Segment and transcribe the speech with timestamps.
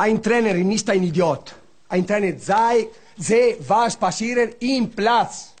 [0.00, 1.56] Ein Trainer ist ein Idiot.
[1.88, 5.56] Ein Trainer sei, sehe, was passiert im Platz.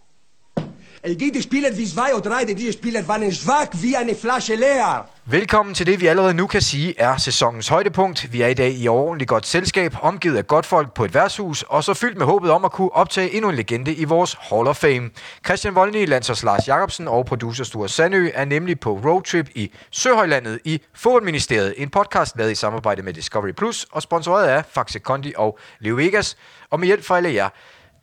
[1.04, 5.06] El spiller Spieler wie zwei oder drei, diese Spieler waren schwach wie eine Flasche leer.
[5.24, 8.32] Velkommen til det, vi allerede nu kan sige er sæsonens højdepunkt.
[8.32, 11.62] Vi er i dag i ordentligt godt selskab, omgivet af godt folk på et værtshus,
[11.62, 14.66] og så fyldt med håbet om at kunne optage endnu en legende i vores Hall
[14.66, 15.10] of Fame.
[15.44, 20.58] Christian Voldny, landsholds Lars Jacobsen og producer Sture Sandø er nemlig på roadtrip i Søhøjlandet
[20.64, 21.74] i Fodboldministeriet.
[21.76, 25.94] En podcast lavet i samarbejde med Discovery Plus og sponsoreret af Faxe Kondi og Leo
[25.94, 26.36] Vegas.
[26.70, 27.48] Og med hjælp fra alle jer,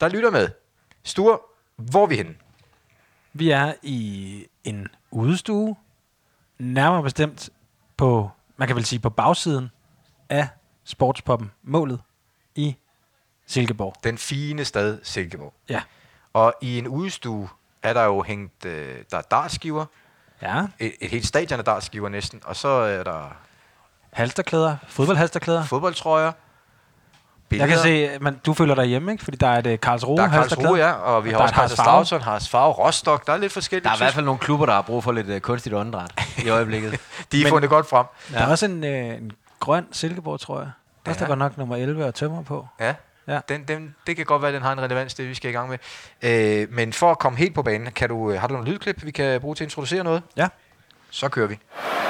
[0.02, 0.50] der lytter med.
[1.04, 1.38] Sture,
[1.78, 2.45] hvor er vi henne?
[3.38, 5.76] Vi er i en udestue,
[6.60, 7.50] nærmere bestemt
[7.98, 9.72] på, man kan vel sige på bagsiden
[10.30, 10.48] af
[10.84, 12.02] sportspoppen Målet
[12.56, 12.76] i
[13.46, 13.94] Silkeborg.
[14.04, 15.54] Den fine stad Silkeborg.
[15.70, 15.82] Ja.
[16.34, 17.50] Og i en udstue
[17.84, 19.86] er der jo hængt, øh, der er dartskiver,
[20.42, 23.38] Ja, et, et helt stadion af dartskiver næsten, og så er der
[24.12, 25.64] halsterklæder, fodboldhalsterklæder.
[25.64, 26.32] fodboldtrøjer,
[27.52, 27.68] Jeg billeder.
[27.68, 29.24] kan se, men du føler dig hjemme, ikke?
[29.24, 30.30] Fordi der er et Karlsruhe der er.
[30.30, 32.06] Karlsruhe, ja, og vi har også et Haas Kaiser Farve.
[32.06, 33.84] Slauson, Haas Farve, Rostock, der er lidt forskelligt.
[33.86, 36.12] Der er i hvert fald nogle klubber, der har brug for lidt uh, kunstigt åndedræt
[36.46, 36.92] i øjeblikket.
[36.92, 37.00] jeg.
[37.32, 38.06] De er fundet godt frem.
[38.34, 40.70] Der er også en, øh, en grøn Silkeborg, tror jeg.
[41.06, 41.18] Der Ja.
[41.18, 42.68] står godt nok nummer 11 og tømmer på.
[42.80, 42.94] Ja,
[43.28, 43.40] Ja.
[43.50, 45.54] Den, den, det kan godt være, at den har en relevans, det vi skal i
[45.54, 45.78] gang med.
[46.22, 49.06] Øh, men for at komme helt på banen, kan du, øh, har du nogle lydklip,
[49.06, 50.24] vi kan bruge til at introducere noget?
[50.38, 50.48] Ja.
[51.12, 51.54] Så kører vi.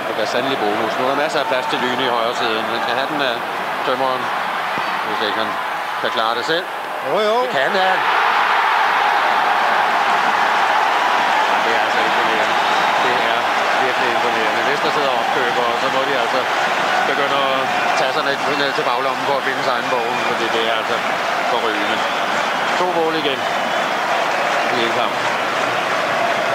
[0.07, 0.91] Det bliver sandelig bonus.
[0.99, 2.63] Nu er der masser af plads til Lyne i højre siden.
[2.63, 3.35] Han kan have den af
[3.87, 4.21] tømmeren.
[5.07, 5.51] Hvis ikke han
[6.01, 6.65] kan klare det selv.
[7.07, 7.35] Jo, jo.
[7.43, 7.75] Det kan han.
[7.83, 7.91] Ja,
[11.63, 12.55] Det er altså imponerende.
[13.03, 13.37] Det er
[13.85, 14.61] virkelig imponerende.
[14.69, 16.39] Hvis der sidder opkøber, så må de altså
[17.09, 17.59] begynde at
[17.99, 20.75] tage sig lidt ned til baglommen for at finde sig egen bogen, fordi det er
[20.81, 20.97] altså
[21.51, 21.97] forrygende.
[22.79, 23.39] To mål igen
[24.77, 25.15] i en kamp.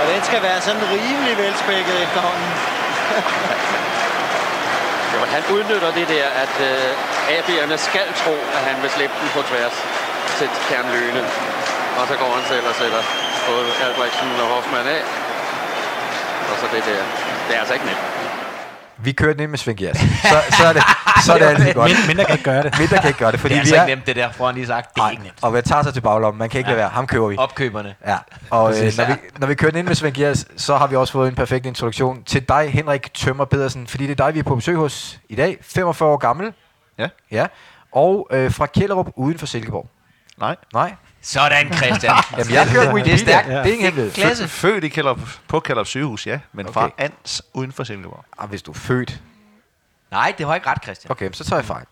[0.01, 2.51] Og den skal være sådan rimelig velspækket efterhånden.
[5.15, 9.29] Jo, han udnytter det der, at øh, AB'erne skal tro, at han vil slippe den
[9.37, 9.77] på tværs
[10.39, 11.23] til kernløne.
[11.99, 13.03] Og så går han selv og sætter
[13.49, 15.03] både Albrechtsen og Hoffmann af.
[16.51, 17.03] Og så det der.
[17.47, 18.30] Det er altså ikke nemt.
[19.03, 19.97] Vi kører den ind med Svend Gers.
[19.99, 20.83] Så, så er det,
[21.25, 21.91] så er det altid godt.
[21.91, 22.79] Mind, mindre kan ikke gøre det.
[22.79, 23.87] Mindre kan ikke gøre det, fordi det er vi altså er...
[23.87, 24.95] ikke nemt, det der, foran lige sagt.
[24.95, 25.35] Det er Nej, ikke nemt.
[25.43, 26.77] og hvad tager sig til baglommen, man kan ikke ja.
[26.77, 26.89] lade være.
[26.91, 27.37] Ham køber vi.
[27.39, 27.95] Opkøberne.
[28.07, 28.17] Ja,
[28.51, 30.97] og øh, når, vi, når vi kører den ind med Svend Gers, så har vi
[30.97, 34.39] også fået en perfekt introduktion til dig, Henrik Tømmer Pedersen, fordi det er dig, vi
[34.39, 35.59] er på besøg hos i dag.
[35.63, 36.53] 45 år gammel.
[36.99, 37.07] Ja.
[37.31, 37.47] Ja.
[37.93, 39.87] Og øh, fra Kjellerup uden for Silkeborg.
[40.39, 40.57] Nej.
[40.75, 40.95] Nej.
[41.23, 42.15] Sådan, Christian.
[42.39, 43.49] Jamen, jeg kører det er stærkt.
[43.49, 44.13] Det er ingen hemmelighed.
[44.13, 44.49] Klasse.
[44.49, 46.41] Født i Kjellerup, på Kjellerup sygehus, ja.
[46.53, 46.73] Men Okay.
[46.75, 48.25] fra Ans uden for Silkeborg.
[48.39, 49.21] Ah, hvis du er født.
[50.11, 51.11] Nej, det var ikke ret, Christian.
[51.11, 51.85] Okay, så tager jeg fejl.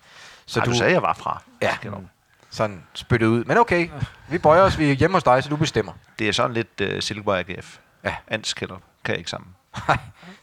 [0.46, 2.04] Så Så du sagde, jeg var fra Ja, Kjellerup.
[2.50, 3.44] sådan spyttet ud.
[3.44, 3.88] Men okay,
[4.28, 4.78] vi bøjer os.
[4.78, 5.92] Vi er hjemme hos dig, så du bestemmer.
[6.18, 7.76] Det er sådan lidt uh, Silkeborg AGF.
[8.04, 8.14] Ja.
[8.28, 9.48] Ans Kjellerup kan jeg ikke sammen.
[9.88, 9.98] Nej,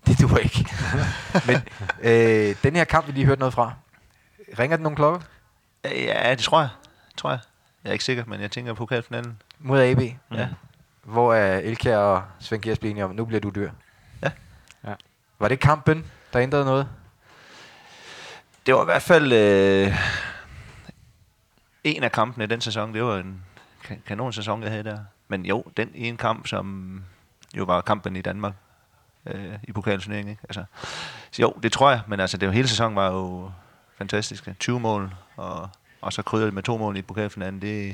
[0.08, 0.68] det duer ikke.
[1.46, 1.56] Men
[2.02, 3.74] øh, den her kamp, vi lige hørte noget fra.
[4.60, 5.20] Ringer den nogle klokker?
[5.86, 6.70] Ja, det tror jeg.
[7.18, 7.40] tror jeg.
[7.86, 9.42] Jeg er ikke sikker, men jeg tænker på pokalfinalen.
[9.60, 10.00] Mod AB.
[10.34, 10.48] Ja.
[11.04, 13.72] Hvor er Elkær og Svend Gers blev enige om, nu bliver du dyr.
[14.24, 14.32] Ja.
[14.88, 14.94] Ja.
[15.40, 16.88] Var det kampen, der ændrede noget?
[18.66, 19.96] Det var i hvert fald øh,
[21.84, 22.94] en af kampene i den sæson.
[22.94, 23.42] Det var en
[23.84, 25.00] ka- kanon sæson, jeg havde der.
[25.28, 27.04] Men jo, den ene kamp, som
[27.58, 28.54] jo var kampen i Danmark
[29.26, 30.32] øh, i pokalturneringen.
[30.32, 30.42] Ikke?
[30.44, 30.64] Altså,
[31.32, 32.02] så jo, det tror jeg.
[32.08, 33.52] Men altså, det var, hele sæsonen var jo
[33.98, 34.50] fantastisk.
[34.60, 35.70] 20 mål, og,
[36.06, 37.62] og så krydder det med to mål i pokalfinalen.
[37.62, 37.90] Det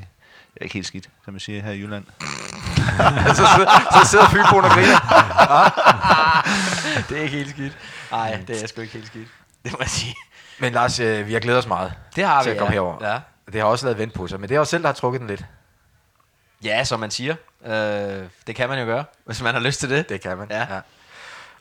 [0.55, 2.05] er ikke helt skidt, som jeg siger her i Jylland.
[3.37, 4.99] så, sidder, så sidder Fynboen og griner.
[7.09, 7.77] Det er ikke helt skidt.
[8.11, 9.27] Nej, det er sgu ikke helt skidt.
[9.63, 10.15] Det må jeg sige.
[10.59, 12.73] Men Lars, øh, vi har glædet os meget Det har til vi, at komme ja.
[12.73, 13.11] herover.
[13.11, 13.19] Ja.
[13.51, 15.21] Det har også lavet vent på sig, men det er også selv, der har trukket
[15.21, 15.45] den lidt.
[16.63, 17.35] ja, som man siger.
[17.65, 20.09] Øh, det kan man jo gøre, hvis man har lyst til det.
[20.09, 20.47] Det kan man.
[20.51, 20.65] Ja.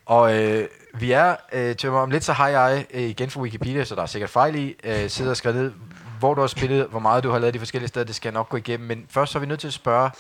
[0.06, 3.84] Og øh, vi er, øh, til om lidt, så har jeg øh, igen fra Wikipedia,
[3.84, 5.72] så der er sikkert fejl i, øh, sidder og skrevet ned,
[6.21, 8.35] hvor du har spillet, hvor meget du har lavet de forskellige steder, det skal jeg
[8.35, 8.89] nok gå igennem.
[8.89, 10.11] Men først så er vi nødt til at spørge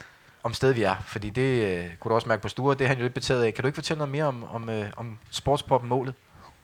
[0.42, 2.88] om stedet vi er, fordi det øh, kunne du også mærke på Sture, det er
[2.88, 3.54] han jo lidt betaget af.
[3.54, 6.14] Kan du ikke fortælle noget mere om, om, øh, om sportspoppen målet?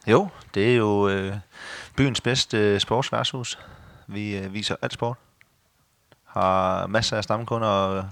[0.07, 1.35] Jo, det er jo øh,
[1.97, 3.59] byens bedste øh, sportsværtshus.
[4.07, 5.17] Vi øh, viser alt sport.
[6.25, 8.05] Har masser af stamkunder og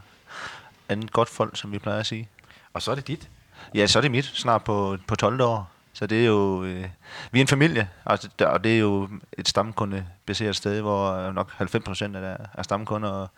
[0.89, 2.29] andet godt folk, som vi plejer at sige.
[2.73, 3.29] Og så er det dit.
[3.75, 5.74] Ja, så er det mit, snart på, på 12 år.
[5.95, 6.85] Så det er jo, øh,
[7.31, 11.51] vi er en familie, altså, der- og det er jo et stamkundebaseret sted, hvor nok
[11.59, 13.29] 90% af der er stamkunder, og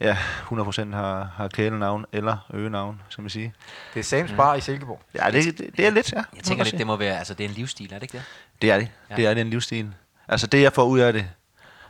[0.00, 0.16] ja,
[0.50, 3.52] 100% har, har kælenavn eller øgenavn, skal man sige.
[3.94, 5.00] Det er Sams Bar i Silkeborg.
[5.14, 6.22] Ja, det, det, det er lidt, ja.
[6.36, 8.24] Jeg tænker lidt, det må være, altså det er en livsstil, er det ikke det?
[8.62, 8.82] Det er det.
[9.10, 9.14] Ja.
[9.14, 9.16] Ja.
[9.16, 9.94] Det er det en livsstil.
[10.28, 11.26] Altså det, jeg får ud af det,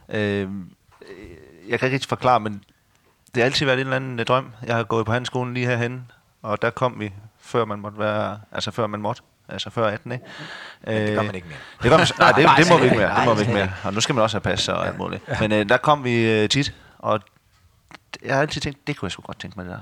[0.08, 0.48] øh,
[1.68, 2.64] jeg kan ikke rigtig forklare, men
[3.34, 4.52] det har altid været en eller anden øh, drøm.
[4.66, 6.10] Jeg har gået på handelsskolen lige herhen,
[6.42, 9.22] og der kom vi, før man måtte være, altså før man måtte.
[9.48, 10.24] Altså før 18, ikke?
[10.86, 11.58] det gør Øh, man ikke mere.
[11.82, 13.16] Det, gør man, nej, det, det må vi ikke mere.
[13.16, 13.72] Det må vi ikke mere.
[13.84, 15.40] Og nu skal man også have pas og alt muligt.
[15.40, 17.20] Men øh, der kom vi øh, tit, og
[18.24, 19.80] jeg har altid tænkt, det kunne jeg sgu godt tænke mig det der.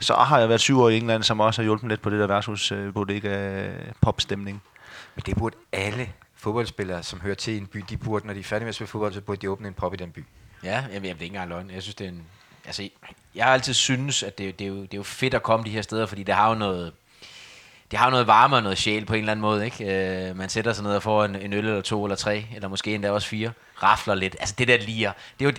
[0.00, 2.20] Så har jeg været syv år i England, som også har hjulpet lidt på det
[2.20, 3.68] der værtshus øh, bodega
[4.00, 4.62] popstemning.
[5.14, 8.40] Men det burde alle fodboldspillere, som hører til i en by, de burde, når de
[8.40, 10.24] er færdige med at spille fodbold, så burde de åbne en pop i den by.
[10.64, 11.70] Ja, jamen, det er ikke engang løgn.
[11.70, 12.22] Jeg synes, det er en...
[12.66, 12.88] Altså,
[13.34, 15.64] jeg har altid synes, at det, det, er jo, det er jo fedt at komme
[15.64, 16.92] de her steder, fordi det har jo noget...
[17.94, 20.28] Det har noget varme og noget sjæl på en eller anden måde, ikke?
[20.28, 22.68] Øh, man sætter sig ned og får en, en øl eller to eller tre, eller
[22.68, 23.52] måske endda også fire,
[23.82, 24.36] rafler lidt.
[24.40, 25.56] Altså det der liger, det er jo...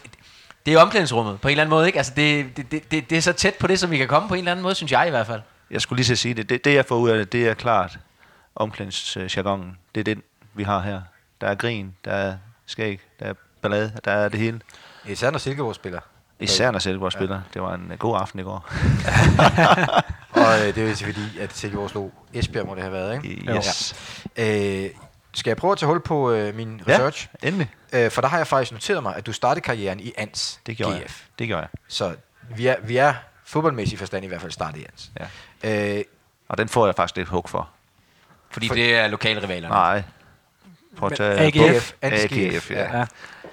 [0.66, 1.98] Det er omklædningsrummet på en eller anden måde, ikke?
[1.98, 4.34] Altså det, det, det, det, er så tæt på det, som vi kan komme på
[4.34, 5.42] en eller anden måde, synes jeg i hvert fald.
[5.72, 6.50] Jeg skulle lige at sige det.
[6.50, 8.00] Det, det jeg får ud af det, det er klart
[8.56, 9.78] omklædningsjargonen.
[9.96, 10.24] Det er den,
[10.54, 11.02] vi har her.
[11.42, 14.62] Der er grin, der er skæg, der er ballade, der er det hele.
[15.06, 16.00] Især når Silkeborg spiller.
[16.40, 17.42] Især når Silkeborg spiller.
[17.54, 18.70] Det var en øh, god aften i går.
[20.32, 23.52] Og øh, det er jo fordi, at Silkeborg slog Esbjerg, må det have været, ikke?
[23.58, 23.96] Yes.
[24.38, 24.90] Øh,
[25.34, 27.28] skal jeg prøve at tage hul på øh, min Ja, research?
[27.44, 27.70] endelig.
[27.94, 30.78] Øh, for der har jeg faktisk noteret mig, at du startede karrieren i ANS Det
[30.78, 31.00] gjorde GF.
[31.02, 31.10] jeg.
[31.40, 31.70] Det gjorde jeg.
[31.88, 32.16] Så
[32.56, 33.14] vi er, vi er
[33.46, 35.12] fodboldmæssigt forstand i hvert fald startet i ANS.
[35.64, 35.98] Ja.
[35.98, 36.04] Øh,
[36.50, 37.70] Og den får jeg faktisk lidt hug for.
[38.50, 39.76] Fordi det er lokalrivalerne.
[39.76, 40.04] Nej.
[40.98, 41.92] Prøv at tage AGF.
[42.02, 42.98] ANS AGF, ja.
[43.00, 43.06] Ja.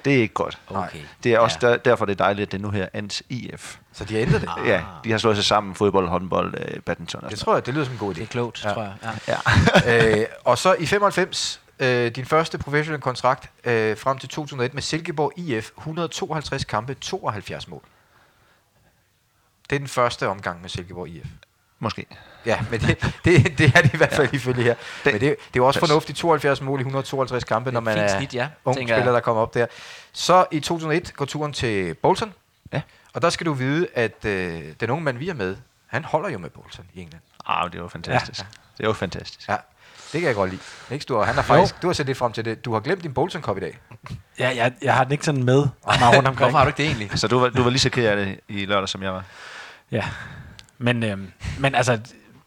[0.04, 0.58] Det er ikke godt.
[0.69, 0.99] Okay.
[1.25, 1.69] Det er også Ja.
[1.69, 3.76] der, derfor, det er dejligt, at det nu her ANS IF.
[3.93, 4.50] så de har ændret det.
[4.58, 4.69] Ah.
[4.69, 7.66] Ja, de har slået sig sammen, fodbold, håndbold, øh, badminton og Det sådan tror jeg,
[7.66, 8.19] det lyder som en god idé.
[8.19, 8.72] Det er klogt, ja.
[8.72, 8.94] tror jeg.
[9.28, 9.37] Ja.
[9.87, 10.19] Ja.
[10.20, 14.82] øh, og så i 95, øh, din første professionelle kontrakt, øh, frem til 2001 med
[14.82, 17.82] Silkeborg IF, 152 kampe, 72 mål.
[19.70, 21.26] Det er den første omgang med Silkeborg IF.
[21.78, 22.06] Måske.
[22.46, 24.36] Ja, men det, det, det er det i hvert fald ja.
[24.36, 24.74] ifølge her.
[25.04, 27.80] Det- men det, det er jo også fornuftigt, 72 mål i 152 kampe, Det er
[27.80, 29.06] når man er snit, ja, ung spiller, jeg.
[29.06, 29.66] der kommer op der.
[30.12, 32.32] Så i 2001 går turen til Bolton.
[32.72, 32.80] Ja.
[33.14, 35.56] Og der skal du vide, at øh, den unge mand, vi er med,
[35.86, 37.22] han holder jo med Bolton i England.
[37.46, 38.40] Ah, det var fantastisk.
[38.40, 38.44] Ja.
[38.78, 39.48] Det var fantastisk.
[39.48, 39.56] Ja,
[40.12, 40.60] det kan jeg godt lide.
[40.90, 42.64] Ikke, du har, han har faktisk, du har set lidt frem til det.
[42.64, 43.78] Du har glemt din Bolton Cup i dag.
[44.38, 45.66] Ja, jeg, jeg har den ikke sådan med
[46.00, 46.36] mig rundt omkring.
[46.38, 47.18] Hvorfor har du ikke det egentlig?
[47.18, 49.24] Så du var, du var lige så ked af det i lørdag, som jeg var.
[49.90, 50.04] Ja.
[50.78, 51.98] Men, øhm, men altså,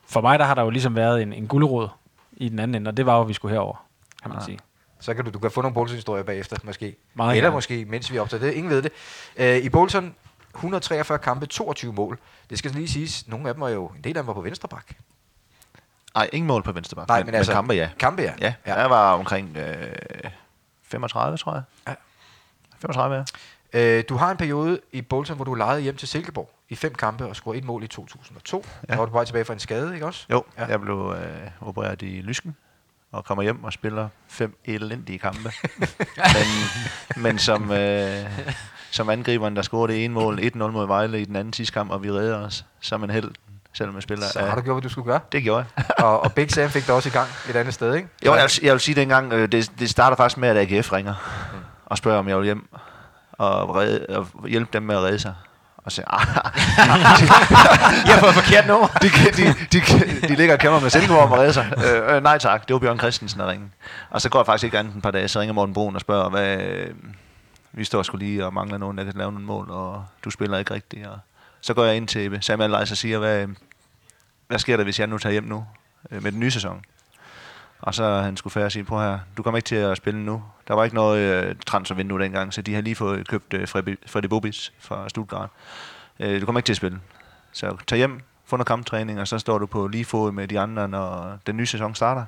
[0.07, 1.87] for mig der har der jo ligesom været en, en gulerod
[2.31, 3.85] i den anden ende, og det var jo, at vi skulle herover,
[4.21, 4.45] kan man Ah.
[4.45, 4.59] sige.
[4.99, 6.95] Så kan du, du kan få nogle Bolton-historier bagefter, måske.
[7.13, 7.53] Meget Eller gerne.
[7.55, 8.53] måske, mens vi optager det.
[8.53, 8.91] Ingen ved det.
[9.37, 10.15] Øh, I Bolton,
[10.55, 12.19] 143 kampe, 22 mål.
[12.49, 14.41] Det skal lige siges, nogle af dem var jo, en del af dem var på
[14.41, 14.85] venstre bak.
[16.15, 17.07] Nej, ingen mål på venstre bak.
[17.07, 17.89] Nej, men, men altså- kampe, ja.
[17.99, 18.33] Kampe, ja.
[18.41, 18.79] Ja, ja.
[18.79, 19.93] jeg var omkring øh,
[20.83, 21.63] 35, tror jeg.
[21.87, 21.93] Ja.
[22.79, 23.25] 35,
[23.73, 23.79] ja.
[23.97, 26.95] Øh, du har en periode i Bolton, hvor du lejede hjem til Silkeborg i fem
[26.95, 28.65] kampe og scorede et mål i 2002.
[28.89, 28.93] Ja.
[28.93, 30.25] Så var du på vej tilbage fra en skade, ikke også?
[30.31, 30.65] Jo, Ja.
[30.65, 32.55] jeg blev øh, opereret i lysken
[33.11, 35.51] og kommer hjem og spiller fem elendige kampe.
[36.35, 36.47] men,
[37.23, 38.25] men som, øh,
[38.91, 41.91] som angriberen, der scorede det ene mål, 1-0 mod Vejle i den anden sidste kamp,
[41.91, 43.31] og vi redder os som en held,
[43.73, 44.25] selvom jeg spiller.
[44.25, 45.19] Så har du gjort, hvad du skulle gøre.
[45.31, 45.85] Det gjorde jeg.
[46.05, 48.09] og, og Big Sam fik dig også i gang et andet sted, ikke?
[48.25, 50.93] Jo, jeg vil, jeg vil sige dengang, øh, det, det starter faktisk med, at AGF
[50.93, 51.13] ringer
[51.85, 52.67] og spørger, om jeg vil hjem
[53.31, 55.33] og, redde, og hjælpe dem med at redde sig.
[55.85, 57.21] Og så, ah, ah, ah.
[58.07, 58.87] Jeg har fået forkert nummer.
[58.87, 61.73] de, de, de, de, de ligger og kæmper med Silkeborg og redder sig.
[61.85, 63.71] Øh, øh, nej tak, det var Bjørn Christensen, der ringede.
[64.09, 66.01] Og så går jeg faktisk ikke andet en par dage, så ringer Morten Brun og
[66.01, 66.93] spørger, hvad, øh,
[67.71, 70.57] vi står sgu lige og mangler nogen, der kan lave nogle mål, og du spiller
[70.57, 71.07] ikke rigtigt.
[71.07, 71.19] Og
[71.61, 73.47] så går jeg ind til Samuel Leis og siger, hvad, øh,
[74.47, 75.65] hvad sker der, hvis jeg nu tager hjem nu
[76.11, 76.81] øh, med den nye sæson?
[77.79, 80.43] Og så han skulle færdig sige, på her, du kommer ikke til at spille nu.
[80.67, 84.27] Der var ikke noget øh, transfervindue dengang, så de har lige fået købt øh, Freddy
[84.27, 85.49] Bobis fra Stuttgart.
[86.19, 86.99] Øh, du kommer ikke til at spille.
[87.51, 90.59] Så tag hjem, få noget kamptræning, og så står du på lige fod med de
[90.59, 92.25] andre, når den nye sæson starter.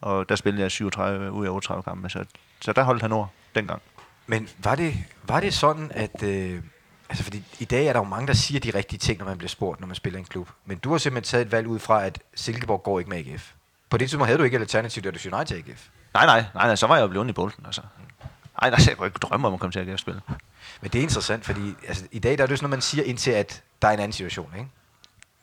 [0.00, 2.24] Og der spillede jeg 37 ud af 38 kampe, så,
[2.60, 3.82] så der holdt han ord dengang.
[4.26, 6.22] Men var det, var det sådan, at...
[6.22, 6.62] Øh,
[7.08, 9.38] altså, fordi i dag er der jo mange, der siger de rigtige ting, når man
[9.38, 10.50] bliver spurgt, når man spiller i en klub.
[10.66, 13.52] Men du har simpelthen taget et valg ud fra, at Silkeborg går ikke med AGF.
[13.90, 15.88] På det tidspunkt havde du ikke et alternativ, da du siger nej til AGF.
[16.14, 17.82] Nej, nej, nej, nej så var jeg jo blevet i bolden, altså.
[18.62, 20.20] Nej, nej, jeg kunne ikke drømme om at komme til at spille.
[20.80, 23.04] Men det er interessant, fordi altså, i dag der er det sådan, noget, man siger
[23.04, 24.68] indtil, at der er en anden situation, ikke?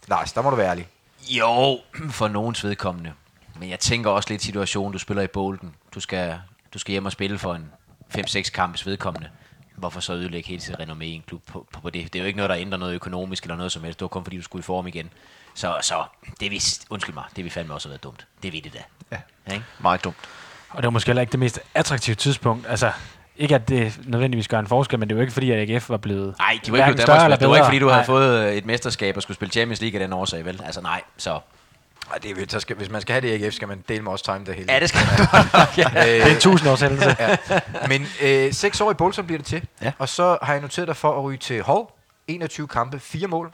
[0.07, 0.87] Lars, der må du være ærlig.
[1.29, 1.79] Jo,
[2.19, 3.13] for nogens vedkommende.
[3.59, 5.75] Men jeg tænker også lidt situationen, du spiller i Bolden.
[5.95, 6.39] Du skal,
[6.73, 7.71] du skal hjem og spille for en
[8.17, 9.29] 5-6 kampes vedkommende.
[9.75, 12.13] Hvorfor så ødelægge hele sit renommé i en klub på, på, på det?
[12.13, 13.99] Det er jo ikke noget, der ændrer noget økonomisk eller noget som helst.
[13.99, 15.09] Det var kun fordi, du skulle i form igen.
[15.55, 16.03] Så, så
[16.39, 18.27] det er vi, undskyld mig, det vi fandme også har været dumt.
[18.43, 18.79] Det ved det da.
[19.47, 19.53] Ja.
[19.53, 19.65] Ikke?
[19.79, 20.15] Meget dumt.
[20.69, 22.65] Og det var måske heller ikke det mest attraktive tidspunkt.
[22.69, 22.91] Altså,
[23.37, 25.89] ikke at det nødvendigvis gør en forskel, men det er jo ikke fordi, at AGF
[25.89, 28.05] var blevet Nej, de var ikke blevet Danmarks Det var ikke fordi, du havde Nej.
[28.05, 30.61] fået øh, et mesterskab og skulle spille Champions League af den årsag, vel?
[30.65, 31.39] Altså nej, så...
[32.11, 34.03] Ej, det er, så skal, hvis man skal have det i AGF, skal man dele
[34.03, 34.73] med os time det hele.
[34.73, 35.27] Ja, det skal man
[35.77, 36.03] ja.
[36.03, 37.15] Det er en tusindårs hændelse.
[37.19, 37.37] ja.
[37.87, 39.67] Men øh, seks år i Bolton bliver det til.
[39.81, 39.91] Ja.
[39.99, 41.81] Og så har jeg noteret dig for at ryge til Hall.
[42.27, 43.51] 21 kampe, 4 mål.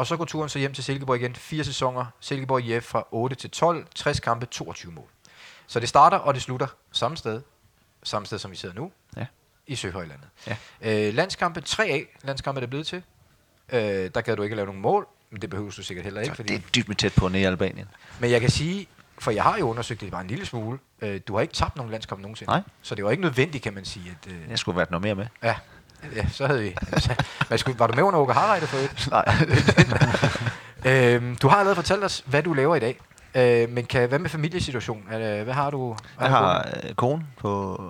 [0.00, 1.34] Og så går turen så hjem til Silkeborg igen.
[1.34, 2.04] Fire sæsoner.
[2.20, 3.86] Silkeborg IF fra 8 til 12.
[3.94, 5.08] 60 kampe, 22 mål.
[5.66, 7.42] Så det starter, og det slutter samme sted.
[8.02, 8.92] Samme sted, som vi sidder nu.
[9.16, 9.26] Ja.
[9.66, 10.28] I Søhøjlandet.
[10.46, 10.56] Ja.
[11.08, 12.20] Øh, landskampe 3A.
[12.22, 13.02] Landskampe er det blevet til.
[13.72, 15.06] Øh, der gad du ikke at lave nogen mål.
[15.30, 16.32] Men det behøver du sikkert heller ikke.
[16.32, 16.52] Så Fordi...
[16.56, 17.88] det er dybt med tæt på nede i Albanien.
[18.20, 18.86] Men jeg kan sige,
[19.18, 20.78] for jeg har jo undersøgt det bare en lille smule.
[21.00, 22.50] Øh, du har ikke tabt nogen landskamp nogensinde.
[22.50, 22.62] Nej.
[22.82, 24.16] Så det var ikke nødvendigt, kan man sige.
[24.22, 25.26] At, øh, Jeg skulle have været noget mere med.
[25.42, 25.56] ja,
[26.16, 26.74] ja, så havde vi...
[27.48, 29.08] Men skulle, var du med under Åke Harreide for et?
[29.10, 29.24] Nej.
[30.84, 33.00] Øhm, du har allerede fortalt os, hvad du laver i dag.
[33.34, 35.04] Øh, men kan, hvad med familiesituationen?
[35.10, 35.96] Er, det- hvad har du?
[36.18, 37.80] hvad Jeg har øh, kone på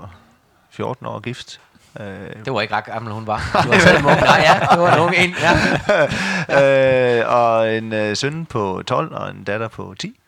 [0.71, 1.61] 14 år gift.
[2.01, 2.07] Øh,
[2.45, 3.61] Det var ikke ret gammel, hun var.
[3.65, 4.05] Du var selv ung.
[4.21, 5.35] Nej, ja, det var en ung en.
[6.49, 7.21] Ja.
[7.21, 10.21] øh, og en øh, søn på 12 og en datter på 10.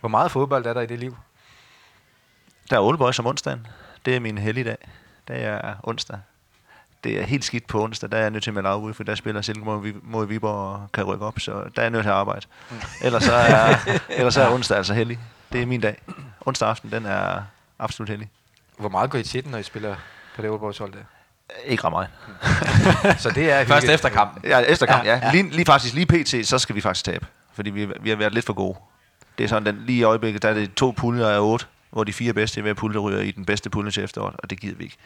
[0.00, 1.16] Hvor meget fodbold er der i det liv?
[2.70, 3.66] Der er Old Boys om onsdagen.
[4.04, 4.76] Det er min helligdag.
[5.28, 6.18] Det er onsdag.
[7.04, 8.10] Det er helt skidt på onsdag.
[8.10, 10.26] Der er jeg nødt til at melde afbud, for der spiller Silkeborg mod Vi- mod
[10.26, 12.46] Viborg og kan rykke op, så der er jeg nødt til at arbejde.
[13.02, 13.74] Ellers så er,
[14.18, 15.18] ellers så er onsdag altså hellig.
[15.52, 15.96] Det er min dag.
[16.40, 17.42] Onsdag aften, den er
[17.78, 18.28] absolut hellig.
[18.78, 19.96] Hvor meget går I til den, når I spiller
[20.36, 20.98] på det Aalborgs hold der?
[21.64, 22.08] Ikke ret meget.
[23.22, 24.44] Så det er Først efter kampen.
[24.50, 25.20] Ja, efter kamp, ja.
[25.22, 25.32] ja.
[25.32, 27.26] Lige, lige faktisk, lige pt, så skal vi faktisk tabe.
[27.54, 28.78] Fordi vi, vi har været lidt for gode.
[29.38, 32.04] Det er sådan, den, lige i øjeblikket, der er det to puljer af otte, hvor
[32.04, 34.60] de fire bedste i hver pulje ryger i den bedste pulje til efteråret, og det
[34.60, 34.96] gider vi ikke.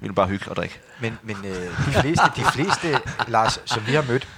[0.00, 0.80] Vi vil bare hygge og drikke.
[1.00, 4.28] Men, men øh, de, fleste, de fleste, Lars, som vi har mødt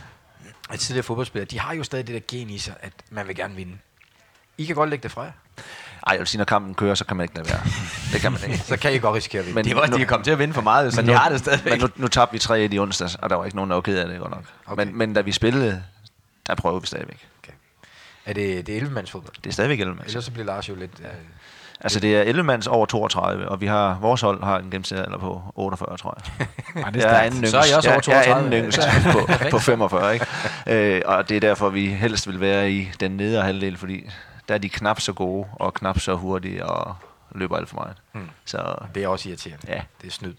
[0.70, 3.36] af tidligere fodboldspillere, de har jo stadig det der gen i sig, at man vil
[3.36, 3.78] gerne vinde.
[4.58, 5.32] I kan godt lægge det fra jer.
[6.06, 7.60] Ej, jeg vil sige, når kampen kører, så kan man ikke lade være.
[8.12, 8.58] Det kan man ikke.
[8.72, 9.54] Så kan I godt risikere at vinde.
[9.54, 11.12] Men Det var, nu, de er kommet til at vinde for meget, så men de
[11.12, 11.72] nu, har det stadigvæk.
[11.72, 13.80] Men nu, nu tabte vi 3 i onsdags, og der var ikke nogen, der var
[13.80, 14.44] ked af det godt nok.
[14.66, 14.72] Okay.
[14.72, 14.84] Okay.
[14.84, 15.82] Men, men da vi spillede,
[16.46, 17.28] der prøver vi stadigvæk.
[18.26, 19.34] Er det, det er 11-mands fodbold?
[19.44, 20.08] Det er stadigvæk 11 mands.
[20.08, 21.00] Ellers så bliver Lars jo lidt...
[21.00, 21.06] Øh,
[21.80, 25.18] Altså det er 11 mands over 32, og vi har, vores hold har en gennemsnitsalder
[25.18, 26.46] på 48, tror jeg.
[26.74, 28.56] Nej, det er Jeg er anden Så er I også over jeg, jeg er 32.
[28.56, 28.80] anden yngst
[29.12, 30.26] på, på 45, ikke?
[30.66, 34.10] Øh, og det er derfor, vi helst vil være i den nedre halvdel, fordi
[34.48, 36.96] der er de knap så gode, og knap så hurtige, og
[37.34, 37.96] løber alt for meget.
[38.12, 38.30] Hmm.
[38.44, 39.66] Så det er også irriterende.
[39.68, 39.80] Ja.
[40.02, 40.34] Det er snyd.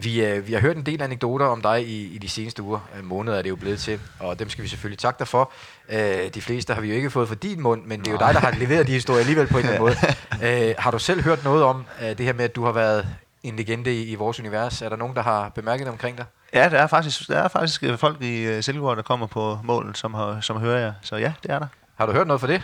[0.00, 2.80] Vi, øh, vi har hørt en del anekdoter om dig i, i de seneste uger.
[2.96, 5.52] Øh, måneder er det jo blevet til, og dem skal vi selvfølgelig takke dig for.
[5.88, 8.18] Øh, de fleste har vi jo ikke fået fra din mund, men det er jo
[8.18, 9.96] dig, der har leveret de historier alligevel på en eller anden måde.
[10.42, 13.06] Øh, har du selv hørt noget om øh, det her med, at du har været
[13.42, 14.82] en legende i, i vores univers?
[14.82, 16.24] Er der nogen, der har bemærket det omkring dig?
[16.54, 19.58] ja, der er faktisk, der er faktisk øh, folk i uh, Silkeborg, der kommer på
[19.64, 20.92] målet, som, har, som hører jer.
[21.02, 21.66] Så ja, det er der.
[21.96, 22.62] Har du hørt noget for det?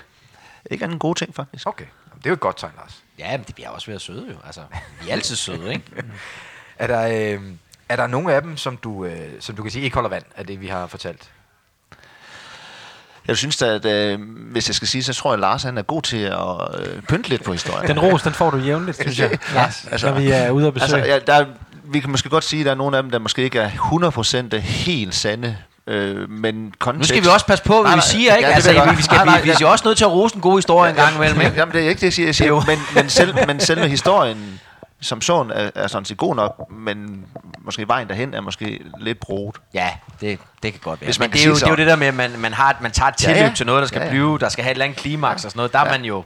[0.70, 1.68] Ikke anden gode ting, faktisk.
[1.68, 3.02] Okay, det er jo et godt tegn, Lars.
[3.18, 4.36] Ja, men det bliver også ved at søde jo.
[4.46, 4.60] Altså,
[5.02, 5.84] vi er altid søde, ikke?
[6.78, 7.40] Er der, øh,
[7.88, 10.24] er der nogle af dem, som du, øh, som du kan sige ikke holder vand
[10.36, 11.22] af det, vi har fortalt?
[13.28, 14.18] Jeg synes da, at øh,
[14.52, 17.02] hvis jeg skal sige, så tror jeg, at Lars han er god til at øh,
[17.02, 17.88] pynte lidt på historien.
[17.88, 19.30] Den ros, den får du jævnligt, synes jeg.
[19.54, 20.96] Ja, altså, når vi er ude at besøge.
[21.02, 21.46] Altså, ja, der, er-
[21.84, 23.70] vi kan måske godt sige, at der er nogle af dem, der måske ikke er
[24.54, 25.56] 100% helt sande.
[25.86, 26.98] Øh, men kontekst...
[27.10, 28.48] Nu skal vi også passe på, hvad Nej, vi nej, siger, ikke?
[28.48, 29.66] ja, det altså, vi, vi, skal, Nej, nej, vi, vi er ja.
[29.66, 31.52] også nødt til at rose en god historie en gang imellem, ikke?
[31.56, 32.26] Jamen, det er ikke det, jeg siger.
[32.26, 34.60] Jeg siger men, men, selv, men selve historien
[35.04, 37.26] som sådan er, er sådan set god nok, men
[37.58, 39.60] måske vejen derhen er måske lidt brugt.
[39.74, 41.06] Ja, det, det kan godt være.
[41.06, 42.38] Hvis Men man kan det, er jo, det er jo det der med, at man,
[42.38, 43.54] man, har, et- man tager et Ja, tilløb ja.
[43.54, 44.10] til noget, der skal Ja, ja.
[44.10, 45.72] blive, der skal have et eller andet klimaks og sådan noget.
[45.72, 46.24] Der er man jo...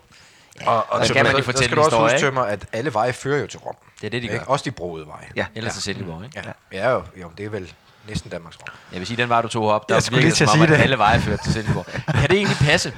[0.67, 2.27] Og, og der skal man jo fortælle skal du også huske, ikke?
[2.27, 3.75] Tømmer, at alle veje fører jo til Rom.
[4.01, 4.39] Det er det, de Ikke?
[4.39, 4.45] gør.
[4.47, 5.27] Også de broede veje.
[5.37, 5.47] Ja.
[5.55, 6.43] Ellers er Silkeborg, ikke?
[6.73, 7.73] Ja, ja jo, jo, det er vel
[8.09, 8.69] næsten Danmarks Rom.
[8.93, 10.69] Jeg vil sige, den vej, du tog op, der Jeg skulle virkede som om, at
[10.69, 10.75] det.
[10.77, 11.87] alle veje førte til Silkeborg.
[12.15, 12.93] Kan det egentlig passe?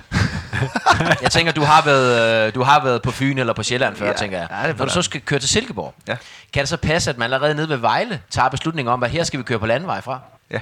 [1.22, 4.06] jeg tænker, du har været, øh, du har været på Fyn eller på Sjælland før,
[4.06, 4.48] Ja, tænker jeg.
[4.50, 6.16] ja, det Når du så skal køre til Silkeborg, Ja.
[6.52, 9.24] kan det så passe, at man allerede nede ved Vejle tager beslutningen om, at her
[9.24, 10.20] skal vi køre på landvej fra?
[10.50, 10.60] Ja,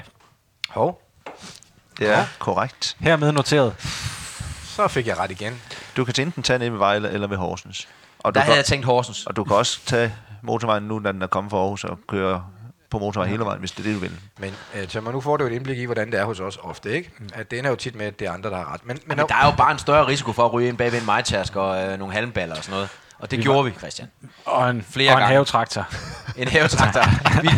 [0.68, 1.02] Hov,
[1.98, 2.96] det er korrekt.
[3.00, 3.74] Hermed noteret.
[4.64, 5.62] så fik jeg ret igen.
[5.96, 7.88] Du kan til enten tage ned ved Vejle eller ved Horsens.
[8.18, 9.26] Og Der du, havde kan, jeg tænkt Horsens.
[9.26, 12.44] og du kan også tage motorvejen nu, da den er kommet fra Aarhus, og køre
[12.90, 14.12] på motorvej hele vejen, hvis det er det, du vil.
[14.38, 16.96] Men øh, Tømmer, nu får du et indblik i, hvordan det er hos os ofte,
[16.96, 17.10] ikke?
[17.34, 18.86] At det ender jo tit med, at det er andre, der har ret.
[18.86, 21.00] Men, men, Men der er jo bare en større risiko for at ryge ind bagved
[21.00, 22.88] en majtask og øh, nogle halmballer og sådan noget.
[23.18, 24.08] Og det gjorde vi, Christian.
[24.44, 25.86] Og en, Flere og en havetraktor.
[26.36, 27.02] En havetraktor.
[27.42, 27.48] vi,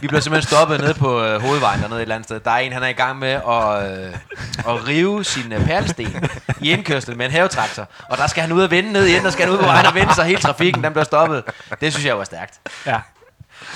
[0.00, 2.40] vi blev simpelthen stoppet nede på øh, hovedvejen dernede et eller andet sted.
[2.40, 4.14] Der er en, han er i gang med at, øh,
[4.58, 6.28] at rive sin øh, perlesten
[6.60, 7.88] i indkørslen med en havetraktor.
[8.08, 9.86] Og der skal han ud og vende ned igen, der skal han ud på vejen
[9.86, 11.44] og vende, så hele trafikken den bliver stoppet.
[11.80, 12.60] Det synes jeg var stærkt.
[12.86, 13.00] Ja.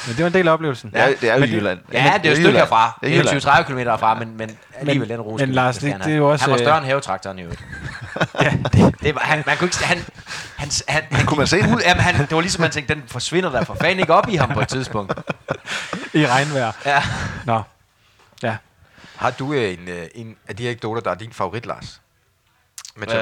[0.07, 0.91] Men det var en del af oplevelsen.
[0.91, 1.79] Det er, det er jo i Jylland.
[1.93, 2.99] Ja, det er jo et stykke herfra.
[3.01, 3.67] Det er Det er Jylland.
[3.67, 5.47] 20-30 km herfra, men, men alligevel den rose.
[5.47, 7.65] men Lars, det- det er jo også, Han var større øh, end havetraktoren i øvrigt.
[8.43, 9.99] ja det, Det var, han, man kunne ikke, han,
[10.57, 13.03] han, han, han Kunne man se ud, jamen, han, det var ligesom, man tænkte, den
[13.07, 15.13] forsvinder der for fanden ikke op i ham på et tidspunkt.
[16.13, 16.73] I regnvejr.
[16.87, 17.03] Ja.
[17.45, 17.63] Nå.
[18.43, 18.57] Ja.
[19.17, 22.01] har du øh, en, øh, en af de anekdoter, der er din favorit, Lars?
[22.97, 23.15] Med?
[23.15, 23.21] Øh,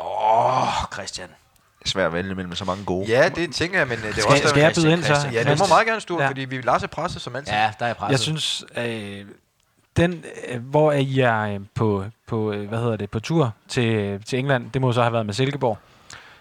[0.00, 1.28] åh, Christian.
[1.86, 3.06] Svært at vælge mellem så mange gode.
[3.08, 4.48] Ja, det tænker jeg, men øh, det er Skal, også...
[4.48, 5.14] skal jeg byde ind så?
[5.32, 6.28] Ja, det må meget gerne stå, Ja.
[6.28, 7.52] fordi vi Lars er presset som altid.
[7.52, 8.10] Ja, der er jeg presset.
[8.12, 9.24] Jeg synes, øh,
[9.96, 13.54] den, øh, hvor er I er øh, på, på, øh, hvad hedder det, på tur
[13.68, 15.78] til, til England, det må så have været med Silkeborg,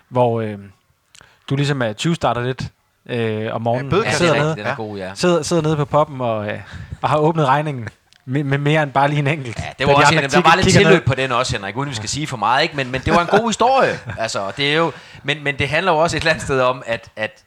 [0.10, 0.58] hvor øh,
[1.50, 2.72] du ligesom er 20 starter lidt
[3.06, 5.12] øh, om morgenen, Ja, sidder, det er nede, god, ja.
[5.16, 6.60] sidder, sidder nede på poppen og, øh,
[7.02, 7.90] og har åbnet regningen
[8.30, 9.60] med, med mere end bare lige en enkelt.
[9.60, 10.88] Ja, det var de også andre en, der var lidt kigger ned.
[10.88, 12.76] tilløb på den også, Henrik, uden vi skal sige for meget, ikke?
[12.76, 14.00] Men, men det var en god historie.
[14.20, 14.92] altså, det er jo,
[15.24, 17.44] men, men det handler jo også et eller andet sted om, at, at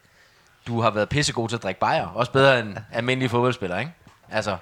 [0.67, 2.07] du har været pissegod til at drikke bajer.
[2.07, 3.91] Også bedre end almindelige fodboldspillere, ikke?
[4.31, 4.57] Altså,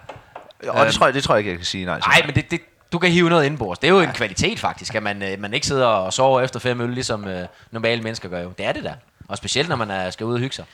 [0.68, 2.10] Og det tror, jeg, det tror jeg ikke, jeg kan sige nej til.
[2.10, 2.62] nej, men det, det,
[2.92, 3.80] du kan hive noget indenbords.
[3.80, 6.60] Det er jo en kvalitet faktisk, at man, øh, man ikke sidder og sover efter
[6.60, 8.54] fem øl, ligesom øh, normale mennesker gør jo.
[8.58, 8.94] Det er det da.
[9.28, 10.66] Og specielt, når man er, skal ud og hygge sig.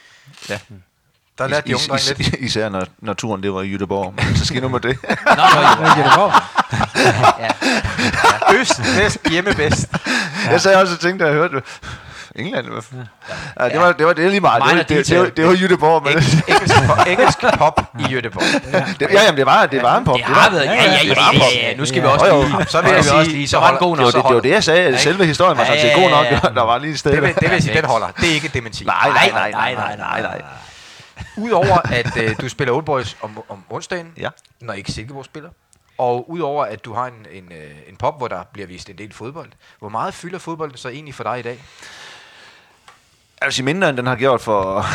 [1.38, 2.20] Der lærte de unge drenge lidt.
[2.20, 4.13] Is, is, især når, når turen det var i Jødeborg.
[4.15, 4.98] Men så skal nu med det.
[5.03, 6.44] Nå, nå, Hvad giver det for?
[7.39, 7.50] ja.
[8.60, 9.88] Øst, bedst, hjemme bedst.
[10.51, 11.63] Jeg sagde også og tænkte, da jeg hørte det.
[12.36, 12.96] England, hvad f-
[13.63, 14.63] ja, det, var, det var det lige meget.
[14.63, 18.03] Det, var- det, det, var- det var Jødeborg, men Engelsk, engelsk, pop, engelsk pop i
[18.03, 18.44] Göteborg.
[19.00, 20.15] det, ja, jamen, det var, det var en pop.
[20.17, 21.77] Det har været, ja, ja, ja, ja, ja, ja.
[21.77, 23.77] Nu skal vi også lige, Så vil jeg vi sige, også lige, så var den
[23.79, 24.13] god Det var nok.
[24.13, 24.82] det, det, var det, jeg sagde.
[24.88, 26.25] at Selve historien var Ja, sådan ja, set god nok.
[26.25, 26.50] ja, ja.
[26.60, 27.12] Der var lige et sted.
[27.12, 28.08] Det vil, det vil sige, den holder.
[28.22, 28.84] Det er ikke dementi.
[28.84, 30.41] Nej, nej, nej, nej, nej, nej.
[31.38, 34.29] Udover at øh, du spiller Old Boys om, om onsdagen, Ja.
[34.60, 35.50] når ikke Silkeborg spiller,
[35.98, 38.98] og udover at du har en, en, øh, en pop, hvor der bliver vist en
[38.98, 41.63] del fodbold, hvor meget fylder fodbold så egentlig for dig i dag?
[43.50, 44.86] Sige mindre, end den har gjort for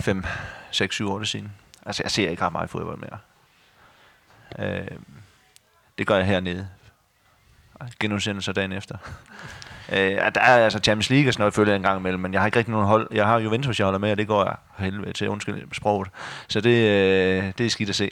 [0.00, 0.24] 5,
[0.70, 1.52] 6, 7 år siden.
[1.86, 3.18] Altså, jeg ser ikke ret meget fodbold mere.
[4.58, 4.88] Øh,
[5.98, 6.68] det gør jeg hernede.
[8.00, 8.96] Genudsendelser dagen efter.
[9.92, 9.98] Øh,
[10.34, 12.40] der er altså Champions League og sådan noget, følger jeg en gang imellem, men jeg
[12.40, 13.08] har ikke rigtig nogen hold.
[13.12, 16.08] Jeg har Juventus, jeg holder med, og det går jeg helvede til, undskyld sproget.
[16.48, 18.10] Så det, øh, det er skidt at se.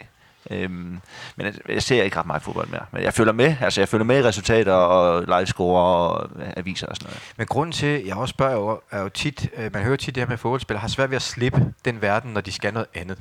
[0.51, 1.01] Øhm,
[1.37, 2.85] men jeg, jeg ser ikke ret meget fodbold mere.
[2.93, 3.57] Men jeg følger med.
[3.61, 7.33] Altså, jeg følger med i resultater og livescore og aviser og sådan noget.
[7.37, 10.15] Men grunden til, at jeg også spørger, jo, er jo tit, øh, man hører tit
[10.15, 12.89] det her med fodboldspillere, har svært ved at slippe den verden, når de skal noget
[12.95, 13.19] andet.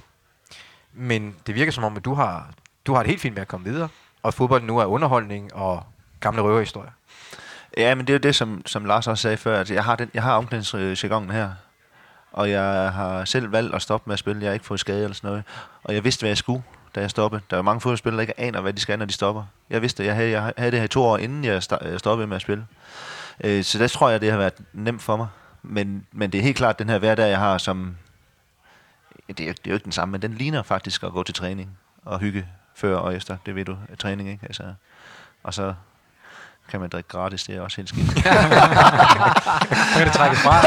[0.93, 2.49] Men det virker som om, at du har,
[2.85, 3.89] du har det helt fint med at komme videre,
[4.23, 5.83] og fodbold nu er underholdning og
[6.19, 6.91] gamle røverhistorier.
[7.77, 9.59] Ja, men det er jo det, som, som Lars også sagde før.
[9.59, 11.51] Altså, jeg har, den, jeg har omklædningsjargonen her,
[12.31, 14.41] og jeg har selv valgt at stoppe med at spille.
[14.41, 15.43] Jeg har ikke fået skade eller sådan noget.
[15.83, 16.63] Og jeg vidste, hvad jeg skulle,
[16.95, 17.41] da jeg stoppede.
[17.49, 19.43] Der er jo mange fodboldspillere, der ikke aner, hvad de skal, når de stopper.
[19.69, 22.35] Jeg vidste, jeg havde, jeg havde det her to år, inden jeg øh, stoppede med
[22.35, 22.65] at spille.
[23.43, 25.27] Øh, så der tror jeg, det har været nemt for mig.
[25.63, 27.97] Men, men det er helt klart den her hverdag, jeg har, som...
[29.27, 31.35] Det er, det er jo ikke den samme, men den ligner faktisk at gå til
[31.35, 33.37] træning og hygge før og efter.
[33.45, 34.45] Det ved du, træning, ikke?
[34.45, 34.63] Altså,
[35.43, 35.73] og så
[36.71, 38.11] kan man drikke gratis, det er også helt skidt.
[39.93, 40.61] Så kan det trækkes fra.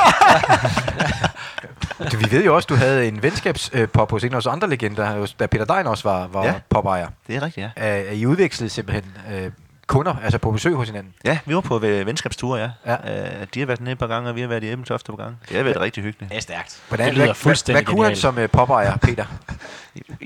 [2.12, 4.68] Du, vi ved jo også, at du havde en venskabspop hos en af os andre
[4.68, 6.52] legender, da Peter Dein også var, var ja.
[6.52, 6.54] Ja.
[6.70, 7.08] popejer.
[7.26, 7.70] Det er rigtigt, ja.
[7.76, 9.50] Er I udvekslet simpelthen øh,
[9.86, 11.14] kunder, altså på besøg hos hinanden?
[11.24, 12.70] Ja, vi var på venskabsture, ja.
[12.86, 12.92] Ja.
[13.40, 15.16] Øh, de har været nede et par gange, og vi har været i Ebeltoft et
[15.16, 15.36] par gange.
[15.48, 16.30] Det har været rigtig hyggeligt.
[16.30, 16.80] Det er stærkt.
[16.88, 19.24] Hvordan, Det lyder hvad, fuldstændig hvad, hvad kunne han som øh, popejer, Peter?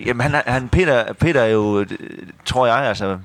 [0.06, 1.86] Jamen, han, han, Peter, Peter er jo, øh,
[2.44, 3.18] tror jeg, altså...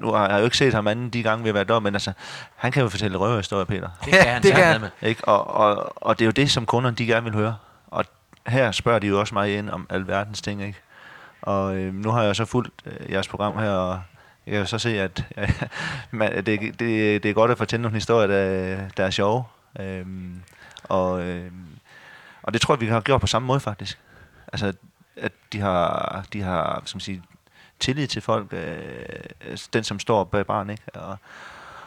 [0.00, 1.94] Nu har jeg jo ikke set ham anden de gange, vi har været der, men
[1.94, 2.12] altså,
[2.56, 3.88] han kan jo fortælle røverhistorier, Peter.
[4.04, 4.80] Det kan han det kan han.
[4.80, 4.90] med.
[5.02, 5.28] Ikke?
[5.28, 7.56] Og, og, og det er jo det, som kunderne de gerne vil høre.
[7.86, 8.04] Og
[8.46, 10.78] her spørger de jo også mig ind om alverdens ting, ikke?
[11.42, 14.00] Og øh, nu har jeg så fulgt øh, jeres program her, og
[14.46, 15.62] jeg kan jo så se, at øh,
[16.10, 19.44] man, det, det, det er godt at fortælle nogle historier, der, der er sjove.
[19.80, 20.42] Øhm,
[20.84, 21.50] og, øh,
[22.42, 23.98] og det tror jeg, vi har gjort på samme måde, faktisk.
[24.52, 24.72] Altså,
[25.16, 27.20] at de har, de har som siger,
[27.82, 28.78] tillid til folk, øh,
[29.40, 30.82] altså den som står bag barn, ikke?
[30.94, 31.16] Og,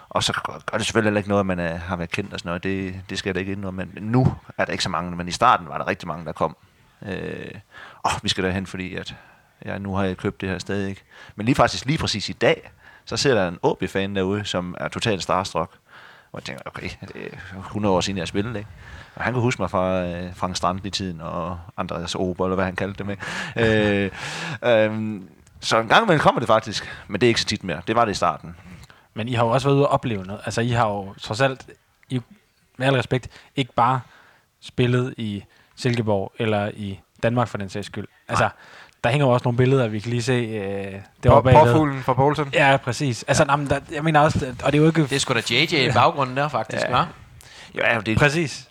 [0.10, 0.34] og så
[0.66, 2.64] gør det selvfølgelig heller ikke noget, at man er, har været kendt og sådan noget.
[2.64, 3.86] Det, det skal jeg da ikke indrømme.
[3.94, 6.32] Men nu er der ikke så mange, men i starten var der rigtig mange, der
[6.32, 6.58] kom.
[7.06, 7.52] Øh,
[8.06, 9.16] åh, vi skal derhen, fordi at,
[9.66, 11.02] ja, nu har jeg købt det her sted, ikke?
[11.36, 12.72] Men lige faktisk, lige præcis i dag,
[13.06, 15.72] så ser der en OB-fan derude, som er totalt starstruck.
[16.32, 18.70] Og jeg tænker, okay, det er 100 år siden, jeg spillede, ikke?
[19.16, 22.66] Og han kan huske mig fra øh, Frank i tiden og Andreas Ober, eller hvad
[22.66, 23.18] han kaldte dem, med.
[23.66, 24.12] øh,
[24.72, 25.22] øh,
[25.66, 27.82] så en gang imellem kommer det faktisk, men det er ikke så tit mere.
[27.88, 28.56] Det var det i starten.
[29.14, 30.42] Men I har jo også været ude og opleve noget.
[30.46, 31.66] Altså, I har jo trods alt,
[32.10, 32.22] I,
[32.78, 34.00] med al respekt, ikke bare
[34.62, 35.44] spillet i
[35.76, 38.08] Silkeborg eller i Danmark for den sags skyld.
[38.28, 38.50] Altså,
[39.04, 41.74] der hænger jo også nogle billeder, vi kan lige se øh, deroppe bagved.
[41.74, 42.50] Påfuglen fra Poulsen?
[42.54, 43.24] Ja, præcis.
[43.24, 45.02] Altså, nej, men der, jeg mener også, og det er jo ikke...
[45.02, 47.04] Det er sgu da JJ i baggrunden der, faktisk, Ja.
[47.04, 47.06] hva'?
[47.76, 48.68] Ja, det, Præcis.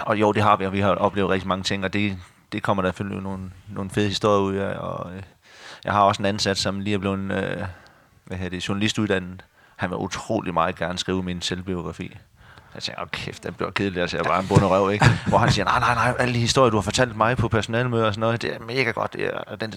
[0.00, 2.16] og jo, det har vi, og vi har oplevet rigtig mange ting, og det,
[2.52, 4.76] det kommer der selvfølgelig nogle, nogle fede historier ud af.
[4.78, 5.22] Og, øh,
[5.84, 7.64] jeg har også en ansat, som lige er blevet øh,
[8.24, 9.44] hvad hedder det, journalistuddannet.
[9.76, 12.16] Han vil utrolig meget gerne skrive min selvbiografi.
[12.74, 15.06] Jeg tænker, åh kæft, den bliver kedelig, altså jeg bare en bunderøv, ikke?
[15.26, 18.06] Hvor han siger, nej, nej, nej, alle de historier, du har fortalt mig på personalmøder
[18.06, 19.12] og sådan noget, det er mega godt.
[19.12, 19.74] Det er, den,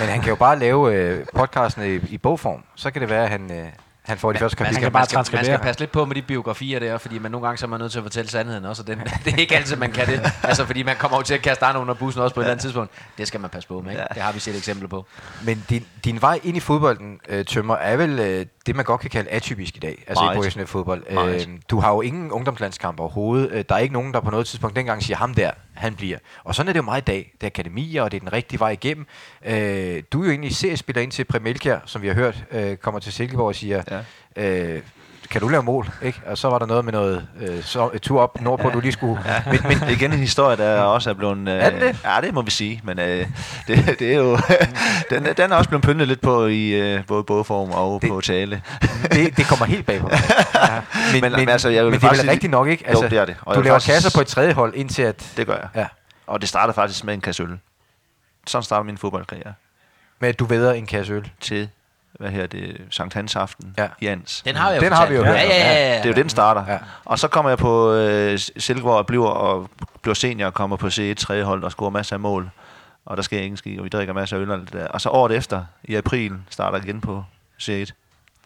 [0.00, 2.64] Men han kan jo bare lave øh, podcasten i, i bogform.
[2.74, 3.68] Så kan det være, at han, øh,
[4.02, 4.80] han får de første man kapitler.
[4.80, 5.62] skal bare man, skal, man skal transkribere.
[5.62, 7.92] passe lidt på med de biografier der, fordi man nogle gange så er man nødt
[7.92, 10.32] til at fortælle sandheden også, og den, det er ikke altid, man kan det.
[10.42, 12.52] Altså, fordi man kommer jo til at kaste andre under bussen også på et eller
[12.52, 12.92] andet tidspunkt.
[13.18, 14.04] Det skal man passe på med, ikke?
[14.14, 15.06] Det har vi set eksempler på.
[15.44, 19.00] Men din, din vej ind i fodbolden, øh, Tømmer, er vel øh, det, man godt
[19.00, 20.34] kan kalde atypisk i dag, altså Meget.
[20.34, 21.04] i professionel fodbold.
[21.08, 21.48] Øh, Meget.
[21.70, 23.50] du har jo ingen ungdomslandskamp overhovedet.
[23.52, 26.18] Øh, der er ikke nogen, der på noget tidspunkt dengang siger, ham der, han bliver.
[26.44, 27.32] Og sådan er det jo meget i dag.
[27.40, 29.06] Det er akademier, og det er den rigtige vej igennem.
[29.44, 33.00] Øh, du er jo egentlig seriespiller ind til Premelkjær, som vi har hørt, øh, kommer
[33.00, 33.82] til Silkeborg og siger,
[34.36, 34.74] ja.
[34.76, 34.82] øh,
[35.30, 35.90] kan du lave mål?
[36.02, 36.20] Ikke?
[36.26, 38.74] Og så var der noget med noget øh, så, et tur op nordpå, ja.
[38.74, 39.20] du lige skulle...
[39.46, 41.48] Men, men igen en historie, der også er blevet...
[41.48, 41.98] Øh, Er det?
[42.04, 42.80] Ja, det må vi sige.
[42.84, 43.26] Men øh,
[43.66, 44.38] det, det er jo...
[45.10, 48.20] den, den er også blevet pyntet lidt på i øh, både bogform og det, på
[48.20, 48.62] tale.
[49.02, 50.18] det, det kommer helt bag på mig.
[50.54, 50.80] Ja.
[51.12, 52.84] Men, Men, men, altså, jeg vil men det er vel rigtigt nok, ikke?
[52.92, 53.36] Jo, det er det.
[53.42, 55.32] Og du laver faktisk- kasser på et tredje hold, indtil at...
[55.36, 55.68] Det gør jeg.
[55.74, 55.86] Ja.
[56.26, 57.58] Og det starter faktisk med en kasse øl.
[58.46, 59.52] Sådan starter min fodboldkarriere.
[60.20, 61.30] Med at du væder en kasse øl.
[61.40, 61.68] Til,
[62.18, 63.88] hvad her det, Sankt Hans aften Ja.
[64.00, 64.42] i Ans.
[64.42, 65.96] Den har, jeg Den har vi jo ja, hørt ja, ja, ja, ja.
[65.96, 66.64] Det er jo den starter.
[66.68, 66.78] Ja.
[67.04, 69.70] Og så kommer jeg på øh, Silkeborg og bliver, og
[70.02, 72.50] bliver senior og kommer på C1 tredje hold og scorer masser af mål.
[73.06, 74.86] Og der sker ingen skik, og vi drikker masser af øl og det der.
[74.88, 77.24] Og så året efter, i april, starter jeg igen på
[77.62, 77.90] C1.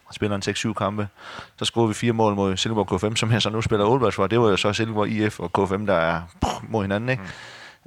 [0.06, 1.08] Og spiller en 6-7 kampe.
[1.58, 4.26] Så scorer vi fire mål mod Silkeborg K5, som jeg så nu spiller Oldboys for.
[4.26, 6.20] Det var jo så Silkeborg IF og K5, der er
[6.68, 7.08] mod hinanden.
[7.10, 7.22] Ikke?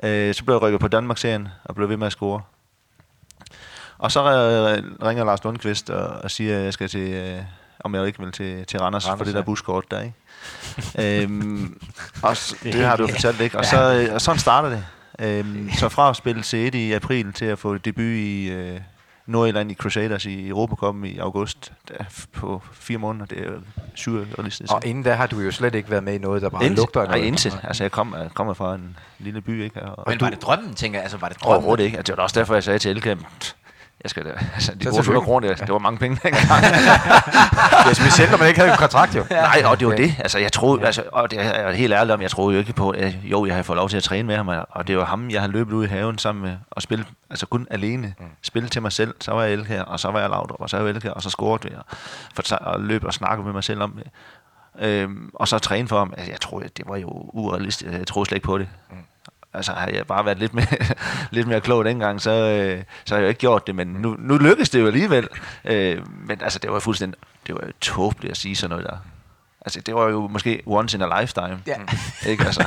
[0.04, 0.08] Mm.
[0.10, 2.42] Øh, så blev jeg rykket på Danmark-serien og blev ved med at score.
[3.98, 7.40] Og så øh, ringer Lars Lundqvist og, og siger, at jeg skal til, øh,
[7.80, 9.46] om jeg ikke vil til, til Randers, Randers for det der ja.
[9.46, 11.24] buskort der, ikke?
[11.24, 11.82] øhm,
[12.24, 13.16] og s- det, helt har du galt.
[13.16, 13.58] fortalt, ikke?
[13.58, 14.84] Og, så, øh, og sådan starter det.
[15.20, 18.80] Øhm, så fra at spille C1 i april til at få debut i øh,
[19.26, 23.26] Nordjylland i Crusaders i Europacupen i august der, på fire måneder.
[23.26, 23.52] Det er
[23.96, 24.74] surrealistisk.
[24.74, 26.78] Og inden da har du jo slet ikke været med i noget, der bare Intet.
[26.78, 27.28] lugter af Nej, noget.
[27.28, 27.60] intet.
[27.64, 29.82] Altså, jeg, kom, jeg kommer fra en lille by, ikke?
[29.82, 31.04] Og, Men var det drømmen, tænker jeg?
[31.04, 31.56] Altså, var det drømmen?
[31.56, 31.98] Overhovedet ikke.
[31.98, 33.18] Altså, det var også derfor, jeg sagde til Elke,
[34.04, 35.24] jeg skal da, altså, de 800 selvfølgelig.
[35.24, 36.46] kroner, det, det var mange penge dengang.
[37.88, 39.24] Ja, specielt, når man ikke havde en kontrakt jo.
[39.30, 40.16] Nej, og det var det.
[40.20, 42.74] Altså, jeg troede, altså, og det er jeg helt ærlig om, jeg troede jo ikke
[42.74, 45.06] på, at jo, jeg har fået lov til at træne med ham, og det var
[45.06, 48.26] ham, jeg har løbet ud i haven sammen med, og spille, altså kun alene, mm.
[48.42, 50.78] spille til mig selv, så var jeg Elke, og så var jeg Laudrup, og så
[50.78, 51.84] var jeg Elke, og så scorede og,
[52.36, 54.08] for, og løb og snakke med mig selv om det.
[54.80, 58.28] Øhm, og så træne for ham, altså, jeg troede, det var jo urealistisk, jeg troede
[58.28, 58.68] slet ikke på det.
[58.92, 58.98] Mm.
[59.54, 60.66] Altså, havde jeg bare været lidt mere,
[61.32, 64.16] lidt mere klog dengang, så, øh, så har jeg jo ikke gjort det, men nu,
[64.20, 65.28] nu lykkedes det jo alligevel.
[65.66, 68.98] Øh, men altså, det var fuldstændig, det var jo tåbeligt at sige sådan noget der.
[69.68, 71.60] Altså, det var jo måske once in a lifetime.
[71.68, 71.76] Ja.
[72.32, 72.66] Ikke, altså.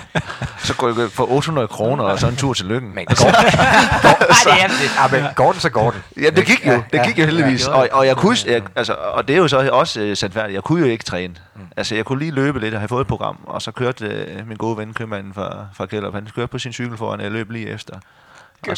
[0.59, 2.95] Så kunne jeg få 800 kroner og så en tur til lykken.
[2.95, 5.17] Men går, går, Ej, det er det.
[5.17, 6.03] ja, men går den, så går den.
[6.23, 6.83] Ja, det gik jo.
[6.93, 7.67] Det gik jo heldigvis.
[7.67, 10.55] Ja, Og, og, jeg kunne, jeg, altså, og det er jo så også uh, sandfærdigt.
[10.55, 11.35] Jeg kunne jo ikke træne.
[11.57, 11.63] Mm.
[11.77, 13.39] Altså, jeg kunne lige løbe lidt og have fået et program.
[13.45, 16.73] Og så kørte uh, min gode ven, købmanden fra, fra Kjellup, han kørte på sin
[16.73, 17.95] cykel foran, og jeg løb lige efter.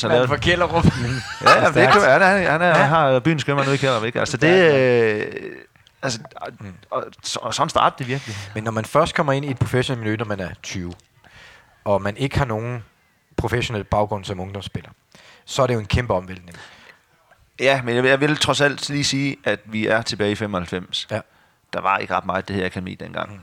[0.02, 0.84] Lavede, for Kjellerup.
[1.44, 4.04] ja, ja, det kan, han, er, han, er, han har byens købmand ude i Kjellup,
[4.04, 4.20] ikke?
[4.20, 4.74] Altså, det...
[4.74, 5.26] Øh,
[6.02, 6.48] altså, og,
[6.90, 8.36] og, så- og sådan startede det virkelig.
[8.54, 10.92] Men når man først kommer ind i et professionelt miljø, når man er 20,
[11.84, 12.84] og man ikke har nogen
[13.36, 14.90] professionel baggrund som ungdomsspiller,
[15.44, 16.56] så er det jo en kæmpe omvæltning.
[17.60, 21.06] Ja, men jeg, jeg vil trods alt lige sige, at vi er tilbage i 95.
[21.10, 21.20] Ja.
[21.72, 23.32] Der var ikke ret meget det her akademi dengang.
[23.32, 23.40] Mm.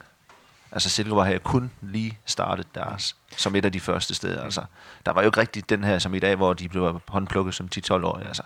[0.72, 4.44] Altså Silkeborg havde kun lige startet deres, som et af de første steder.
[4.44, 4.62] Altså,
[5.06, 7.70] der var jo ikke rigtig den her som i dag, hvor de blev håndplukket som
[7.76, 8.28] 10-12-årige.
[8.28, 8.44] Altså,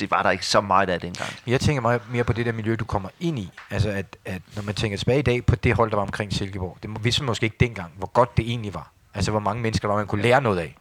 [0.00, 1.30] det var der ikke så meget af dengang.
[1.46, 3.50] Jeg tænker meget mere på det der miljø, du kommer ind i.
[3.70, 6.32] Altså, at, at når man tænker tilbage i dag på det hold, der var omkring
[6.32, 8.90] Silkeborg, det vidste man måske ikke dengang, hvor godt det egentlig var.
[9.14, 10.76] Altså, hvor mange mennesker var, man kunne lære noget af.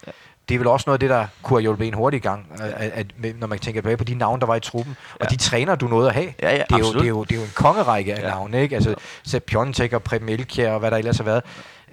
[0.50, 2.46] Det er vel også noget af det, der kunne have hjulpet en hurtigt i gang,
[2.60, 3.06] at, at,
[3.40, 4.98] når man tænker tilbage på de navne, der var i truppen.
[5.14, 5.26] Og Ja.
[5.26, 6.34] de træner, du nåede at have.
[6.42, 8.28] Ja, ja, det, er jo, det, er jo, det er jo en kongerække af Ja.
[8.30, 8.76] navne, ikke?
[8.76, 11.44] Altså, Sepp Piontek og Preben Elkjær og hvad der ellers har været.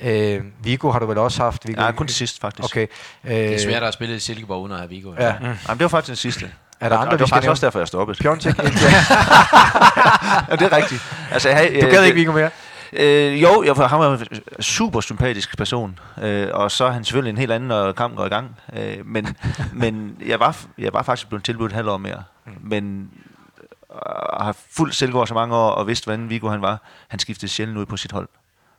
[0.02, 1.68] Øh, Viggo har du vel også haft?
[1.68, 1.82] Viggo?
[1.82, 2.64] Ja, kun til sidst faktisk.
[2.64, 2.86] Okay.
[3.24, 5.12] Øh, Det er svært at spille i Silkeborg uden at have Viggo.
[5.18, 5.32] Ja.
[5.40, 5.44] Mm.
[5.46, 6.50] Jamen, det var faktisk den sidste.
[6.80, 7.52] Er der Og- andre, og vi det var faktisk nævne?
[7.52, 8.18] også derfor, jeg stoppede.
[8.18, 8.58] Piontek,
[10.50, 11.02] ja, det er rigtigt.
[11.32, 12.50] Altså, havde- du øh, gad det- ikke Viggo mere?
[12.92, 17.30] Øh, jo, jeg, han var en super sympatisk person, øh, og så er han selvfølgelig
[17.30, 18.56] en helt anden, når kampen går i gang.
[18.72, 19.36] Øh, men
[19.72, 22.22] men jeg, var, jeg var faktisk blevet tilbudt et halvt år mere.
[22.46, 22.52] Mm.
[22.60, 23.10] Men
[23.90, 23.98] øh,
[24.40, 26.82] har fuldt Silkeborg så mange år, og vidste, hvordan Viggo han var.
[27.08, 28.28] Han skiftede sjældent ud på sit hold.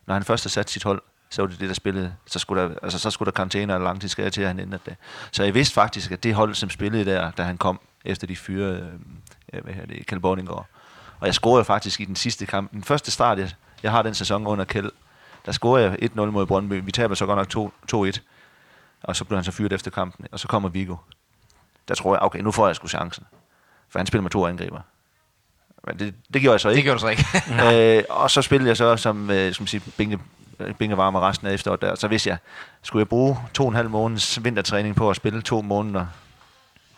[0.05, 2.13] Når han først havde sat sit hold, så var det det, der spillede.
[2.25, 4.95] Så skulle der, altså, så skulle der karantæne og langtidsskade til, at han ændrede det.
[5.31, 8.35] Så jeg vidste faktisk, at det hold, som spillede der, da han kom, efter de
[8.35, 8.99] fyrede,
[9.53, 10.65] øh, hvad her det, Borninggaard.
[11.19, 12.71] Og jeg scorede faktisk i den sidste kamp.
[12.71, 13.51] Den første start, jeg,
[13.83, 14.91] jeg har den sæson under Kjeld,
[15.45, 16.81] der scorede jeg 1-0 mod Brøndby.
[16.85, 18.19] Vi taber så godt nok 2 2-1.
[19.03, 20.25] Og så blev han så fyret efter kampen.
[20.31, 20.95] Og så kommer Vigo.
[21.87, 23.25] Der tror jeg, okay, nu får jeg sgu chancen.
[23.89, 24.79] For han spiller med to angriber.
[25.83, 26.87] Men det, det gjorde jeg så Det ikke.
[26.87, 27.97] gjorde du så ikke.
[27.97, 30.19] øh, og så spillede jeg så som øh, skal man sige, binge,
[30.77, 31.95] binge varme resten af efteråret der.
[31.95, 32.37] Så hvis jeg
[32.81, 36.05] skulle jeg bruge to og en halv måneds vintertræning på at spille to måneder,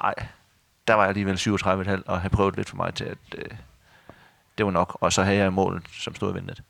[0.04, 0.14] nej,
[0.88, 3.44] der var jeg alligevel 37,5 og have prøvet lidt for mig til, at øh,
[4.60, 4.98] det var nok.
[5.02, 6.62] Og så havde jeg mål, som stod og ventede.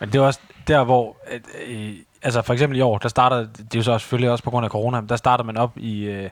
[0.00, 1.16] Men det er også der, hvor...
[1.26, 3.36] At, øh, altså for eksempel i år, der starter...
[3.36, 5.72] Det er jo så selvfølgelig også på grund af corona, men der starter man op
[5.76, 6.04] i...
[6.04, 6.30] Øh,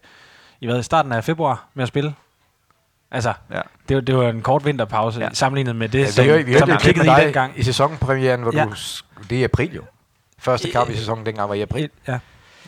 [0.61, 2.15] i hvad, starten af februar med at spille.
[3.11, 3.61] Altså, Ja.
[3.89, 5.29] det, var, det var en kort vinterpause ja.
[5.33, 7.53] Sammenlignet med det, Ja, som, vi, vi som hørte vi et klip kiggede i dengang.
[7.59, 8.65] i sæsonpremieren, hvor Ja.
[8.65, 8.71] du...
[9.31, 9.83] Det er i april jo.
[10.39, 11.91] Første kamp i sæsonen dengang var i april.
[12.09, 12.19] Ja.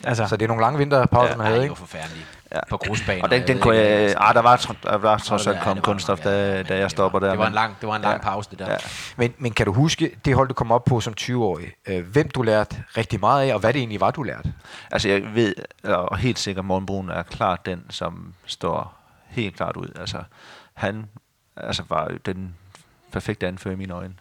[0.04, 1.70] Altså, Så det er nogle lange vinterpauser, Ja, man havde, det ikke?
[1.70, 2.35] var forfærdeligt.
[2.52, 2.60] Ja.
[2.70, 3.22] På grusbaner.
[3.22, 4.14] Og den, den ved kunne jeg...
[4.18, 7.30] Ah, der var, der var trods alt var kunststof, da, da jeg stopper der.
[7.30, 8.22] Det var en lang, det var en lang Ja.
[8.22, 8.70] pause, det der.
[8.70, 8.76] Ja.
[9.16, 11.72] Men, men kan du huske det hold, du kom op på som 20-årig?
[11.86, 14.52] Øh, hvem du lærte rigtig meget af, og hvad det egentlig var, du lærte?
[14.90, 15.54] Altså, jeg ved,
[15.84, 19.88] og helt sikkert, Morten Brun er klart den, som står helt klart ud.
[20.00, 20.22] Altså,
[20.74, 21.06] han
[21.56, 22.54] altså, var den
[23.12, 24.14] perfekte anfører i mine øjne.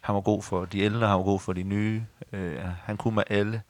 [0.00, 2.02] Han var god for de ældre, han var god for de nye.
[2.32, 3.62] Øh, han kunne med alle.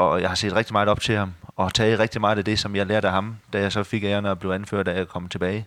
[0.00, 2.58] Og jeg har set rigtig meget op til ham, og taget rigtig meget af det,
[2.58, 5.08] som jeg lærte af ham, da jeg så fik æren at blive anført, da jeg
[5.08, 5.66] kom tilbage.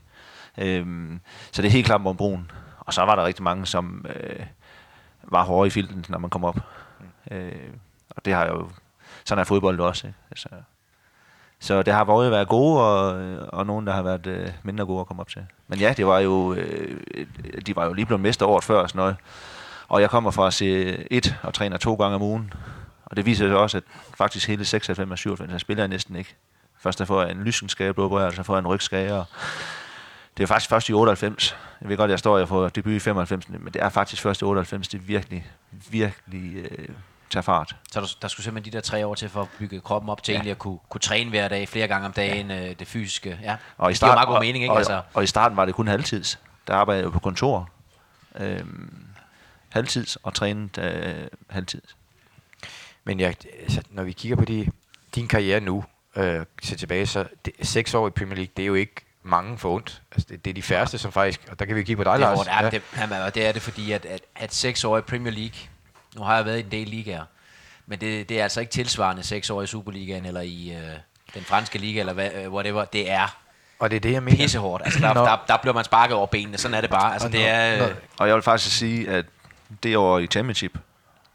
[0.58, 1.20] Øhm,
[1.52, 2.52] så det er helt klart om Brun.
[2.80, 4.46] Og så var der rigtig mange, som øh,
[5.24, 6.60] var hårde i filten, når man kom op.
[7.32, 7.52] Øh,
[8.10, 8.70] og det har jo
[9.26, 10.08] sådan er fodbold også.
[10.08, 10.20] Ikke?
[10.32, 10.50] Altså,
[11.60, 15.00] så det har både været gode, og, og nogen, der har været øh, mindre gode
[15.00, 15.46] at komme op til.
[15.68, 16.98] Men ja, det var jo, øh,
[17.68, 19.16] de var jo lige blevet mester året før og sådan noget.
[19.88, 20.68] Og jeg kommer fra at se
[21.12, 22.54] et og træner to gange om ugen.
[23.14, 23.84] Og det viser jo også, at
[24.18, 26.36] faktisk hele 96 og 97, der spiller næsten ikke.
[26.80, 29.20] Først der får jeg en lyskenskade, opereret, så får jeg en rygskade.
[29.20, 29.26] Og
[30.38, 31.58] det er faktisk først i 98.
[31.82, 34.42] Jeg ved godt, jeg står, jeg får debut i 95, men det er faktisk først
[34.42, 35.48] i 98, det virkelig,
[35.90, 36.88] virkelig øh,
[37.30, 37.76] tager fart.
[37.92, 40.24] Så der, der skulle simpelthen de der tre år til for at bygge kroppen op
[40.24, 40.38] til ja.
[40.38, 42.70] egentlig at kunne, kunne træne hver dag, flere gange om dagen, ja.
[42.70, 43.40] øh, det fysiske.
[43.42, 43.56] Ja.
[43.78, 44.74] Og i, det giver start, meget god og, mening, ikke?
[44.74, 46.40] Og, altså, og, og i starten var det kun halvtids.
[46.68, 47.70] Der arbejdede jeg jo på kontor.
[48.36, 49.06] Øhm,
[49.70, 51.96] halvtids og trænet øh, halvtids.
[53.04, 54.68] Men jeg, altså, når vi kigger på de,
[55.16, 55.84] din karriere nu,
[56.16, 59.58] øh, til tilbage, så det, seks år i Premier League, det er jo ikke mange
[59.58, 60.02] for ondt.
[60.12, 62.20] Altså, det, det er de færreste, som faktisk, og der kan vi kigge på dig,
[62.20, 62.38] det, er Lars.
[62.38, 62.50] hårdt.
[62.62, 62.70] ja.
[62.70, 65.58] det, jamen, og det er det, fordi at, at, at seks år i Premier League,
[66.16, 67.24] nu har jeg været i en del ligaer,
[67.86, 70.98] men det, det er altså ikke tilsvarende seks år i Superligaen, eller i øh,
[71.34, 72.86] den franske liga, eller hvad, øh, whatever.
[72.86, 73.38] Det er
[73.80, 74.38] Og det er det, jeg mener.
[74.38, 74.84] pissehårdt.
[74.86, 76.58] Altså, der, der, der bliver man sparket over benene.
[76.58, 77.14] Sådan er det bare.
[77.14, 77.88] Altså, Og det er...
[77.88, 79.26] Øh, Og jeg vil faktisk sige, at
[79.84, 80.78] det år i Championship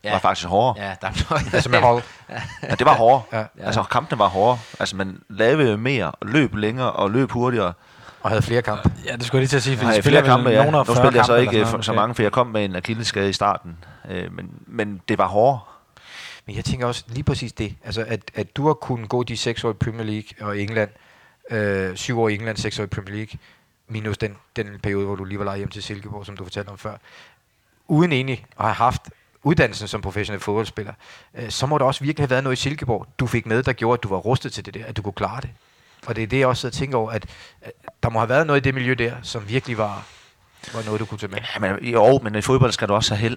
[0.04, 0.12] Ja.
[0.12, 0.84] var faktisk hårdere.
[0.84, 1.38] ja, der blev...
[1.54, 2.02] Altså med hold.
[2.62, 3.22] Ja, det var hårdere.
[3.32, 3.38] Ja.
[3.38, 3.44] ja.
[3.58, 4.58] Altså kampene var hårdere.
[4.80, 7.72] Altså man lavede mere, og løb længere og løb hurtigere.
[8.22, 8.92] Og havde flere kampe.
[9.04, 10.70] ja, det skulle jeg lige til at sige, for de spiller flere kampe, ja.
[10.70, 12.46] Nu af 40 spillede jeg så ikke for, sådan så noget, mange, for jeg kom
[12.46, 13.84] med en akilleskade i starten.
[14.11, 15.61] Øh, men, men det var hårdere.
[16.46, 17.74] Men jeg tænker også lige præcis det.
[17.84, 20.90] Altså, at, at du har kunnet gå de seks år i Premier League og England,
[21.50, 23.38] øh, syv år i England, seks år i Premier League,
[23.88, 26.68] minus den, den periode, hvor du lige var lejet hjem til Silkeborg, som du fortalte
[26.68, 26.96] om før,
[27.88, 29.11] uden egentlig at have haft
[29.42, 30.92] uddannelsen som professionel fodboldspiller,
[31.35, 33.72] øh, så må der også virkelig have været noget i Silkeborg, du fik med, der
[33.72, 35.51] gjorde, at du var rustet til det der, at du kunne klare det.
[36.07, 37.27] Og det er det, jeg også tænker over, at,
[37.62, 37.72] at
[38.03, 40.07] der må have været noget i det miljø der, som virkelig var,
[40.74, 41.38] var noget, du kunne tage med.
[41.55, 43.37] Ja, men, jo, men i fodbold skal du også have held.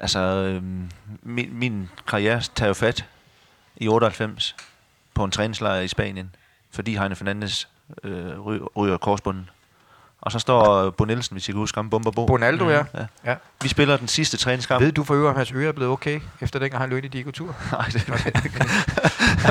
[0.00, 0.90] Altså, øhm,
[1.22, 3.04] min, min karriere tager jo fat
[3.76, 4.56] i 98
[5.14, 6.34] på en træningslejr i Spanien,
[6.70, 7.68] fordi Heine Fernandes
[8.04, 8.40] øh,
[8.76, 9.50] ryger korsbunden.
[10.22, 12.26] Og så står Bo Nielsen, hvis I kan huske ham, bomber Bo.
[12.26, 12.84] Bonaldo, ja.
[12.94, 13.06] Ja.
[13.24, 13.34] ja.
[13.62, 14.84] Vi spiller den sidste træningskamp.
[14.84, 17.08] Ved du for øvrigt, om hans øre er blevet okay, efter dengang han løb i
[17.08, 17.54] Diego Tur?
[17.72, 18.08] Nej, det,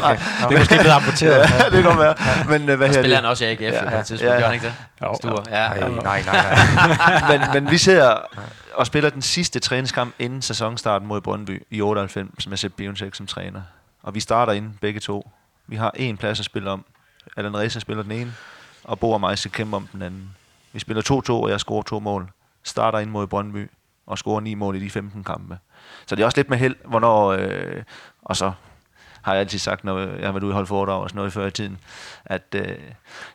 [0.04, 0.18] Okay.
[0.50, 1.50] Det er måske blevet amputeret.
[1.52, 2.16] ja, det kan være.
[2.50, 4.40] Men øh, hvad her spiller han også i AGF ja, på et tidspunkt, ja.
[4.40, 4.74] gør han ikke det?
[5.02, 5.44] Jo.
[5.50, 5.88] Ja, Nej, ja.
[5.88, 6.56] nej, nej.
[6.98, 7.38] nej.
[7.38, 8.18] men, men vi ser
[8.74, 13.28] og spiller den sidste træningskamp inden sæsonstarten mod Brøndby i 98 med Sepp Biontech som
[13.28, 13.62] træner.
[14.04, 15.32] Og vi starter ind begge to.
[15.68, 16.86] Vi har en plads at spille om.
[17.38, 18.34] Allan Reza spiller den ene,
[18.84, 20.36] og Bo og mig skal kæmpe om den anden.
[20.74, 22.32] Vi spiller 2-2, og jeg scorer to mål.
[22.64, 23.70] Starter ind mod Brøndby,
[24.06, 25.58] og scorer ni mål i de 15 kampe.
[26.06, 27.32] Så det er også lidt med held, hvornår...
[27.32, 27.84] Øh,
[28.22, 28.52] og så
[29.22, 31.34] har jeg altid sagt, når jeg har været ude i holde foredrag og sådan noget
[31.34, 31.78] før i tiden,
[32.26, 32.78] at øh,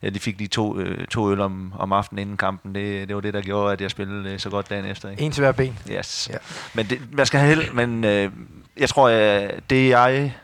[0.02, 2.74] ja, de fik de to, øh, to øl om, om aftenen inden kampen.
[2.74, 5.10] Det, det var det, der gjorde, at jeg spillede øh, så godt dagen efter.
[5.10, 5.22] Ikke?
[5.22, 5.78] En til hver ben.
[5.90, 6.28] Yes.
[6.32, 6.38] Ja.
[6.74, 8.32] Men det, man skal have held, men øh,
[8.76, 10.34] jeg tror, at det jeg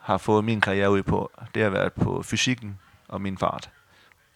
[0.00, 2.78] har fået min karriere ud på, det har været på fysikken
[3.08, 3.70] og min fart.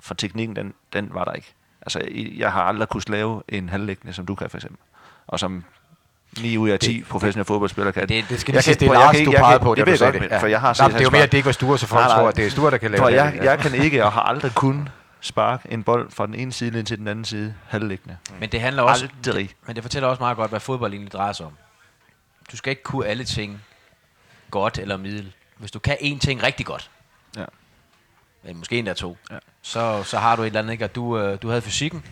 [0.02, 1.54] For teknikken, den, den var der ikke.
[1.82, 2.00] Altså,
[2.36, 4.78] jeg har aldrig kunnet lave en halvlæggende, som du kan for eksempel.
[5.26, 5.64] Og som
[6.40, 8.08] 9 ud af 10 Det- professionelle fodboldspillere kan.
[8.08, 10.12] Det- Det skal Jeg sige, kan- det er Lars, ikke- du pegede på, det sagde
[10.18, 10.40] godt, det.
[10.40, 11.86] for jeg har Nej, set Det er jo mere, at det ikke var stuer, så
[11.86, 13.14] folk tror, at det er stuer, der kan lave For det.
[13.16, 14.88] jeg, jeg kan ikke og har aldrig kun
[15.20, 18.16] sparke en bold fra den ene side ind til den anden side halvlæggende.
[18.40, 19.08] Men det handler også...
[19.26, 19.50] Aldrig.
[19.66, 21.52] Men det fortæller også meget godt, hvad fodbold egentlig drejer sig om.
[22.52, 23.62] Du skal ikke kunne alle ting
[24.50, 25.32] godt eller middel.
[25.58, 26.90] Hvis du kan én ting rigtig godt.
[28.44, 29.36] Men måske endda to, Ja.
[29.62, 30.84] så, så har du et eller andet, ikke?
[30.84, 32.04] Og du, øh, du havde fysikken,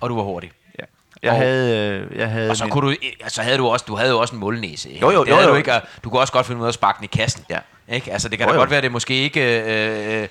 [0.00, 0.52] og du var hurtig.
[0.78, 0.84] Ja.
[1.22, 3.84] Jeg Og- havde, øh, jeg havde Og så min- kunne du, altså havde du også,
[3.88, 4.90] du havde jo også en målnæse.
[4.90, 5.06] ikke?
[5.06, 5.48] Jo, jo, det jo, jo.
[5.48, 7.44] Du, ikke, og du kunne også godt finde ud af at sparke den i kassen.
[7.50, 7.58] Ja.
[7.88, 8.12] Ikke?
[8.12, 8.60] Altså det kan Jo, da jo.
[8.60, 10.28] godt være, at det måske ikke, øh, øh,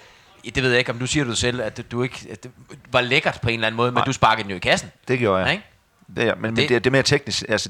[0.56, 2.52] det ved jeg ikke, om du siger du selv, at du ikke, at det
[2.91, 4.06] var lækkert på en eller anden måde, men Nej.
[4.06, 4.91] du sparkede den jo i kassen.
[5.08, 5.52] Det gjorde jeg.
[5.52, 5.63] Ikke?
[6.15, 7.69] Det er, men, men Det- det, det er mere teknisk, altså,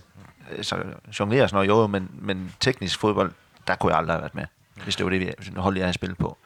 [0.57, 0.75] altså
[1.19, 3.31] jonglere og sådan noget, jo, men, men teknisk fodbold,
[3.67, 4.45] der kunne jeg aldrig have været med,
[4.83, 6.37] hvis det var det, vi hold, jeg havde spillet på.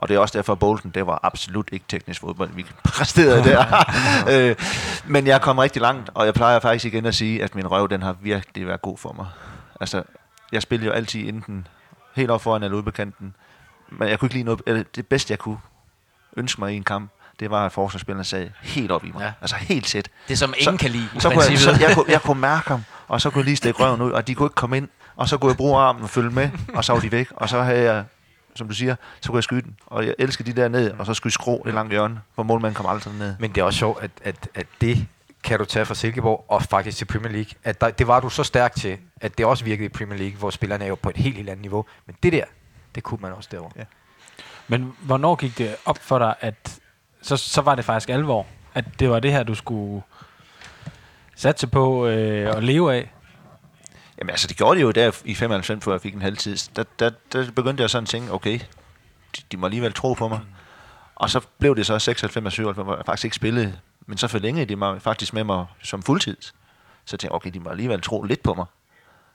[0.00, 3.44] Og det er også derfor, at Bolton, det var absolut ikke teknisk fodbold, vi præsterede
[3.44, 3.64] der.
[4.32, 4.56] øh,
[5.06, 7.88] men jeg kom rigtig langt, og jeg plejer faktisk igen at sige, at min røv,
[7.88, 9.26] den har virkelig været god for mig.
[9.80, 10.02] Altså,
[10.52, 11.66] jeg spillede jo altid enten
[12.14, 13.34] helt op foran eller ude på kanten.
[13.88, 15.58] Men jeg kunne ikke lide noget, eller det bedste, jeg kunne
[16.36, 17.10] ønske mig i en kamp,
[17.40, 19.20] det var, at forsvarsspilleren sad helt op i mig.
[19.20, 19.32] Ja.
[19.40, 20.08] Altså helt sæt.
[20.28, 22.84] Det, som ingen kan lide så kunne jeg, så jeg, kunne, jeg kunne mærke ham,
[23.08, 25.28] og så kunne jeg lige stikke røven ud, og de kunne ikke komme ind, og
[25.28, 27.62] så kunne jeg bruge armen og følge med, og så var de væk, og så
[27.62, 28.04] havde jeg,
[28.54, 31.06] som du siger, så kunne jeg skyde den, og jeg elsker de der ned, og
[31.06, 33.34] så skulle jeg skrå det langt hjørne, for målmanden kom aldrig ned.
[33.38, 35.06] Men det er også sjovt, at, at, at det
[35.44, 37.50] kan du tage fra Silkeborg og faktisk til Premier League.
[37.64, 40.38] At der, det var du så stærk til, at det også virkede i Premier League,
[40.38, 41.84] hvor spillerne er jo på et helt, helt andet niveau.
[42.06, 42.44] Men det der,
[42.94, 43.70] det kunne man også derovre.
[43.76, 43.84] Ja.
[44.68, 46.80] Men hvornår gik det op for dig, at
[47.22, 50.02] så, så var det faktisk alvor, at det var det her, du skulle
[51.36, 53.12] satse på øh, og leve af?
[54.20, 56.56] Jamen altså, det gjorde de jo der i 95, hvor jeg fik en halvtid.
[56.76, 58.60] Der, der, der begyndte jeg sådan at tænke, okay,
[59.36, 60.40] de, de må alligevel tro på mig.
[61.14, 64.28] Og så blev det så 96 og 97, hvor jeg faktisk ikke spillede, men så
[64.28, 66.54] forlængede de mig faktisk med mig som fuldtids.
[67.04, 68.66] Så jeg tænkte okay, de må alligevel tro lidt på mig.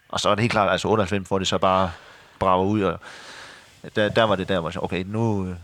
[0.10, 1.92] Og så er det helt klart, altså 98, hvor det så bare
[2.40, 3.00] brager ud, og
[3.96, 5.48] der, der var det der, hvor jeg sagde, okay, nu...
[5.48, 5.56] Øh,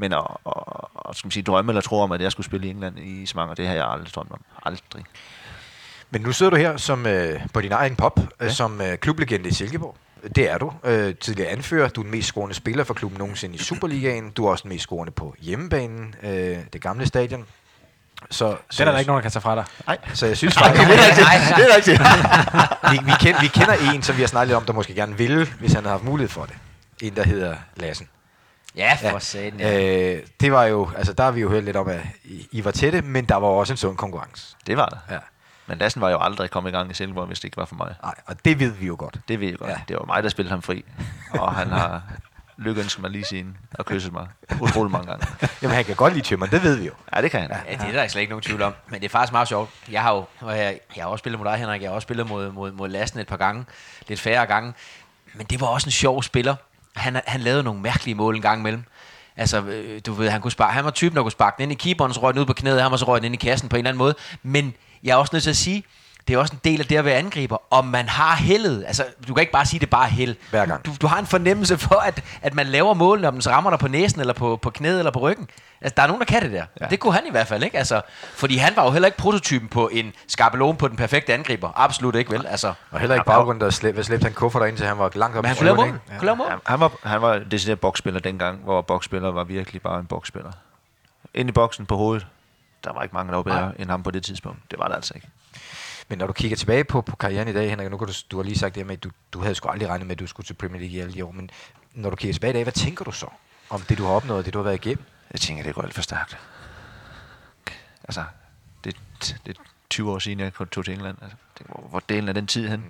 [0.00, 0.52] men at, at,
[1.08, 3.26] at, skal man sige, drømme eller tro om, at jeg skulle spille i England i
[3.26, 4.40] så mange det har jeg aldrig drømt om.
[4.64, 5.04] Aldrig.
[6.10, 9.48] Men nu sidder du her som øh, på din egen pop, øh, som øh, klublegende
[9.48, 9.96] i Silkeborg.
[10.36, 10.72] Det er du.
[10.84, 11.88] Øh, tidligere anfører.
[11.88, 14.30] Du er den mest scorende spiller for klubben nogensinde i Superligaen.
[14.30, 17.44] Du er også den mest scorende på hjemmebanen, øh, det gamle stadion.
[18.30, 19.64] Så, så Det er der, ikke nogen, der kan tage fra dig.
[19.86, 21.56] Nej, Så jeg synes faktisk, nej, nej.
[21.56, 22.00] det er rigtigt.
[22.92, 25.16] vi, vi, kender, vi kender en, som vi har snakket lidt om, der måske gerne
[25.18, 26.54] ville, hvis han havde haft mulighed for det.
[27.02, 28.08] En, der hedder Lassen.
[28.76, 29.60] Ja, for satan.
[29.60, 30.14] Ja.
[30.14, 32.64] Øh, det var jo, altså der har vi jo hørt lidt om, at I, I
[32.64, 34.56] var tætte, men der var også en sund konkurrence.
[34.66, 35.14] Det var der.
[35.14, 35.18] Ja.
[35.68, 37.76] Men Lassen var jo aldrig kommet i gang i Silkeborg, hvis det ikke var for
[37.76, 37.94] mig.
[38.02, 39.18] Nej, og det ved vi jo godt.
[39.28, 39.70] Det ved jeg godt.
[39.70, 39.80] Ja.
[39.88, 40.84] Det var mig, der spillede ham fri.
[41.30, 42.02] Og han har
[42.56, 44.26] lykkeønsket mig lige siden og kysset mig
[44.60, 45.26] utrolig mange gange.
[45.62, 46.92] Jamen, han kan godt lide tømmer, det ved vi jo.
[47.16, 47.50] Ja, det kan han.
[47.50, 48.74] Ja, det er der slet ikke nogen tvivl om.
[48.88, 49.70] Men det er faktisk meget sjovt.
[49.90, 50.24] Jeg har jo
[50.96, 51.82] jeg har også spillet mod dig, Henrik.
[51.82, 53.64] Jeg har også spillet mod, mod, mod Lassen et par gange.
[54.08, 54.72] Lidt færre gange.
[55.34, 56.54] Men det var også en sjov spiller.
[56.96, 58.84] Han, han lavede nogle mærkelige mål en gang imellem.
[59.36, 61.72] Altså, øh, du ved, han, kunne sparke, han var typen, der kunne sparke den ind
[61.72, 63.46] i keeperen, så røg den ud på knæet, han var så røg den ind i
[63.46, 64.14] kassen på en eller anden måde.
[64.42, 65.84] Men jeg er også nødt til at sige,
[66.28, 67.56] det er også en del af det at være angriber.
[67.70, 70.36] Om man har heldet, altså du kan ikke bare sige, det er bare held.
[70.50, 70.86] Hver gang.
[70.86, 73.70] Du, du har en fornemmelse for, at, at man laver målene, om den så rammer
[73.70, 75.48] dig på næsen, eller på, på knæet, eller på ryggen.
[75.80, 76.64] Altså, der er nogen, der kan det der.
[76.80, 76.86] Ja.
[76.86, 77.78] Det kunne han i hvert fald, ikke?
[77.78, 78.00] Altså,
[78.34, 81.70] fordi han var jo heller ikke prototypen på en skabelon på den perfekte angriber.
[81.76, 82.46] Absolut ikke, vel?
[82.46, 85.36] Altså, Og heller ikke baggrunden, der slæb, slæbte han kuffer derind, til han var langt
[85.36, 85.98] op men han kunne lave ikke?
[86.18, 90.06] Kunne lave han, var, han var decideret boksspiller dengang, hvor boksspiller var virkelig bare en
[90.06, 90.50] boksspiller.
[91.34, 92.26] Ind i boksen på hovedet,
[92.84, 94.58] der var ikke mange, der var bedre end ham på det tidspunkt.
[94.70, 95.28] Det var der altså ikke.
[96.08, 98.36] Men når du kigger tilbage på, på karrieren i dag, Henrik, nu kan du, du
[98.36, 100.26] har lige sagt det med, at du, du havde sgu aldrig regnet med, at du
[100.26, 101.50] skulle til Premier League i alle de år, men
[101.94, 103.26] når du kigger tilbage i dag, hvad tænker du så
[103.70, 105.04] om det, du har opnået, det, du har været igennem?
[105.32, 106.38] Jeg tænker, det går alt for stærkt.
[108.04, 108.24] Altså,
[108.84, 108.96] det,
[109.46, 111.16] det er 20 år siden, jeg tog til England.
[111.22, 112.84] Altså, tænker, hvor, hvor delen er den tid hen?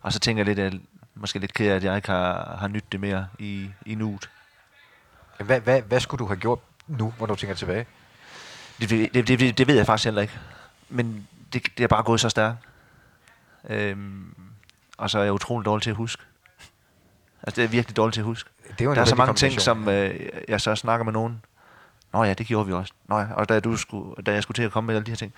[0.00, 0.80] Og så tænker jeg lidt, at jeg
[1.14, 4.30] måske lidt ked af, at jeg ikke har, har nyttet det mere i, i nuet.
[5.38, 7.86] Hvad, hvad, hvad skulle du have gjort nu, hvor du tænker tilbage?
[8.80, 10.38] Det, det, det, det, ved jeg faktisk heller ikke.
[10.88, 12.58] Men det, det er bare gået så stærkt.
[13.68, 14.34] Øhm,
[14.98, 16.22] og så er jeg utrolig dårlig til at huske.
[17.42, 18.50] Altså, det er virkelig dårligt til at huske.
[18.78, 21.44] Det en Der er så mange ting, som øh, jeg så snakker med nogen.
[22.12, 22.92] Nå ja, det gjorde vi også.
[23.08, 25.10] Nå ja, og da, du skulle, da jeg skulle til at komme med alle de
[25.10, 25.32] her ting.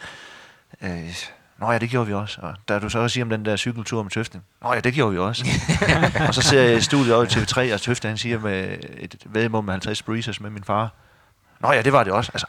[0.83, 1.15] Øh,
[1.59, 2.41] Nå ja, det gjorde vi også.
[2.41, 4.41] Og da du så også siger om den der cykeltur med Tøfte.
[4.63, 5.47] Nå ja, det gjorde vi også.
[6.29, 9.17] og så ser jeg i studiet over i TV3, og Tøfte han siger med et
[9.25, 10.93] vedmål med 50 breezers med min far.
[11.61, 12.31] Nå ja, det var det også.
[12.35, 12.47] Altså,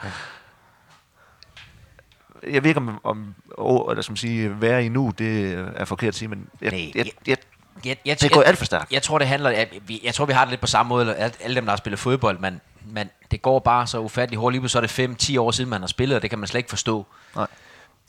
[2.51, 6.07] jeg ved ikke om, om å- eller som sige, være i nu, det er forkert
[6.07, 7.37] at sige, men jeg, Nej, jeg, jeg,
[7.85, 8.91] Jeg, jeg, Det gået alt for stærkt.
[8.91, 9.67] Jeg tror, det handler, jeg,
[10.03, 12.39] jeg tror, vi har det lidt på samme måde, alle- dem, der har spillet fodbold,
[12.39, 14.61] men, men det går bare så ufatteligt hurtigt.
[14.63, 16.59] Lige så er det 5-10 år siden, man har spillet, og det kan man slet
[16.59, 17.05] ikke forstå.
[17.35, 17.47] Nej.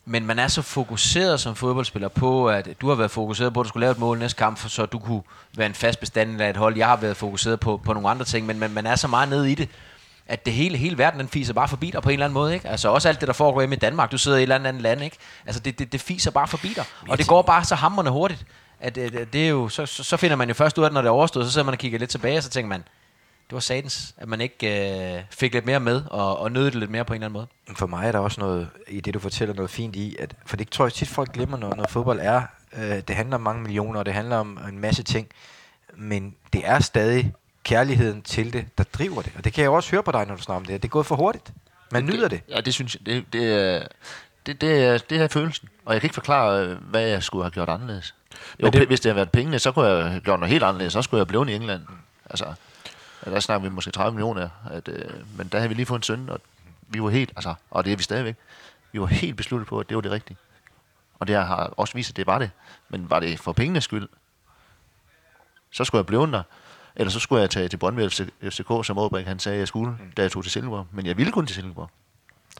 [0.05, 3.63] Men man er så fokuseret som fodboldspiller på, at du har været fokuseret på, at
[3.63, 5.21] du skulle lave et mål næste kamp, så du kunne
[5.57, 6.77] være en fast bestand af et hold.
[6.77, 9.29] Jeg har været fokuseret på, på nogle andre ting, men man, man er så meget
[9.29, 9.69] nede i det,
[10.27, 12.53] at det hele, hele verden, den fiser bare forbi dig på en eller anden måde,
[12.53, 12.69] ikke?
[12.69, 14.11] Altså også alt det, der foregår hjemme i Danmark.
[14.11, 15.17] Du sidder i et eller andet land, ikke?
[15.45, 16.85] Altså det, det, det fiser bare forbi dig.
[17.09, 18.45] Og det går bare så hammerende hurtigt,
[18.79, 20.93] at øh, det er jo, så, så, så finder man jo først ud af det,
[20.93, 22.83] når det er overstået, så sidder man og kigger lidt tilbage, og så tænker man,
[23.49, 26.75] det var satans, at man ikke øh, fik lidt mere med, og, og nød det
[26.75, 27.77] lidt mere på en eller anden måde.
[27.77, 30.57] For mig er der også noget i det, du fortæller, noget fint i, at, for
[30.57, 32.41] det tror jeg tit, folk glemmer, når, når fodbold er.
[32.73, 35.27] Øh, det handler om mange millioner, og det handler om en masse ting.
[35.97, 37.33] Men det er stadig
[37.67, 39.33] kærligheden til det, der driver det.
[39.37, 40.81] Og det kan jeg også høre på dig, når du snakker om det.
[40.81, 41.51] Det er gået for hurtigt.
[41.91, 42.41] Man nyder det.
[42.49, 43.87] Ja, det synes jeg, det, det, er,
[44.45, 45.69] det, det, er, det er følelsen.
[45.85, 48.15] Og jeg kan ikke forklare, øh, hvad jeg skulle have gjort anderledes.
[48.33, 50.51] Jo, Men det- det, hvis det havde været pengene, så kunne jeg have gjort noget
[50.51, 50.93] helt anderledes.
[50.93, 51.81] Så skulle jeg have blevet i England.
[52.29, 52.53] Altså,
[53.25, 54.49] der snakker vi måske 30 millioner.
[54.71, 56.39] At, øh, men der havde vi lige fået en søn, og
[56.87, 58.35] vi var helt, altså, og det er vi stadigvæk.
[58.91, 60.37] Vi var helt besluttet på, at det var det rigtige.
[61.19, 62.51] Og det har også vist, at det var det.
[62.89, 64.07] Men var det for pengenes skyld,
[65.71, 66.43] så skulle jeg blive der.
[66.99, 69.93] Eller så skulle jeg tage til Brøndby FC FCK, som Åbrink han sagde, jeg skulle,
[70.17, 70.85] da jeg tog til Silkeborg.
[70.91, 71.89] Men jeg ville kun til Silkeborg.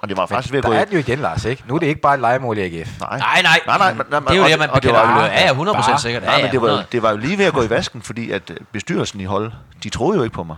[0.02, 1.64] Og det var faktisk ved at Der gå er den jo igen, Lars, ikke?
[1.68, 3.00] Nu er det ikke bare et legemål i AGF.
[3.00, 3.60] Nej, Nej, nej.
[3.68, 6.24] nej, nej, nej, det er jo det, man jo- Ja, ja, 100% sikkert.
[6.24, 6.88] Ja, Nej, ja, men det var, jo, 100.
[6.92, 9.52] det var jo lige ved at gå i vasken, fordi at øh, bestyrelsen i hold,
[9.84, 10.58] de troede jo ikke på mig.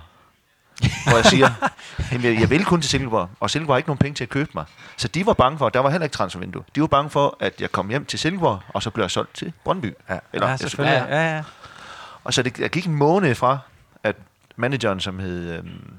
[1.08, 1.50] Hvor jeg siger,
[2.12, 4.30] "Jamen, jeg, jeg vil kun til Silkeborg, og Silkeborg har ikke nogen penge til at
[4.30, 4.66] købe mig.
[4.98, 6.64] Så de var bange for, der var heller ikke transfervindue.
[6.76, 9.34] De var bange for, at jeg kom hjem til Silkeborg, og så blev jeg solgt
[9.36, 9.94] til Brøndby.
[10.10, 10.14] Ja.
[10.34, 10.62] Ja, FCK.
[10.62, 11.06] selvfølgelig.
[11.10, 11.36] Ja, ja.
[11.36, 11.44] ja.
[12.24, 13.58] Og så det, der gik en måned fra,
[14.04, 14.16] at
[14.56, 15.94] manageren, som hed øhm,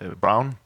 [0.00, 0.56] øh, Brown,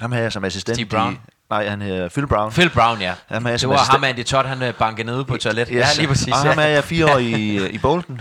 [0.00, 1.12] ham havde jeg som assistent Steve Brown?
[1.12, 1.18] i...
[1.50, 2.50] Nej, han hedder Phil Brown.
[2.52, 3.14] Phil Brown, ja.
[3.30, 5.70] Jamen, jeg Det var assistent- ham, Andy Todd, han øh, bankede nede på et toilet.
[5.70, 6.32] Ja, lige præcis.
[6.32, 6.64] Og ham Ja.
[6.64, 8.20] er jeg fire år i, i Bolton.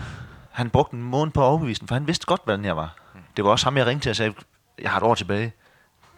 [0.52, 2.96] Han brugte en måned på at overbevise den, for han vidste godt, hvordan jeg var.
[3.38, 4.34] Det var også ham, jeg ringte til og sagde,
[4.82, 5.54] jeg har et år tilbage.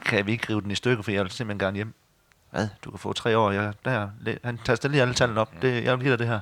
[0.06, 1.94] Kan vi ikke rive den i stykker, for jeg vil simpelthen gerne hjem.
[2.52, 2.68] Hvad?
[2.86, 3.52] Du kan få tre år.
[3.52, 4.08] Jeg, der,
[4.44, 5.52] han tager lige alle tallene op.
[5.62, 6.40] Det, jeg vil dig det her.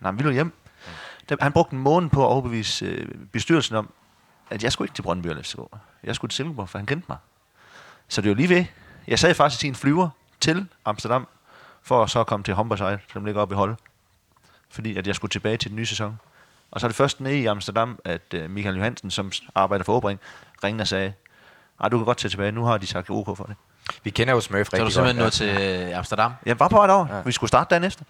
[0.00, 0.52] Nej, men vi vil hjem.
[1.28, 3.92] Der, han brugte en måned på at overbevise øh, bestyrelsen om,
[4.50, 5.58] at jeg skulle ikke til Brøndby og FCK.
[6.02, 7.18] Jeg skulle til Silkeborg, for han kendte mig.
[8.08, 8.64] Så det var lige ved.
[9.06, 10.08] Jeg sad faktisk i en flyver
[10.40, 11.28] til Amsterdam,
[11.82, 13.76] for at så komme til Humberside, som ligger oppe i Holde.
[14.70, 16.20] Fordi at jeg skulle tilbage til den nye sæson.
[16.70, 19.92] Og så er det først nede i Amsterdam, at øh, Michael Johansen, som arbejder for
[19.92, 20.20] Åbring,
[20.64, 21.12] ringer og sagde,
[21.80, 22.52] Ej, du kan godt tage tilbage.
[22.52, 23.56] Nu har de sagt OK for det.
[24.04, 25.40] Vi kender jo Smurf Så er du rigtig simpelthen godt.
[25.40, 26.32] nået til øh, Amsterdam.
[26.46, 27.06] Jeg var på vej over.
[27.10, 27.16] Ja.
[27.16, 27.22] Ja.
[27.24, 28.04] Vi skulle starte dagen efter.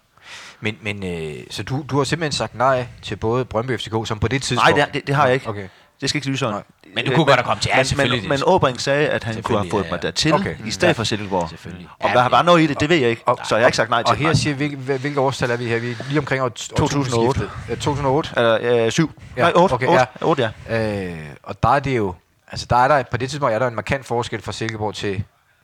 [0.61, 3.93] Men, men øh, så du, du har simpelthen sagt nej til både Brøndby og FCK,
[4.07, 4.75] som på det tidspunkt...
[4.77, 5.49] Nej, det, det, det har jeg ikke.
[5.49, 5.67] Okay.
[6.01, 6.53] Det skal ikke lyse sådan.
[6.53, 6.63] Nej.
[6.95, 7.69] Men du kunne godt have kommet til.
[7.69, 8.21] Ja, men, selvfølgelig.
[8.21, 10.07] men, men Åbring sagde, at han kunne have fået ja, mig ja.
[10.07, 10.55] dertil, Okay.
[10.65, 11.49] i stedet for Silkeborg.
[11.49, 11.87] Selvfølgelig.
[11.99, 13.21] Om Ja, der har bare noget i det, det ved jeg ikke.
[13.25, 14.37] Og- Så jeg har ikke sagt nej til Og her det.
[14.37, 15.79] siger, hvil, hvil- hvilke årstal er vi her?
[15.79, 17.11] Vi er lige omkring år 2008.
[17.11, 17.49] 2008.
[17.69, 18.29] Ja, 2008.
[18.37, 19.11] Eller øh, syv.
[19.37, 19.73] Ja, Nej, otte.
[19.73, 20.25] okay, otte, ja.
[20.25, 21.05] otte, ja.
[21.11, 22.13] Øh, og der er det jo...
[22.51, 25.23] Altså, der er der, på det tidspunkt er der en markant forskel fra Silkeborg til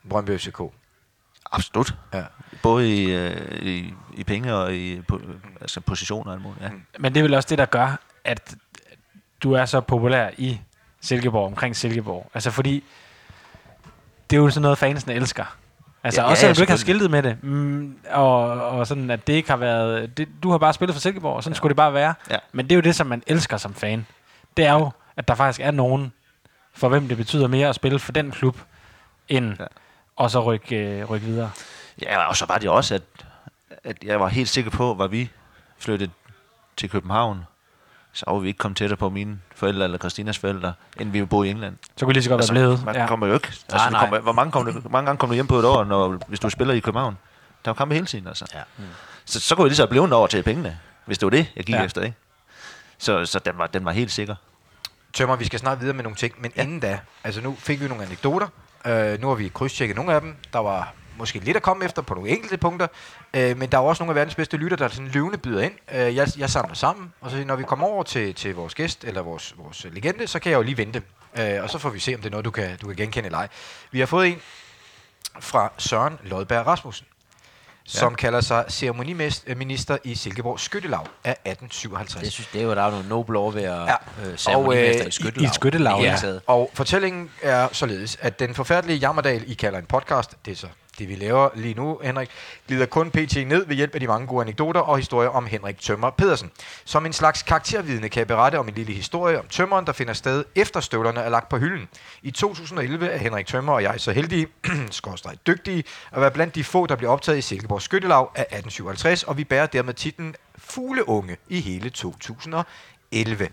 [0.09, 0.61] Brøndby FCK.
[1.51, 1.95] Absolut.
[2.13, 2.23] Ja.
[2.63, 5.19] Både i, øh, i, i penge og i po,
[5.61, 6.63] altså positioner og alt muligt.
[6.63, 6.69] Ja.
[6.99, 8.55] Men det er vel også det, der gør, at
[9.43, 10.61] du er så populær i
[11.01, 12.31] Silkeborg, omkring Silkeborg.
[12.33, 12.83] Altså fordi,
[14.29, 15.57] det er jo sådan noget, fansene elsker.
[16.03, 19.09] Altså Ja, også, ja, at du ikke har skiltet med det, mm, og, og sådan,
[19.09, 20.17] at det ikke har været...
[20.17, 21.57] Det, du har bare spillet for Silkeborg, og sådan ja.
[21.57, 22.13] skulle det bare være.
[22.29, 22.37] Ja.
[22.51, 24.05] Men det er jo det, som man elsker som fan.
[24.57, 26.13] Det er jo, at der faktisk er nogen,
[26.73, 28.57] for hvem det betyder mere at spille for den klub,
[29.29, 29.65] end ja.
[30.21, 31.51] Og så rykke, øh, rykke videre.
[32.01, 33.01] Ja, og så var det også, at,
[33.83, 35.29] at jeg var helt sikker på, at vi
[35.79, 36.11] flyttede
[36.77, 37.45] til København,
[38.13, 41.47] så var vi ikke kommet tættere på mine forældre eller Christinas forældre, end vi boede
[41.47, 41.77] i England.
[41.83, 42.85] Så kunne vi lige så godt være blevet.
[42.85, 43.07] man Ja.
[43.07, 43.47] kommer jo ikke.
[43.47, 43.99] Altså, Nej, nej.
[43.99, 46.39] kommer, hvor mange, kommer, hvor mange gange kommer du hjem på et år, når, hvis
[46.39, 47.17] du spiller i København?
[47.65, 48.45] Der er jo kampe hele tiden, altså.
[48.53, 48.61] Ja.
[49.25, 51.63] Så, så kunne jeg lige så blive over til pengene, hvis det var det, jeg
[51.65, 51.83] gik ja.
[51.83, 52.17] efter, ikke?
[52.97, 54.35] Så, så den, var, den var helt sikker.
[55.13, 56.61] Tømmer, vi skal snart videre med nogle ting, men ja.
[56.61, 58.47] inden da, altså nu fik vi nogle anekdoter.
[58.85, 60.35] Øh, nu har vi krydstjekket nogle af dem.
[60.53, 62.87] Der var måske lidt at komme efter på nogle enkelte punkter,
[63.33, 65.73] øh, men der er også nogle af verdens bedste lytter, der sådan løvende byder ind.
[65.93, 69.03] Øh, jeg, jeg samler sammen, og så når vi kommer over til, til vores gæst,
[69.03, 71.03] eller vores, vores legende, så kan jeg jo lige vente.
[71.39, 73.25] Øh, og så får vi se, om det er noget, du kan, du kan genkende
[73.25, 73.47] eller ej.
[73.91, 74.41] Vi har fået en
[75.39, 77.07] fra Søren Lodberg Rasmussen,
[77.99, 82.23] som kalder sig ceremoniminister i Silkeborg Skyttelav af 1857.
[82.23, 83.93] Det synes det er jo, der er nogle noble over ved at Ja.
[84.25, 85.49] øh, ceremonimester Og, øh, i skyttelav.
[85.51, 86.33] i skyttelav, I hele ja.
[86.47, 90.67] Og fortællingen er således, at den forfærdelige jammerdal, I kalder en podcast, det er så
[91.01, 92.29] det, vi laver lige nu, Henrik,
[92.67, 93.35] glider kun pt.
[93.35, 96.51] ned ved hjælp af de mange gode anekdoter og historier om Henrik Tømmer Pedersen.
[96.85, 100.13] Som en slags karaktervidne kan jeg berette om en lille historie om tømmeren, der finder
[100.13, 101.87] sted efter støvlerne er lagt på hylden.
[102.21, 104.47] I 2011 er Henrik Tømmer og jeg så heldige,
[104.91, 109.23] skorstræk dygtige, at være blandt de få, der bliver optaget i Silkeborg Skyttelav af 1857,
[109.23, 112.65] og vi bærer dermed titlen Fugleunge i hele 2011.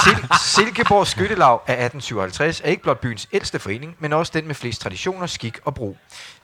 [0.00, 4.54] Sil- Silkeborg Skyttelav af 1857 er ikke blot byens ældste forening, men også den med
[4.54, 5.96] flest traditioner, skik og brug.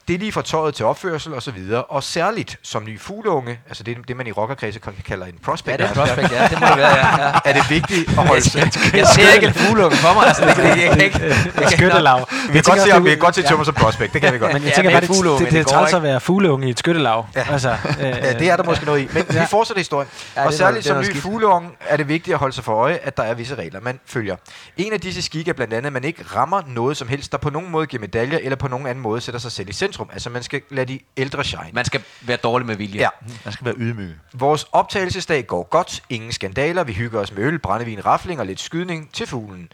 [0.08, 3.58] Det er lige fra tøjet til opførsel og så videre, og særligt som ny fugleunge,
[3.68, 6.48] altså det, det man i rockerkredse kan- kalder en prospect, Ja, det er prospect, ja.
[6.48, 7.26] Det må det være, ja.
[7.26, 7.32] ja.
[7.44, 8.70] er det vigtigt at holde sig.
[8.94, 11.34] Jeg ser ikke en fugleunge for mig, altså det, det, jeg kan ikke.
[11.70, 12.28] Skyttelav.
[12.46, 14.38] Vi kan godt se, om vi kan godt se tømmer som prospect, det kan vi
[14.38, 14.52] godt.
[14.52, 16.20] Men jeg tænker det bare, er det, det, men det, det er træls at være
[16.20, 17.26] fugleunge i et skyttelav.
[17.34, 19.08] Altså, øh, Ja, det er der måske noget i.
[19.12, 20.08] Men vi fortsætter historien.
[20.36, 23.22] Og særligt som ny fugleunge er det vigtigt at holde sig for øje, at der
[23.22, 24.36] er visse regler, man følger.
[24.76, 27.38] En af disse skikke er blandt andet, at man ikke rammer noget som helst, der
[27.38, 29.97] på nogen måde giver medaljer, eller på nogen anden måde sætter sig selv i centrum.
[30.12, 31.70] Altså man skal lade de ældre shine.
[31.72, 33.00] Man skal være dårlig med vilje.
[33.00, 33.08] Ja.
[33.44, 34.18] Man skal være ydmyg.
[34.32, 36.02] Vores optagelsesdag går godt.
[36.08, 36.84] Ingen skandaler.
[36.84, 39.72] Vi hygger os med øl, brændevin, rafling og lidt skydning til fuglen.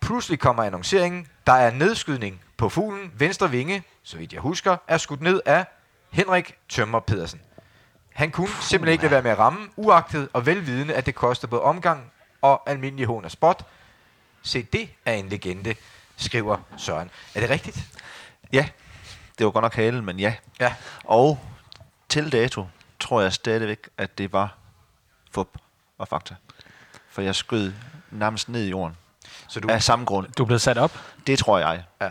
[0.00, 1.26] Pludselig kommer annonceringen.
[1.46, 3.12] Der er nedskydning på fuglen.
[3.18, 5.64] Venstre vinge, så vidt jeg husker, er skudt ned af
[6.10, 7.40] Henrik Tømmer Pedersen.
[8.14, 11.50] Han kunne simpelthen ikke lade være med at ramme, uagtet og velvidende, at det kostede
[11.50, 13.66] både omgang og almindelig hån og spot.
[14.42, 15.74] Se, det er en legende,
[16.16, 17.10] skriver Søren.
[17.34, 17.78] Er det rigtigt?
[18.52, 18.68] Ja,
[19.38, 20.34] det var godt nok halen, men ja.
[20.60, 20.74] Ja.
[21.04, 21.38] Og
[22.08, 22.66] til dato
[23.00, 24.54] tror jeg stadigvæk, at det var
[25.34, 25.48] fup
[25.98, 26.34] og fakta.
[27.10, 27.72] For jeg skød
[28.10, 28.96] nærmest ned i jorden.
[29.48, 30.28] Så du, Af samme grund.
[30.38, 30.98] Du er blevet sat op.
[31.26, 31.82] Det tror jeg.
[32.00, 32.08] Ja.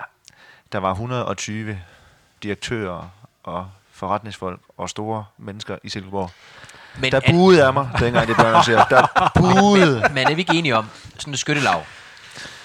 [0.71, 1.79] Der var 120
[2.43, 3.09] direktører
[3.43, 6.31] og forretningsfolk og store mennesker i Silkeborg.
[6.99, 8.85] Men Der er- buede af mig, dengang det blev annonceret.
[8.89, 10.09] Der buede.
[10.13, 11.83] Men er vi ikke enige om, sådan et skyttelav,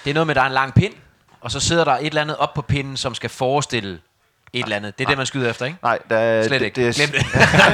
[0.04, 0.94] det er noget med, at der er en lang pind,
[1.40, 4.00] og så sidder der et eller andet op på pinden, som skal forestille
[4.52, 4.98] et eller andet.
[4.98, 5.78] Det er det, man skyder efter, ikke?
[5.82, 6.86] Nej, der er, Slet ikke.
[6.86, 7.26] Det, det, det.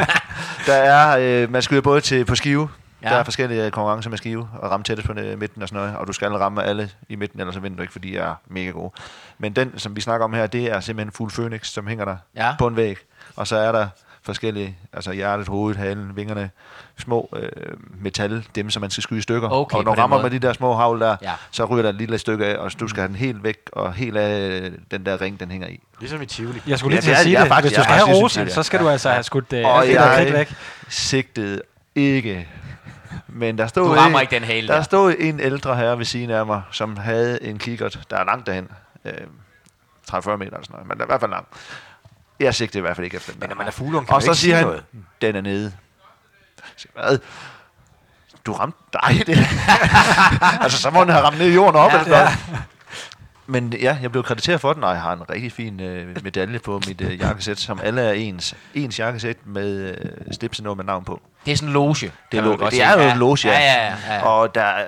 [0.67, 2.69] der er, øh, man skyder både til på skive.
[3.03, 3.09] Ja.
[3.09, 5.97] Der er forskellige konkurrencer med skive, og ramme tættest på midten og sådan noget.
[5.97, 8.35] Og du skal ramme alle i midten, ellers så vinder du ikke, fordi de er
[8.47, 8.93] mega gode.
[9.39, 12.17] Men den, som vi snakker om her, det er simpelthen fuld phoenix, som hænger der
[12.37, 12.55] Ja.
[12.59, 12.97] på en væg.
[13.37, 13.89] Og så er der
[14.23, 16.51] forskellige, altså hjertet, hovedet, halen, vingerne,
[16.99, 17.49] små øh,
[18.01, 19.49] metal, dem som man skal skyde i stykker.
[19.51, 20.31] Okay, og når rammer måde.
[20.31, 21.33] med de der små havl der, Ja.
[21.51, 23.93] så ryger der et lille stykke af, og du skal have den helt væk, og
[23.95, 25.81] helt af øh, den der ring, den hænger i.
[26.01, 26.63] ligesom i Tivoli.
[26.67, 27.49] Jeg skulle Ja, lige til det at er- sige jeg er det.
[27.53, 29.53] faktisk- Hvis du jeg skal er have faktisk rosen, så skal du altså have skudt
[29.53, 30.55] øh, Og jeg væk.
[30.89, 31.63] sigtede
[31.95, 32.49] ikke.
[33.29, 34.83] Men der stod, Du rammer en, ikke den hale der der.
[34.83, 38.47] stod en ældre herre ved siden af mig, som havde en kikkert, der er langt
[38.47, 38.69] derhen.
[39.05, 39.13] Øh,
[40.11, 41.47] 30-40 meter eller sådan noget, men der er i hvert fald lang.
[42.41, 44.23] Jeg sigtede i hvert fald ikke efter den Men når man er fuglehund, kan Og
[44.23, 44.85] så ikke siger sige han, noget.
[45.23, 45.73] den er nede.
[46.77, 47.19] Siger, hvad?
[48.47, 49.39] Du ramte dig det.
[50.63, 51.93] altså, så må den have ramt ned i jorden op.
[51.93, 52.37] Ja, eller ja.
[53.47, 56.59] Men ja, jeg blev krediteret for den, og jeg har en rigtig fin øh, medalje
[56.59, 58.55] på mit øh, jakkesæt, som alle er ens.
[58.75, 61.21] Ens jakkesæt med øh, slipsenummer med navn på.
[61.47, 61.95] Det er sådan en loge.
[61.95, 63.51] Det er, man lo- godt det er jo en loge, ja.
[63.59, 64.23] Ja, ja, ja.
[64.27, 64.87] Og der er,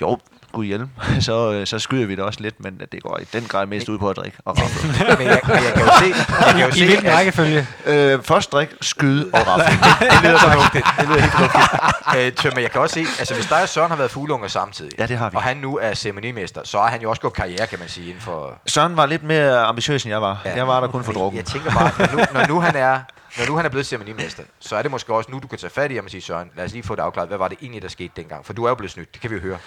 [0.00, 0.18] jo,
[0.56, 0.88] gud hjælp,
[1.28, 3.88] så, øh, så skyder vi det også lidt, men det går i den grad mest
[3.88, 4.88] ud på at drikke og rafle.
[5.18, 6.06] Men jeg, jeg kan jo se,
[6.46, 7.66] jeg kan jo I se hvilken rækkefølge?
[7.86, 9.64] øh, først drik, skyde og rafle.
[10.12, 10.86] det lyder fornuftigt.
[11.00, 12.26] Det lyder helt fornuftigt.
[12.26, 14.92] Øh, Tømmer, jeg kan også se, altså hvis dig og Søren har været fugleunger samtidig,
[14.98, 15.36] Ja, det har vi.
[15.36, 18.06] og han nu er ceremonimester, så har han jo også gået karriere, kan man sige,
[18.08, 18.58] inden for...
[18.66, 20.42] Søren var lidt mere ambitiøs, end jeg var.
[20.44, 20.56] Ja.
[20.56, 21.36] Jeg var der kun for drukken.
[21.36, 23.00] Jeg tænker bare, når nu, når nu han er
[23.38, 25.70] når nu han er blevet ceremonimester, så er det måske også nu, du kan tage
[25.70, 27.28] fat i ham og sige, Søren, lad os lige få det afklaret.
[27.28, 28.46] Hvad var det egentlig, der skete dengang?
[28.46, 29.58] For du er jo blevet snydt, det kan vi jo høre.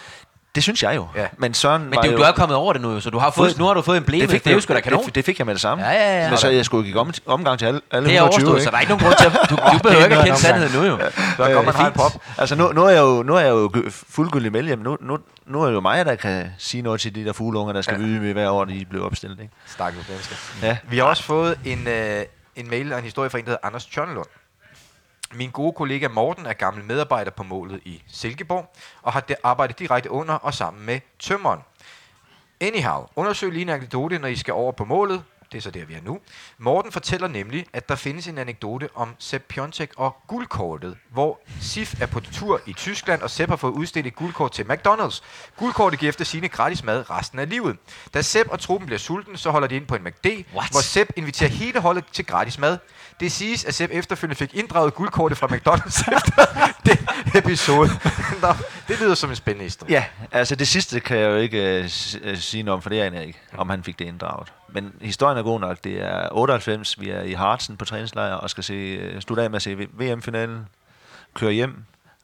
[0.60, 1.08] Det synes jeg jo.
[1.16, 1.26] Ja.
[1.38, 3.10] Men Søren Men var det, er jo- du er kommet over det nu, jo, så
[3.10, 4.22] du har fået, nu har du fået en blæme.
[4.22, 5.06] det fik, det da kanon.
[5.06, 5.84] det, det fik jeg med det samme.
[5.86, 6.30] Ja, ja, ja.
[6.30, 8.64] Men så jeg skulle give om, omgang til alle, alle Det er 120, overstået, ikke?
[8.64, 9.50] så der er ikke nogen grund til at...
[9.50, 11.00] Du, du behøver ikke at kende sandheden nu, jo.
[11.38, 12.12] Så er godt, man har en pop.
[12.38, 14.80] Altså nu, nu, er jeg jo, nu er jeg jo gy- fuldgyldig medlem.
[14.80, 17.74] Nu, nu, nu er det jo mig, der kan sige noget til de der fugleunger,
[17.74, 18.06] der skal ja.
[18.06, 19.40] vyde med hver år, de bliver opstillet.
[19.40, 19.54] Ikke?
[19.68, 20.36] Stakkels mennesker.
[20.64, 20.78] Ja.
[20.90, 22.22] Vi har også fået en, øh,
[22.56, 24.28] en mail og en historie fra en, der hedder Anders Tjørnelund.
[25.34, 30.12] Min gode kollega Morten er gammel medarbejder på målet i Silkeborg, og har arbejdet direkte
[30.12, 31.60] under og sammen med tømmeren.
[32.62, 35.24] Anyhow, undersøg lige en anekdote, når I skal over på målet.
[35.52, 36.20] Det er så der, vi er nu.
[36.58, 42.02] Morten fortæller nemlig, at der findes en anekdote om Sepp Piontek og guldkortet, hvor Sif
[42.02, 45.22] er på tur i Tyskland, og Sepp har fået udstedt et guldkort til McDonald's.
[45.58, 47.78] Guldkortet giver efter sine gratis mad resten af livet.
[48.14, 50.72] Da Sepp og truppen bliver sulten, så holder de ind på en McD, What?
[50.72, 52.78] hvor Sepp inviterer hele holdet til gratis mad.
[53.20, 56.46] Det siges, at Sepp efterfølgende fik inddraget guldkortet fra McDonald's efter
[56.86, 57.00] det
[57.36, 57.90] episode.
[58.42, 58.48] Nå,
[58.88, 59.94] det lyder som en spændende historie.
[59.94, 62.90] Ja, altså det sidste kan jeg jo ikke uh, s- uh, sige noget om, for
[62.90, 64.54] det aner jeg ikke, om han fik det inddraget.
[64.74, 65.84] Men historien er god nok.
[65.84, 69.50] Det er 98, vi er i Hartsen på træningslejr og skal se, uh, slutte af
[69.50, 70.68] med at se VM-finalen.
[71.34, 71.84] Køre hjem.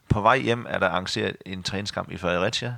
[0.10, 2.76] På vej hjem er der arrangeret en træningskamp i Fredericia.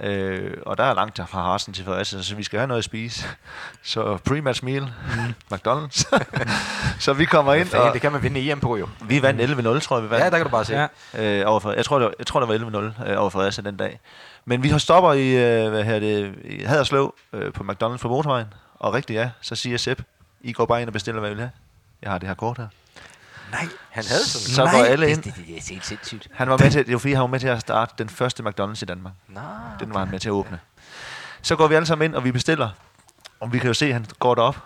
[0.00, 2.78] Øh, og der er langt der fra Hartsen til Fredericia, så vi skal have noget
[2.78, 3.26] at spise.
[3.82, 5.34] Så pre-match meal, mm.
[5.54, 6.10] McDonald's.
[7.04, 8.88] så vi kommer ind, og det kan man vinde EM på jo.
[9.04, 10.24] vi vandt 11-0, tror jeg, vi vandt.
[10.24, 10.88] Ja, der kan du bare se.
[11.14, 11.40] Ja.
[11.40, 13.64] Øh, over for, jeg, tror, det var, jeg tror, der var 11-0 øh, over Fredericia
[13.64, 14.00] den dag.
[14.44, 18.08] Men vi har stopper i, øh, hvad her det, i Haderslev øh, på McDonald's på
[18.08, 18.46] motorvejen.
[18.80, 20.00] Og rigtigt ja, så siger Sepp,
[20.40, 21.50] I går bare ind og bestiller, hvad I vil have.
[22.02, 22.68] Jeg har det her kort her.
[23.50, 25.22] Nej, han havde sådan Så går alle ind.
[25.22, 26.28] det, det, det er helt sindssygt.
[26.34, 28.42] Han var med til, det var fordi, han var med til at starte den første
[28.42, 29.12] McDonald's i Danmark.
[29.28, 29.40] Nå.
[29.80, 30.58] Den var han med til at åbne.
[31.42, 32.68] Så går vi alle sammen ind, og vi bestiller.
[33.40, 34.56] Og vi kan jo se, at han går derop.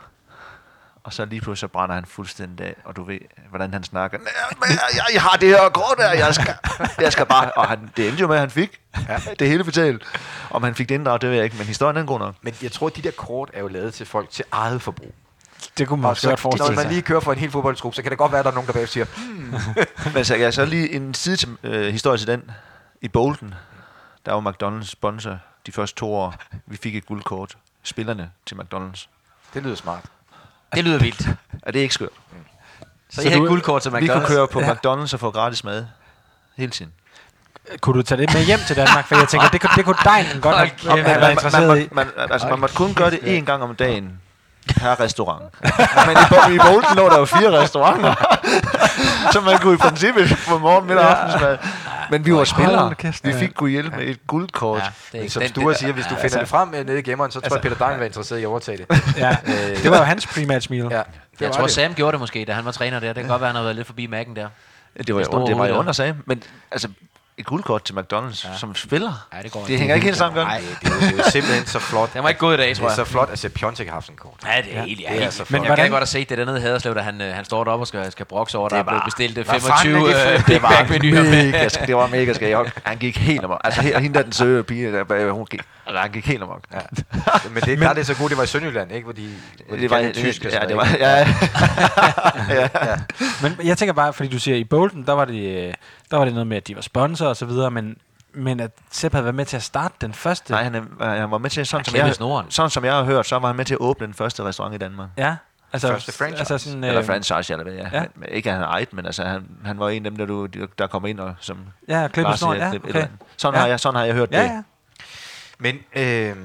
[1.04, 4.18] Og så lige pludselig så brænder han fuldstændig af, og du ved, hvordan han snakker.
[4.18, 4.26] "Nej,
[4.60, 6.54] men Jeg, jeg, jeg har det her kort her, jeg skal,
[7.00, 7.52] jeg skal bare...
[7.52, 9.18] Og han, det endte jo med, at han fik ja.
[9.38, 10.02] det hele betalt.
[10.50, 12.34] Om han fik det inddraget, det ved jeg ikke, men historien er god nok.
[12.42, 15.14] Men jeg tror, at de der kort er jo lavet til folk til eget forbrug.
[15.78, 16.90] Det kunne man Og også så, godt når forestille man sig.
[16.92, 18.66] lige kører for en hel fodboldtrup, så kan det godt være, at der er nogen,
[18.66, 22.50] der bagefter siger, Men så, ja, så lige en side til, øh, historie til den.
[23.00, 23.54] I Bolton,
[24.26, 26.34] der var McDonald's sponsor de første to år.
[26.66, 27.56] Vi fik et guldkort.
[27.82, 29.06] Spillerne til McDonald's.
[29.54, 30.04] det lyder smart.
[30.74, 31.28] Det lyder vildt.
[31.62, 32.08] Er det ikke skørt?
[33.10, 34.26] Så, I har et guldkort til Vi kunne McDonald's.
[34.26, 35.86] køre på McDonald's og få gratis mad.
[36.56, 36.92] Hele tiden.
[37.80, 39.06] Kunne du tage det med hjem til Danmark?
[39.08, 40.84] For jeg tænker, det kunne, det kunne dejen godt have, kæft.
[40.92, 41.88] have været interesseret i.
[41.92, 44.20] man, man, altså, man måtte kun gøre det én gang om dagen.
[44.76, 45.42] per restaurant.
[46.06, 48.14] Men i, i Bolton lå der jo fire restauranter,
[49.32, 51.58] så man kunne i princippet få morgen, middag og aftensmad.
[52.10, 52.94] Men vi var spillere.
[53.24, 54.78] Vi fik kunne hjælpe med et guldkort.
[55.12, 57.02] Ja, det er Som den- Sture siger, hvis du finder det frem øh, nede i
[57.02, 58.86] gemmeren, så tror jeg, Peter Dang være interesseret i at overtage det.
[59.16, 59.36] Ja.
[59.82, 60.86] Det var jo hans pre-match meal.
[60.90, 61.04] Ja, Jeg
[61.40, 61.70] var tror, det.
[61.70, 63.12] Sam gjorde det måske, da han var træner der.
[63.12, 64.48] Det kan godt være, han har været lidt forbi Mac'en der.
[65.06, 66.16] Det var, Det det var jo under Sam.
[66.26, 66.88] Men altså,
[67.38, 68.56] et guldkort til McDonald's ja.
[68.58, 69.78] som spiller, Ja, det går det ikke.
[69.78, 70.68] hænger ikke helt sammen, Nej, det?
[70.82, 72.14] Det er, jo, det er jo simpelthen så flot.
[72.14, 72.96] Den var ikke god i dag, Det tror er jeg.
[72.96, 74.34] så flot, at Sepp Piontek har haft sådan et kort.
[74.46, 75.60] Ja, det er helt, ja, det er så Men flot.
[75.60, 77.64] jeg hvordan- kan godt have set det dernede i Haderslev, da han, øh, han står
[77.64, 80.30] deroppe og skal, skal brokse over, der er blevet bestilt øh, Hvad 25 fanden er
[80.30, 81.46] det øh, Big Det Mac-menuer med.
[81.52, 82.56] mega, det var mega skægt.
[82.84, 83.60] Han gik helt amok.
[83.64, 86.60] Altså, her, hende der den søde pige, der, hun gik, altså, han gik helt amok.
[86.72, 86.78] Ja.
[87.54, 89.04] Men det, der er det så godt, det var i Sønderjylland, ikke?
[89.04, 89.28] Hvor de,
[89.68, 91.18] hvor de Det var, kan tysk ja, det var, ja,
[92.50, 92.68] ja.
[93.42, 95.74] Men jeg tænker bare, fordi du siger, i Bolton, der var det, øh,
[96.14, 97.96] der var det noget med, at de var sponsor og så videre, men,
[98.34, 100.52] men at Sepp havde været med til at starte den første.
[100.52, 102.50] Nej, han, er- han var med til, sådan som, klippede jeg, snoren.
[102.50, 104.74] sådan som jeg har hørt, så var han med til at åbne den første restaurant
[104.74, 105.08] i Danmark.
[105.16, 105.36] Ja,
[105.72, 106.38] altså, Første franchise.
[106.38, 107.88] Altså sådan, Eller øh, franchise, eller hvad, ja.
[107.92, 108.04] ja.
[108.14, 110.46] Men, ikke at han ejet, men altså, han, han var en af dem, der, du,
[110.78, 111.58] der kommer ind og som...
[111.88, 113.06] Ja, klippe bare snoren, siger, ja, okay.
[113.36, 113.60] Sådan, Ja.
[113.60, 114.48] har jeg, sådan har jeg hørt Ja, det.
[114.48, 114.62] ja.
[115.58, 116.36] Men øh,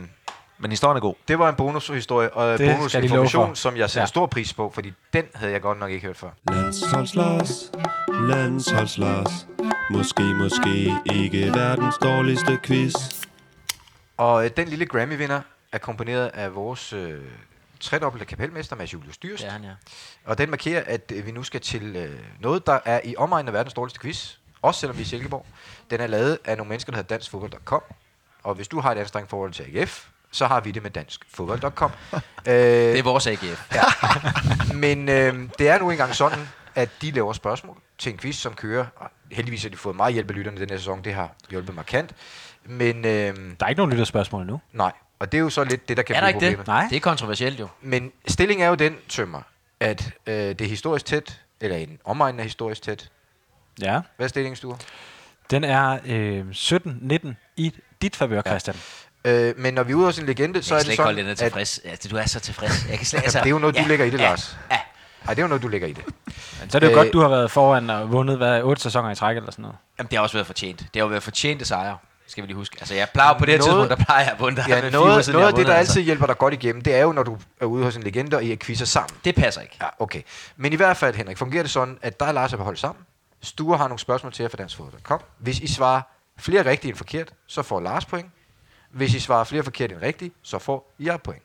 [0.61, 1.15] Men historien er god.
[1.27, 3.53] det var en bonushistorie, og Det bonusinformation, for.
[3.53, 4.05] som jeg sætter Ja.
[4.05, 6.29] stor pris på, fordi den havde jeg godt nok ikke hørt før.
[6.51, 7.71] Landsholds Lars,
[8.29, 9.47] Landsholds Lars.
[9.91, 12.93] Måske, måske ikke verdens dårligste quiz.
[14.17, 15.41] Og øh, den lille Grammy-vinder
[15.71, 17.21] er komponeret af vores øh,
[17.79, 19.41] tredobbelte kapelmester, Mads Julius Dyrst.
[19.41, 19.69] Det er han, ja.
[20.25, 23.47] Og den markerer, at øh, vi nu skal til øh, noget, der er i omegnen
[23.47, 24.35] af verdens dårligste quiz.
[24.61, 25.45] Også selvom vi er i Silkeborg.
[25.89, 27.81] Den er lavet af nogle mennesker, der hedder danskfodbold.com.
[28.43, 31.91] Og hvis du har et anstrengt forhold til AGF, så har vi det med danskfodbold.com.
[32.13, 33.71] øh, Det er vores AGF.
[34.73, 38.53] men øh, det er nu engang sådan, at de laver spørgsmål til en quiz, som
[38.53, 38.85] kører.
[38.95, 41.03] Og heldigvis har de fået meget hjælp af lytterne den her sæson.
[41.03, 42.13] Det har hjulpet markant.
[42.65, 44.61] Men øh, Der er ikke nogen lytterspørgsmål nu.
[44.73, 46.57] nej, og det er jo så lidt det, der kan Er der blive ikke det?
[46.57, 46.67] problemet.
[46.67, 46.87] Nej.
[46.89, 47.67] Det er kontroversielt jo.
[47.81, 49.41] Men stillingen er jo den, Tømmer,
[49.79, 53.09] at øh, det er historisk tæt, eller en omegn er historisk tæt.
[53.81, 54.01] Ja.
[54.15, 54.77] Hvad er stillingen, Sture?
[55.51, 58.75] Den er øh, 17-19 i dit favør, Christian.
[59.25, 60.91] Øh, men når vi er ude hos en legende, så Jeg er kan slet det
[60.93, 61.79] ikke holde sådan, den at tilfreds.
[61.85, 62.85] Altså, du er så tilfreds.
[62.89, 64.57] Jeg kan slet, altså, det er jo noget, du lægger i det, ja, Lars.
[64.71, 64.77] Ja,
[65.27, 66.03] Ej, det er jo noget, du lægger i det.
[66.61, 68.81] Men så er det jo Øh, godt, du har været foran og vundet hvad, otte
[68.81, 69.77] sæsoner i træk eller sådan noget.
[69.97, 70.79] Jamen, det har også været fortjent.
[70.79, 71.97] Det har jo været fortjente sejre,
[72.27, 72.77] skal vi lige huske.
[72.79, 74.65] Altså, jeg plejer på det her Noget- tidspunkt, der plejer jeg at vundet.
[74.65, 76.53] Der er Ja, noget, siden, noget jeg af det, der vundet, altid hjælper dig godt
[76.53, 78.85] igennem, det er jo, når du er ude hos en legende, og I er quizzer
[78.85, 79.05] sammen.
[79.13, 79.21] Altså.
[79.25, 79.77] Det passer ikke.
[79.81, 80.21] Ja, okay.
[80.57, 82.77] Men i hvert fald, Henrik, fungerer det sådan, at dig og Lars er på hold
[82.77, 83.05] sammen.
[83.41, 85.19] Sture har nogle spørgsmål til jer fra danskfodbold.com.
[85.37, 86.01] Hvis I svarer
[86.39, 88.25] flere rigtige end forkert, så får Lars point.
[88.91, 91.41] Hvis I svarer flere forkert end rigtigt, så får jeg point.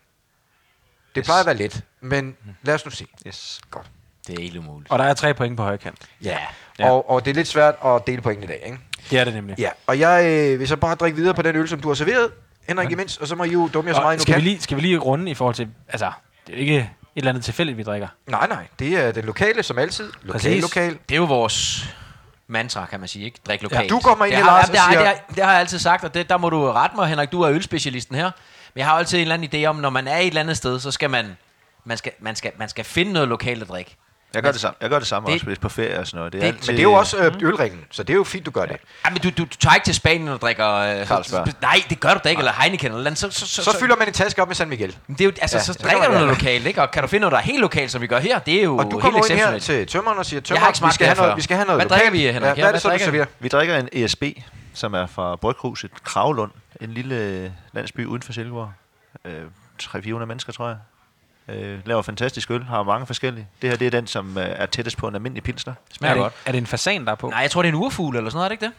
[1.15, 1.25] Det Yes.
[1.25, 3.05] plejer at være let, men lad os nu se.
[3.27, 3.61] Yes.
[3.71, 3.87] Godt.
[4.27, 4.91] Det er helt umuligt.
[4.91, 5.97] Og der er tre point på højkant.
[6.23, 6.37] Ja.
[6.79, 6.89] Ja.
[6.91, 8.77] Og, og det er lidt svært at dele point i dag, ikke?
[9.09, 9.59] Det er det nemlig.
[9.59, 11.95] Ja, og jeg øh, vil så bare drikke videre på den øl, som du har
[11.95, 12.31] serveret,
[12.67, 14.35] Henrik, imens, og så må I jo dumme jer så meget, I Og nu skal,
[14.35, 14.43] vi kan.
[14.43, 15.69] lige, skal vi lige runde i forhold til...
[15.87, 16.11] Altså,
[16.47, 18.07] det er jo ikke et eller andet tilfældigt, vi drikker.
[18.27, 20.11] Nej, nej, det er den lokale, som altid.
[20.21, 20.61] Lokal, Præcis.
[20.61, 20.97] lokal.
[21.09, 21.85] Det er jo vores
[22.47, 23.39] mantra, kan man sige, ikke?
[23.47, 23.89] Drik lokalt.
[23.89, 25.59] du kommer ind det i Lars det, har, og siger- det, har, det har jeg
[25.59, 27.31] altid sagt, og det, der må du rette mig, Henrik.
[27.31, 28.31] Du er ølspecialisten her.
[28.73, 30.57] Men jeg har altid en eller anden idé om, når man er et eller andet
[30.57, 31.37] sted, så skal man,
[31.85, 33.95] man, skal, man, skal, man skal finde noget lokalt at drikke.
[34.35, 36.17] Jeg gør det samme, jeg gør det samme Det- også, hvis på ferie og sådan
[36.17, 36.33] noget.
[36.33, 38.23] Det er det- altid, Men det er jo også øh, ølringen, så det er jo
[38.23, 38.77] fint, du gør det.
[39.05, 40.67] Ja, men du, du, du tager ikke til Spanien og drikker...
[40.73, 41.47] Øh, Carlsberg.
[41.61, 43.17] nej, det gør du da ikke, eller Heineken eller andet.
[43.17, 44.97] Så, så, så, Så fylder man en taske op med San Miguel.
[45.07, 46.81] Men det er jo, altså, Ja, så så drikker man du noget lokalt, ikke?
[46.81, 48.63] Og kan du finde noget, der er helt lokalt, som vi gør her, det er
[48.63, 50.77] jo Og du helt kommer ind her til tømmeren og siger, Jeg har tømmer, ikke
[50.77, 52.41] smagt vi skal have noget, vi skal have noget Hvad drikker vi, Henrik?
[52.41, 53.17] Ja, hvad er det så, du drikker vi?
[53.17, 53.25] serverer?
[53.39, 54.23] Vi drikker en ESB,
[54.73, 58.71] som er fra Bryghuset Kravlund, en lille landsby uden for Silkeborg.
[59.25, 59.33] Øh,
[59.83, 60.77] 300-400 mennesker, tror jeg.
[61.49, 63.47] Øh, laver fantastisk øl, har mange forskellige.
[63.61, 65.73] Det her det er den, som øh, er tættest på en almindelig pilsner.
[65.93, 66.33] Smager er, godt.
[66.33, 67.29] det, er det en fasan, der er på?
[67.29, 68.73] Nej, jeg tror, det er en urfugl eller sådan noget, er det ikke det?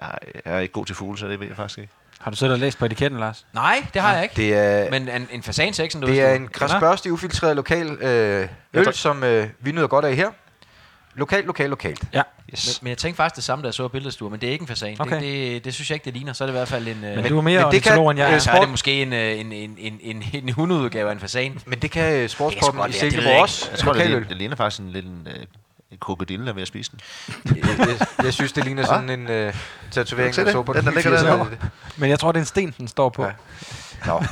[0.00, 1.92] Jeg, jeg er ikke god til fugle, så det ved jeg faktisk ikke.
[2.20, 3.46] Har du siddet og læst på etiketten, Lars?
[3.52, 4.34] Nej, det har jeg ikke.
[4.36, 8.84] Det er, Men en, en fasanseksen, du det er en krasbørstig, ufiltreret lokal øh, øl,
[8.84, 10.30] tror- som øh, vi nyder godt af her.
[11.14, 12.02] Lokalt, lokalt, lokalt.
[12.12, 12.22] Ja.
[12.46, 14.62] Men, men jeg tænkte faktisk det samme, da jeg så billedet, men det er ikke
[14.62, 14.96] en fasan.
[15.00, 15.14] Okay.
[15.14, 16.32] Det, det, det, synes jeg ikke, det ligner.
[16.32, 17.04] Så er det i hvert fald en...
[17.04, 18.38] øh, Men, du er mere men det kan- end jeg øh, er.
[18.38, 21.60] så er det måske en, øh, en, en, en, en, en hundeudgave af en fasan.
[21.66, 23.68] Men det kan øh, godt i Silkeborg også.
[23.70, 25.34] Jeg tror, det, ligner, det ligner faktisk en lille øh,
[25.92, 27.00] en krokodille, der er ved at spise den.
[27.56, 29.54] jeg, jeg, jeg synes, det ligner sådan en øh,
[29.90, 30.86] tatovering, jeg så på Den, den.
[30.94, 31.58] der ligger side.
[31.96, 33.24] Men jeg tror, det er en sten, den står på.
[33.24, 33.30] Ja.
[34.06, 34.22] Nå.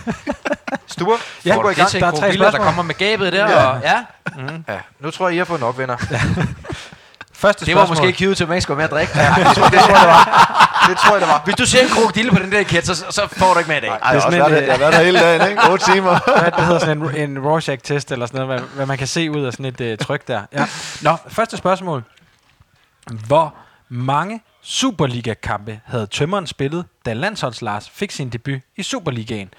[0.86, 1.92] Sture, Ja, ja, går i Det gang.
[1.92, 2.64] der er tre krokodiller, der spørgsmål.
[2.66, 3.48] kommer med gabet der.
[3.50, 3.66] Ja.
[3.66, 3.96] Og, ja.
[4.68, 5.96] Ja, nu tror jeg, I har fået nok, venner.
[7.34, 8.06] Første Det var spørgsmål.
[8.08, 9.12] måske cue til, at man ikke skulle mere at drikke.
[9.12, 9.24] det,
[9.56, 10.86] tror, det tror jeg, det var.
[10.88, 11.42] Det tror jeg, det var.
[11.44, 13.76] Hvis du ser en krokodille på den der ket, så, så får du ikke med
[13.76, 13.88] i dag.
[13.90, 15.70] Ej, jeg, har sådan en, været, der- jeg har været der hele dagen, ikke?
[15.70, 16.18] 8 timer.
[16.40, 19.30] Hvad det hedder sådan en, en Rorschach-test, eller sådan noget, hvad, hvad man kan se
[19.30, 20.42] ud af sådan et uh, tryk der.
[20.52, 20.66] Ja.
[21.02, 22.02] Nå, første spørgsmål.
[23.26, 23.54] Hvor
[23.88, 29.54] mange Superliga-kampe havde Tømmeren spillet, da landsholds Lars fik sin debut i Superligaen?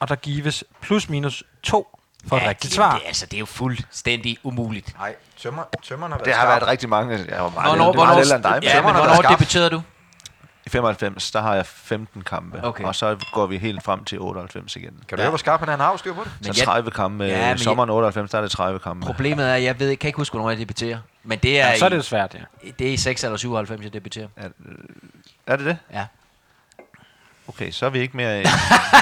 [0.00, 1.98] Og der gives plus minus to
[2.28, 2.94] for et rigtigt svar.
[2.94, 4.94] Det, altså, det er jo fuldstændig umuligt.
[4.98, 6.60] Nej, tømmer, tømmeren har været Det har skarp.
[6.60, 7.24] været rigtig mange.
[7.28, 8.60] Jeg var meget, Hvornår, hvornår, meget hvornår, end dig.
[8.62, 9.82] ja, Ja, men har været hvornår debuterede du?
[10.70, 12.64] I 95, der har jeg 15 kampe.
[12.64, 12.84] Okay.
[12.84, 14.92] Og så går vi helt frem til 98 igen.
[15.08, 15.72] Kan du høre, hvor skarp han er?
[15.72, 16.32] Han har styr på det.
[16.42, 17.24] Så Men jeg- 30 kampe.
[17.24, 19.06] Ja, Ja, jeg- sommeren 98, der er det 30 kampe.
[19.06, 20.98] Problemet er, at jeg ved, kan ikke huske, hvornår jeg debuterer.
[21.24, 22.68] Men det er, Ja, så er det i, jo svært, ja.
[22.78, 24.26] det er i 6 eller 97, jeg debuterer.
[25.46, 25.78] Er det det?
[25.92, 26.04] Ja.
[27.48, 28.44] Okay, så er vi ikke mere...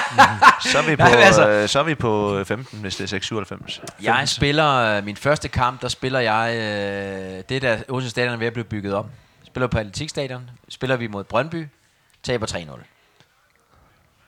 [0.71, 3.07] så, er vi på, Nej, altså- øh, så er vi på 15, hvis det er
[3.07, 3.81] 697.
[4.01, 8.37] Jeg spiller, øh, min første kamp, der spiller jeg, øh, det der Odense Stadion er
[8.37, 9.05] ved at blive bygget op.
[9.49, 11.67] Spiller på Atletikstadion, spiller vi mod Brøndby,
[12.23, 12.79] taber 3-0.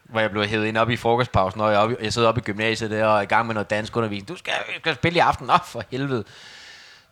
[0.03, 2.43] Hvor jeg blev hævet ind op i frokostpausen, når jeg, oppe, jeg sidder oppe i
[2.43, 4.27] gymnasiet der og er i gang med noget dansk undervisning.
[4.27, 5.47] Du skal, skal spille i aften.
[5.47, 6.23] Nå, for helvede.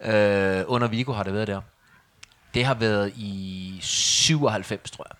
[0.01, 1.61] Øh, under Vigo har det været der.
[2.53, 5.15] Det har været i 97, tror jeg.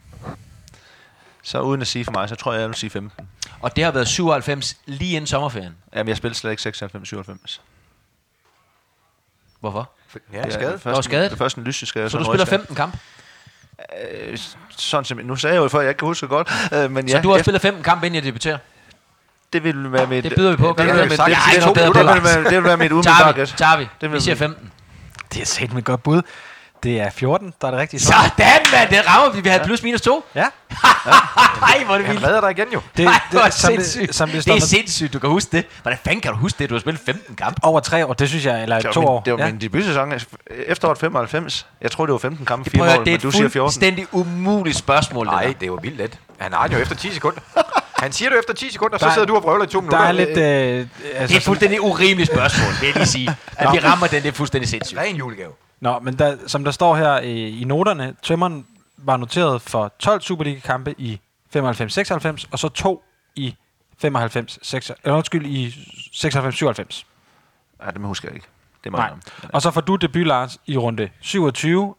[1.44, 3.30] Så uden at sige for mig, så tror jeg, jeg vil sige 15.
[3.62, 5.78] Og det har været 97 lige inden sommerferien.
[5.96, 7.60] Jamen, jeg spillede slet ikke 96-97.
[9.60, 9.92] Hvorfor?
[10.34, 10.86] Ja, det er skadet.
[10.86, 11.32] var skadet?
[11.32, 12.10] Det er først en lyseskade.
[12.10, 12.60] Så du spiller rygskade.
[12.60, 12.97] 15 kamp?
[14.30, 14.38] Øh,
[14.70, 16.51] sådan som, nu sagde jeg jo før, at jeg ikke kan huske det godt.
[16.74, 18.57] Øh, men Så ja, du har efter- spillet 15 kamp, inden jeg debuterer?
[19.53, 20.24] Det vil være mit...
[20.24, 20.68] Det byder vi på.
[20.68, 20.88] Det det?
[20.88, 23.45] Det, jeg det, er det, det, det, vil være- det vil være mit umiddelbare Tager
[23.45, 23.84] vi, tager vi.
[23.84, 24.72] Det Vi vil- siger 15.
[25.34, 26.22] Det er sat med godt bud.
[26.84, 28.34] Det er 14, der er det rigtige svar.
[28.38, 28.89] Sådan, mand.
[28.89, 29.41] Det rammer vi.
[29.41, 30.23] Vi havde plus minus 2.
[30.36, 30.45] Ja.
[31.61, 32.23] Nej, hvor er det vildt.
[32.23, 32.82] redder dig igen jo.
[32.97, 34.07] Det, hvor er det, som, sindssygt.
[34.07, 35.65] det, som det Det er sindssygt, du kan huske det.
[35.82, 36.69] Hvordan fanden kan du huske det?
[36.69, 37.59] Du har spillet 15 kampe.
[37.63, 39.21] over tre år, det synes jeg, eller Det to var, år.
[39.25, 39.45] det var ja.
[39.45, 40.13] min debutsæson
[40.67, 41.65] efteråret 95.
[41.82, 43.27] Jeg tror, det var 15 kampe, 4 Prøv at høre, mål, det er men du
[43.27, 43.67] et siger 14.
[43.67, 45.25] fuldstændig umuligt spørgsmål.
[45.25, 45.53] det Nej, der.
[45.53, 46.17] det er jo vildt let.
[46.39, 47.39] Han har jo efter 10 sekunder.
[48.03, 49.77] Han siger det efter 10 sekunder, så Der er- sidder du og vrøvler i to
[49.80, 50.05] Der minutter.
[50.07, 50.30] er lidt...
[50.30, 50.36] Øh,
[51.13, 53.36] altså, Det er et fuldstændig urimeligt spørgsmål, vil jeg lige sige.
[53.57, 54.99] At vi rammer den, det er fuldstændig sindssygt.
[54.99, 55.51] Ren julegave.
[55.80, 58.67] Nå, men der, som der står her i, i noterne, Tømmeren
[58.97, 61.19] var noteret for 12 Superliga-kampe i
[61.55, 63.03] 95-96, og så to
[63.36, 63.55] i
[63.97, 67.05] 95 6, eller undskyld, i 96-97.
[67.86, 68.47] Ja, det husker jeg ikke.
[68.84, 69.07] Det må Nej.
[69.07, 69.23] indrømme.
[69.53, 71.95] Og så får du debut, Lars, i runde 27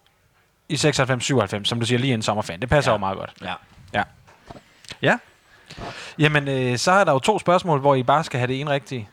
[0.69, 2.61] i 96-97, som du siger lige inden sommerferien.
[2.61, 2.95] Det passer ja.
[2.95, 3.33] jo meget godt.
[3.43, 3.55] Ja.
[3.95, 4.03] Ja.
[5.03, 5.19] Ja.
[6.19, 8.71] Jamen, øh, så er der jo to spørgsmål, hvor I bare skal have det ene
[8.71, 9.09] rigtige.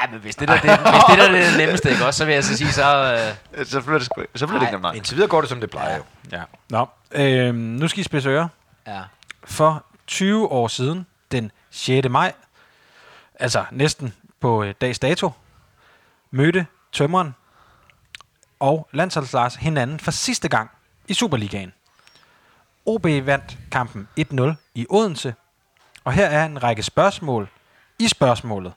[0.00, 2.24] Ja, men hvis det der, det, hvis det, der er det nemmeste, ikke også, så
[2.24, 3.18] vil jeg så sige, så...
[3.54, 4.96] Øh, Så bliver det, sgu- så bliver det ikke nemt.
[4.96, 6.02] Indtil videre går det, som det plejer jo.
[6.32, 6.42] Ja.
[6.68, 8.48] Nå, øh, nu skal I spidse ører.
[8.86, 9.00] ja.
[9.44, 12.08] For 20 år siden, den 6.
[12.08, 12.32] maj,
[13.40, 15.30] altså næsten på øh, dags dato,
[16.30, 17.34] mødte Tømmeren
[18.60, 20.70] og Landsholds Lars hinanden for sidste gang
[21.08, 21.72] i Superligaen.
[22.86, 24.42] OB vandt kampen 1-0
[24.74, 25.34] i Odense,
[26.04, 27.48] og her er en række spørgsmål
[27.98, 28.72] i spørgsmålet.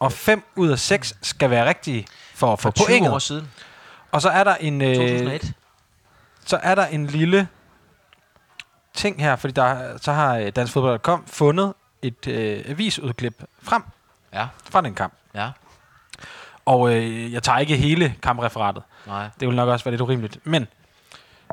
[0.00, 3.12] Og 5 ud af 6 skal være rigtige for at få For 20 pointet.
[3.12, 3.50] år siden.
[4.12, 5.52] Og så er der en, øh, 2001.
[6.46, 7.48] så er der en lille
[8.94, 13.82] ting her, fordi der, så har øh, Dansk Fodbold.com fundet et øh, avisudklip frem
[14.32, 15.12] Ja, fra den kamp.
[15.34, 15.50] ja.
[16.64, 18.82] Og øh, jeg tager ikke hele kampreferatet.
[19.06, 19.28] Nej.
[19.40, 20.38] Det vil nok også være lidt urimeligt.
[20.46, 20.66] Men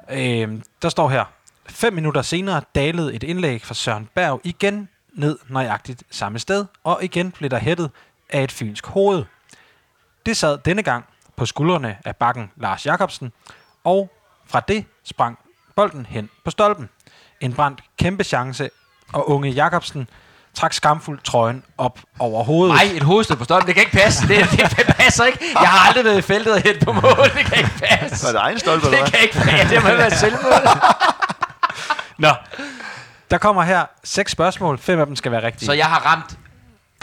[0.09, 1.25] øh, der står her,
[1.69, 6.99] fem minutter senere dalede et indlæg fra Søren Berg igen ned nøjagtigt samme sted, og
[7.03, 7.91] igen blev der hættet
[8.29, 9.25] af et fynsk hoved.
[10.25, 11.05] Det sad denne gang
[11.37, 13.31] på skuldrene af bakken Lars Jakobsen,
[13.83, 14.11] og
[14.47, 15.37] fra det sprang
[15.75, 16.89] bolden hen på stolpen.
[17.41, 18.69] En brændt kæmpe chance,
[19.13, 20.09] og unge Jakobsen
[20.53, 22.75] trak skamfuldt trøjen op over hovedet.
[22.75, 24.27] Nej, et hovedstød på stolpen, det kan ikke passe.
[24.27, 25.39] Det, det, det passer ikke.
[25.53, 27.23] Jeg har aldrig været i feltet og hætte på mål.
[27.37, 28.25] Det kan ikke passe.
[28.25, 29.75] Var det egen stolpe, eller Det kan ikke passe.
[29.75, 30.51] Det må være selvmål.
[32.17, 32.29] Nå,
[33.31, 34.77] der kommer her seks spørgsmål.
[34.77, 35.65] Fem af dem skal være rigtige.
[35.65, 36.37] Så jeg har ramt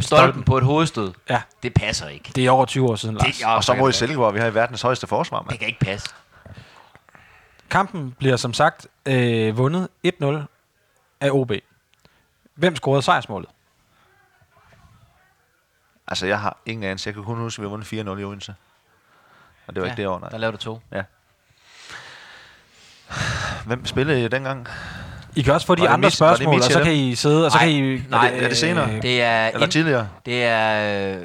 [0.01, 1.13] stolpen på et hovedstød.
[1.31, 2.33] Ja, Det passer ikke.
[2.35, 3.37] det er over 20 år siden, Lars.
[3.37, 5.49] Det, Og så mod Silkeborg, vi har i verdens højeste forsvar, mand.
[5.49, 6.09] det kan ikke passe.
[7.71, 10.25] Kampen bliver som sagt øh, vundet 1-0
[11.21, 11.53] af OB.
[12.55, 13.49] Hvem scorede sejrsmålet?
[16.09, 17.09] Altså, jeg har ingen anelse.
[17.09, 18.55] Jeg kan kun huske, at vi har vundet 4-0 i Odense.
[19.67, 20.29] Og det var ja, ikke det år, nej.
[20.29, 20.81] Der lavede du to.
[23.67, 24.69] Hvem spillede dengang?
[25.37, 27.45] I kan også få de Var det andre det spørgsmål, og så kan I sidde,
[27.47, 28.03] og så Nej, kan I...
[28.11, 28.91] nej, er det senere?
[28.97, 30.09] Øh, Det er, Eller ind- tidligere?
[30.27, 31.23] det er, øh,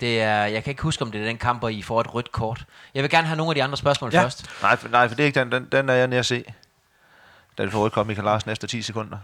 [0.00, 2.14] det er, jeg kan ikke huske, om det er den kamp, hvor I får et
[2.14, 2.64] rødt kort.
[2.94, 4.22] Jeg vil gerne have nogle af de andre spørgsmål Ja.
[4.24, 4.46] først.
[4.62, 5.52] Nej, for, nej, for det er ikke den.
[5.52, 6.44] Den, den er jeg nede at se.
[7.58, 9.16] Da det får rødt kom Michael Larsen efter 10 sekunder.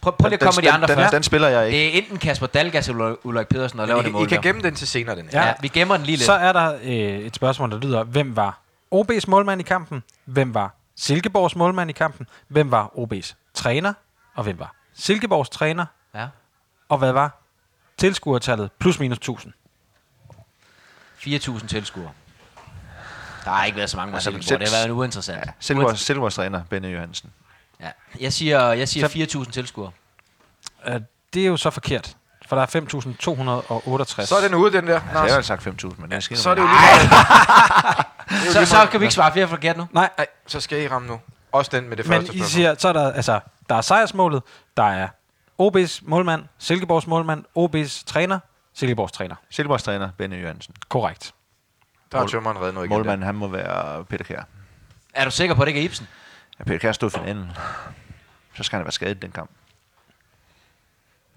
[0.00, 1.12] Prøv, prøv lige at Den- komme med de den- andre den, først.
[1.14, 1.78] Den spiller jeg ikke.
[1.78, 4.36] Det er enten Kasper Dalgas eller Ulrik Pedersen, der laver I, det I mål kan
[4.36, 4.42] der.
[4.42, 5.40] gemme den til senere, den her.
[5.40, 5.46] Ja.
[5.46, 6.26] Ja, vi gemmer den lige lidt.
[6.26, 8.58] Så er der øh, et spørgsmål, der lyder, hvem var
[8.94, 10.02] OB's målmand i kampen?
[10.24, 12.26] Hvem var Silkeborgs målmand i kampen?
[12.48, 13.92] Hvem var OB's træner?
[14.34, 15.86] Og hvem var Silkeborgs træner?
[16.14, 16.26] Ja.
[16.88, 17.38] Og hvad var
[17.96, 19.52] tilskuertallet plus minus 1000?
[21.20, 22.10] 4.000 tilskuere.
[23.44, 24.60] Der har ikke været så mange Altså, Silkeborg.
[24.60, 25.38] Det har selv- været uinteressant.
[25.46, 27.30] Ja, Silkeborgs, Silkeborgs træner, Benny Johansen.
[27.80, 27.90] Ja.
[28.20, 29.08] Jeg siger, jeg siger
[29.44, 29.90] 4.000 tilskuere.
[30.86, 31.00] Øh,
[31.34, 32.16] det er jo så forkert.
[32.48, 34.24] for der er 5.268.
[34.26, 35.00] Så er den ude, den der.
[35.00, 38.52] Altså, jeg har sagt 5.000, men det skal Så er det jo lige.
[38.52, 39.88] Så, så kan vi ikke svare flere forkert nu.
[39.92, 41.20] Nej, Nej, så skal I ramme nu.
[41.52, 42.48] Også den med det men første I spørgsmål.
[42.48, 44.42] siger, så er der, altså, der er sejrsmålet,
[44.76, 45.08] der er
[45.62, 48.38] OB's målmand, Silkeborgs målmand, OB's træner,
[48.74, 49.34] Silkeborgs træner.
[49.50, 50.74] Silkeborgs træner, Benny Jørgensen.
[50.88, 51.34] Korrekt.
[52.12, 52.96] Der har tømmeren reddet noget igen.
[52.96, 54.42] Målmanden, han må være Peter Kjær.
[55.14, 56.08] Er du sikker på, at det ikke er Ibsen?
[56.58, 57.50] Ja, Peter Kjær stod i finalen.
[58.54, 59.50] Så skal han være skadet i den kamp.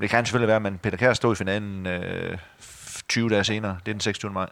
[0.01, 2.37] Det kan selvfølgelig være, men Peter Kjær stod i finalen øh,
[3.09, 3.77] 20 dage senere.
[3.85, 4.31] Det er den 26.
[4.31, 4.49] maj.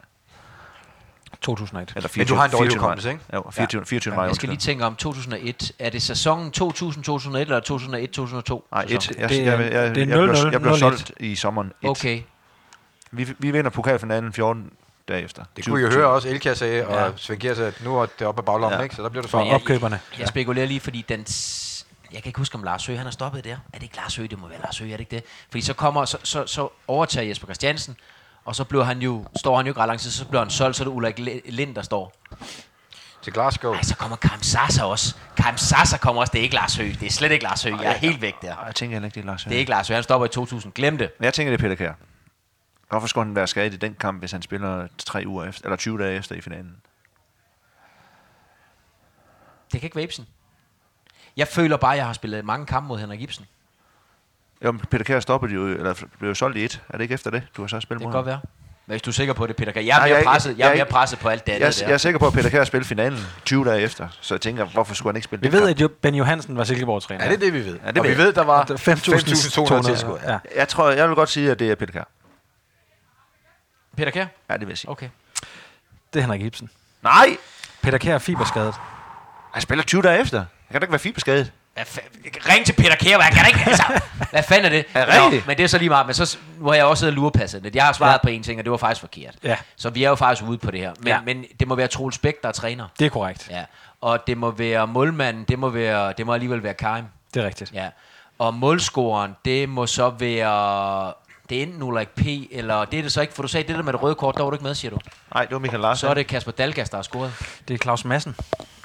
[1.41, 1.93] 2001.
[1.95, 2.79] Eller Men du har en dårlig 24.
[2.79, 3.21] hukommelse, ikke?
[3.33, 4.25] Jo, 24, 24 maj.
[4.25, 5.71] Jeg skal lige tænke om 2001.
[5.79, 8.67] Er det sæsonen 2000-2001 eller 2001-2002?
[8.71, 10.79] Nej, et, jeg, Det jeg, jeg, jeg, det er jeg, blev, 0-0, jeg blev 0-1.
[10.79, 11.89] solgt i sommeren 1.
[11.89, 12.21] Okay.
[13.11, 14.71] Vi, vi vinder pokalfinalen 14
[15.07, 15.43] dage efter.
[15.55, 17.11] Det kunne I jo høre også, Elka sagde, og Ja.
[17.15, 18.83] Svend Gjer sagde, at nu er det oppe af baglommen, Ja.
[18.83, 18.95] ikke?
[18.95, 19.47] Så der bliver det For sådan.
[19.47, 19.99] jeg- opkøberne.
[20.19, 21.25] Jeg spekulerer lige, fordi den...
[22.13, 23.51] Jeg kan ikke huske, om Lars Høgh, han har stoppet der.
[23.53, 24.29] Er det ikke Lars Høgh?
[24.29, 25.23] Det må være Lars Høgh, er det ikke det?
[25.49, 27.95] Fordi så kommer, så, så, så overtager Jesper Christiansen,
[28.49, 30.49] og så bliver han jo, står han jo ikke ret lang tid, så bliver han
[30.49, 32.13] solgt, så er det Ulrik Li- Lind, der står.
[33.21, 33.71] Til Glasgow.
[33.73, 35.15] Nej, så kommer Kam Sasa også.
[35.37, 36.99] Kam Sasa kommer også, det er ikke Lars Høgh.
[36.99, 37.79] Det er slet ikke Lars Høgh.
[37.81, 38.55] Jeg er helt væk der.
[38.55, 40.25] Ej, Jeg tænker heller ikke, det er Lars Det er ikke Lars Høgh, han stopper
[40.25, 40.73] i 2000.
[40.73, 41.11] Glem det.
[41.19, 41.93] Men jeg tænker, det er Peter Kjær.
[42.89, 45.77] Hvorfor skulle han være skadet i den kamp, hvis han spiller tre uger efter, eller
[45.77, 46.75] 20 dage efter i finalen?
[49.71, 50.27] Det kan ikke være Ibsen.
[51.37, 53.45] Jeg føler bare, at jeg har spillet mange kampe mod Henrik Ibsen.
[54.65, 56.81] Jo, men Peter Kjær stoppede jo, eller blev jo solgt i et.
[56.89, 58.39] Er det ikke efter det, du har så spillet Det kan mod godt være.
[58.85, 59.81] Men hvis du er sikker på det, Peter Kjær.
[59.81, 61.65] Jeg er Nej, mere jeg- presset, jeg er jeg- mere presset på alt det andet
[61.65, 61.87] Jeg, der.
[61.87, 64.65] jeg er sikker på, at Peter Kjær spillede finalen 20 dage efter, så jeg tænker,
[64.65, 65.69] hvorfor skulle han ikke spille Vi ved, kamp?
[65.69, 67.23] at jo- Ben Johansen var Silkeborgs træner.
[67.23, 67.79] Ja, det er det, vi ved.
[67.85, 70.31] Ja, det og vi ved, der var Det er 5.200 tilskuere.
[70.31, 70.37] Ja.
[70.55, 72.03] Jeg tror, jeg vil godt sige, at det er Peter Kjær.
[73.97, 74.25] Peter Kjær?
[74.49, 74.91] Ja, det vil jeg sige.
[74.91, 75.09] Okay.
[76.13, 76.69] Det er Henrik Ibsen.
[77.03, 77.37] Nej!
[77.81, 78.75] Peter Kjær er fiberskadet.
[79.53, 80.37] Han spiller 20 dage efter.
[80.37, 81.51] Jeg kan da ikke være fiberskadet.
[81.79, 83.69] Hvad fa- Ring til Peter Kjær, hvad kan ikke?
[83.69, 83.99] Altså,
[84.31, 84.85] hvad fanden er det?
[84.93, 85.47] Er det rigtigt?
[85.47, 86.05] men det er så lige meget.
[86.05, 87.75] Men så, nu har jeg også siddet og lurepasset lidt.
[87.75, 88.17] Jeg har svaret ja.
[88.23, 89.35] på en ting, og det var faktisk forkert.
[89.43, 89.57] Ja.
[89.75, 90.91] Så vi er jo faktisk ude på det her.
[90.99, 91.13] Men, Ja.
[91.15, 91.21] ja.
[91.21, 92.87] men det må være Troels Bæk, der er træner.
[92.99, 93.47] Det er korrekt.
[93.51, 93.63] Ja.
[94.01, 97.05] Og det må være målmanden, det må, være, det må alligevel være Karim.
[97.33, 97.71] Det er rigtigt.
[97.73, 97.87] Ja.
[98.39, 101.13] Og målscoren, det må så være...
[101.49, 102.21] Det er enten Ulrik P.
[102.51, 102.85] eller...
[102.85, 104.43] Det er det så ikke, for du sagde det der med det røde kort, der
[104.43, 104.97] var du ikke med, siger du.
[105.33, 105.99] Nej, det var Michael Larsen.
[105.99, 107.33] Så er det Kasper Dalgas, der har scoret.
[107.67, 108.35] Det er Claus Madsen.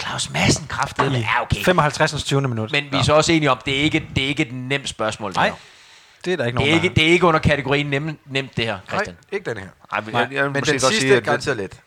[0.00, 1.18] Claus Madsen, kraftedeme.
[1.18, 1.62] I Ja, okay.
[1.64, 2.24] 55.
[2.24, 2.40] 20.
[2.40, 2.72] minut.
[2.72, 4.88] Men vi er så også enige om, det er ikke, det er ikke et nemt
[4.88, 5.30] spørgsmål.
[5.30, 5.52] det Nej,
[6.24, 8.20] det er der ikke Det nogen, er ikke, der det er ikke under kategorien nemt,
[8.32, 9.16] nemt det her, Nej, Christian.
[9.32, 9.68] ikke den her.
[9.92, 11.80] Ej, men, Nej, jeg, jeg Men den godt sidste sige, er at, garanteret let.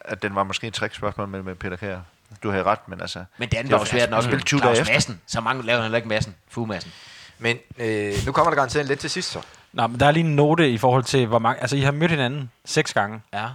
[0.00, 1.98] at den var måske et trickspørgsmål med, med Peter Kjær.
[2.42, 3.24] Du havde ret, men altså...
[3.38, 4.22] Men det andet det var jo svært nok.
[4.22, 4.88] Spillede 20 Claus.
[4.88, 5.20] Madsen.
[5.26, 6.34] Så mange laver han heller ikke Madsen.
[6.50, 6.92] Fugemassen.
[7.38, 9.40] Men øh, nu kommer der garanteret en lidt til sidst så.
[9.74, 11.60] Nå, men der er lige en note i forhold til, hvor mange...
[11.60, 13.48] Altså, I har mødt hinanden seks gange, Ja.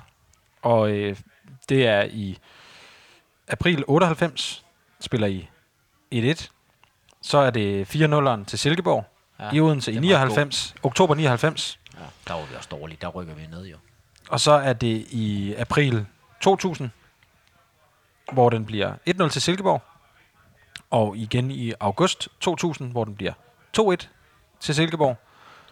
[0.61, 1.17] og øh,
[1.70, 2.38] det er i
[3.47, 4.65] april 98,
[4.99, 5.49] spiller I
[6.15, 6.49] 1-1.
[7.22, 9.05] Så er det 4-0'eren til Silkeborg.
[9.39, 11.80] Ja, I Odense i den var 99, oktober 99.
[11.93, 11.99] ja.
[12.28, 12.97] Der var vi også dårlige.
[13.01, 13.78] Der rykker vi ned jo.
[14.30, 16.05] Og så er det i april
[16.41, 16.89] 2000,
[18.32, 19.82] hvor den bliver 1-0 til Silkeborg.
[20.89, 23.34] Og igen i august 2000, hvor den bliver
[23.80, 24.07] 2-1
[24.59, 25.17] til Silkeborg.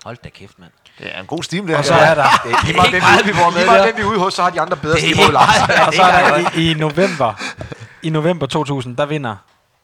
[0.08, 0.72] Hold da kæft, mand.
[1.00, 1.88] Det er en god steam, det Og her.
[1.88, 4.02] så er der, Det er lige meget, meget, vi får med lige meget, hvem vi
[4.02, 5.00] er ude hos, så har de andre bedre
[5.32, 5.88] Lars.
[5.88, 7.34] og så er der i, i november,
[8.04, 9.36] i november 2000, der vinder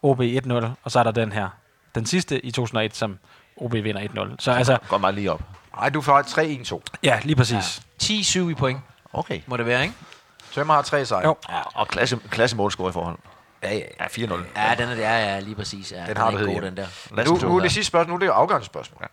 [0.03, 1.49] OB 1-0, og så er der den her,
[1.95, 3.17] den sidste i 2001, som
[3.57, 4.35] OB vinder 1-0.
[4.39, 5.41] Så altså, Går meget lige op.
[5.77, 6.97] Nej, du får 3-1-2.
[7.03, 7.81] ja, lige præcis.
[8.03, 8.79] 10-7 i point,
[9.13, 9.39] Okay.
[9.47, 9.93] må det være, ikke?
[10.53, 11.23] Tømmer har tre sejre.
[11.27, 11.37] Jo.
[11.49, 13.17] Ja, og klasse, klasse målscore i forhold.
[13.63, 14.33] Ja, ja, Ja, 4-0.
[14.55, 15.91] Ja, den er det, ja, ja, lige præcis.
[15.91, 16.87] Ja, Den har er du god, den der.
[17.15, 18.09] Lad Nu, nu er det sidste spørgsmål.
[18.09, 19.07] Nu er det jo afgørende spørgsmål.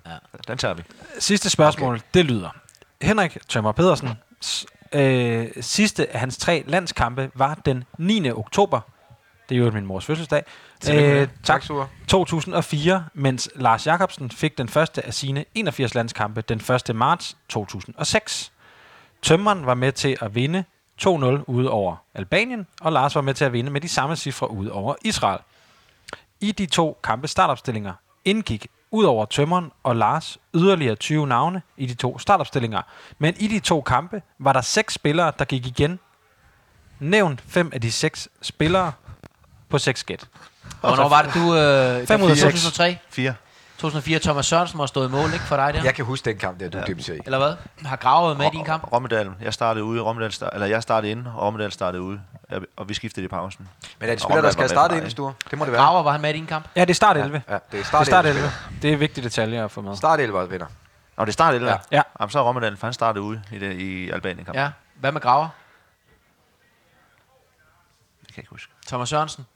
[0.49, 0.83] Den tager vi.
[1.19, 2.05] Sidste spørgsmål, okay.
[2.15, 2.51] det lyder.
[3.03, 4.09] Henrik Tømmer Pedersen,
[4.93, 8.31] øh, sidste af hans tre landskampe var den 9.
[8.31, 8.81] oktober.
[9.49, 10.45] Det er jo min mors fødselsdag.
[10.91, 11.63] Øh, tak.
[11.63, 11.89] Sure.
[12.09, 16.97] 2004, mens Lars Jakobsen fik den første af sine 81 landskampe den 1.
[16.97, 18.53] marts 2006.
[19.23, 20.65] Tømmeren var med til at vinde
[21.03, 21.07] 2-0
[21.47, 24.73] ude over Albanien, og Lars var med til at vinde med de samme cifre ude
[24.73, 25.39] over Israel.
[26.41, 27.93] I de to kampe startopstillinger
[28.25, 32.83] indgik ud over Tømmeren og Lars yderligere 20 navne i de to startopstillinger.
[33.19, 35.99] Men i de to kampe var der seks spillere, der gik igen.
[36.99, 38.93] Nævn fem af de seks spillere
[39.69, 40.29] på seks gæt.
[40.81, 41.55] Hvornår var det, du...
[41.57, 42.63] Øh, Fem ud af seks.
[42.63, 42.99] 2003?
[43.11, 43.35] 4.
[43.81, 44.19] 2004.
[44.19, 45.83] Thomas Sørensen må have stået i mål, ikke for dig der?
[45.83, 47.23] Jeg kan huske den kamp der, du debuterede i.
[47.25, 47.55] Eller hvad?
[47.89, 48.93] Har Gravet med i din kamp?
[48.93, 49.33] Rommedal.
[49.41, 50.01] Jeg startede ude.
[50.03, 52.21] Rommedal start, eller jeg startede inde, og Rommedal startede ude.
[52.51, 53.69] Jeg- Og vi skiftede i pausen.
[53.99, 55.11] Men er det spiller, der skal starte fra ind i mig.
[55.11, 55.35] stuen?
[55.51, 55.83] Det må det være.
[55.83, 56.69] Graver, var han med i din kamp?
[56.77, 57.43] Ja, det er start 11.
[57.49, 58.39] Ja, det er Det er start, start 11.
[58.41, 58.53] 11.
[58.83, 59.97] Det er en vigtig detalje at få med.
[59.97, 60.67] Start 11 vinder.
[61.17, 61.73] Og det startede eller?
[61.93, 61.97] Ja.
[61.97, 62.03] Ja.
[62.21, 64.59] Jamen, så er Rommedal, for han startede ude i, det, i Albanien kamp.
[64.59, 64.71] Ja.
[64.95, 65.49] Hvad med Graver?
[68.21, 68.73] Det kan jeg ikke huske.
[68.87, 69.47] Thomas Sørensen?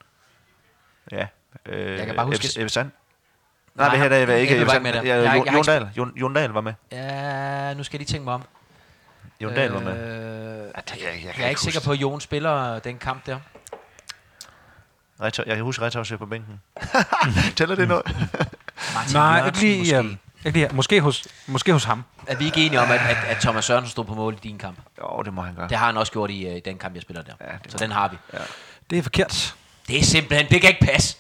[1.13, 1.27] Ja.
[1.67, 2.91] Øh, Jeg kan bare huske- Ebbe Sand.
[3.75, 4.59] Nej, det her der var ikke...
[4.59, 5.03] Jeg var Jeg, ikke med der.
[5.03, 5.89] jeg, Jeg jeg, jeg Jon Dahl.
[5.97, 6.73] Jon, Jon Dahl var med.
[6.93, 8.43] Ja, nu skal jeg lige tænke mig om.
[9.41, 9.93] Jon Dahl var med.
[9.93, 13.39] Øh, Jeg, jeg, jeg, jeg er ikke sikker på, at Jon spiller den kamp der.
[15.21, 16.61] Reto, jeg kan huske Retov på bænken.
[17.57, 18.03] Tæller det noget?
[18.95, 20.09] Martin Nej, Jørgensen ikke lige, måske.
[20.09, 20.17] øh,
[20.47, 22.05] ikke lige måske, hos, måske hos ham.
[22.27, 24.59] Er vi ikke enige om, at, at, at Thomas Sørensen stod på mål i din
[24.59, 24.79] kamp?
[25.01, 25.69] Jo, det må han gøre.
[25.69, 27.33] Det har han også gjort i uh, den kamp, jeg spiller der.
[27.41, 28.17] Ja, det Så må den har vi.
[28.91, 29.55] Det er forkert.
[29.89, 31.17] Det er simpelthen, det kan ikke passe.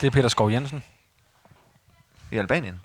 [0.00, 0.82] Det er Peter Skov Jensen.
[2.30, 2.80] I Albanien?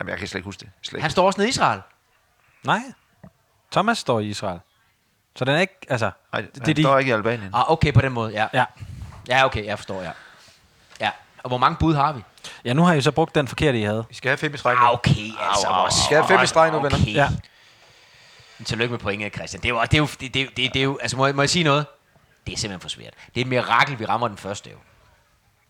[0.00, 0.70] Jamen, jeg kan slet ikke huske det.
[0.82, 1.02] Slet ikke.
[1.02, 1.80] Han står også nede i Israel.
[2.64, 2.80] Nej.
[3.72, 4.60] Thomas står i Israel.
[5.36, 6.10] Så den er ikke, altså...
[6.32, 7.50] Nej, det, han det er de, står ikke i Albanien.
[7.54, 8.46] Ah, okay, på den måde, ja.
[8.54, 8.64] Ja.
[9.28, 10.10] Ja, okay, jeg forstår, ja.
[11.00, 11.10] Ja,
[11.42, 12.22] og hvor mange bud har vi?
[12.64, 14.04] ja, nu har I så brugt den forkerte, I havde.
[14.08, 14.80] Vi skal have fem i streg nu.
[14.80, 15.66] Ah, okay, altså.
[15.66, 16.98] au, Vi skal have fem i streg nu, venner.
[17.00, 17.14] Okay.
[17.14, 17.28] Ja.
[18.58, 19.62] Men Tillykke med pointet, Christian.
[19.62, 21.34] Det er jo, det er jo, det, det, det, det er jo altså må jeg,
[21.34, 21.86] må jeg sige noget?
[22.46, 23.14] Det er simpelthen for svært.
[23.34, 24.76] Det er et mirakel, vi rammer den første jo.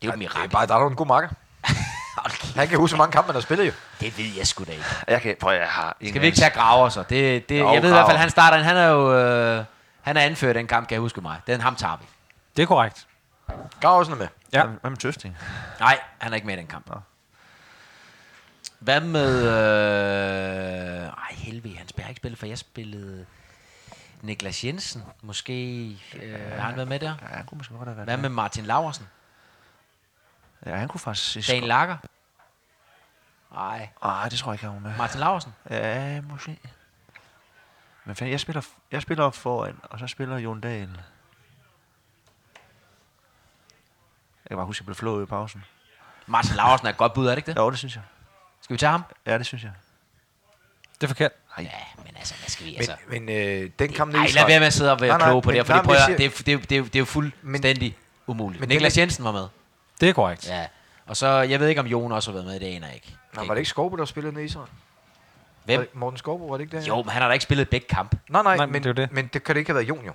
[0.01, 0.49] Det er jo et Det er mirakel.
[0.51, 1.29] bare, der er en god marker.
[2.21, 3.71] Hold Han kan huske, hvor mange kampe man har spillet jo.
[3.99, 4.83] Det ved jeg sgu da ikke.
[5.07, 7.03] Jeg kan, prøv, jeg har ingen Skal vi ikke tage graver så?
[7.09, 8.17] Det, det, Jo, jeg ved i hvert fald, Graver.
[8.19, 9.63] han starter, han er jo, øh,
[10.01, 11.37] han er anført den kamp, kan jeg huske mig.
[11.47, 12.05] Den ham tager vi.
[12.57, 13.07] Det er korrekt.
[13.81, 14.27] Graversen er med.
[14.53, 14.63] Ja.
[14.65, 15.37] Hvad med Tøfting?
[15.79, 16.89] Nej, han er ikke med i den kamp.
[16.89, 16.95] Nå.
[18.79, 19.43] Hvad med...
[19.47, 21.03] Øh...
[21.05, 23.25] Ej, helvede, han spiller- ikke spillet, for jeg spillede...
[24.21, 25.83] Niklas Jensen, måske...
[26.21, 27.13] Øh, har han været med der?
[27.21, 29.07] Ja, han kunne måske godt have været Hvad med Martin Laversen?
[30.65, 31.47] Ja, han kunne faktisk...
[31.51, 31.97] Dan Lager?
[33.53, 34.97] Nej, Nej, det tror jeg ikke, han var med.
[34.97, 35.53] Martin Laversen?
[35.69, 36.59] Ja, måske.
[38.05, 40.89] Men fanden, jeg spiller, jeg spiller op foran, og så spiller Jon Dahl.
[44.43, 45.63] Jeg kan bare huske, at jeg blev flået i pausen.
[46.27, 47.57] Martin Laversen er et godt bud, er det ikke det?
[47.57, 48.03] Jo, det synes jeg.
[48.61, 49.03] Skal vi tage ham?
[49.25, 49.71] Ja, det synes jeg.
[50.95, 51.31] Det er forkert.
[51.57, 51.63] Ja,
[52.05, 52.95] men altså, hvad skal vi Men, altså...
[53.07, 55.41] men øh, den kamp Nej, lad være med at sidde og være Nej, nej, kloge
[55.41, 57.97] på men- det her, nej, men jeg det, er, det, det, det er jo fuldstændig
[58.27, 58.59] umuligt.
[58.59, 59.47] men Men Niklas den- Jensen var med.
[60.01, 60.49] Det er korrekt.
[60.49, 60.67] Ja.
[61.07, 63.15] Og så, jeg ved ikke, om Jon også har været med, det aner jeg ikke.
[63.35, 64.67] Nej, var det ikke Skovbo, der spillede ned i Israel?
[65.65, 65.77] Hvem?
[65.79, 66.87] Var det Morten Skovbo, var det ikke det?
[66.87, 68.15] Jo, men han har da ikke spillet begge kamp.
[68.29, 69.11] Nej, nej, Nej, men, det det.
[69.11, 70.11] men det kan det ikke have været Jon jo.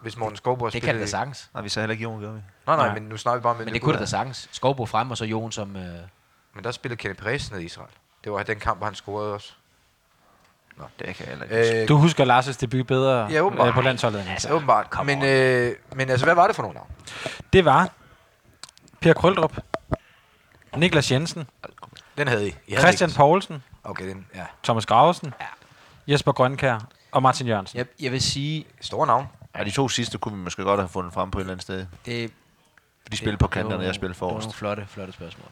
[0.00, 0.84] Hvis Morten Skovbo har Det spillet...
[0.86, 1.50] kan det da sagtens.
[1.54, 2.40] Nej, vi sagde heller ikke Jon, gør vi?
[2.66, 2.94] Nej, nej, Nej.
[2.94, 4.48] men nu snakker vi bare med Men det kunne det da sagtens.
[4.52, 5.76] Skovbo frem, og så Jon som...
[5.76, 5.82] Øh...
[6.54, 7.88] Men der spillede Kenneth Perez ned i Israel.
[8.24, 9.52] Det var den kamp, hvor han scorede også.
[10.76, 11.82] Nå, det kan jeg heller.
[11.82, 13.68] Øh, Du husker Lars' debut bedre Ja, åbenbart.
[13.68, 14.24] øh, på landsholdet.
[14.30, 14.86] altså, åbenbart.
[15.06, 16.88] Men, øh, men altså, hvad var det for nogle navn?
[17.52, 17.90] Det var
[19.00, 19.56] Per Krøldrup,
[20.76, 21.46] Niklas Jensen,
[22.18, 22.54] Den havde I.
[22.66, 23.16] I havde Christian ikke.
[23.18, 24.46] Poulsen, Okay, den, ja.
[24.64, 25.46] Thomas Gravesen, Ja.
[26.12, 26.78] Jesper Grønkær
[27.12, 27.78] og Martin Jørgensen.
[27.78, 29.26] Jeg, jeg vil sige, Store navn.
[29.56, 31.62] Ja, de to sidste kunne vi måske godt have fundet frem på et eller andet
[31.62, 31.86] sted.
[32.06, 32.30] det,
[33.02, 34.44] For de spillede på kanterne, jeg spillede Det var forrest.
[34.46, 35.48] nogle flotte, flotte spørgsmål.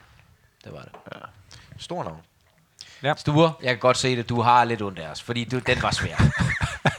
[0.64, 0.92] Det var det.
[1.78, 2.20] Store navn.
[3.16, 4.28] Sture, jeg kan godt se det.
[4.28, 6.16] Du har lidt ondt af os, fordi du, den var svær.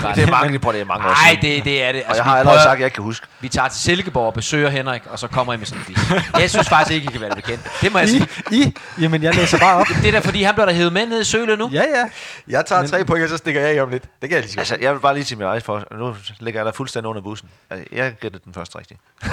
[0.00, 1.92] Det er mange, det er mange, på det er mange år Nej, det, det er
[1.92, 1.98] det.
[1.98, 3.26] Altså, Og jeg har allerede prøver- sagt, at jeg ikke kan huske.
[3.40, 6.10] Vi tager til Silkeborg og besøger Henrik, og så kommer I med sådan en quiz.
[6.40, 7.68] Jeg synes faktisk ikke, I kan være det bekendt.
[7.80, 8.28] Det må jeg sige.
[8.50, 8.74] I?
[9.00, 9.86] Jamen, jeg læser bare op.
[10.02, 11.68] Det er da fordi, han bliver der hævet med ned i sølet nu.
[11.72, 12.04] ja, ja.
[12.48, 14.02] Jeg tager tre point, og så stikker jeg af om lidt.
[14.02, 15.84] Det kan jeg lige så Altså, jeg vil bare lige til min eget for.
[15.98, 17.48] Nu ligger jeg der fuldstændig under bussen.
[17.70, 19.00] Altså, jeg gættede den først rigtigt.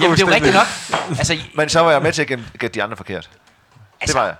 [0.00, 0.66] Jamen, det er jo rigtigt nok.
[1.18, 3.30] Altså, Men så var jeg med til at gætte gætte de andre forkert.
[4.04, 4.34] Det Altså, var jeg.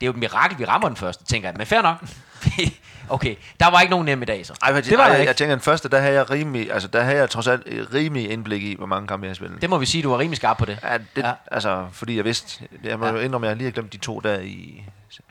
[0.00, 1.54] det er jo et mirakel, vi rammer den første, tænker jeg.
[1.56, 1.96] Men fair nok.
[3.08, 4.52] okay, der var ikke nogen nem i dag, så.
[4.62, 5.28] Ej, Det det var var der jeg, ikke.
[5.28, 7.88] jeg tænker, den første, der havde jeg rimelig, altså der havde jeg trods alt et
[7.94, 9.62] rimelig indblik i, hvor mange kampe jeg har spillet.
[9.62, 10.78] Det må vi sige, du var rimelig skarp på det.
[10.82, 11.26] Ja, det, Ja.
[11.26, 11.32] ja.
[11.52, 13.20] altså, fordi jeg vidste, jeg må Ja.
[13.20, 14.84] indrømme, at jeg lige har glemt de to der i,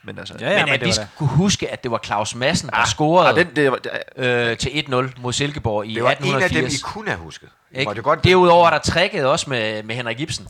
[0.04, 1.08] men altså, Ja, ja, men men at det vi var det.
[1.16, 4.58] skulle huske, at det var Claus Madsen, der scorede ah, den, det, var- det, øh,
[4.58, 6.82] til 1-0 mod Silkeborg i Det var en af dem, I 1880.
[6.84, 7.50] kunne have husket.
[7.72, 7.90] Ikke?
[7.90, 8.24] måtte jo godt...
[8.24, 10.48] Derudover er der trækket også med, med Henrik Ibsen.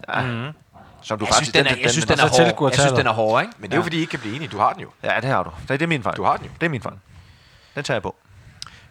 [1.04, 2.72] Som du Jeg synes, faktisk, den er, jeg synes, den er og så hård.
[2.72, 3.54] Jeg synes, den er hård, ikke?
[3.58, 4.48] Men det er jo fordi, I ikke kan blive enige.
[4.50, 4.90] Du har den jo.
[5.04, 5.50] Ja, det har du.
[5.62, 6.16] Det, det er min fejl.
[6.18, 6.52] Du har den jo.
[6.60, 6.96] Det er min fejl.
[7.76, 8.16] Den tager jeg på.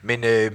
[0.03, 0.51] Men øh,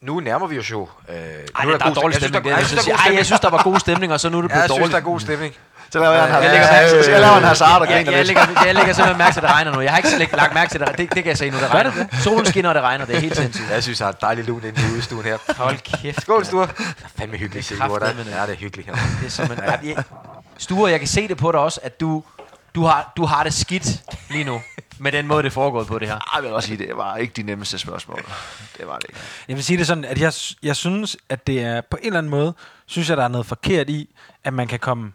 [0.00, 0.88] nu nærmer vi os jo...
[1.08, 2.46] Øh, Ej, nu der, der er dårlig jeg synes, stemning.
[2.50, 4.42] jeg jeg, synes, der er jeg synes, der var god stemning, og så nu er
[4.42, 4.92] det blevet jeg synes, dårligt.
[4.92, 5.54] der er god stemning.
[5.90, 8.12] Så laver jeg en, Jeg jeg, lægger jeg, jeg laver en hazard og Jeg, griner
[8.12, 8.26] jeg, lidt.
[8.26, 9.80] lægger, jeg lægger simpelthen mærke til, at det regner nu.
[9.80, 10.88] Jeg har ikke slet lagt mærke til det.
[10.88, 11.92] Det, det kan jeg se nu, det regner.
[12.22, 13.04] Solen skinner, og det regner.
[13.04, 13.70] Det er helt sindssygt.
[13.70, 15.38] Jeg synes, der er et dejligt lun inde i udstuen her.
[15.56, 16.22] Hold kæft.
[16.22, 16.66] Skål, Sture.
[16.66, 16.74] Det
[17.04, 18.00] er fandme hyggeligt, Sigurd.
[18.00, 18.26] det.
[18.30, 18.94] Ja, det er hyggeligt her.
[19.20, 19.96] Det er simpelthen...
[20.58, 22.24] Ja, jeg- Sture, jeg kan se det på dig også, at du,
[22.74, 24.60] du, har, du har det skidt lige nu.
[25.00, 26.14] Med den måde, det foregået på det her.
[26.14, 28.24] Ej, jeg vil også sige, det var ikke de nemmeste spørgsmål.
[28.78, 29.20] Det var det ikke.
[29.48, 30.32] Jeg vil sige det sådan, at jeg,
[30.62, 32.54] jeg synes, at det er på en eller anden måde,
[32.86, 35.12] synes jeg, der er noget forkert i, at man kan komme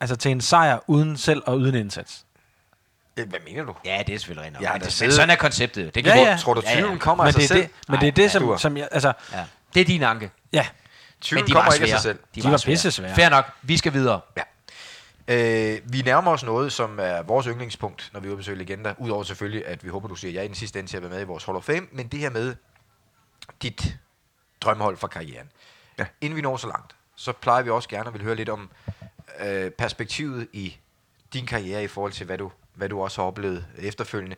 [0.00, 2.24] altså, til en sejr uden selv at yde en indsats.
[3.14, 3.74] Hvad mener du?
[3.84, 4.62] Ja, det er selvfølgelig rigtigt.
[4.62, 5.94] Ja, men, det, men sådan er konceptet.
[5.94, 6.36] Det kan Ja, du- ja.
[6.36, 6.76] Tror du, Ja, ja.
[6.76, 7.62] tvivlen kommer Men af sig det er selv?
[7.62, 8.58] det, men det er det, som, Sture.
[8.58, 9.44] som jeg, altså, Ja.
[9.74, 10.30] Det er din anke.
[10.52, 10.66] ja,
[11.20, 12.18] Tvivlen Men de kommer var ikke af sig selv.
[12.34, 12.72] de var svære.
[12.72, 13.14] pisse svære.
[13.14, 13.44] Fair nok.
[13.62, 14.20] Vi skal videre.
[14.36, 14.42] Ja.
[15.28, 18.94] Øh, vi nærmer os noget, som er vores yndlingspunkt, når vi er besøge legender.
[18.98, 21.10] Udover selvfølgelig, at vi håber, du siger ja i den sidste ende til at være
[21.10, 21.86] med i vores Hall of Fame.
[21.92, 22.54] Men det her med
[23.62, 23.96] dit
[24.60, 25.52] drømmehold for karrieren.
[25.98, 26.06] Ja.
[26.20, 28.70] Inden vi når så langt, så plejer vi også gerne at vil høre lidt om
[29.40, 30.76] øh, perspektivet i
[31.32, 34.36] din karriere i forhold til, hvad du, hvad du også har oplevet efterfølgende.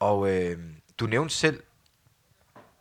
[0.00, 0.58] Og øh,
[0.98, 1.62] du nævnte selv,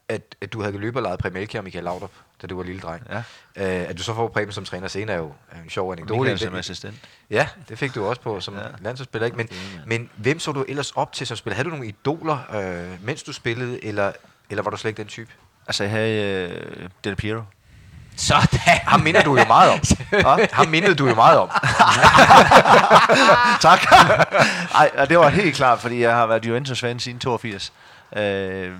[0.07, 2.11] at, at du havde løbet og leget Preben Elkjær og Michael Laudrup,
[2.43, 3.07] da du var lille dreng.
[3.09, 3.17] Ja.
[3.55, 6.19] Øh, at du så får Preben som træner senere er jo er en sjov anekdote.
[6.19, 6.95] Michael som assistent.
[7.29, 8.61] Ja, det fik du også på som ja.
[8.61, 8.67] Ja.
[8.81, 9.25] landsholdsspiller.
[9.25, 9.37] Ikke?
[9.37, 9.49] Men,
[9.87, 11.55] men hvem så du ellers op til som spiller?
[11.55, 14.11] Havde du nogle idoler, øh, mens du spillede, eller,
[14.49, 15.31] eller var du slet ikke den type?
[15.67, 17.41] Altså, jeg havde øh, Del Piero.
[18.15, 18.59] Sådan.
[18.65, 19.79] Ham minder du jo meget om.
[20.51, 21.49] Ham mindede du jo meget om.
[23.61, 23.79] tak.
[24.75, 27.73] Ej, og det var helt klart, fordi jeg har været Juventus-fan siden 82.
[28.17, 28.71] Øh,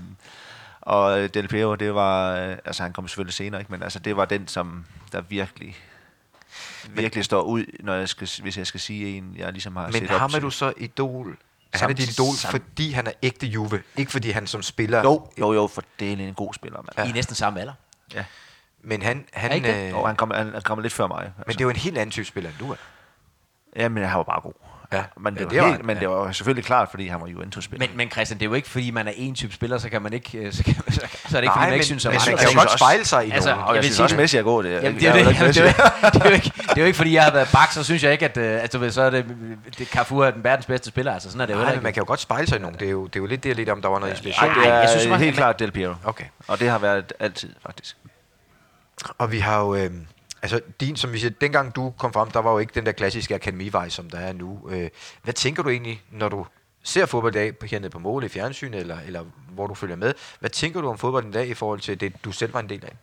[0.85, 3.71] og Del Piero, det var, øh, altså han kom selvfølgelig senere, ikke?
[3.71, 5.77] men altså det var den, som der virkelig,
[6.89, 9.93] virkelig står ud, når jeg skal, hvis jeg skal sige en, jeg ligesom har Men
[9.93, 11.37] set op ham er du så idol.
[11.73, 13.83] Han er dit idol, samt- fordi han er ægte Juve.
[13.97, 15.01] Ikke fordi han som spiller.
[15.03, 17.07] Jo, jo, jo, for det er en god spiller, mand.
[17.07, 17.73] I er næsten samme alder.
[18.13, 18.25] Ja.
[18.81, 19.89] Men han, han, Er ikke det?
[19.91, 21.19] øh, Og han kommer han, han kom lidt før mig.
[21.25, 21.33] Altså.
[21.47, 22.75] men det er jo en helt anden type spiller, end du er.
[23.75, 24.53] Ja, men han var bare god.
[24.93, 25.03] Ja.
[25.19, 25.99] Men det, var, det var helt, men ja.
[26.01, 27.87] det var selvfølgelig klart, fordi han var Juventus-spiller.
[27.87, 30.01] Men, men Christian, det er jo ikke, fordi man er en type spiller, så kan
[30.01, 31.85] man ikke, øh, så, kan, så, så er det ikke, fordi Nej, man men- ikke
[31.85, 33.63] synes, at man man kan jo godt spejle sig i Altså, nogen.
[33.63, 34.21] og jeg, jeg vil synes sige også, det.
[34.23, 34.63] Messi er god.
[34.63, 35.65] Det, Jamen, det, er jo det, det, jo,
[36.13, 38.03] det, er jo ikke, det er jo ikke, fordi jeg har været bak, så synes
[38.03, 39.25] jeg ikke, at, øh, du ved, så er det,
[39.77, 41.13] det Carrefour er den verdens bedste spiller.
[41.13, 41.83] Altså, sådan er det jo Nej, heller men ikke.
[41.83, 42.75] man kan jo godt spejle sig i nogen.
[42.79, 44.63] Det er jo, det er jo lidt det, lidt om der var noget Ej, inspiration.
[44.63, 45.93] det er jeg synes, helt klart Del Piero.
[46.03, 46.25] Okay.
[46.47, 47.95] Og det har været altid, faktisk.
[49.17, 49.75] Og vi har jo...
[49.75, 49.91] Øh,
[50.43, 52.91] altså, din, som vi siger, dengang du kom frem, der var jo ikke den der
[52.91, 54.69] klassiske akademivej, som der er nu.
[54.71, 54.89] Øh,
[55.23, 56.45] hvad tænker du egentlig, når du
[56.83, 59.95] ser fodbold i dag på- hernede på mål i fjernsyn, eller, eller hvor du følger
[59.95, 60.13] med?
[60.39, 62.69] Hvad tænker du om fodbold i dag i forhold til det, du selv var en
[62.69, 62.95] del af?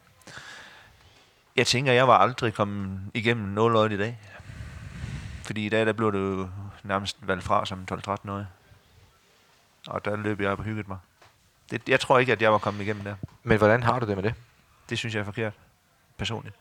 [1.57, 4.19] Jeg tænker, jeg var aldrig kommet igennem nåløjet i dag.
[5.45, 6.49] Fordi i dag, der blev det jo
[6.83, 8.45] nærmest valgt fra som 12-13 år.
[9.87, 10.99] Og der løb jeg op og hyggede mig.
[11.71, 13.15] Det, jeg tror ikke, at jeg var kommet igennem der.
[13.43, 14.35] Men hvordan har du det med det?
[14.91, 15.53] Det synes jeg er forkert,
[16.19, 16.55] personligt.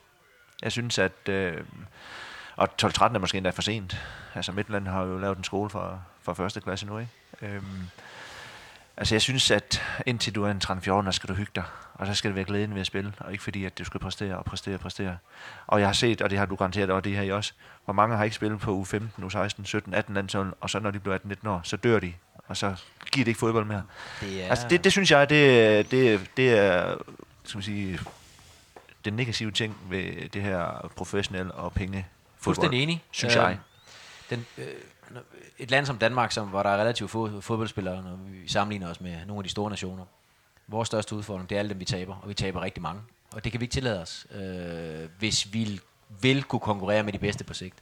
[0.61, 1.29] Jeg synes, at...
[1.29, 1.63] Øh,
[2.55, 3.97] og 12-13 er måske endda for sent.
[4.35, 7.11] Altså Midtland har jo lavet en skole for, for første klasse nu, ikke?
[7.41, 7.89] Øhm,
[8.97, 11.63] altså jeg synes, at indtil du er en 13-14 år, skal du hygge dig.
[11.93, 13.99] Og så skal det være glæden ved at spille, og ikke fordi, at du skal
[13.99, 15.17] præstere og præstere og præstere.
[15.67, 17.53] Og jeg har set, og det har du garanteret, og det har I også,
[17.85, 20.99] hvor mange har ikke spillet på U15, U16, 17, 18 landshold, og så når de
[20.99, 22.13] bliver 18-19 år, så dør de,
[22.47, 22.75] og så
[23.11, 23.83] giver de ikke fodbold mere.
[24.21, 26.95] Det er, Altså det, det synes jeg, det, det, det er
[27.43, 27.99] skal man sige,
[29.05, 33.03] den negative ting ved det her professionelle og penge fuldstændig enig.
[33.11, 33.57] synes Øh, jeg.
[34.29, 34.65] Den, øh,
[35.57, 39.01] et land som Danmark, som, hvor der er relativt få fodboldspillere, når vi sammenligner os
[39.01, 40.05] med nogle af de store nationer.
[40.67, 43.01] Vores største udfordring, det er alle dem, vi taber, og vi taber rigtig mange.
[43.31, 45.79] Og det kan vi ikke tillade os, øh, hvis vi
[46.21, 47.75] vil kunne konkurrere med de bedste på sigt.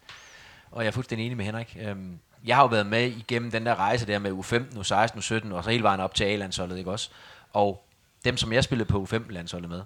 [0.71, 1.77] Og jeg er fuldstændig enig med Henrik.
[1.81, 5.53] Øhm, jeg har jo været med igennem den der rejse der med U15, U16, U17,
[5.53, 7.09] og så hele vejen op til A-landsholdet, ikke også?
[7.53, 7.83] Og
[8.25, 9.81] dem, som jeg spillede på U15-landsholdet med,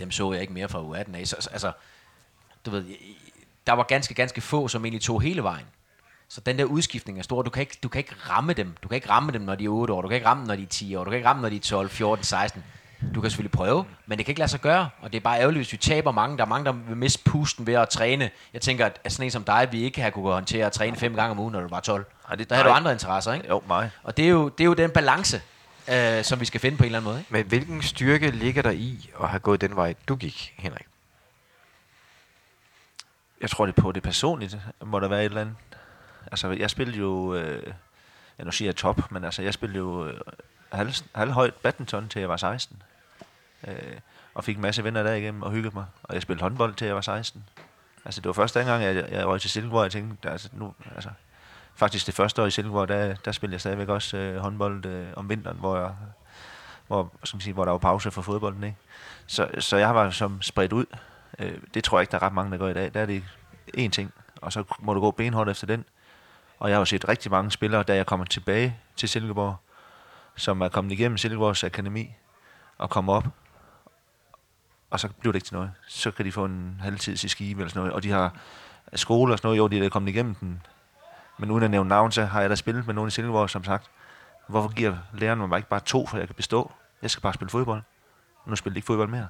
[0.00, 1.26] dem så jeg ikke mere fra U18 af.
[1.26, 1.72] Så, så, altså,
[2.66, 2.84] du ved,
[3.66, 5.66] der var ganske, ganske få, som egentlig tog hele vejen.
[6.28, 7.42] Så den der udskiftning er stor.
[7.42, 8.74] Du kan, ikke, du kan ikke ramme dem.
[8.82, 10.02] Du kan ikke ramme dem, når de er 8 år.
[10.02, 11.04] Du kan ikke ramme dem, når de er 10 år.
[11.04, 12.64] Du kan ikke ramme dem, når de er 12, 14, 16.
[13.14, 14.88] Du kan selvfølgelig prøve, men det kan ikke lade sig gøre.
[15.00, 16.36] Og det er bare ærgerligt, hvis vi taber mange.
[16.38, 18.30] Der er mange, der vil miste pusten ved at træne.
[18.52, 21.14] Jeg tænker, at sådan en som dig, vi ikke har kunne håndtere at træne fem
[21.14, 22.06] gange om ugen, når du var 12.
[22.28, 23.48] Ej, det- der har du andre interesser, ikke?
[23.48, 23.90] Jo, mig.
[24.02, 25.40] Og det er jo, det er jo den balance,
[25.88, 27.18] øh, som vi skal finde på en eller anden måde.
[27.18, 27.32] Ikke?
[27.32, 30.86] Men hvilken styrke ligger der i at have gået den vej, du gik, Henrik?
[33.40, 35.56] Jeg tror det på det personligt, må der være et eller andet.
[36.30, 37.72] Altså, jeg spillede jo, øh,
[38.38, 40.20] ja, nu siger jeg top, men altså, jeg spillede jo øh,
[40.72, 42.82] halv, halvhøjt badminton til jeg var 16.
[43.66, 43.74] Øh,
[44.34, 45.84] og fik en masse venner derigennem og hyggede mig.
[46.02, 47.44] Og jeg spillede håndbold til jeg var 16.
[48.04, 51.10] Altså, det var første gang, jeg, jeg røg til Silkeborg, jeg tænkte, altså, nu, altså,
[51.74, 55.06] faktisk det første år i Silkeborg, der, der spillede jeg stadigvæk også øh, håndbold øh,
[55.16, 55.94] om vinteren, hvor jeg,
[56.86, 58.76] hvor, som skal man sige, hvor der var pause for fodbolden, ikke?
[59.26, 60.84] Så, så jeg var som spredt ud.
[61.38, 62.94] Øh, det tror jeg ikke, der er ret mange, der går i dag.
[62.94, 63.24] Der er det
[63.78, 65.84] én ting, og så må du gå benhårdt efter den.
[66.58, 69.56] Og jeg har jo set rigtig mange spillere, da jeg kommer tilbage til Silkeborg,
[70.36, 72.14] som er kommet igennem Silkeborgs akademi
[72.78, 73.26] og kommer op,
[74.90, 75.72] og så bliver det ikke til noget.
[75.88, 78.36] Så kan de få en halvtids i skive eller sådan noget, og de har
[78.94, 80.62] skole og sådan noget, jo, de er kommet igennem den.
[81.38, 83.64] Men uden at nævne navn, så har jeg da spillet med nogen i Silkeborg, som
[83.64, 83.90] sagt,
[84.46, 86.72] hvorfor giver læreren mig ikke bare to, for jeg kan bestå?
[87.02, 87.82] Jeg skal bare spille fodbold.
[88.46, 89.28] Nu spiller de ikke fodbold mere.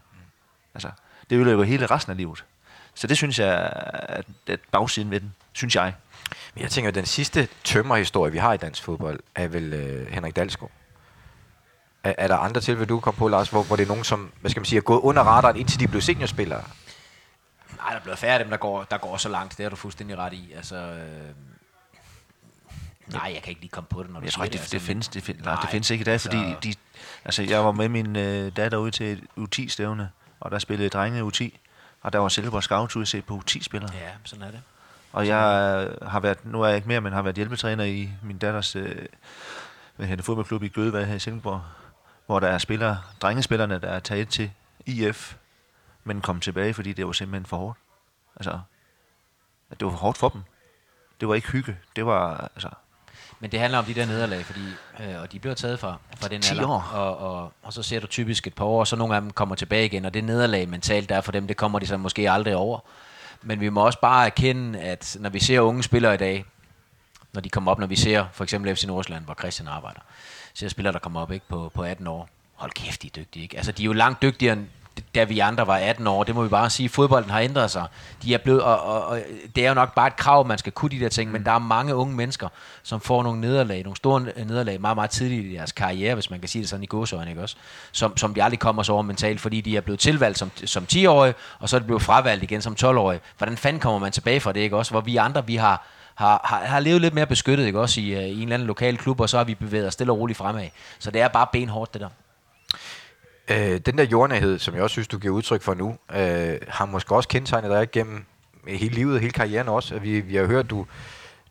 [0.75, 0.91] Altså,
[1.31, 2.45] det ødelægger hele resten af livet.
[2.95, 5.95] Så det synes jeg er at bagsiden ved den, synes jeg.
[6.55, 10.07] Men jeg tænker, at den sidste tømmerhistorie, vi har i dansk fodbold, er vel øh,
[10.07, 10.71] Henrik Dalsgaard.
[12.05, 14.33] Er, er der andre tilfælde, du kom på, Lars, hvor, hvor det er nogen, som
[14.41, 16.65] hvad skal man sige, er gået under radaren, indtil de blev seniorspillere?
[17.77, 19.57] Nej, der bliver færre af dem, der går, der går så langt.
[19.57, 20.53] Det har du fuldstændig ret i.
[20.57, 21.35] Altså, øh,
[23.13, 24.75] nej, jeg kan ikke lige komme på det, når du Jeg tror ikke, det, det,
[24.75, 26.75] altså, findes, det, find, nej, det findes ikke i dag, fordi så- de,
[27.25, 30.11] Altså, jeg var med min øh, datter ud til et U10-stævne,
[30.41, 31.57] og der spillede drenge U10,
[32.03, 33.91] og der var Silkeborg Scouts ude at se på U10-spillere.
[33.95, 34.61] Ja, sådan er det.
[35.13, 38.11] Og jeg øh, har været, nu er jeg ikke mere, men har været hjælpetræner i
[38.23, 39.07] min datters øh,
[39.97, 41.63] hvad hedder det, fodboldklub i Gødevad her i Silkeborg,
[42.27, 44.51] hvor der er spillere, drengespillerne, der er taget til
[44.87, 45.35] IF,
[46.05, 47.79] men kom tilbage, fordi det var simpelthen for hårdt.
[48.37, 48.61] Altså,
[49.71, 50.43] det var for hårdt for dem.
[51.21, 51.77] Det var ikke hygge.
[51.97, 52.69] Det var, altså,
[53.43, 54.61] Men det handler om de der nederlag, fordi,
[55.01, 56.69] øh, og de bliver taget fra, fra den 10 alder.
[56.69, 56.91] år.
[56.93, 59.31] Og, og, og så ser du typisk et par år, og så nogle af dem
[59.31, 61.97] kommer tilbage igen, og det nederlag mentalt, der er for dem, det kommer de så
[61.97, 62.79] måske aldrig over.
[63.43, 66.45] Men vi må også bare erkende, at når vi ser unge spillere i dag,
[67.33, 70.01] når de kommer op, når vi ser for eksempel FC Nordsjælland, hvor Christian arbejder,
[70.55, 72.29] ser spillere, der kommer op ikke, på, på 18 år.
[72.55, 73.43] Hold kæft, de er dygtige.
[73.43, 73.57] Ikke?
[73.57, 74.67] Altså, de er jo langt dygtigere end
[75.15, 76.25] da vi andre var 18 år.
[76.25, 76.89] Det må vi bare sige.
[76.89, 77.87] Fodbolden har ændret sig.
[78.23, 79.21] De er blevet, og, og, og
[79.57, 81.45] det er jo nok bare et krav, at man skal kunne de der ting, men
[81.45, 82.49] der er mange unge mennesker,
[82.83, 86.41] som får nogle nederlag, nogle store nederlag meget, meget tidligt i deres karriere, hvis man
[86.41, 87.57] kan sige det sådan i godsøjne, ikke også?
[87.93, 90.87] Som, som de aldrig kommer så over mentalt, fordi de er blevet tilvalgt som, som
[90.93, 93.21] 10-årige, og så er de blevet fravalgt igen som 12-årige.
[93.39, 94.91] Hvordan fanden kommer man tilbage fra det, ikke også?
[94.91, 98.11] Hvor vi andre, vi har, har, har, har levet lidt mere beskyttet, ikke også, i,
[98.11, 100.19] øh, i en eller anden lokal klub, og så har vi bevæget os stille og
[100.19, 100.69] roligt fremad.
[100.99, 102.09] Så det er bare benhårdt, det der.
[103.51, 106.87] Øh, den der jordnærhed, som jeg også synes, du giver udtryk for nu, øh, har
[106.87, 108.25] måske også kendetegnet dig gennem
[108.69, 109.99] hele livet, hele karrieren også.
[109.99, 110.87] Vi, vi har hørt, du,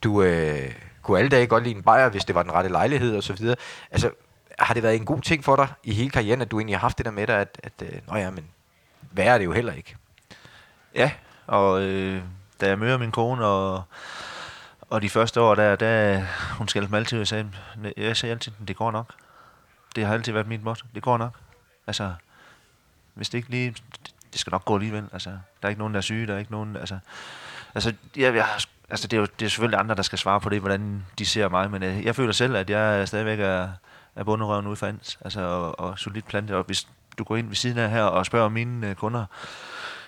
[0.04, 3.16] du øh, kunne alle dage godt lide en bajer, hvis det var den rette lejlighed
[3.16, 3.56] og så videre.
[3.92, 4.12] Altså,
[4.60, 6.82] har det været en god ting for dig i hele karrieren, at du egentlig har
[6.82, 8.46] haft det der med dig, at, at øh, nå ja, men
[9.12, 9.96] værre er det jo heller ikke.
[10.96, 11.12] Ja,
[11.48, 12.22] og øh,
[12.62, 13.84] da jeg møder min kone, og,
[14.90, 16.22] og de første år der, der
[16.58, 17.52] hun skældte mig altid, og jeg sagde,
[17.98, 19.14] jeg sagde altid, det går nok.
[19.96, 21.34] Det har altid været mit motto, det går nok.
[21.92, 22.14] Altså,
[23.14, 23.76] hvis det ikke lige,
[24.32, 25.06] det skal nok gå alligevel.
[25.14, 27.00] Altså, der er ikke nogen, der er syge, der er ikke nogen, altså,
[27.76, 30.42] altså, jeg, jeg, har- altså det, er jo, det er selvfølgelig andre, der skal svare
[30.42, 33.70] på det, hvordan de ser mig, men jeg, jeg føler selv, at jeg stadigvæk er,
[34.16, 36.88] er bunderøven ude for ans, altså, og, og solidt plantet, og hvis
[37.18, 39.26] du går ind ved siden af her og spørger mine øh, kunder,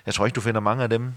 [0.06, 1.14] jeg tror ikke, du finder mange af dem,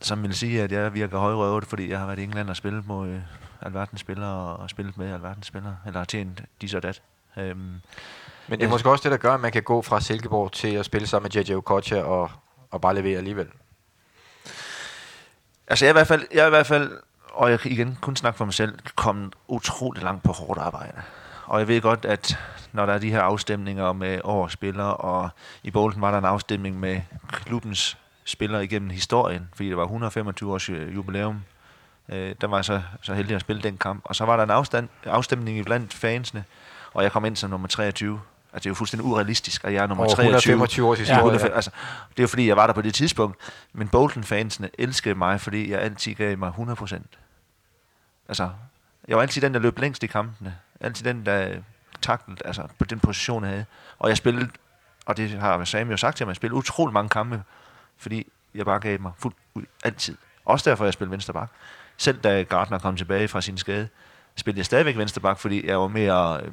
[0.00, 2.86] som vil sige, at jeg virker højrøvet, fordi jeg har været i England og spillet
[2.86, 3.20] mod øh,
[3.62, 7.02] alverdens spillere og spillet med alverdens spillere, eller tjent dis og dat.
[7.36, 7.80] Øhm,
[8.50, 10.74] men det er måske også det, der gør, at man kan gå fra Silkeborg til
[10.74, 12.30] at spille sammen med JJ Okocha og,
[12.70, 13.48] og bare levere alligevel.
[15.68, 16.92] Altså jeg er i hvert fald, jeg er i hvert fald
[17.32, 21.02] og jeg igen kun snakke for mig selv, kommet utrolig langt på hårdt arbejde.
[21.46, 22.38] Og jeg ved godt, at
[22.72, 25.28] når der er de her afstemninger med årsspillere, og
[25.62, 30.52] i Bolton var der en afstemning med klubbens spillere igennem historien, fordi det var 125
[30.52, 31.44] års ju- jubilæum.
[32.08, 34.00] Øh, der var jeg så, så heldig at spille den kamp.
[34.04, 36.44] Og så var der en afstand, afstemning i blandt fansene,
[36.92, 38.20] og jeg kom ind som nummer 23.
[38.52, 40.32] Altså det er jo fuldstændig urealistisk, at jeg er nummer Over 23.
[40.34, 41.54] 125 års historie, 105 ja.
[41.54, 41.70] altså,
[42.10, 43.36] det er jo fordi, jeg var der på det tidspunkt.
[43.72, 47.00] Men Bolton-fansene elskede mig, fordi jeg altid gav mig 100%.
[48.28, 48.50] Altså,
[49.08, 50.56] jeg var altid den, der løb længst i kampene.
[50.80, 51.56] Altid den, der
[52.02, 53.64] taklede, altså på den position, jeg havde.
[53.98, 54.48] Og jeg spillede,
[55.06, 57.42] og det har Sam jo sagt til mig, jeg spillede utrolig mange kampe,
[57.98, 60.16] fordi jeg bare gav mig fuldt ud, altid.
[60.44, 61.48] Også derfor, jeg spillede venstre bak.
[61.96, 63.88] Selv da Gardner kom tilbage fra sin skade,
[64.40, 66.52] spillede jeg stadigvæk venstre bak, fordi jeg var mere øhm,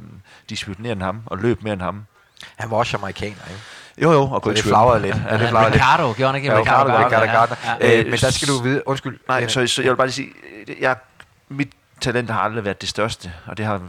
[0.49, 2.05] disciplineret end ham, og løb mere end ham.
[2.55, 3.61] Han var også jamaicaner, ikke?
[4.01, 4.99] Jo, jo, og kunne det ikke svømme.
[5.01, 5.15] lidt.
[5.15, 5.81] Ja, det Men flagrede lidt.
[5.81, 6.53] Ricardo, gjorde han ikke?
[6.53, 7.55] Ja, Ricardo Ricardo, Ricardo, Gardner.
[7.81, 7.99] ja.
[7.99, 9.19] Øh, men der skal du vide, undskyld.
[9.27, 10.30] Nej, øh, så, så jeg vil bare lige sige,
[10.68, 10.95] øh, jeg,
[11.49, 11.69] mit
[12.01, 13.81] talent har aldrig været det største, og det har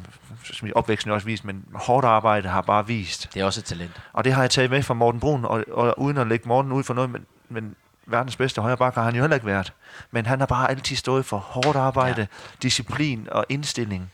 [0.53, 3.31] som i opvæksten også vist, men hårdt arbejde har bare vist.
[3.35, 3.91] Det er også et talent.
[4.13, 6.73] Og det har jeg taget med fra Morten Brun, og, og uden at lægge Morten
[6.73, 7.75] ud for noget, men, men
[8.09, 9.73] verdens bedste højre bakke har han jo heller ikke været.
[10.11, 12.27] Men han har bare altid stået for hårdt arbejde, ja.
[12.63, 14.11] disciplin og indstilling.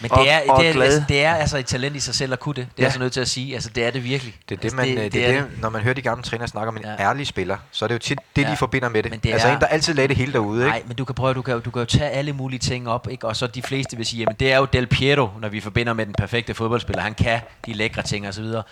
[0.00, 0.84] Men Og- det er, og det, er, glad.
[0.86, 2.66] altså, det er altså et talent i sig selv at kunne det.
[2.66, 2.82] Det er Ja.
[2.82, 3.54] jeg altså nødt til at sige.
[3.54, 4.34] Altså, det er det virkelig.
[4.48, 6.22] Det er det, altså, man, det, det, det, er det, når man hører de gamle
[6.22, 6.96] trænere snakke om en Ja.
[6.98, 8.50] ærlig spiller, så er det jo tit det, Ja.
[8.50, 9.10] de forbinder med det.
[9.10, 10.68] Men det altså er- en, der altid lagde det hele derude, ikke?
[10.70, 13.08] Nej, men du kan prøve, du kan, du kan jo tage alle mulige ting op,
[13.10, 13.26] ikke?
[13.26, 15.92] og så de fleste vil sige, jamen det er jo Del Piero, når vi forbinder
[15.92, 17.02] med den perfekte fodboldspiller.
[17.02, 18.62] Han kan de lækre ting og så videre.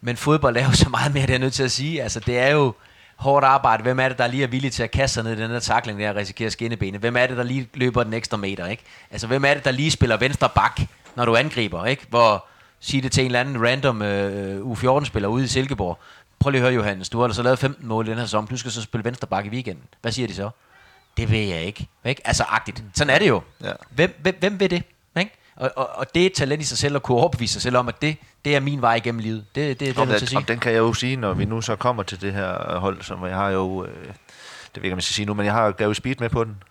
[0.00, 2.02] Men fodbold er jo så meget mere, det er jeg nødt til at sige.
[2.02, 2.74] Altså det er jo
[3.18, 3.82] hårdt arbejde.
[3.82, 5.60] Hvem er det, der lige er villig til at kaste sig ned i den der
[5.60, 7.00] takling der og risikere skinnebenet?
[7.00, 8.66] Hvem er det, der lige løber den ekstra meter?
[8.66, 8.82] Ikke?
[9.10, 10.80] Altså hvem er det, der lige spiller venstre bak,
[11.16, 11.84] når du angriber?
[11.84, 12.06] Ikke?
[12.08, 12.46] Hvor
[12.80, 15.98] sige det til en eller anden random øh, U14-spiller ude i Silkeborg.
[16.38, 17.08] Prøv lige at høre, Johannes.
[17.08, 18.46] Du har da så lavet 15 mål i den her sæson.
[18.46, 19.84] Du skal så spille venstre bak i weekenden.
[20.00, 20.50] Hvad siger de så?
[21.16, 21.88] Det ved jeg ikke.
[22.04, 22.22] ikke?
[22.24, 22.84] Altså agtigt.
[22.94, 23.42] Sådan er det jo.
[23.64, 23.72] Ja.
[23.90, 24.82] Hvem, hvem, hvem vil det?
[25.18, 25.32] Ikke?
[25.58, 27.76] Og, og, og det er et talent i sig selv at kunne overbevise sig selv
[27.76, 29.44] om, at det, det er min vej igennem livet.
[29.54, 30.44] Det, det, det er Om, jeg til sige.
[30.48, 33.24] den kan jeg jo sige, når vi nu så kommer til det her hold, som
[33.26, 35.92] jeg har jo, øh, det ved jeg ikke, skal sige nu, men jeg har Gary
[35.92, 36.62] Speed med på den.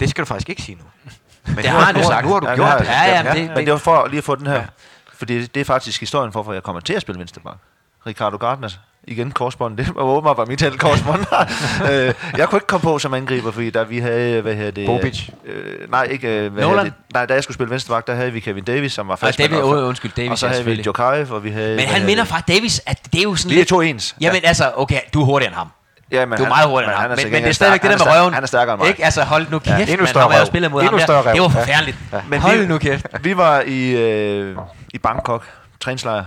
[0.00, 0.84] Det skal du faktisk ikke sige nu.
[1.46, 2.26] Men Det nu har han jo sagt.
[2.26, 2.86] Nu har du Ja, det gjort det.
[2.86, 4.66] Ja, ja, men det, Men det var for lige at få den her, ja.
[5.14, 7.56] fordi det er faktisk historien for, at jeg kommer til at spille venstreback.
[8.06, 8.68] Ricardo Gardner
[9.10, 9.76] igen korsbånd.
[9.76, 11.20] Det var åbenbart var mit held korsbånd.
[11.90, 14.86] øh, jeg kunne ikke komme på som angriber, fordi da vi havde, hvad hedder det?
[14.86, 15.28] Bobic.
[15.46, 16.84] Øh, nej, ikke, øh, hvad Nolan?
[16.84, 16.92] det?
[17.14, 19.38] Nej, da jeg skulle spille venstreback, der havde vi Kevin Davis, som var fast.
[19.38, 20.82] David, oh, undskyld, Davis, Og så ja, havde vi.
[20.86, 21.76] Jokai, og vi havde...
[21.76, 24.16] Men han minder fra Davis, at det er jo sådan Vi er to ens.
[24.20, 25.68] Jamen altså, okay, du er hurtigere end ham.
[26.12, 27.10] Ja, men Du er meget hurtigere end ham.
[27.10, 28.34] Men, til men det er stadigvæk det der med er røven.
[28.34, 28.88] Han er stærkere end mig.
[28.88, 29.04] Ikke?
[29.04, 30.22] Altså, hold nu kæft, endnu man.
[30.22, 31.06] Ham har spillet mod ham der.
[31.06, 31.60] Det var Ja.
[31.60, 31.96] forfærdeligt.
[32.28, 33.06] Men Hold nu kæft.
[33.22, 34.56] Vi var i, øh,
[34.94, 35.44] i Bangkok,
[35.80, 36.24] træningslejr,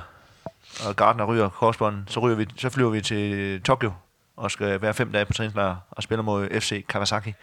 [0.87, 2.05] og Gardner ryger korsbånden.
[2.07, 3.91] Så, ryger vi, så flyver vi til Tokyo
[4.37, 7.33] og skal være fem dage på træningslejr og spiller mod FC Kawasaki.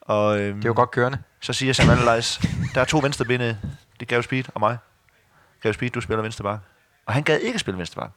[0.00, 1.18] Og øhm, Det var godt kørende.
[1.40, 3.58] så siger Sam Allardyce, der er to venstrebenede,
[4.00, 4.78] det er Gary Speed og mig.
[5.62, 6.60] Gary Speed, du spiller venstreback.
[7.06, 8.12] Og han gad ikke spille venstreback.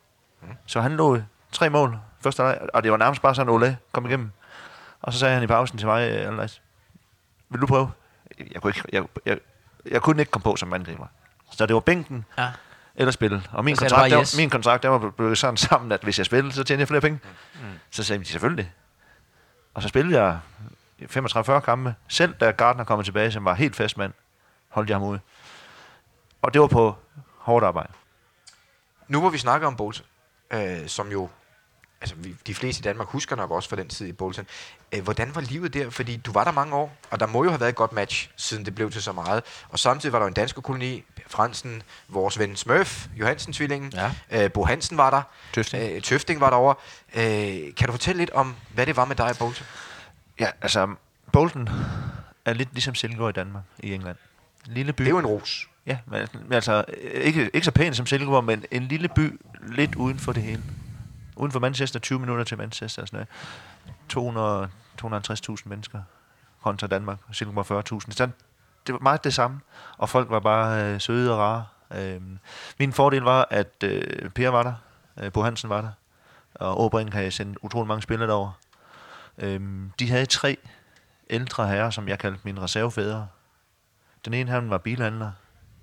[0.65, 1.19] Så han lå
[1.51, 4.31] tre mål første halvleg, og det var nærmest bare sådan, Ole kom igennem.
[5.01, 6.61] Og så sagde han i pausen til mig, Allardyce,
[7.49, 7.91] vil du prøve?
[8.53, 9.38] Jeg kunne, ikke, jeg, jeg,
[9.91, 11.05] jeg kunne ikke komme på som angriber.
[11.51, 12.47] Så det var bænken Ja.
[13.01, 13.43] Eller spille.
[13.51, 14.37] Og min kontrakt, bare der, yes.
[14.37, 17.01] min kontrakt, der var blevet sådan sammen, at hvis jeg spillede, så tjente jeg flere
[17.01, 17.19] penge.
[17.53, 17.59] Mm.
[17.91, 18.71] Så sagde de selvfølgelig.
[19.73, 20.39] Og så spillede jeg
[21.01, 21.95] 35-40 kampe.
[22.07, 24.13] Selv da Gardner kom tilbage, som var helt fast mand,
[24.69, 25.19] holdt jeg ham ude.
[26.41, 26.95] Og det var på
[27.37, 27.93] hårdt arbejde.
[29.07, 30.05] Nu hvor vi snakker om Bolton,
[30.53, 31.29] øh, som jo,
[32.01, 34.47] altså vi, de fleste i Danmark husker nok også fra den tid i Bolton.
[34.93, 35.89] Øh, hvordan var livet der?
[35.89, 38.30] Fordi du var der mange år, og der må jo have været et godt match,
[38.35, 39.43] siden det blev til så meget.
[39.69, 44.11] Og samtidig var der en dansk koloni, Fransen, vores ven Smurf, Johansen-tvillingen, Ja.
[44.45, 45.22] øh, Bo Hansen var der,
[45.53, 45.95] Tøfting.
[45.95, 46.76] Øh, Tøfting var derovre.
[47.15, 49.65] Øh, kan du fortælle lidt om, hvad det var med dig i Bolton?
[50.39, 50.95] Ja, altså,
[51.34, 51.69] Bolton
[52.45, 54.18] er lidt ligesom Silkeborg i Danmark, i England.
[54.68, 55.03] En lille by.
[55.03, 55.68] Det er jo en ros.
[55.85, 59.95] Ja, men, men altså, ikke, ikke så pæn som Silkeborg, men en lille by lidt
[59.95, 60.63] uden for det hele.
[61.35, 63.27] Uden for Manchester, 20 minutter til Manchester og sådan noget.
[64.11, 64.69] 200
[65.01, 66.01] 250.000 mennesker
[66.61, 68.11] kontra Danmark, og Silkeborg 40.000.
[68.11, 68.29] Så
[68.88, 69.59] det var meget det samme,
[69.97, 71.65] og folk var bare øh, søde og rare.
[71.93, 72.21] Øh,
[72.79, 74.73] min fordel var, at øh, Per var der,
[75.17, 75.91] øh, Bo Hansen var der,
[76.55, 78.51] og Åbring havde sendt utrolig mange spillere derover.
[79.38, 79.61] Øh,
[79.99, 80.57] de havde tre
[81.29, 83.27] ældre herrer, som jeg kaldte mine reservefædre.
[84.25, 85.31] Den ene han var bilhandler,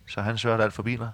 [0.09, 1.11] så han sørgede alt for biler.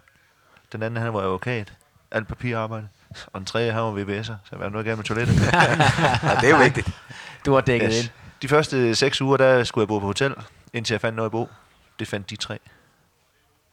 [0.72, 1.72] Den anden han var advokat,
[2.10, 2.88] alt papirarbejde.
[3.32, 5.34] Og den tredje han var VBS'er, så jeg var noget gerne med toilettet.
[5.52, 6.90] Ja, det er jo vigtigt.
[7.46, 8.04] Du har dækket yes.
[8.04, 8.10] ind.
[8.42, 10.34] De første seks uger, der skulle jeg bo på hotel,
[10.72, 11.48] indtil jeg fandt noget at bo.
[11.98, 12.58] Det fandt de tre.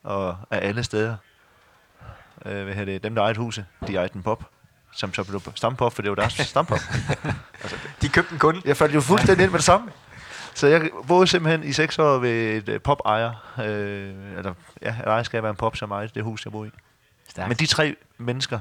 [0.04, 1.16] Og af alle steder.
[2.46, 3.04] Øh, hvad hedder det?
[3.04, 4.44] Dem, der ejede huset, de ejede en pop.
[4.94, 6.80] Som så blev stampop, for det var deres stampop.
[8.02, 8.62] De købte en kunde.
[8.66, 9.92] Jeg faldt jo fuldstændig ind med det samme.
[10.54, 13.54] Så jeg boede simpelthen i seks år ved et øh, pop-ejer.
[13.60, 16.72] Øh, eller, ja, et ejerskab af en pop, som ejede det hus, jeg boede i.
[17.30, 17.48] Stærkt.
[17.48, 18.60] Men de tre mennesker,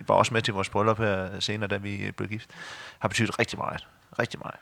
[0.00, 2.50] de var også med til vores bryllup her senere, da vi øh, blev gift,
[2.98, 3.86] har betydet rigtig meget.
[4.18, 4.56] Rigtig meget.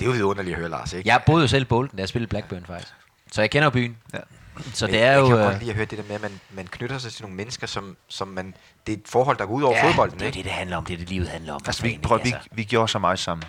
[0.00, 1.08] Det er jo vidunderligt at høre, Lars, ikke?
[1.08, 2.92] Jeg boede jo selv i Bolton, da jeg spillede Blackburn faktisk.
[3.32, 3.96] Så jeg kender byen.
[4.14, 4.18] Ja.
[4.72, 5.26] Så Men det er jeg jo...
[5.26, 7.22] kan øh, godt lide at høre det der med, at man, man knytter sig til
[7.22, 8.54] nogle mennesker, som, som man...
[8.86, 10.36] Det er et forhold, der går ud over ja, fodbolden, det er ikke?
[10.36, 10.84] det, det handler om.
[10.84, 11.60] Det er det, livet handler om.
[11.66, 13.44] Altså, vi, prøv, vi, vi gjorde så meget sammen.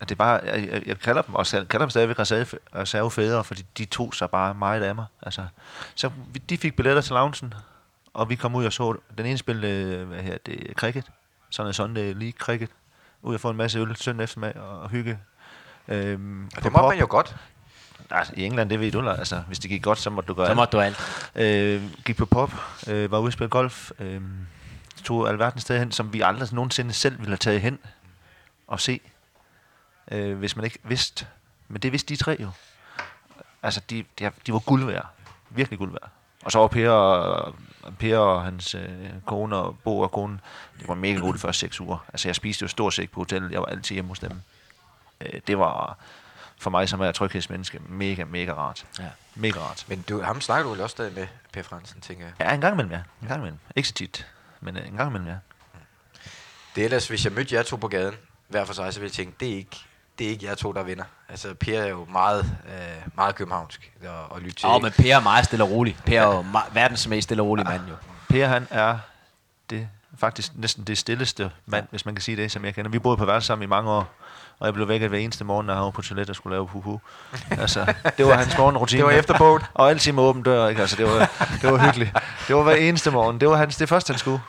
[0.00, 2.46] At det er bare, jeg, jeg, jeg kalder dem, og jeg kalder dem stadigvæk reserve,
[2.74, 5.04] reservefædre, fordi de tog sig bare meget af mig.
[5.22, 5.46] Altså,
[5.94, 7.54] så vi, de fik billetter til loungen,
[8.18, 11.04] og vi kom ud og så, den ene spillede, hvad her, det, cricket,
[11.50, 12.70] sådan en Sunday League cricket,
[13.22, 15.18] ud og få en masse øl søndag eftermiddag og hygge.
[15.88, 16.88] Øhm, Og det må pop.
[16.88, 17.36] man jo godt.
[18.10, 20.46] Altså, I England, det ved du, altså, hvis det gik godt, så måtte du gøre
[20.46, 20.56] Så alt.
[20.56, 20.98] måtte du alt.
[21.34, 22.52] Øh, gik på pop,
[22.88, 24.20] øh, var ude og spille golf, øh,
[25.04, 27.78] tog alverdens steder hen, som vi aldrig nogensinde selv ville have taget hen
[28.66, 29.00] og se,
[30.12, 31.26] øh, hvis man ikke vidste.
[31.68, 32.50] Men det vidste de tre jo.
[33.62, 35.06] Altså, de, de, de var guld værd.
[35.50, 36.10] Virkelig guld værd.
[36.44, 37.54] Og så var Per og,
[37.98, 40.40] per og hans øh, kone og Bo og konen,
[40.78, 41.98] det var mega gode de første seks uger.
[42.12, 43.52] Altså, jeg spiste jo stort set på hotellet.
[43.52, 44.40] Jeg var altid hjemme hos dem.
[45.20, 45.98] Øh, det var
[46.60, 48.86] for mig, som er tryghedsmenneske, mega, mega rart.
[48.98, 49.04] Ja.
[49.34, 49.84] Mega rart.
[49.88, 52.34] Men du, ham snakker du vel også stadig med, Per Fransen, tænker jeg.
[52.40, 53.00] Ja, en gang imellem, ja.
[53.22, 53.58] En gang imellem.
[53.76, 54.26] Ikke så tit,
[54.60, 55.36] men øh, en gang imellem, ja.
[56.74, 58.14] Det er ellers, hvis jeg mødte jer to på gaden,
[58.48, 59.76] hver for sig, så ville jeg tænke, det er ikke,
[60.18, 61.04] det er ikke jer to, der vinder.
[61.28, 62.74] Altså, Per er jo meget, øh,
[63.14, 64.66] meget københavnsk at, at lytte til.
[64.68, 64.82] Åh, ikke?
[64.82, 65.96] men Per er meget stille og rolig.
[66.06, 67.94] Per er jo verdens mest stille og rolige mand, jo.
[68.28, 68.98] Per, han er
[69.70, 69.88] det,
[70.18, 72.90] faktisk næsten det stilleste mand, hvis man kan sige det, som jeg kender.
[72.90, 74.14] Vi boede på værelse sammen i mange år,
[74.58, 76.68] og jeg blev vækket hver eneste morgen, når han var på toilet og skulle lave
[76.68, 77.00] puhu.
[77.50, 78.98] Altså, det var hans morgenrutine.
[79.02, 79.62] Det var efter bogen.
[79.74, 80.80] Og altid med åben dør, ikke?
[80.80, 81.18] Altså, det var,
[81.62, 82.16] det var hyggeligt.
[82.48, 83.40] Det var hver eneste morgen.
[83.40, 84.40] Det var hans, det første, han skulle.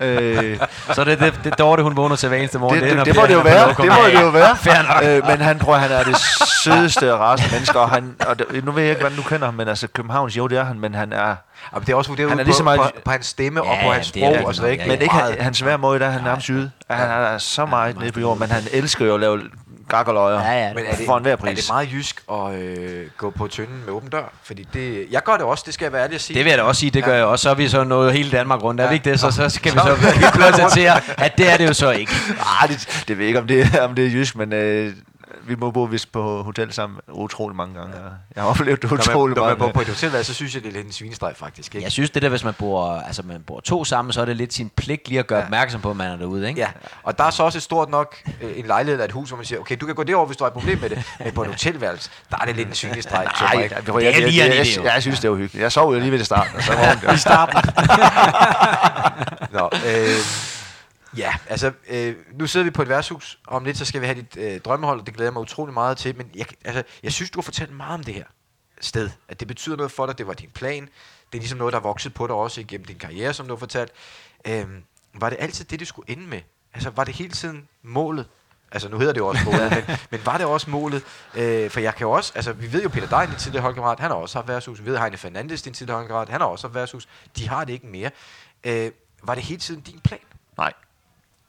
[0.00, 0.58] Øh,
[0.92, 2.80] Så det, det, det Dorte, hun vågner til hver eneste morgen.
[2.82, 3.68] det, det, det, Per må det jo være.
[3.68, 3.84] Det må
[4.14, 5.16] det jo være.
[5.16, 6.16] Øh, men han prøver, han er det
[6.64, 9.44] sødeste og rareste menneske, og, han, og det, nu ved jeg ikke, hvordan du kender
[9.44, 11.34] ham, men altså Københavns, jo, det er han, men han er,
[11.74, 13.70] Jamen, det er også vurderet Han er lige så meget- på, på, hans stemme Ja,
[13.70, 14.82] og på hans det sprog og så nok, ikke.
[14.84, 15.02] ja, Men ja.
[15.02, 16.70] ikke meget- han, hans hver måde, der er han nærmest syet.
[16.90, 19.40] Han er så meget nede på jorden, men han elsker jo at lave
[19.88, 20.40] gakkeløjer.
[20.40, 20.74] Ja, ja.
[20.74, 21.58] Men er det, for enhver er pris.
[21.58, 24.32] det meget jysk at øh, gå på tynden med åben dør?
[24.42, 26.34] Fordi det, jeg gør det også, det skal jeg være ærlig at sige.
[26.36, 27.42] Det vil jeg da også sige, det gør jeg også.
[27.42, 28.80] Så er vi så nået hele Danmark rundt.
[28.80, 29.20] Er vi ikke det?
[29.20, 29.96] Så, så skal vi så
[30.32, 32.12] konstatere, at det er det jo så ikke.
[32.62, 34.92] Ah, det, det ved jeg ikke, om det, om det er jysk, men øh,
[35.48, 37.94] vi må bo vist på hotel sammen utrolig mange gange.
[37.94, 40.24] og Jeg har oplevet det når man, utrolig når man mange bor på et hotel,
[40.24, 41.74] så synes jeg, det er lidt en svinestreg faktisk.
[41.74, 41.84] Ikke?
[41.84, 44.36] Jeg synes, det der, hvis man bor, altså man bor to sammen, så er det
[44.36, 45.44] lidt sin pligt lige at gøre ja.
[45.44, 46.60] opmærksom på, at man er derude, ikke?
[46.60, 46.68] Ja,
[47.02, 49.36] og der er så også et stort nok øh, en lejlighed eller et hus, hvor
[49.36, 51.32] man siger, okay, du kan gå derover, hvis du har et problem med det, men
[51.32, 53.26] på et hotelværelse, der er det lidt en svinestreg.
[53.36, 54.84] tror jeg er lige en jeg, idé, jo.
[54.84, 55.62] jeg, jeg, synes, det var hyggeligt.
[55.62, 56.48] Jeg sov jo lige ved det start.
[56.56, 57.70] Og så var det, I starten.
[59.52, 60.57] Nå, øh,
[61.18, 64.06] ja, altså, øh, nu sidder vi på et værtshus, og om lidt så skal vi
[64.06, 66.82] have dit øh, drømmehold, og det glæder jeg mig utrolig meget til, men jeg, altså,
[67.02, 68.24] jeg synes, du har fortalt meget om det her
[68.80, 70.82] sted, at det betyder noget for dig, det var din plan,
[71.32, 73.54] det er ligesom noget, der er vokset på dig også igennem din karriere, som du
[73.54, 73.92] har fortalt.
[74.44, 74.66] Øh,
[75.14, 76.40] var det altid det, det skulle ende med?
[76.74, 78.26] Altså, var det hele tiden målet?
[78.72, 81.02] Altså, nu hedder det jo også målet, men, men var det også målet?
[81.34, 84.00] Øh, for jeg kan jo også, altså, vi ved jo, Peter Dein, din tidligere holdkammerat,
[84.00, 84.80] han har også haft værtshus.
[84.80, 87.08] Vi ved, Heine Fernandes, din tidligere holdkammerat, han har også haft værtshus.
[87.36, 88.10] De har det ikke mere.
[88.64, 88.90] Øh,
[89.22, 90.20] var det hele tiden din plan?
[90.58, 90.72] nej.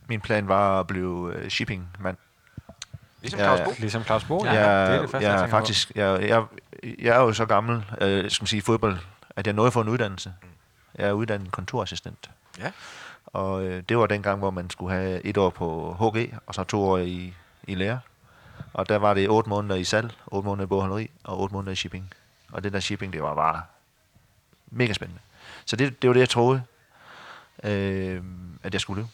[0.10, 2.18] Min plan var at blive uh, shippingmand.
[3.22, 3.66] Ligesom Ja, Claus ja.
[3.66, 3.72] Bo?
[3.80, 4.46] Ligesom Claus Bo.
[4.46, 6.44] Ja, det er det jeg, første, jeg, jeg tænker faktisk, jeg, jeg,
[7.00, 8.98] jeg er jo så gammel, øh, skal man sige, i fodbold,
[9.36, 10.34] at jeg nåede få en uddannelse.
[10.96, 12.30] Jeg er uddannet kontorassistent.
[12.60, 12.72] Ja.
[13.26, 16.56] Og øh, det var den gang, hvor man skulle have et år på HG, og
[16.56, 17.34] så to år i,
[17.64, 18.00] i lære.
[18.74, 21.72] Og der var det otte måneder i salg, otte måneder i bogholderi, og otte måneder
[21.72, 22.14] i shipping.
[22.52, 23.62] Og det der shipping, det var bare
[24.72, 25.22] mega spændende.
[25.66, 26.62] Så det, det var det, jeg troede,
[27.64, 28.22] øh,
[28.64, 29.08] at jeg skulle.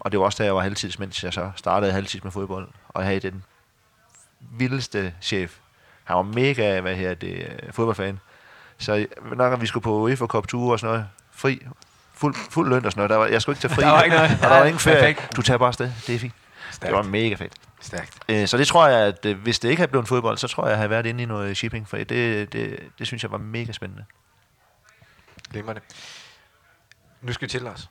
[0.00, 2.68] Og det var også da jeg var halvtids, mens jeg så startede halvtids med fodbold.
[2.88, 3.44] Og jeg havde den
[4.40, 5.56] vildeste chef.
[6.04, 7.32] Han var mega, hvad her det,
[7.62, 8.18] øh, fodboldfan.
[8.78, 9.06] Så
[9.36, 11.66] når vi skulle på UEFA Cup Tour og sådan noget, fri,
[12.14, 13.82] fuld, fuld løn og sådan noget, der var, jeg skulle ikke tage fri.
[13.86, 14.30] Der var ikke noget.
[14.30, 14.96] Og der var ingen ferie.
[15.14, 15.36] Perfekt.
[15.36, 15.92] Du tager bare afsted.
[16.06, 16.34] Det er fint.
[16.82, 17.52] Det var mega fedt.
[17.80, 18.18] Stærkt.
[18.28, 20.62] Øh, Så det tror jeg, at øh, hvis det ikke havde blevet fodbold, så tror
[20.62, 22.08] jeg, at jeg havde været inde i noget shipping, for det,
[22.52, 24.04] det, det synes jeg var mega spændende.
[25.50, 25.80] Glimrende.
[27.20, 27.90] Nu skal vi til, Lars.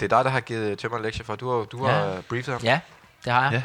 [0.00, 1.36] Det er dig, der har givet Tømmer en lektie for.
[1.36, 2.20] Du har, du har Ja.
[2.28, 2.62] briefet ham.
[2.62, 2.80] Ja,
[3.24, 3.52] det har jeg.
[3.52, 3.62] Ja.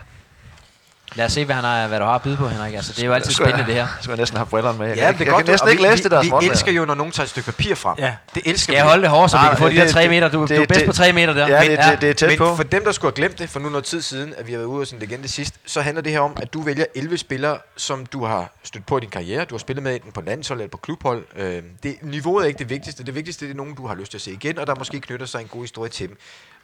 [1.15, 2.73] Lad os se, hvad, han har, hvad du har at byde på, Henrik.
[2.73, 3.95] Altså, det er jo altid Skulle jeg- spændende, det her.
[3.97, 4.87] Så skulle jeg næsten have brillerne med.
[4.87, 5.45] Jeg, Ja, kan, det er jeg godt.
[5.45, 7.23] kan næsten og ikke vi, læse det der vi, vi elsker jo, når nogen tager
[7.23, 7.95] et stykke papir frem.
[7.99, 8.15] Ja.
[8.35, 8.77] Det elsker Skal vi.
[8.77, 10.29] jeg holde det hårdt, så vi kan få de det- der det- 3 meter?
[10.29, 11.47] Du, det- du er bedst det- på 3 meter der.
[11.47, 12.55] Ja, Men- det, det, det er tæt Men på.
[12.55, 14.57] for dem, der skulle have glemt det, for nu noget tid siden, at vi har
[14.59, 17.17] været ude hos en legende sidst, så handler det her om, at du vælger 11
[17.17, 19.45] spillere, som du har stødt på i din karriere.
[19.45, 21.23] Du har spillet med enten på landshold eller på klubhold.
[21.37, 23.03] Øh, det, niveauet er ikke det vigtigste.
[23.05, 24.99] Det vigtigste det er nogen, du har lyst til at se igen, og der måske
[24.99, 26.17] knytter sig en god historie til dem.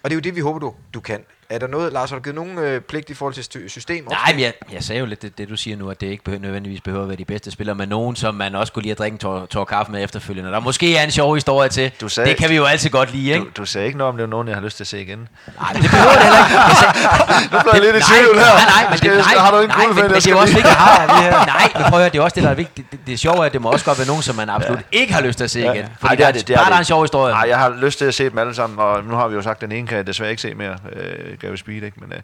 [0.03, 1.19] Og det er jo det, vi håber, du, du kan.
[1.49, 4.07] Er der noget, Lars, har du givet nogen øh, pligt i forhold til st- system?
[4.09, 6.23] Nej, men jeg, jeg sagde jo lidt det, det, du siger nu, at det ikke
[6.23, 8.91] behøver, nødvendigvis behøver at være de bedste spillere, men nogen, som man også kunne lide
[8.91, 10.51] at drikke en tår, tår kaffe med efterfølgende.
[10.51, 11.91] Der måske er en sjov historie til.
[12.01, 13.45] Du sagde- det kan vi jo altid godt lide, ikke?
[13.45, 15.01] Du, du sagde ikke noget om, det er nogen, jeg har lyst til at se
[15.01, 15.19] igen.
[15.59, 16.55] Nej, men det behøver det heller ikke.
[16.57, 18.45] Jeg sagde, Nu bliver jeg lidt i tvivl her.
[18.45, 20.75] Nej, nej, men det, nej, har du ikke nej, men, men det er også vigtigt.
[20.83, 21.07] Har,
[21.45, 22.91] nej, men prøv at høre, det er også det, der er vigtigt.
[22.91, 24.79] Det, det, det sjove er, at det må også godt være nogen, som man absolut
[24.91, 25.85] ikke har lyst til at se igen.
[25.99, 27.33] Fordi Ej, der, er, bare der er en sjov historie.
[27.33, 29.41] Nej, jeg har lyst til at se dem alle sammen, og nu har vi jo
[29.41, 31.99] sagt, den ene kan jeg desværre ikke se mere, øh, Gary Speed, ikke?
[31.99, 32.19] Men, øh,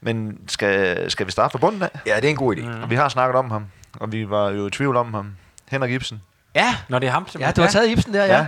[0.00, 1.90] men skal, skal vi starte fra bunden af?
[2.06, 2.60] Ja, det er en god idé.
[2.60, 2.82] Mm.
[2.82, 3.66] Og vi har snakket om ham,
[4.00, 5.36] og vi var jo i tvivl om ham.
[5.68, 6.22] Henrik Ibsen.
[6.54, 8.46] Ja, Når det er ham, ja, du har taget Ibsen der, ja.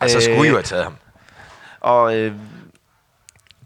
[0.00, 0.96] Altså, skulle I jo have taget ham.
[1.80, 2.32] Og øh,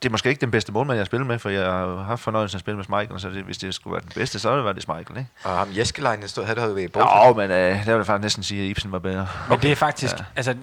[0.03, 2.21] det er måske ikke den bedste målmand, jeg har spillet med, for jeg har haft
[2.23, 4.73] fornøjelsen at spille med Schmeichel, så det, hvis det skulle være den bedste, så var
[4.73, 5.31] det Schmeichel, ikke?
[5.45, 7.29] Og ham Jeskelein, stod, havde du været i Borg.
[7.29, 9.27] Jo, men øh, der vil jeg faktisk næsten sige, at Ibsen var bedre.
[9.49, 10.25] Men det er faktisk, ja.
[10.37, 10.55] altså,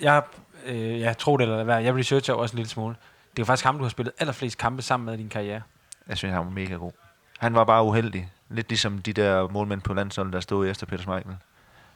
[0.00, 0.22] jeg,
[0.68, 2.96] øh, jeg tror det eller hvad, jeg researcher også en lille smule.
[3.36, 5.62] Det er faktisk ham, du har spillet allerflest kampe sammen med i din karriere.
[6.08, 6.92] Jeg synes, han var mega god.
[7.38, 8.30] Han var bare uheldig.
[8.48, 11.36] Lidt ligesom de der målmænd på landsholdet, der stod efter Peter Schmeichel.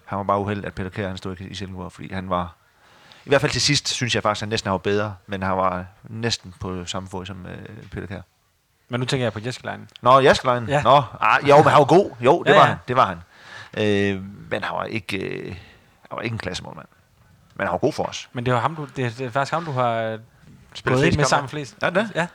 [0.05, 2.55] Han var bare uheldig, at Peter Kjær han stod i Silkeborg, fordi han var...
[3.25, 5.57] I hvert fald til sidst, synes jeg faktisk, at han næsten var bedre, men han
[5.57, 7.59] var næsten på samme fod som øh,
[7.93, 8.21] Peter Kjær.
[8.89, 9.89] Men nu tænker jeg på Jeskeleinen.
[10.03, 10.69] Nå, Jaskelein.
[10.69, 10.83] Ja.
[10.83, 12.11] Nå, ah, jo, men han var god.
[12.21, 12.69] Jo, det Ja, var ja.
[12.69, 12.77] han.
[12.89, 13.19] Det var han.
[14.17, 15.47] Øh, men han var ikke, øh,
[16.11, 16.89] han var ikke en klassemålmand.
[17.55, 18.29] Men han var god for os.
[18.33, 20.19] Men det er, ham, du, det, er, det er faktisk ham, du har øh,
[20.75, 21.77] Spillet ind med sammen flest.
[21.83, 22.11] Er det det?
[22.15, 22.21] Ja.
[22.21, 22.27] Ja,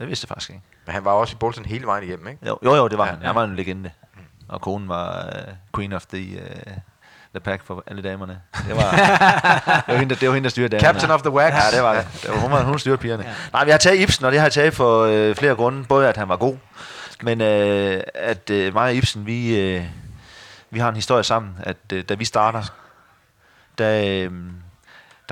[0.00, 0.62] det vidste jeg faktisk ikke.
[0.86, 2.46] Men han var også i Bolton hele vejen igennem, ikke?
[2.46, 3.20] Jo, jo, jo det var Ja, han.
[3.20, 3.26] ja.
[3.26, 3.90] Han var en legende.
[4.48, 6.72] Og konen var uh, queen of the, uh,
[7.34, 8.40] the pack for alle damerne.
[8.68, 8.90] Det var,
[9.86, 10.86] det var, hende, der, det var hende, der styrede damerne.
[10.92, 11.52] Captain of the Wax.
[11.54, 12.06] Ja, det var det.
[12.22, 13.24] det var, hun, var, hun styrede pigerne.
[13.24, 13.34] Ja.
[13.52, 15.84] Nej, vi har taget Ibsen, og det har jeg taget for øh, flere grunde.
[15.84, 16.56] Både at han var god,
[17.22, 19.84] men øh, at øh, mig og Ibsen, vi, øh,
[20.70, 21.56] vi har en historie sammen.
[21.62, 22.62] At øh, da vi starter,
[23.78, 24.32] der, øh,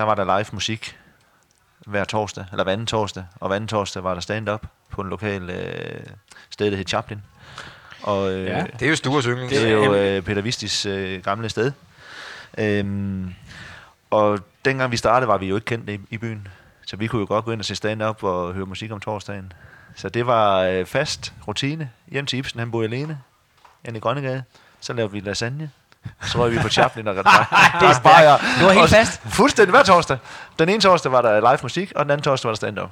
[0.01, 0.97] der var der live musik
[1.86, 3.24] hver torsdag, eller hver anden torsdag.
[3.40, 6.06] Og hver anden torsdag var der stand-up på en lokal øh,
[6.51, 7.22] sted, der hed Chaplin.
[8.02, 8.64] Og, øh, Ja.
[8.78, 9.52] Det er jo Stures yndlings.
[9.52, 11.72] det er jo øh, Peter Vistis øh, gamle sted.
[12.59, 13.35] Øhm,
[14.10, 16.48] og dengang vi startede, var vi jo ikke kendt i, i byen.
[16.86, 19.52] Så vi kunne jo godt gå ind og se stand-up og høre musik om torsdagen.
[19.97, 21.90] Så det var øh, fast rutine.
[22.09, 23.18] Hjem til Ibsen, han boede alene.
[23.86, 24.43] Jan i Grønnegade.
[24.81, 25.70] Så lavede vi lasagne.
[26.22, 27.51] Så røg vi på Chaplin og drak
[27.81, 28.36] drak bajer.
[28.59, 29.20] Det var helt fast.
[29.24, 30.18] Fuldstændig hver torsdag.
[30.59, 32.90] Den ene torsdag var der live musik, og den anden torsdag var der stand-up.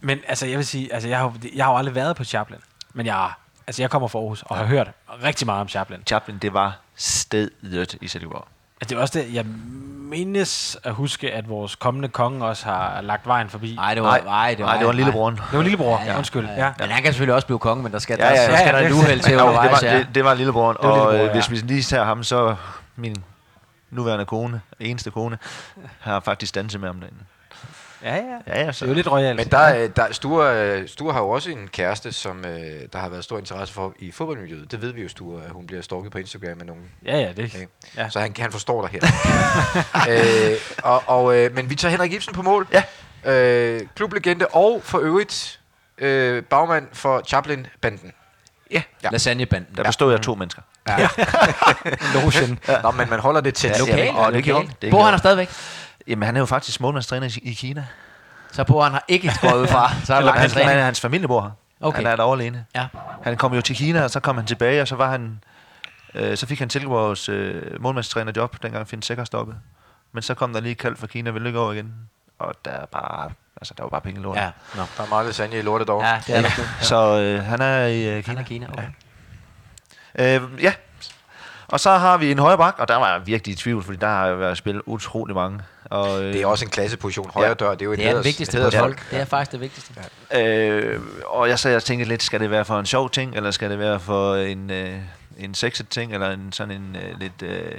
[0.00, 2.58] Men altså, jeg vil sige, altså, jeg har, jeg har jo aldrig været på Chaplin.
[2.92, 3.30] Men jeg,
[3.66, 4.90] altså, jeg kommer fra Aarhus og har hørt
[5.22, 6.02] rigtig meget om Chaplin.
[6.06, 8.48] Chaplin, det var stedet i Silkeborg.
[8.80, 9.44] Altså, det er også det, jeg
[10.10, 13.74] mindes at huske, at vores kommende konge også har lagt vejen forbi.
[13.76, 15.34] Nej, det var, Nej, nej, det var, nej, det var lillebroren.
[15.36, 16.18] Det var lillebror, Ja, ja, ja.
[16.18, 16.46] undskyld.
[16.56, 16.72] Ja.
[16.78, 18.58] Men han kan selvfølgelig også blive konge, men der skal, Ja, der, ja, så ja,
[18.58, 19.98] skal der ja, et det- uheld til Jo, det, var, ja.
[19.98, 21.40] det, det var lillebroren, var og lillebror, øh, ja.
[21.40, 22.56] hvis vi lige tager ham, så
[22.96, 23.16] min
[23.90, 25.38] nuværende kone, eneste kone,
[26.00, 27.18] har faktisk danset med ham derinde.
[28.02, 28.20] Ja, ja.
[28.46, 28.84] Ja, ja, Det så.
[28.84, 29.36] er jo lidt royalt.
[29.36, 32.98] Men der, er- der, Sture, øh, Sture har jo også en kæreste, som øh, der
[32.98, 34.70] har været stor interesse for i fodboldmiljøet.
[34.70, 36.82] Det ved vi jo, Sture, at hun bliver stalket på Instagram med nogen.
[37.04, 37.66] Ja, ja, det Okay.
[37.96, 38.02] Ja.
[38.02, 38.08] Ja.
[38.08, 39.08] Så han, han forstår dig her.
[40.52, 42.66] øh, og, og, øh, men vi tager Henrik Ibsen på mål.
[42.72, 42.82] Ja.
[43.32, 45.60] Øh, klublegende og for øvrigt
[45.98, 48.12] øh, bagmand for Chaplin-banden.
[48.70, 49.08] Ja, Ja.
[49.10, 49.76] Lasagnebanden.
[49.76, 50.62] der bestod jeg af to mennesker.
[52.14, 52.58] Logen.
[52.68, 52.82] Ja.
[52.82, 53.70] Nå, men man holder det tæt.
[53.70, 54.70] Ja, Lokal, og det lokal.
[54.82, 55.48] Det Bor han der stadigvæk?
[56.08, 57.86] Jamen, han er jo faktisk målmandstræner i, i Kina.
[58.52, 59.90] Så bor han har ikke gået ud fra.
[60.04, 61.50] Så er Eller langt han, hans familie bor her.
[61.80, 61.96] Okay.
[61.96, 62.64] Han er der alene.
[62.74, 62.86] Ja.
[63.22, 65.40] Han kom jo til Kina, og så kom han tilbage, og så var han...
[66.14, 69.56] Øh, så fik han Silkeborgs øh, målmandstrænerjob, dengang Finn Sækker stoppede.
[70.12, 71.94] Men så kom der lige kald fra Kina, vil du ikke over igen?
[72.38, 73.30] Og der er bare...
[73.60, 74.42] Altså, der var bare penge i lorten.
[74.42, 74.82] Ja, nå.
[74.96, 76.02] Der er meget lasagne i lortet dog.
[76.02, 76.62] Ja, det er der sgu.
[76.80, 78.40] Så øh, han er i øh, Han Kina.
[78.40, 78.88] er Kina, okay.
[80.44, 80.72] Øh, ja.
[81.68, 83.98] Og så har vi en højre bak, og der var jeg virkelig i tvivl, fordi
[83.98, 85.60] der har jo været spillet utrolig mange.
[85.84, 87.30] Og, øh, Det er også en klasseposition.
[87.34, 87.54] Højre Ja.
[87.54, 89.10] dør, det er jo et Det er den heders, vigtigste heders folk.
[89.10, 89.94] Det er faktisk det vigtigste.
[90.34, 93.50] Øh, og jeg så jeg tænkte lidt, skal det være for en sjov ting, eller
[93.50, 94.98] skal det være for en, øh,
[95.38, 97.72] en sexet ting, eller en sådan en øh, lidt, øh,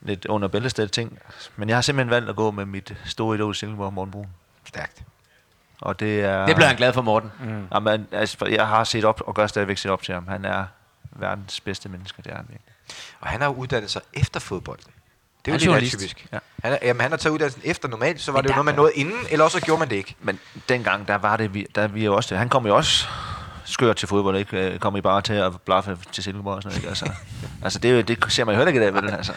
[0.00, 1.18] lidt under bæltestedet ting.
[1.56, 4.26] Men jeg har simpelthen valgt at gå med mit store idol Silkeborg, Morten Brun.
[4.64, 5.02] Stærkt.
[5.80, 6.46] Og det er...
[6.46, 7.32] Det bliver han glad for, Morten.
[7.40, 7.66] Mm.
[7.74, 10.28] Jamen, altså, jeg har set op, og gør stadigvæk set op til ham.
[10.28, 10.64] Han er
[11.16, 12.74] verdens bedste menneske, det er han virkelig.
[13.20, 14.92] Og han har jo uddannet sig efter fodbolden.
[15.44, 16.26] Det er Han jo er lidt atypisk.
[16.32, 16.38] Ja.
[16.62, 18.64] Han, er, jamen, han har taget uddannelsen efter normalt, så var Men det jo noget,
[18.64, 20.16] man nåede inden, eller også så gjorde man det ikke.
[20.20, 23.06] Men dengang, der var det, vi, der vi jo også, han kom jo også
[23.64, 24.56] skørt til fodbold, ikke?
[24.56, 26.88] Øh, Kom I bare til at blaffe til Silkeborg og sådan noget, ikke?
[26.88, 27.12] Altså,
[27.64, 29.10] altså det, er det ser man jo heller ikke i dag, vel?
[29.10, 29.32] Altså.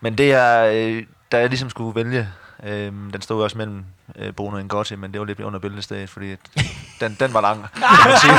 [0.00, 2.28] Men det er, øh, da jeg ligesom skulle vælge,
[2.64, 3.84] øh, den stod også mellem
[4.16, 6.36] øh, Bruno og Ngotti, men det var lidt under bæltestedet, fordi
[7.00, 7.66] den, den var lang.
[8.20, 8.32] sige.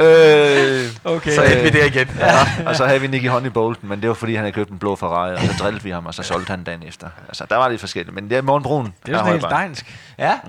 [0.06, 1.34] øh, Okay.
[1.34, 2.08] Så endte vi der igen.
[2.18, 4.70] ja, og så havde vi Nicky Honey Bolton, men det var fordi, han havde købt
[4.70, 7.08] en blå Ferrari, og så drillede vi ham, og så solgte han dagen efter.
[7.28, 8.84] Altså, der var lidt forskelligt, men det er Morten Brun.
[8.84, 9.98] Det er jo sådan helt steinsk.
[10.18, 10.38] Ja.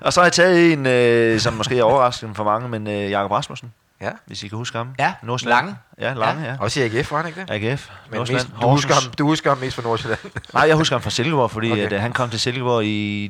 [0.00, 3.10] Og så har jeg taget en, øh, som måske er overraskende for mange, men øh,
[3.10, 4.10] Jakob Rasmussen, Ja.
[4.26, 4.94] hvis I kan huske ham.
[4.98, 5.66] Ja, Nordsjælland.
[5.66, 5.78] Lange.
[6.00, 6.56] Ja, Lange, ja.
[6.60, 7.50] Også i AGF, var han ikke det?
[7.50, 7.90] AGF.
[8.10, 8.48] Men Nordsjælland.
[8.48, 10.20] mest, du, husker ham, du husker ham mest fra Nordsjælland.
[10.54, 11.86] Nej, jeg husker ham fra Silkeborg, fordi Okay.
[11.86, 13.28] at, øh, han kom til Silkeborg i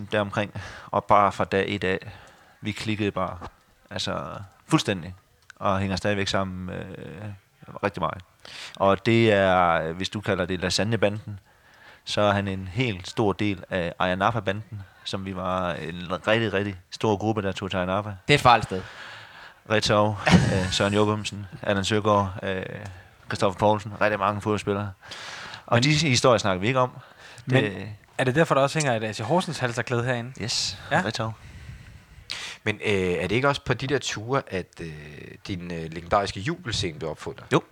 [0.00, 0.52] 99-2000 deromkring.
[0.90, 1.98] Og bare fra dag et af,
[2.60, 3.38] vi klikkede bare.
[3.90, 4.20] Altså,
[4.66, 5.14] fuldstændig.
[5.56, 6.84] Og hænger stadigvæk sammen øh,
[7.82, 8.22] rigtig meget.
[8.76, 11.40] Og det er, hvis du kalder det lasagnebanden,
[12.04, 16.76] så er han en helt stor del af Ayanapa-banden, som vi var en rigtig, rigtig
[16.90, 18.08] stor gruppe, der tog til Ayanapa.
[18.08, 18.82] Det er et fejl sted.
[19.70, 20.18] Retov,
[20.54, 22.62] øh, Søren Jokumsen, Allan Søgaard, øh,
[23.26, 24.92] Christoffer Poulsen, rigtig mange fodboldspillere.
[25.66, 26.90] Og Men, de historier snakker vi ikke om.
[27.44, 30.32] Det, Men- Er det derfor, der også hænger et AC Horsens halserklæde herinde?
[30.42, 31.02] yes, Ja.
[31.04, 31.32] Retov.
[32.64, 34.88] Men øh, er det ikke også på de der ture, at øh,
[35.46, 37.44] din øh, legendariske jubelscene blev opfundet?
[37.52, 37.62] Jo,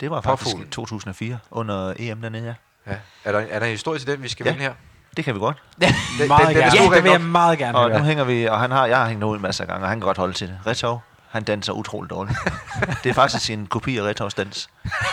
[0.00, 0.68] det var faktisk Påfuglen.
[0.68, 2.54] i 2004 under EM dernede, ja.
[2.92, 2.96] Ja.
[3.24, 4.50] Er, der, er der en historie til den, vi skal Ja.
[4.52, 4.74] vinde her?
[5.16, 5.56] Det kan vi godt.
[5.80, 6.70] Den, Meget den, den, gerne.
[6.78, 7.98] den, Ja, det vil jeg meget gerne Og høre.
[7.98, 10.00] nu hænger vi, og han har, jeg har hængt ud masser af gange, og han
[10.00, 10.58] kan godt holde til det.
[10.66, 12.38] Retov, han danser utroligt dårligt.
[13.04, 14.68] det er faktisk en kopi af Retovs dans.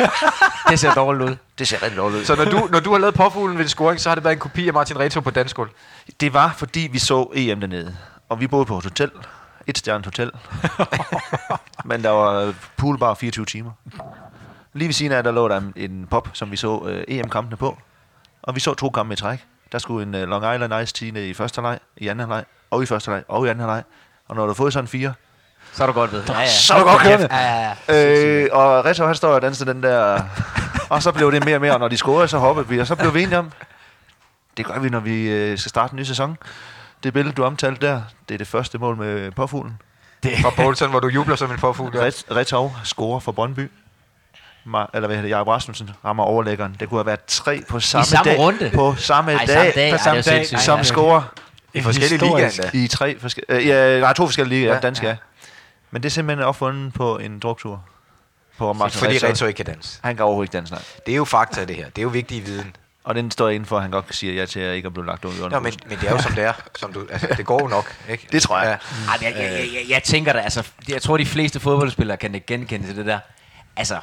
[0.69, 1.35] Det ser dårligt ud.
[1.59, 2.25] Det ser rigtig dårligt ud.
[2.25, 4.39] Så når du, når du har lavet påfuglen ved scoring, så har det været en
[4.39, 5.69] kopi af Martin Reto på Danskål?
[6.19, 7.95] Det var, fordi vi så EM dernede,
[8.29, 9.11] og vi boede på et hotel.
[9.67, 10.31] Et stjernet hotel.
[11.85, 13.71] Men der var poolbar 24 timer.
[14.73, 17.57] Lige ved siden af, der lå der en, en pop, som vi så øh, EM-kampene
[17.57, 17.77] på.
[18.43, 19.45] Og vi så to kampe i træk.
[19.73, 22.43] Der skulle en øh, Long Island Ice Tea ned i første leg, i anden leg,
[22.71, 23.83] og i første leg, og i anden leg.
[24.27, 25.13] Og når du har fået sådan fire,
[25.73, 26.23] Så er du godt ved.
[26.29, 26.47] Ja, ja.
[26.47, 27.27] så er du godt kørende.
[27.31, 28.43] Ja, ja, ja.
[28.43, 30.19] Øh, og Reto, han står og danser den der...
[30.89, 32.87] og så blev det mere og mere, og når de scorede, så hoppede vi, og
[32.87, 33.51] så blev vi enige om,
[34.57, 36.37] det gør vi, når vi øh, skal starte en ny sæson.
[37.03, 39.77] Det billede, du omtalte der, det er det første mål med påfuglen.
[40.41, 41.95] Fra Poulsen, hvor du jubler som en påfugl.
[41.97, 42.01] Ja.
[42.01, 43.71] Ret, Retov scorer for Brøndby.
[44.65, 46.75] Eller hvad hedder det, Jacob Rasmussen rammer overlæggeren.
[46.79, 48.39] Det kunne have været tre på samme, samme dag.
[48.39, 48.71] runde?
[48.75, 49.47] På samme Ej, dag.
[49.55, 49.91] samme dag.
[49.91, 50.59] på Ej, samme jo dag.
[50.59, 51.21] Som Ej, scorer
[51.73, 53.57] I forskellige ligaer i tre forskellige...
[53.59, 54.69] Øh, ja, nej, to forskellige ligaer.
[54.71, 55.15] Ja, Ja, danske, ja.
[55.91, 57.83] Men det er simpelthen opfundet på en druktur.
[58.57, 59.17] På Martin Fordi.
[59.17, 59.99] Reto ikke kan danse.
[60.03, 60.81] Han kan overhovedet ikke danse, nej.
[61.05, 61.85] Det er jo fakta, det her.
[61.85, 62.75] Det er jo vigtig viden.
[63.03, 64.85] Og den står inden for, at han godt kan sige ja til, at jeg ikke
[64.85, 66.53] er blevet lagt ud i Nå, men, men det er jo som det er.
[66.75, 68.27] Som du, altså, det går jo nok, ikke?
[68.31, 68.67] Det tror jeg.
[68.67, 69.11] Ja.
[69.11, 72.41] Ej, men jeg, jeg, jeg, jeg, tænker da, altså, jeg tror, de fleste fodboldspillere kan
[72.47, 73.19] genkende til det der.
[73.77, 73.99] Altså,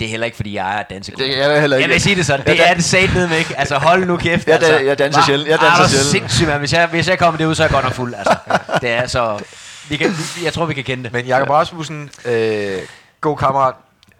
[0.00, 1.24] det er heller ikke, fordi jeg er dansekone.
[1.24, 1.88] Det er jeg heller ikke.
[1.88, 3.58] Jeg vil sige det sådan, Jeg det er det sat ned med, ikke?
[3.58, 4.46] Altså, hold nu kæft.
[4.46, 4.72] Jeg altså.
[4.72, 5.48] dan- jeg danser sjældent.
[5.50, 6.10] Jeg danser sjældent.
[6.10, 6.58] sindssygt, man.
[6.58, 8.36] Hvis jeg, hvis jeg kommer derud, så er jeg godt nok fuld, altså.
[8.80, 9.42] Det er så...
[9.88, 10.12] Vi kan,
[10.44, 11.12] jeg tror, vi kan kende det.
[11.12, 12.78] Men Jakob Rasmussen, øh,
[13.20, 13.74] god kammerat,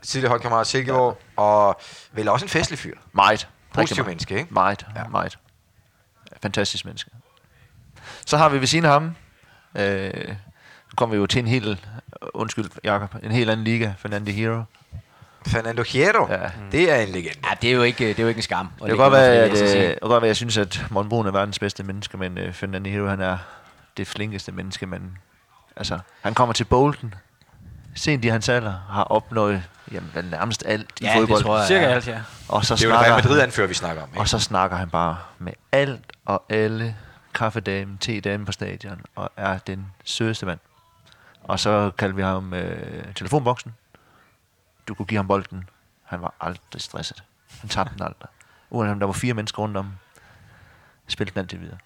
[0.07, 1.81] tidligere holdkammerat Silkeborg, og
[2.13, 2.95] vel også en festlig fyr.
[3.13, 3.49] Meget.
[3.75, 4.55] Positiv menneske, ikke?
[4.55, 5.01] Meget, ja.
[5.11, 5.39] meget.
[6.43, 7.11] Fantastisk menneske.
[8.27, 9.17] Så har vi ved siden af ham,
[9.79, 11.79] øh, nu kommer vi jo til en helt,
[12.35, 14.63] undskyld Jakob, en helt anden liga, Fernando Hero.
[15.47, 16.43] Fernando Hierro, Ja.
[16.43, 16.51] ja.
[16.73, 17.39] det er en legende.
[17.45, 18.69] Ja, det er jo ikke, det er jo ikke en skam.
[18.81, 21.09] Det kan godt være, at, øh, det kan godt være, at jeg synes, at Morten
[21.09, 23.39] Brun er verdens bedste menneske, men øh, Fernando Hero, han er
[23.97, 25.19] det flinkeste menneske, men
[25.77, 27.15] altså, han kommer til Bolton,
[27.95, 29.63] sent i hans alder, har opnået
[29.93, 31.43] jamen, nærmest alt i Ja, det fodbold.
[31.43, 31.67] tror jeg.
[31.67, 31.95] Cirka ja.
[31.95, 32.21] alt, ja.
[32.49, 34.09] Og så Det er jo snakker Real han- Madrid-anfører, vi snakker om.
[34.09, 34.21] Ikke?
[34.21, 36.97] Og så snakker han bare med alt og alle
[37.35, 40.59] kaffedame, te-dame på stadion, og er den sødeste mand.
[41.45, 42.77] Og så kaldte vi ham øh,
[43.15, 43.75] telefonboksen.
[44.89, 45.69] Du kunne give ham bolden.
[46.05, 47.23] Han var aldrig stresset.
[47.61, 48.29] Han tabte den aldrig.
[48.71, 49.93] Uanset om der var fire mennesker rundt om,
[51.09, 51.79] spillede den altid videre.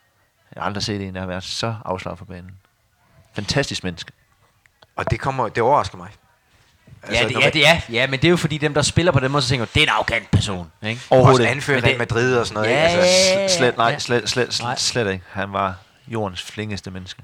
[0.54, 2.50] Jeg har aldrig set en, der har været så afslaget på banen.
[3.34, 4.12] Fantastisk menneske.
[4.96, 6.10] Og det, kommer, det overrasker mig.
[7.12, 7.80] Ja, det, ja, det er.
[7.88, 9.76] Ja, men det er jo fordi dem, der spiller på den måde, så tænker det
[9.76, 10.72] er en arrogant person.
[10.82, 11.00] Ikke?
[11.10, 11.50] Også ikke.
[11.52, 12.70] anfører det- Madrid og sådan noget.
[12.76, 13.02] Ja, ikke?
[13.02, 15.24] Altså, Slet, nej, slet, slet, slet, slet ikke.
[15.30, 15.74] Han var
[16.08, 17.22] jordens flinkeste menneske.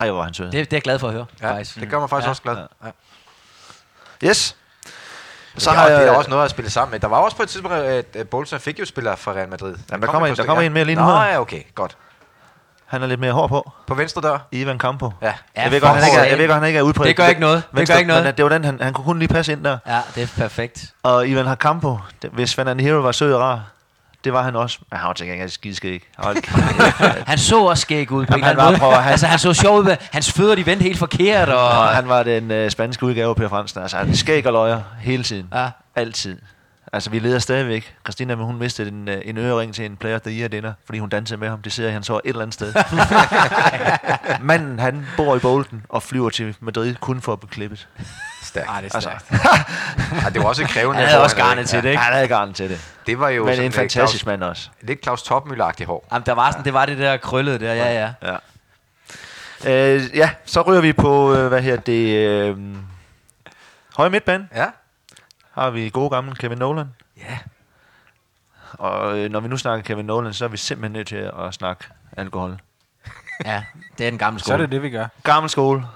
[0.00, 0.44] Ej, hvor var han sød.
[0.46, 1.80] Det, det er jeg glad for at høre, ja, faktisk.
[1.80, 2.30] det gør mig faktisk Ja.
[2.30, 2.66] også glad.
[2.84, 2.90] Ja.
[4.28, 4.56] Yes.
[5.58, 6.10] Så Så det, har det er jeg...
[6.10, 7.00] også noget at spille sammen med.
[7.00, 9.74] Der var også på et tidspunkt, at Bolton fik jo spillere fra Real Madrid.
[9.90, 11.96] Jamen, der kommer en- der kommer en mere lige nu ja, okay, godt.
[12.86, 13.70] Han er lidt mere hård på.
[13.86, 14.38] På venstre dør?
[14.52, 15.12] Ivan Campo.
[15.22, 15.26] Ja.
[15.56, 17.08] Ja, jeg, ved godt, han ikke er, jeg ved godt, han ikke er udpræget.
[17.08, 17.56] Det gør ikke noget.
[17.56, 18.24] Det Venstre, gør ikke noget.
[18.24, 19.78] Men det var den, han, han kunne kun lige passe ind der.
[19.86, 20.92] Ja, det er perfekt.
[21.02, 23.60] Og Ivan har Campo, det, hvis Fernando Hero var sød og rar,
[24.24, 24.78] det var han også.
[24.90, 26.02] Men han var til gengæld skideskæg.
[27.26, 28.94] Han så også skæg ud på Jamen, en han eller anden måde.
[28.96, 29.84] han- Altså, han så sjov ud.
[29.84, 31.48] med- Hans fødder, de vendte helt forkert.
[31.48, 33.82] Og, og han var den øh, spanske udgave af Per Fransen.
[33.82, 35.48] Altså, han skæg og løjer hele tiden.
[35.54, 35.68] Ja.
[35.96, 36.38] Altid.
[36.92, 37.94] Altså, vi leder stadigvæk.
[38.04, 40.72] Christina, men hun mistede en, øh, en ørering til en player of the year dinner,
[40.86, 41.62] fordi hun dansede med ham.
[41.62, 42.74] Det ser han så et eller andet sted.
[44.40, 47.88] Manden, han bor i Bolton og flyver til Madrid kun for at blive klippet.
[48.50, 48.68] Stærkt.
[48.68, 50.24] Ej, det er Altså, stærkt.
[50.24, 51.00] Ja, det var også krævende.
[51.00, 52.02] Han havde også garnet til det, ikke?
[52.02, 52.80] Han havde garn til det.
[53.06, 54.68] Det var jo Men sådan en fantastisk Claus, mand også.
[54.80, 56.08] lidt Claus Topmøller-agtig hår.
[56.12, 58.36] Jamen, der var, sådan, det var det der krøllede der, ja, ja.
[59.64, 59.94] Ja.
[59.94, 62.56] Øh, ja, så ryger vi på, øh, hvad her det, øh,
[63.96, 64.48] høje midtbane.
[64.54, 64.66] Ja.
[65.52, 66.88] Har vi gode gamle Kevin Nolan.
[67.16, 67.38] Ja.
[68.72, 71.54] Og øh, når vi nu snakker Kevin Nolan, så er vi simpelthen nødt til at
[71.54, 71.84] snakke
[72.16, 72.60] alkohol.
[73.44, 73.62] Ja,
[73.98, 74.54] det er den gamle Så skole.
[74.54, 75.06] er det det, vi gør.
[75.22, 75.86] Gammel skole.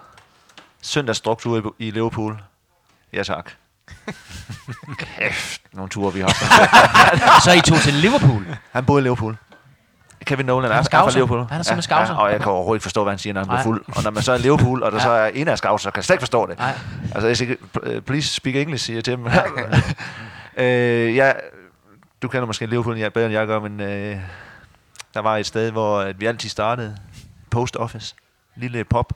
[0.85, 2.43] Søndagsstruktur i, i Liverpool.
[3.13, 3.51] Ja tak.
[4.99, 6.29] Kæft, nogle ture vi har.
[7.45, 8.47] Så I tog til Liverpool?
[8.73, 9.37] Han boede i Liverpool.
[10.25, 11.11] Kevin Nolan er, er fra.
[11.11, 11.39] Liverpool.
[11.51, 12.15] Han er simpelthen scouser.
[12.15, 13.63] Ja, og jeg kan overhovedet ikke forstå, hvad han siger, når han bliver Nej.
[13.65, 13.85] fuld.
[13.97, 15.03] Og når man så er i Liverpool, og der Ja.
[15.03, 16.59] så er en af scouser, så kan jeg slet ikke forstå det.
[16.59, 16.79] Nej.
[17.15, 19.27] Altså, jeg siger, "Pl- please speak English, siger jeg til dem.
[20.65, 21.33] øh, ja,
[22.23, 24.17] du kender måske Liverpool jeg, bedre, end jeg gør, men øh,
[25.15, 26.97] der var et sted, hvor at vi altid startede.
[27.51, 28.15] Post office.
[28.57, 29.13] Lille pop.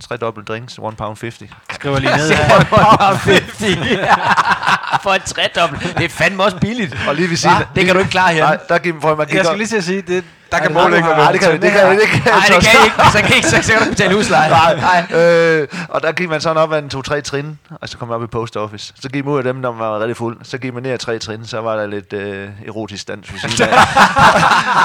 [0.00, 1.50] Tre dobbelt drinks, 1 pound 50.
[1.72, 3.16] Skriver lige ned her.
[3.16, 3.62] 50.
[5.02, 5.96] For et tredobbelt.
[5.98, 6.96] Det er fandme også billigt.
[7.08, 7.56] Og lige ved siden?
[7.74, 8.44] Det kan du ikke klare her.
[8.44, 10.58] Nej, der gik, for man gik Jeg skal op- lige til at sige, det, Der
[10.58, 12.66] kan Nej, mål ikke være Nej, det kan det, det kan det kan Nej, det
[12.66, 12.96] kan ikke.
[13.12, 14.50] Så kan ikke, så kan du betale husleje.
[14.50, 18.08] Nej, øh, og der gik man sådan op ad en to-tre trin, og så kom
[18.08, 18.94] man op i post office.
[19.00, 20.36] Så gik man ud af dem, når man var rigtig fuld.
[20.42, 23.50] Så gik man ned ad tre trin, så var der lidt øh, erotisk dans af.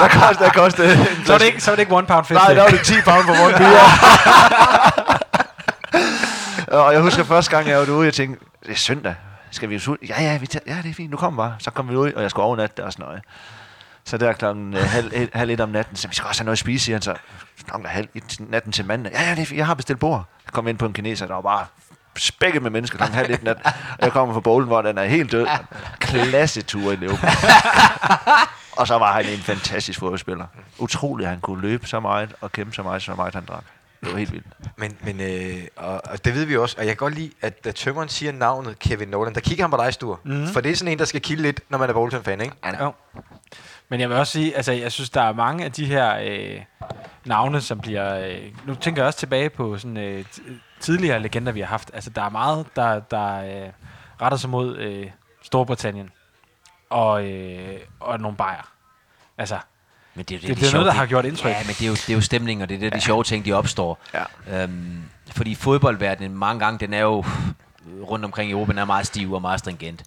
[0.00, 2.46] der kostede, der kostede så, er det ikke, så er det ikke one pound 50.
[2.46, 3.84] Nej, der var det 10 pound på morgen bier.
[6.78, 9.14] og jeg husker første gang, jeg var derude, jeg tænkte, det er søndag.
[9.50, 9.96] Skal vi ud?
[10.08, 11.54] Ja, ja, vi tager, ja, det er fint, nu kommer bare.
[11.58, 13.22] Så kom vi ud, og jeg skulle overnatte og sådan noget.
[14.06, 16.54] Så der klokken øh, halv, halv et om natten, så vi skal også have noget
[16.54, 17.14] at spise, siger han så.
[17.64, 19.12] Klokken halv et natten til mandag.
[19.12, 20.24] Ja, ja, det jeg har bestilt bord.
[20.46, 21.66] Jeg kom ind på en kineser, der var bare
[22.18, 23.56] spækket med mennesker klokken halv et nat.
[23.98, 25.46] Og jeg kommer fra bowlen, hvor den er helt død.
[25.98, 27.30] Klassetur i Liverpool.
[28.78, 30.46] og så var han en fantastisk fodboldspiller.
[30.78, 33.64] Utroligt, at han kunne løbe så meget og kæmpe så meget, så meget han drak.
[34.00, 34.46] Det var helt vildt.
[34.76, 37.64] Men, men øh, og, og det ved vi også, og jeg kan godt lide, at
[37.64, 40.20] da tømmeren siger navnet Kevin Nolan, der kigger han på dig, Stur.
[40.24, 40.46] Mm-hmm.
[40.46, 42.54] For det er sådan en, der skal kilde lidt, når man er Bolton-fan, ikke?
[42.80, 42.92] Jo.
[43.94, 46.60] Men jeg vil også sige, altså jeg synes, der er mange af de her øh,
[47.24, 48.18] navne, som bliver...
[48.18, 50.24] Øh, nu tænker jeg også tilbage på sådan øh,
[50.80, 51.90] tidligere legender, vi har haft.
[51.94, 53.70] Altså der er meget, der, der øh,
[54.22, 55.10] retter sig mod øh,
[55.42, 56.10] Storbritannien
[56.90, 58.72] og, øh, og nogle bajer.
[59.38, 59.58] Altså,
[60.14, 61.50] Men det, er jo Det er de noget, der har gjort indtryk.
[61.50, 63.24] Ja, men det er jo, det er jo stemning, og det er det, de sjove
[63.24, 63.98] ting, de opstår.
[64.14, 64.62] Ja.
[64.62, 67.24] Øhm, fordi fodboldverdenen mange gange, den er jo
[68.02, 70.04] rundt omkring i Europa, den er meget stiv og meget stringent.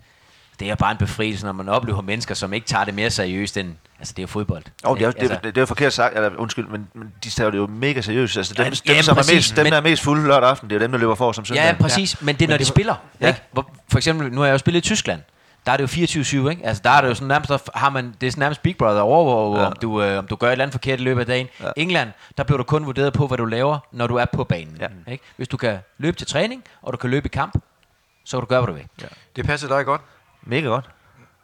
[0.59, 3.57] Det er bare en befrielse, når man oplever mennesker, som ikke tager det mere seriøst
[3.57, 3.73] end...
[3.99, 4.63] Altså, det er jo fodbold.
[4.83, 5.15] Oh, det, er, Ikke?
[5.19, 7.57] det, altså, det, det er jo forkert sagt, eller undskyld, men, men de tager det
[7.57, 8.37] jo mega seriøst.
[8.37, 10.27] Altså, dem, Ja, dem, ja, som er præcis, mest, dem, men- der er mest fulde
[10.27, 11.63] lørdag aften, det er dem, der løber for som søndag.
[11.65, 12.21] Ja, præcis.
[12.21, 12.25] Ja.
[12.25, 12.95] Men det er, når de spiller.
[13.21, 13.25] Ja.
[13.25, 13.31] Ja.
[13.31, 13.41] Ikke?
[13.51, 15.21] Hvor, for eksempel, nu har jeg jo spillet i Tyskland.
[15.65, 16.65] Der er det jo 24-7, ikke?
[16.65, 18.77] Altså, der er det jo sådan nærmest, der har man, det er sådan nærmest Big
[18.77, 19.61] Brother over, Ja.
[19.61, 19.67] ja.
[19.67, 21.47] om, du, øh, om du gør et eller andet forkert i løbet af dagen.
[21.59, 21.65] Ja.
[21.65, 21.71] Ja.
[21.77, 24.77] England, der bliver du kun vurderet på, hvad du laver, når du er på banen.
[24.79, 25.11] Ja.
[25.11, 25.23] Ikke?
[25.37, 27.57] Hvis du kan løbe til træning, og du kan løbe i kamp,
[28.25, 29.09] så kan du gøre, hvad du vil.
[29.35, 30.01] Det passer dig godt.
[30.49, 30.89] Mega godt.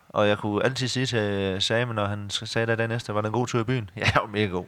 [0.10, 3.28] Og jeg kunne altid sige til Sam, når han sagde det den næste, var det
[3.28, 3.90] en god tur i byen?
[3.98, 4.66] Ja, jeg var mega god.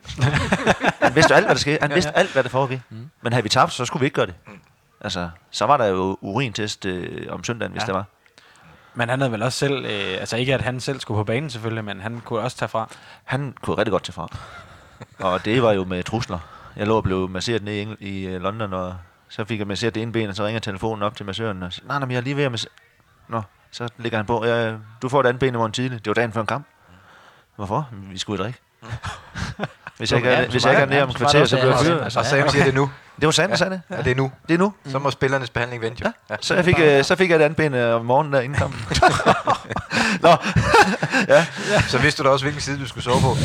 [1.05, 1.77] han vidste alt, hvad der skete.
[1.81, 2.81] Han vidste alt, hvad der foregik.
[2.89, 3.09] Mm.
[3.21, 4.35] Men havde vi tabt, så skulle vi ikke gøre det.
[5.01, 7.83] Altså, så var der jo urintest øh, om søndagen, hvis Ja.
[7.83, 7.87] ja.
[7.87, 8.05] det var.
[8.93, 11.49] Men han havde vel også selv, øh, altså ikke at han selv skulle på banen
[11.49, 12.89] selvfølgelig, men han kunne også tage fra.
[13.23, 14.27] Han kunne rigtig godt til fra.
[15.19, 16.39] Og det var jo med trusler.
[16.75, 18.95] Jeg lå og blev masseret ned i, Engl- i øh, London, og
[19.29, 21.73] så fik jeg masseret det ene ben, og så ringer telefonen op til massøren og
[21.73, 22.71] siger, nej, nej, men jeg er lige ved at massere.
[23.27, 23.41] Nå,
[23.75, 25.99] så ligger han på, ja, du får et andet ben i morgen tidlig.
[25.99, 26.67] Det var dagen før en kamp.
[27.55, 27.89] Hvorfor?
[28.11, 28.59] Vi skulle jo drikke.
[29.97, 31.75] hvis jeg ikke er, Ja, hvis jeg ikke er nede om et kvarter, så bliver
[31.75, 32.03] jeg fyret.
[32.03, 32.89] Altså, Og Sam siger det nu.
[33.19, 33.55] Det var sandt, ja.
[33.55, 33.81] sagde det.
[33.97, 34.01] Ja.
[34.01, 34.31] det er nu.
[34.47, 34.73] Det er nu.
[34.85, 36.11] Så må spillernes behandling vente jo.
[36.29, 36.35] Ja.
[36.41, 38.57] Så, jeg fik, øh, så fik jeg et andet ben øh, om morgenen der inden
[38.57, 38.79] kampen.
[40.25, 40.35] Nå,
[41.87, 43.35] Så vidste du da også, hvilken side du skulle sove på.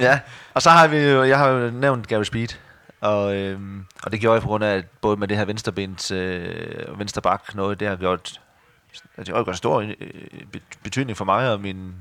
[0.00, 0.18] ja.
[0.54, 2.48] Og så har vi jo, jeg har jo nævnt Gary Speed.
[3.00, 6.10] Og, øhm, og det gjorde jeg på grund af, at både med det her venstrebens
[6.10, 8.40] øh, venstre bak, noget det har gjort,
[9.16, 9.94] det har gjort stor øh,
[10.52, 11.94] be- betydning for mig og min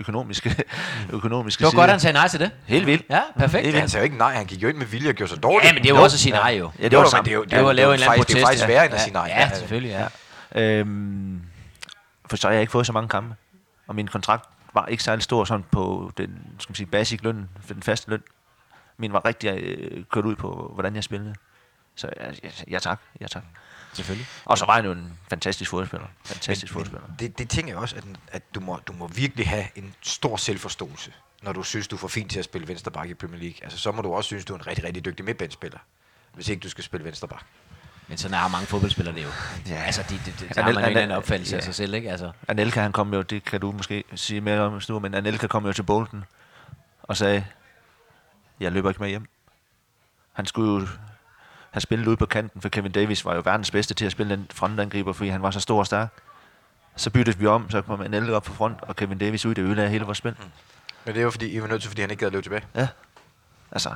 [0.00, 0.64] økonomiske,
[1.12, 1.80] økonomiske Det var side.
[1.80, 2.50] godt, han sagde nej til det.
[2.66, 3.04] Helt vildt.
[3.10, 3.66] Ja, perfekt.
[3.74, 5.42] Ja, han sagde jo ikke nej, han gik jo ind med vilje og gjorde sig
[5.42, 5.68] dårligt.
[5.68, 6.70] Ja, men det er jo også at sige nej, jo.
[6.78, 7.28] Ja, det var det men samme.
[7.30, 8.62] det jo, Det var at lave en eller anden faktisk, Det er protest.
[8.62, 9.26] faktisk værre end at sige nej.
[9.28, 10.08] Ja, selvfølgelig,
[10.54, 10.78] ja.
[10.78, 11.40] Øhm,
[12.30, 13.34] for så har jeg ikke fået så mange kampe.
[13.86, 14.44] Og min kontrakt
[14.74, 18.10] var ikke særlig stor sådan på den skal man sige, basic løn, for den faste
[18.10, 18.22] løn.
[18.96, 21.34] Min var rigtig øh, kørt ud på, hvordan jeg spillede.
[21.96, 23.42] Så ja, ja, ja tak, ja tak.
[23.92, 24.26] Selvfølgelig.
[24.44, 26.06] Og så var han jo en fantastisk fodspiller.
[26.24, 27.06] Fantastisk Men, fodspiller.
[27.08, 29.94] men det, det tænker jeg også, at, at du, må, du må virkelig have en
[30.02, 31.12] stor selvforståelse,
[31.42, 33.56] når du synes, du er for fint til at spille venstreback i Premier League.
[33.62, 35.78] Altså, så må du også synes, du er en rigtig, rigtig dygtig midtbanespiller,
[36.34, 37.42] hvis ikke du skal spille venstreback.
[38.08, 39.28] Men sådan er mange fodboldspillere det jo.
[39.68, 39.74] Ja.
[39.82, 41.64] Altså, de, de, de, Anel- der har man jo en Anel- anden opfattelse af ja.
[41.64, 42.10] sig selv, ikke?
[42.10, 45.46] Altså, Anelka, han kom jo, det kan du måske sige mere om nu, men Anelka
[45.46, 46.24] kom jo til Bolton
[47.02, 47.44] og sagde,
[48.60, 49.26] jeg løber ikke med hjem.
[50.32, 50.88] Han skulle jo
[51.70, 54.32] have spillet ude på kanten, for Kevin Davis var jo verdens bedste til at spille
[54.36, 56.08] den frontangriber, fordi han var så stor og stærk.
[56.96, 59.62] Så byttede vi om, så kom Anelka op på front, og Kevin Davis ud, det
[59.62, 60.34] ødelagde hele vores spil.
[61.04, 62.42] Men det er jo fordi, I var nødt til, fordi han ikke gad at løbe
[62.44, 62.62] tilbage.
[62.74, 62.88] Ja.
[63.72, 63.90] Altså,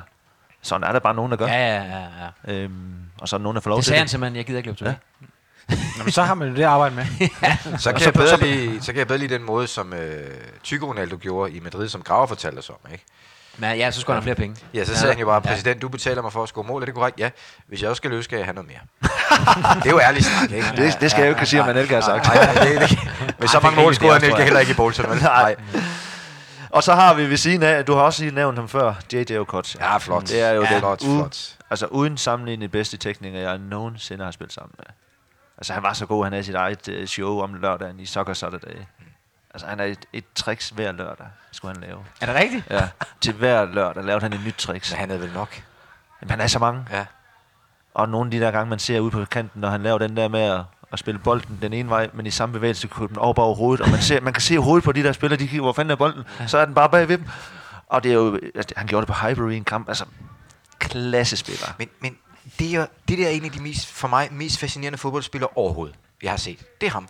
[0.63, 1.47] sådan er der bare nogen, der gør.
[1.47, 2.07] ja, ja, ja,
[2.47, 2.53] ja.
[2.55, 4.45] Øhm, og så er der nogen, der får lov Det til sagde han simpelthen, jeg
[4.47, 4.99] gider ikke løbe tilbage.
[5.99, 7.05] Jamen, så har man jo det at arbejde med.
[7.79, 9.93] Så kan, så- jeg bedre så- lige, så kan jeg bedre lide den måde, som
[9.93, 10.31] øh,
[10.63, 12.77] Tycho Ronaldo gjorde i Madrid, som Graver fortalte os om.
[12.93, 13.05] Ikke?
[13.59, 14.57] Men ja, så skulle han have flere penge.
[14.75, 16.87] Ja, så sagde han jo bare, præsident, du betaler mig for at score mål, er
[16.87, 17.21] det korrekt?
[17.21, 17.31] Ja,
[17.69, 19.11] hvis jeg også skal løse, skal jeg have noget mere.
[19.83, 20.67] det er jo ærligt snak, ikke?
[20.77, 22.27] Det, det skal jeg jo ikke sige, om Anelka har sagt.
[22.27, 22.99] Nej, nej, det, det,
[23.41, 24.45] med så mange det mål scorede det jeg.
[24.45, 25.19] heller ikke i Bolton, vel?
[25.23, 25.57] Nej.
[26.71, 29.37] Og så har vi ved siden af, du har også lige nævnt ham før, J.J.
[29.39, 29.85] Okocha.
[29.85, 30.23] Ja, flot.
[30.23, 31.57] Det er jo Ja, den flot, u- flot.
[31.71, 34.87] Altså uden sammenlignet bedste tekniker, jeg nogensinde har spillet sammen med.
[35.59, 38.35] Altså han var så god, han havde sit eget øh, show om lørdagen i Soccer
[38.35, 38.75] Saturday.
[39.55, 42.05] Altså han er et, et tricks hver lørdag, skulle han lave.
[42.21, 42.65] Er det rigtigt?
[42.71, 42.89] Ja,
[43.21, 44.89] til hver lørdag lavede han et nyt tricks.
[44.89, 45.63] Så han er vel nok.
[46.21, 46.87] Jamen, han er så mange.
[46.91, 47.07] Ja.
[47.95, 50.17] Og nogle af de der gange, man ser ude på kanten, når han laver den
[50.17, 50.61] der med at,
[50.93, 53.85] at spille bolden den ene vej, men i samme bevægelse kunne den over over hovedet,
[53.85, 55.91] og man, ser, man kan se hovedet på de der spillere, de kigger, hvor fanden
[55.91, 57.27] er bolden, så er den bare bag ved dem.
[57.87, 60.05] Og det er jo, altså, han gjorde det på Highbury i en kamp, altså
[60.79, 61.67] klassespiller.
[61.79, 62.17] Men, men
[62.59, 65.97] det, er, det der er en af de mest, for mig mest fascinerende fodboldspillere overhovedet,
[66.23, 66.59] jeg har set.
[66.81, 67.09] Det er ham.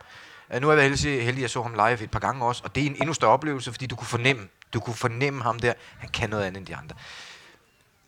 [0.54, 2.62] Øh, nu er jeg heldig, heldig, at jeg så ham live et par gange også,
[2.64, 5.58] og det er en endnu større oplevelse, fordi du kunne fornemme, du kunne fornemme ham
[5.58, 5.72] der.
[5.98, 6.96] Han kan noget andet end de andre.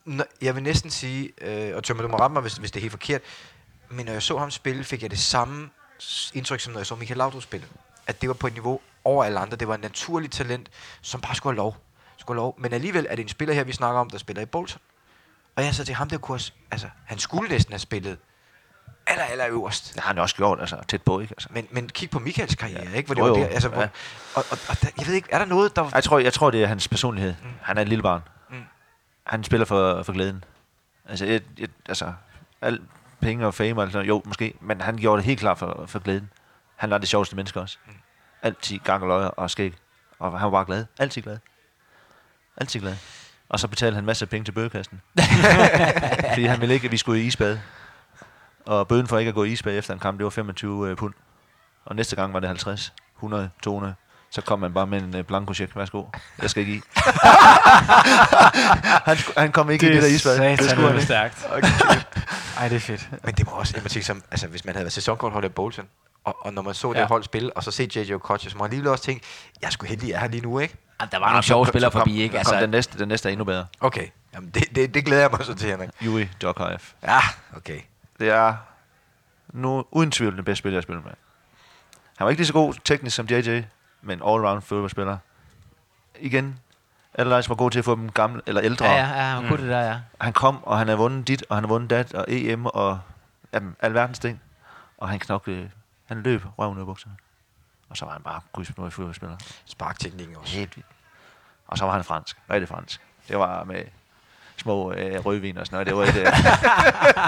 [0.05, 2.79] Nå, jeg vil næsten sige, øh, og Tømmer, du må ramme mig, hvis, hvis det
[2.79, 3.21] er helt forkert,
[3.89, 5.69] men når jeg så ham spille, fik jeg det samme
[6.33, 7.67] indtryk, som når jeg så Michael Laudrup spille.
[8.07, 9.57] At det var på et niveau over alle andre.
[9.57, 10.69] Det var en naturlig talent,
[11.01, 11.77] som bare skulle have lov.
[12.17, 12.55] Skulle have lov.
[12.59, 14.81] Men alligevel er det en spiller her, vi snakker om, der spiller i Bolton.
[15.55, 18.17] Og jeg så til ham der kurs, altså, han skulle næsten have spillet
[19.07, 19.93] aller, aller øverst.
[19.93, 21.33] Det har han også gjort, altså tæt på, ikke?
[21.37, 21.47] Altså.
[21.51, 22.95] Men, men kig på Michaels karriere, ja.
[22.97, 23.07] ikke?
[23.07, 23.43] Hvor det Jo, var jo.
[23.43, 23.87] der, altså, hvor, Ja.
[24.35, 25.89] og, og, og der, jeg ved ikke, er der noget, der...
[25.93, 27.33] Jeg tror, jeg tror, det er hans personlighed.
[27.43, 27.49] Mm.
[27.61, 28.21] Han er et lille barn.
[28.49, 28.55] Mm.
[29.23, 30.43] Han spiller for, for glæden.
[31.09, 32.13] Altså, et, et, altså,
[32.61, 32.79] al
[33.21, 35.57] penge og fame og alt sådan noget, jo, måske, men han gjorde det helt klart
[35.57, 36.29] for, for glæden.
[36.75, 37.77] Han var det sjoveste menneske også.
[37.87, 37.93] Mm.
[38.41, 39.73] Altid gang og løjer og skæg.
[40.19, 40.85] Og han var bare glad.
[40.99, 41.37] Altid glad.
[42.57, 42.95] Altid glad.
[43.49, 45.01] Og så betalte han en masse penge til bøgekassen.
[46.29, 47.57] Fordi han ville ikke, at vi skulle i isbad.
[48.65, 50.97] Og bøden for ikke at gå i isbad efter en kamp, det var 25 øh,
[50.97, 51.13] pund.
[51.85, 53.95] Og næste gang var det 50, 100, 200.
[54.29, 55.75] Så kom man bare med en øh, blanko check.
[55.75, 56.03] Værsgo.
[56.41, 56.81] Jeg skal ikke i.
[59.05, 60.57] han, han kom ikke i det der isbad.
[60.57, 61.05] Det skulle han det ikke.
[61.05, 61.45] stærkt.
[62.59, 63.09] Ej, det er fedt.
[63.23, 65.51] Men det må også, jeg må sige, som, altså, hvis man havde været sæsonkortholder i
[65.51, 65.85] Bolton,
[66.25, 67.05] Og, og når man så det Ja.
[67.07, 68.13] hold spille, og så se J.J.
[68.13, 69.25] Okocha, så må man alligevel også tænke,
[69.61, 70.75] jeg skulle heldig, jeg er her lige nu, ikke?
[71.01, 72.37] Jamen, der var nogle sjove spillere kom- forbi, ikke?
[72.37, 73.65] Altså, den, næste, den næste er endnu bedre.
[73.79, 75.89] Okay, Jamen, det, det, det glæder jeg mig så til, Henrik.
[76.03, 76.81] Yuri Djokovic.
[77.03, 77.19] Ja,
[77.57, 77.79] okay.
[78.19, 78.55] Det er
[79.47, 81.13] nu uden tvivl den bedste spiller, jeg har spillet med.
[82.17, 83.63] Han var ikke lige så god teknisk som JJ,
[84.01, 85.17] men all-round fodboldspiller.
[86.19, 86.59] Igen,
[87.13, 88.85] Allardyce var god til at få dem gamle, eller ældre.
[88.85, 89.99] ja, ja, ja, han kunne det der, ja.
[90.21, 92.99] Han kom, og han har vundet dit, og han har vundet dat, og EM, og
[93.53, 94.41] jamen, alverdens ting.
[94.97, 95.71] Og han knoklede,
[96.05, 97.15] han løb røven ud af bukserne.
[97.89, 99.37] Og så var han bare gudsbenået fodboldspiller.
[99.65, 100.57] Sparkteknikken også.
[100.57, 100.89] Helt vildt.
[101.67, 102.37] Og så var han fransk.
[102.49, 103.01] Rigtig fransk.
[103.27, 103.83] Det var med
[104.57, 105.87] små øh, rødvin og sådan noget.
[105.87, 106.25] Det var, ikke, øh,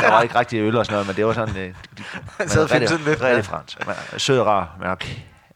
[0.02, 1.58] det var ikke rigtig øl og sådan noget, men det var sådan...
[1.58, 2.04] Øh, de,
[2.38, 3.22] Han sad fik sådan lidt.
[3.22, 3.86] Rigtig fransk.
[3.88, 4.98] Man, sød og rar, men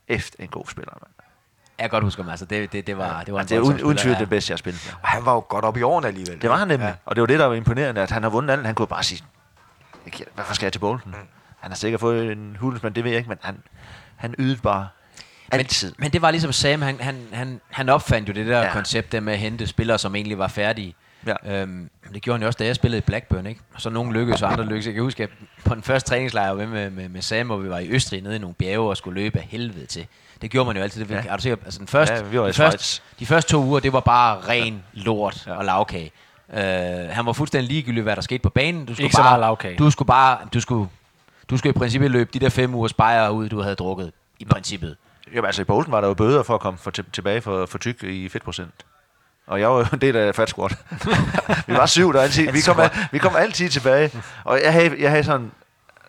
[0.07, 0.93] efter en god spiller.
[1.01, 1.07] Man.
[1.79, 2.45] Jeg kan godt huske ham, altså.
[2.45, 4.57] Det, det, det var, det var en Det er uden, tvivl det bedste, jeg har
[4.57, 4.93] spillet med.
[5.03, 6.41] Og han var jo godt op i årene alligevel.
[6.41, 6.85] Det var han nemlig.
[6.87, 6.93] Ja.
[7.05, 8.65] Og det var det, der var imponerende, at han har vundet alt.
[8.65, 9.23] Han kunne bare sige,
[10.05, 11.11] "Jeg kan- hvorfor skal jeg til bolden?
[11.11, 11.27] Mm.
[11.59, 13.57] Han har sikkert fået en hulsmand, det ved jeg ikke, men han,
[14.15, 14.87] han ydede bare
[15.51, 15.93] altid.
[15.97, 18.59] Men det var ligesom Sam, han, han, han, han opfandt jo det der.
[18.61, 18.71] Ja.
[18.73, 20.95] koncept der med at hente spillere, som egentlig var færdige.
[21.27, 21.61] Ja.
[21.61, 23.61] Øhm, det gjorde han jo også, da jeg spillede i Blackburn, ikke?
[23.73, 24.85] Og så nogle lykkedes, og andre lykkedes.
[24.85, 25.29] Jeg kan huske, at
[25.65, 28.21] på den første træningslejr, jeg var med, med, med Sam, hvor vi var i Østrig,
[28.21, 30.07] nede i nogle bjerge og skulle løbe af helvede til.
[30.41, 31.01] Det gjorde man jo altid.
[31.05, 31.15] Det, ja.
[31.15, 31.23] Ja.
[31.27, 31.57] Er du sikker?
[31.65, 33.99] Altså den første, Ja, vi var i de, første, de første to uger, det var
[33.99, 35.53] bare ren lort ja.
[35.53, 36.11] og lavkage.
[36.47, 36.57] Uh,
[37.09, 38.85] han var fuldstændig ligegyldig, hvad der skete på banen.
[38.85, 39.77] Du skulle Ikke så bare, meget lagkage.
[39.77, 40.89] Du skulle bare, du skulle,
[41.49, 44.11] du skulle i princippet løbe de der fem ugers bajer ud, du havde drukket.
[44.39, 44.95] I princippet.
[45.33, 47.77] Jamen, altså i Bolton var der jo bøder for at komme for, tilbage for, for
[47.77, 48.85] tyk i fedtprocent.
[49.51, 50.69] Og jeg var jo en del af Fat Squad.
[51.67, 52.79] vi var syv, der altid, vi, kom,
[53.11, 54.11] vi kom altid tilbage.
[54.43, 55.51] Og jeg havde, jeg havde sådan,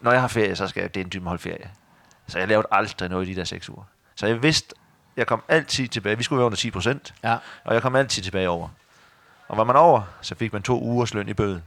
[0.01, 1.70] når jeg har ferie, så skal jeg, det er en holde ferie.
[2.28, 3.82] Så jeg lavede aldrig noget i de der seks uger.
[4.16, 4.74] Så jeg vidste,
[5.16, 6.16] jeg kom altid tilbage.
[6.16, 7.14] Vi skulle være under 10 procent.
[7.24, 7.36] Ja.
[7.64, 8.69] Og jeg kom altid tilbage over.
[9.48, 11.62] Og var man over, så fik man to ugers løn i bøde.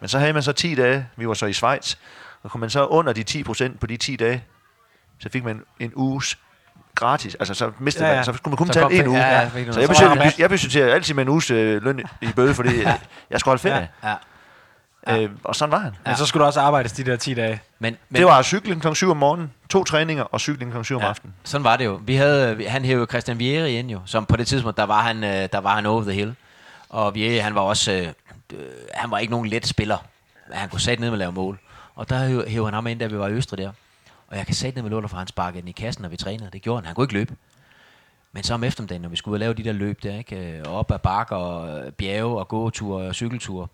[0.00, 1.96] Men så havde man så 10 dage, vi var så i Schweiz,
[2.42, 4.44] og kom man så under de 10 procent på de 10 dage,
[5.18, 6.38] så fik man en uges
[6.98, 7.34] gratis.
[7.34, 8.18] Altså så mistede Ja, ja, ja.
[8.18, 9.18] man, så skulle man kun Så en uge.
[9.18, 10.38] ja, ja, så jeg rabat.
[10.38, 12.86] jeg budgetterede altid med en uges øh, løn i bøde, fordi øh,
[13.30, 13.88] jeg skulle holde ferie.
[14.04, 14.14] Ja.
[15.06, 15.22] Ja.
[15.22, 15.96] Øh, og sådan var han.
[16.06, 17.60] Men så skulle du også arbejdes de der 10 dage.
[17.78, 18.92] Men, men, Det var cykling kl.
[18.94, 20.82] 7 om morgenen, to træninger og cykling kl.
[20.82, 21.34] 7 om Ja, aftenen.
[21.44, 22.00] sådan var det jo.
[22.04, 25.00] Vi havde, vi- han hævde Christian Vieri ind jo, som på det tidspunkt, der var
[25.02, 26.34] han, øh, der var han over the hill.
[26.88, 28.08] Og Vieri, han var også, øh,
[28.52, 28.58] øh,
[28.94, 29.96] han var ikke nogen let spiller.
[30.48, 31.58] Men Han kunne sætte ned med at lave mål.
[31.94, 33.70] Og der hævde han ham ind, da vi var i Østrig der.
[34.30, 36.50] Og jeg kan sætte med låter, for han sparkede den i kassen, når vi trænede.
[36.52, 36.86] Det gjorde han.
[36.86, 37.34] Han kunne ikke løbe.
[38.32, 40.36] Men så om eftermiddagen, når vi skulle ud og lave de der løb der, ikke?
[40.36, 43.66] øh, op ad bakker og øh, bjerge og gåture og cykelture,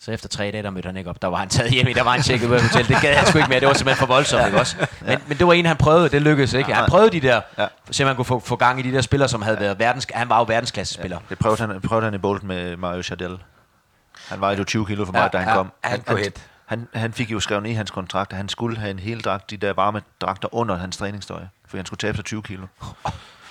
[0.00, 1.22] så efter tre dage, der mødte han ikke op.
[1.22, 2.88] Der var han taget hjem i, der var han tjekket ud af hotel.
[2.88, 3.60] Det gad han sgu ikke mere.
[3.60, 4.76] Det var simpelthen for voldsomt, ikke også?
[5.06, 6.08] Men, men det var en, han prøvede.
[6.08, 6.74] Det lykkedes ikke.
[6.74, 7.66] Han prøvede de der, Ja.
[7.90, 10.06] så man kunne få, få gang i de der spillere, som havde været verdens...
[10.14, 11.18] Han var jo verdensklassespiller.
[11.28, 13.38] Det prøvede han, prøvede han i Bolton med Mario Chardel.
[14.28, 15.54] Han var jo 20 kilo for mig, Ja, da han ja.
[15.54, 15.72] kom.
[15.84, 16.46] Han han, hit.
[16.66, 19.20] Han, han fik jo skrevet ned i hans kontrakt, at han skulle have en hel
[19.20, 22.66] dragt, de der varme dragter under hans træningstøj, for han skulle tabe sig 20 kilo.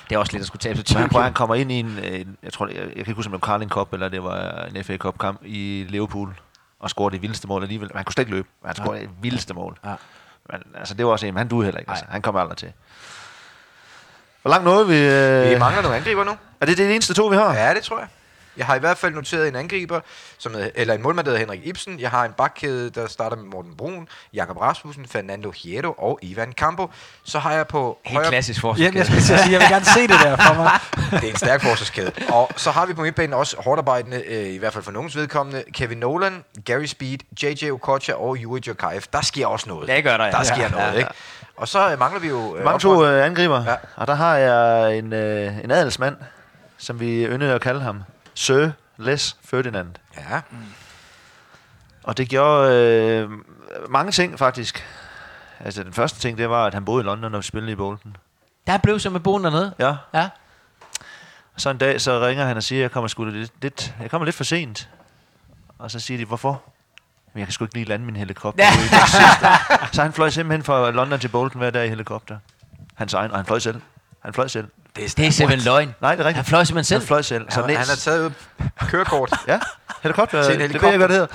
[0.10, 1.80] Det er også lidt at skulle tabe sig Så han, 20 han kommer ind i
[1.80, 4.10] en, en jeg tror, jeg, jeg kan ikke huske, om det var Carling Cup, eller
[4.10, 6.36] det var en FA Cup kamp i Liverpool,
[6.80, 7.88] og scorede det vildeste mål alligevel.
[7.88, 9.78] Men han kunne slet ikke løbe, men han scorede det vildeste mål.
[9.86, 9.94] Ja.
[10.50, 11.92] Men altså, det var også en, men han duede heller ikke.
[11.92, 12.72] Altså, han kom aldrig til.
[14.42, 14.98] Hvor langt nåede vi?
[14.98, 16.32] Øh, Vi mangler nogle angriber nu.
[16.62, 17.54] er det det eneste to, vi har?
[17.54, 18.08] Ja, det tror jeg.
[18.58, 20.00] Jeg har i hvert fald noteret en angriber,
[20.38, 22.00] som hedder, eller en målmand, der hedder Henrik Ibsen.
[22.00, 26.54] Jeg har en bakkæde, der starter med Morten Brun, Jakob Rasmussen, Fernando Hierro og Ivan
[26.54, 26.90] Campo.
[27.24, 28.30] Så har jeg på Helt højre...
[28.30, 28.96] klassisk Ja, forskel.
[28.96, 30.72] jeg, skal sige, jeg vil gerne se det der for mig.
[31.22, 32.12] Det er en stærk forsvarskæde.
[32.30, 35.16] Og så har vi på midtbanen også hårdt arbejdende, øh, i hvert fald for nogens
[35.16, 39.02] vedkommende, Kevin Nolan, Gary Speed, JJ Okocha og Yuri Djokaev.
[39.14, 39.88] Der sker også noget.
[39.90, 40.32] Det gør der, ja.
[40.32, 41.10] Der sker Ja, noget, ja, ikke?
[41.58, 42.56] Og så øh, mangler vi jo...
[42.58, 43.72] Øh, Mange to øh, angriber, Ja.
[43.72, 43.76] ja.
[43.96, 46.16] og der har jeg en, øh, en adelsmand,
[46.78, 48.04] som vi yndede at kalde ham.
[48.36, 49.90] Sir Les Ferdinand.
[50.18, 50.42] Ja,
[52.04, 53.30] Og det gjorde øh,
[53.90, 54.84] mange ting, faktisk.
[55.60, 58.18] Altså, den første ting, det var, at han boede i London og spillede i Bolton.
[58.68, 59.74] Der blev så med boen dernede.
[59.80, 59.96] Ja.
[60.14, 60.30] Ja.
[61.56, 63.96] Og så en dag, så ringer han og siger, at jeg kommer, sgu lidt, lidt,
[64.02, 64.90] jeg kommer lidt for sent.
[65.80, 66.64] Og så siger de, hvorfor?
[67.34, 68.64] Men jeg kan sgu ikke lige lande min helikopter.
[68.66, 72.38] Manchester." så han fløj simpelthen fra London til Bolton hver dag i helikopter.
[72.96, 73.82] Hans egen, og han fløj selv.
[74.26, 74.68] Han fløj selv.
[74.96, 75.96] det er, Det er simpelthen løgn.
[76.02, 76.36] Nej, det er rigtigt.
[76.36, 77.00] Han fløj simpelthen selv.
[77.02, 77.46] Han fløj selv.
[77.52, 78.34] Så han, han har taget
[78.90, 79.34] kørekort.
[79.48, 79.60] Ja,
[80.04, 80.44] helikopter.
[80.44, 80.90] Til en Det ved helikopter.
[80.90, 81.28] jeg, hvad det hedder.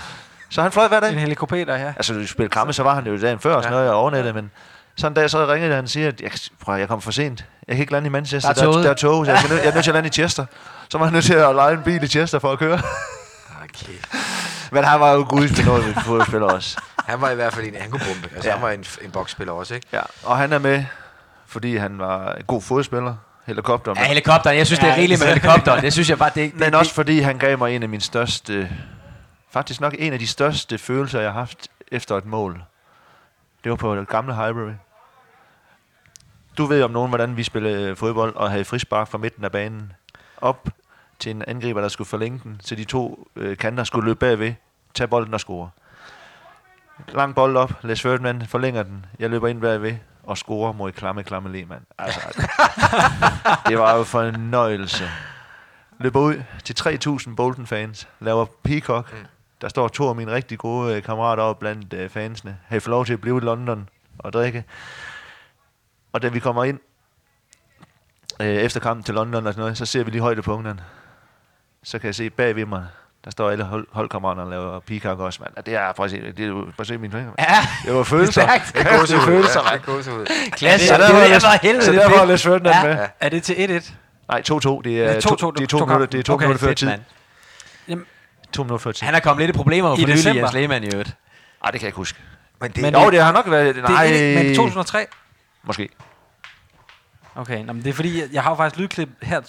[0.50, 1.12] Så han fløj hver dag.
[1.12, 1.92] En helikopter, ja.
[1.96, 4.34] Altså, du spillede kampe, så var han jo dagen før og sådan noget, og overnettet,
[4.34, 4.50] men
[4.96, 6.30] sådan en dag, så ringede han og siger, at jeg,
[6.64, 7.44] prøv, jeg kommer for sent.
[7.68, 8.52] Jeg kan ikke lande i Manchester.
[8.52, 10.12] Der er Der, er tog, så jeg, nødt- jeg er nødt til at lande i
[10.12, 10.46] Chester.
[10.88, 12.80] Så var han nødt til at lege en bil i Chester for at køre.
[13.64, 13.92] Okay.
[14.72, 16.76] Men han var jo guds med noget, vi fodboldspiller også.
[17.06, 18.28] Han var i hvert fald en, han kunne bombe.
[18.34, 18.54] Altså, Ja.
[18.54, 19.86] han var en, en boksspiller også, ikke?
[19.92, 20.84] Ja, og han er med,
[21.50, 23.16] fordi han var en god fodspiller.
[23.46, 23.94] Helikopter.
[23.96, 24.56] Ja, helikopteren.
[24.56, 25.82] Jeg synes, det er Ja, rigeligt med helikopteren.
[25.82, 28.00] Det synes jeg bare, det, det, Men også fordi han gav mig en af mine
[28.00, 28.70] største,
[29.50, 32.62] faktisk nok en af de største følelser, jeg har haft efter et mål.
[33.64, 34.72] Det var på det gamle Highbury.
[36.58, 39.92] du ved om nogen, hvordan vi spillede fodbold og havde frispark fra midten af banen
[40.40, 40.68] op
[41.18, 44.54] til en angriber, der skulle forlænge den, så de to øh, kanter skulle løbe bagved,
[44.94, 45.70] tage bolden og score.
[47.08, 51.22] Lang bold op, Les Ferdinand forlænger den, jeg løber ind bagved og scorer mod klamme,
[51.22, 51.84] klamme Lehmann.
[51.98, 52.20] Altså,
[53.68, 55.04] det var jo fornøjelse.
[55.98, 56.76] Løber ud til
[57.28, 59.12] 3.000 Bolton-fans, laver Peacock.
[59.12, 59.26] Mm.
[59.60, 62.58] Der står to af mine rigtig gode øh, kammerater op blandt øh, fansene.
[62.66, 63.88] Har I fået lov til at blive i London
[64.18, 64.64] og drikke?
[66.12, 66.80] Og da vi kommer ind
[68.40, 70.84] øh, efter kampen til London og sådan noget, så ser vi lige højdepunkterne.
[71.82, 72.86] Så kan jeg se bag ved mig,
[73.24, 75.52] der står alle hold, holdkammeraterne og laver peacock også, mand.
[75.56, 77.32] Og det er, se, det er, jo- prøv at se mine fingre.
[77.38, 78.32] Ja, Det var følelser.
[78.42, 78.72] Stærkt.
[78.76, 80.52] Det var følelser, Ja, mand.
[80.52, 80.86] klasse.
[80.88, 82.24] Så det, der var det, var helvede, Så det der er var.
[82.24, 82.94] Les Ferdinand Ja.
[82.96, 83.06] med.
[83.20, 83.92] Er det til 1-1?
[84.28, 84.80] Nej, 2-2.
[84.84, 86.66] Det er Ja, 2-2, to, det er to to minutter, det er to Okay, minutter
[86.66, 86.88] før tid.
[86.88, 87.00] Mand.
[87.88, 88.04] Jamen,
[88.52, 89.04] To minutter før tid.
[89.06, 90.42] Han er kommet lidt i problemer I for nylig, december.
[90.42, 91.08] Jens Lehmann i øvrigt.
[91.64, 92.18] Ej, det kan jeg ikke huske.
[92.60, 93.74] Men det, Men- Jo, det har nok været...
[93.74, 95.06] det Nej, er 1-1, men 2003?
[95.62, 95.88] Måske.
[97.36, 99.40] Okay, nå, men det er fordi, jeg, har jo faktisk lydklip her,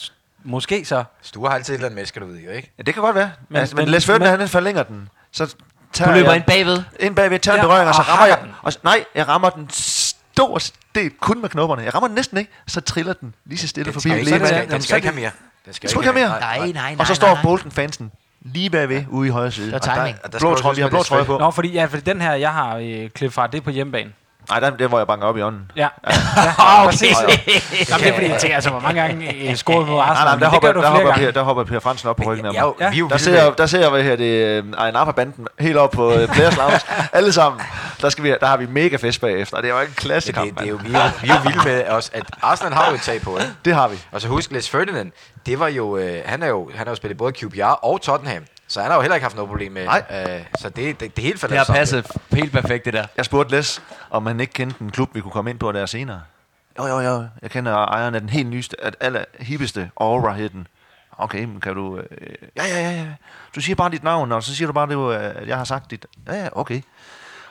[0.43, 1.03] måske så.
[1.21, 2.71] Sture har altid et eller andet du vide, jo, ikke?
[2.77, 3.31] Ja, det kan godt være.
[3.49, 5.09] Men, altså, men, men- Les Ferdinand, han forlænger den.
[5.31, 5.51] Så Du
[5.93, 6.83] tager løber jeg ind bagved.
[6.99, 8.37] ind bagved, tager en Ja, berøring, og så rammer jeg...
[8.43, 8.51] den.
[8.61, 10.59] Og, nej, jeg rammer den stor
[10.95, 11.81] del kun med knopperne.
[11.83, 14.23] Jeg rammer den næsten ikke, så triller den lige så stille Den forbi skal, er
[14.23, 15.31] den det- skal, den skal er ikke det- have mere.
[15.65, 16.39] Den skal ikke have mere.
[16.39, 16.95] Nej, nej, nej.
[16.99, 17.39] Og så står.
[17.43, 18.11] Bolton fansen
[18.41, 19.65] lige bagved ude i højre side.
[19.65, 20.17] Det var Og der- timing.
[20.23, 21.37] Og der Blå trøje, vi har blå trøje på.
[21.37, 24.11] Nå, fordi, ja, fordi den her, jeg har øh, klip fra, det er på hjemmebane.
[24.49, 25.71] Nej, der, det er, hvor jeg banker op i ånden.
[25.75, 27.17] Ja, ja, præcis.
[27.23, 27.37] okay.
[27.89, 30.25] Jamen, det er fordi, jeg tænker, altså, hvor mange gange øh, scoret mod Nej, Arsenal,
[30.25, 32.15] nej, men der det hopper, gør du der, hopper per, der hopper Per Fransen op
[32.15, 32.57] på ryggen af mig.
[32.59, 32.89] Ja, jo, Ja.
[32.89, 34.93] vi er jo Der ser, jeg, med- der ser jeg, hvad her, det er en
[34.93, 36.79] Napa-banden helt op på uh, Players Lounge.
[37.13, 37.61] Alle sammen.
[38.01, 39.57] Der, skal vi, der har vi mega fest bagefter.
[39.57, 41.29] og Det var en klasse Men kamp, det, det er jo, vi, er, jo- vi
[41.29, 43.51] er jo vilde med os, at Arsenal har jo et tag på, ikke?
[43.65, 43.97] Det har vi.
[44.11, 45.11] Og så husk, Les Ferdinand,
[45.45, 48.43] det var jo, øh, han, er jo, han har jo spillet både QPR og Tottenham,
[48.71, 50.03] så han har jo heller ikke haft noget problem med, Nej.
[50.11, 53.05] øh, så det, det, det er helt Det faldet har passet helt perfekt, det der.
[53.17, 55.85] Jeg spurgte Les, om han ikke kendte en klub, vi kunne komme ind på der
[55.85, 56.21] senere.
[56.79, 57.27] Jo, jo, jo.
[57.41, 60.67] Jeg kender ejeren af den helt nyeste, at aller hippeste Aura hed den.
[61.17, 61.97] Okay, men kan du...
[61.97, 62.05] Øh,
[62.57, 63.07] ja, ja, ja, ja.
[63.55, 65.91] Du siger bare dit navn, og så siger du bare, det, at jeg har sagt
[65.91, 66.05] dit...
[66.27, 66.81] Ja, ja, okay.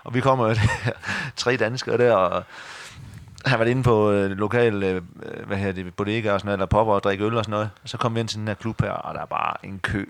[0.04, 0.54] Og vi kommer der,
[1.36, 2.44] tre danskere der, og
[3.46, 5.02] han var inde på øh, lokal, øh,
[5.46, 7.70] hvad her det, bodega og sådan noget, eller popper og drikke øl og sådan noget.
[7.82, 9.78] Og så kom vi ind til den her klub her, og der er bare en
[9.78, 10.06] kø, øh,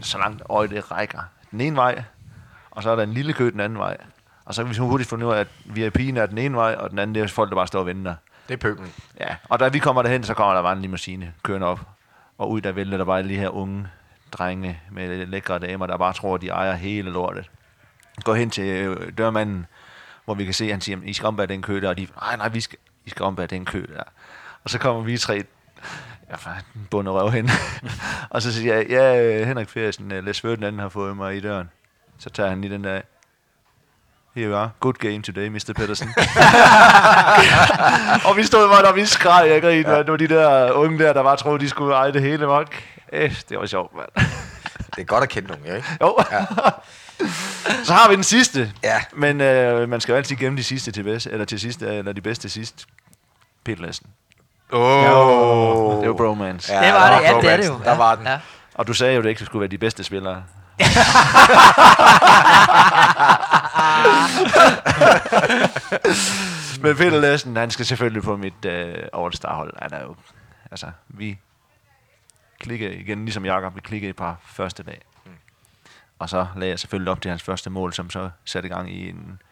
[0.00, 1.20] så langt øje det rækker.
[1.50, 2.02] Den ene vej,
[2.70, 3.96] og så er der en lille kø den anden vej.
[4.44, 6.74] Og så kan vi så hurtigt finde ud af, at VIP'en er den ene vej,
[6.78, 8.14] og den anden det er folk, der bare står og venter.
[8.48, 8.92] Det er pøblen.
[9.20, 11.80] Ja, og da vi kommer derhen, så kommer der bare en limousine kørende op.
[12.38, 13.88] Og ud der vælter der bare de her unge
[14.32, 17.50] drenge med lækre damer, der bare tror, at de ejer hele lortet.
[18.24, 19.66] Går hen til øh, dørmanden,
[20.24, 22.08] hvor vi kan se, at han siger, I skal ombære den kø der, og de,
[22.20, 24.02] nej, nej, vi skal, I skal ombære den kø der.
[24.64, 25.44] Og så kommer vi tre,
[26.30, 26.36] ja,
[26.90, 27.50] bunde røv hen.
[28.30, 31.70] og så siger jeg, ja, Henrik Fersen, øh, Les Ferdinand har fået mig i døren.
[32.18, 33.00] Så tager han lige den der,
[34.34, 34.70] Here you are.
[34.80, 35.72] Good game today, Mr.
[35.76, 36.08] Pedersen.
[38.28, 40.02] og vi stod bare, og vi skreg, jeg grin, ja.
[40.02, 42.74] De der unge der, der bare troede, de skulle eje det hele, mok.
[43.12, 44.08] Eh, det var sjovt, mand.
[44.96, 45.88] Det er godt at kende nogen, ikke?
[46.00, 46.16] Jo.
[46.32, 46.44] Ja.
[47.84, 48.72] Så har vi den sidste.
[48.82, 49.02] Ja.
[49.12, 52.12] Men øh, man skal jo altid gemme de sidste til bedst, eller til sidst, eller
[52.12, 52.86] de bedste til sidst.
[53.64, 54.06] Peter Lassen.
[54.72, 54.80] Åh.
[54.80, 56.00] Oh.
[56.00, 56.72] Det var bromance.
[56.72, 57.80] Ja, det var det, ja, det er det jo.
[57.84, 58.26] Der var den.
[58.26, 58.38] Ja.
[58.74, 60.44] Og du sagde jo, at det ikke skulle være de bedste spillere.
[66.82, 69.74] Men Peter Lassen, han skal selvfølgelig på mit øh, All-Star-hold.
[69.82, 70.16] Han er jo,
[70.70, 71.38] altså, vi
[72.60, 75.00] klikker igen, ligesom Jakob, vi klikker et par første dag.
[76.18, 78.90] Og så lagde jeg selvfølgelig op til hans første mål, som så satte i gang
[78.92, 79.42] i en,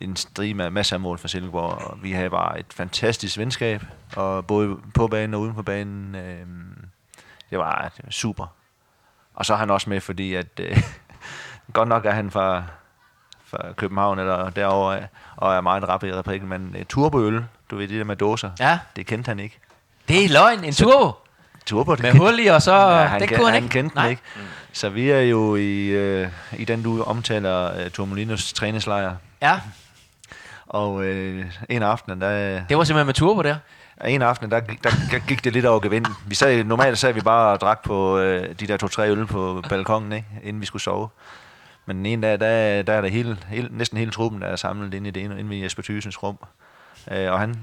[0.00, 1.72] en strid med masser af mål for Silkeborg.
[1.72, 3.82] Og vi havde bare et fantastisk venskab,
[4.16, 6.14] og både på banen og uden for banen.
[6.14, 6.46] Øh,
[7.50, 8.46] det, var, super.
[9.34, 10.82] Og så er han også med, fordi at øh,
[11.72, 12.62] godt nok er han fra,
[13.44, 17.76] fra København eller derovre, af, og er meget rap i replikken, men uh, turboøl, du
[17.76, 18.78] ved, det der med dåser, Ja.
[18.96, 19.58] det kendte han ikke.
[20.08, 20.64] Det er løgn.
[20.64, 21.12] En turbo.
[21.66, 22.74] Turbo, det Med hul i, og så...
[22.74, 23.72] Ja, han, den kunne han han ikke.
[23.72, 24.22] kendte den ikke.
[24.72, 26.28] Så vi er jo i, øh,
[26.58, 29.16] i den, du omtaler, uh, Tormolinos træningslejr.
[29.42, 29.60] Ja,
[30.70, 33.56] Og øh, en aften, der, det var simpelthen med turbo der.
[34.04, 36.06] en aften, der, gik- der, der gik det lidt over gevind.
[36.26, 39.62] Vi sad, normalt sad vi bare og drak på øh, de der to-tre øl på
[39.68, 40.26] balkongen, ikke?
[40.42, 41.08] inden vi skulle sove.
[41.86, 44.56] Men den ene dag, der, der er det hele, hele, næsten hele truppen, der er
[44.56, 46.38] samlet inde i det ene, inde i Jesper Thysens rum.
[47.10, 47.54] Øh, og han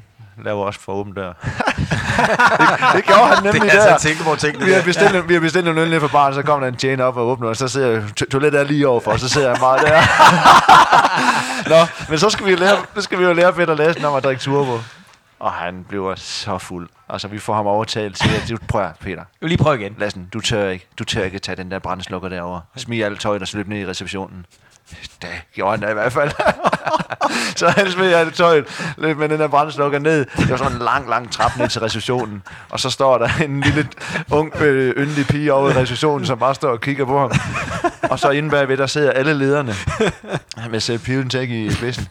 [0.43, 1.33] laver også for åben dør.
[1.89, 3.91] det, det gjorde han nemlig Det er der.
[3.93, 5.19] altså tænke, hvor tingene Vi har bestilt, ja.
[5.19, 7.27] vi har bestilt en øl ned for baren, så kommer der en tjener op og
[7.27, 10.01] åbner, og så sidder to- toilettet er lige overfor, og så sidder han bare der.
[11.69, 14.15] Nå, men så skal vi jo lære, så skal vi jo lære Peter Lassen om
[14.15, 14.79] at drikke turbo.
[15.39, 16.89] Og han bliver så fuld.
[17.09, 19.15] Altså, vi får ham overtalt til, at du prøver, Peter.
[19.15, 19.95] Jeg vil lige prøve igen.
[19.97, 22.59] Lassen, du tør ikke, du tør ikke tage den der brændslukker derover.
[22.77, 24.45] Smig alt tøjet og løb ned i receptionen.
[25.21, 26.31] Det gjorde han da i hvert fald.
[27.59, 28.65] så han smed jeg tøjet
[28.97, 30.25] lidt med den der brændslukker ned.
[30.37, 32.43] Det var sådan en lang, lang trap ned til receptionen.
[32.69, 33.87] Og så står der en lille
[34.31, 37.31] ung, øh, yndig pige over i receptionen, som bare står og kigger på ham.
[38.03, 39.75] Og så inde bagved, der sidder alle lederne
[40.69, 42.07] med Sepp Piventek i spidsen.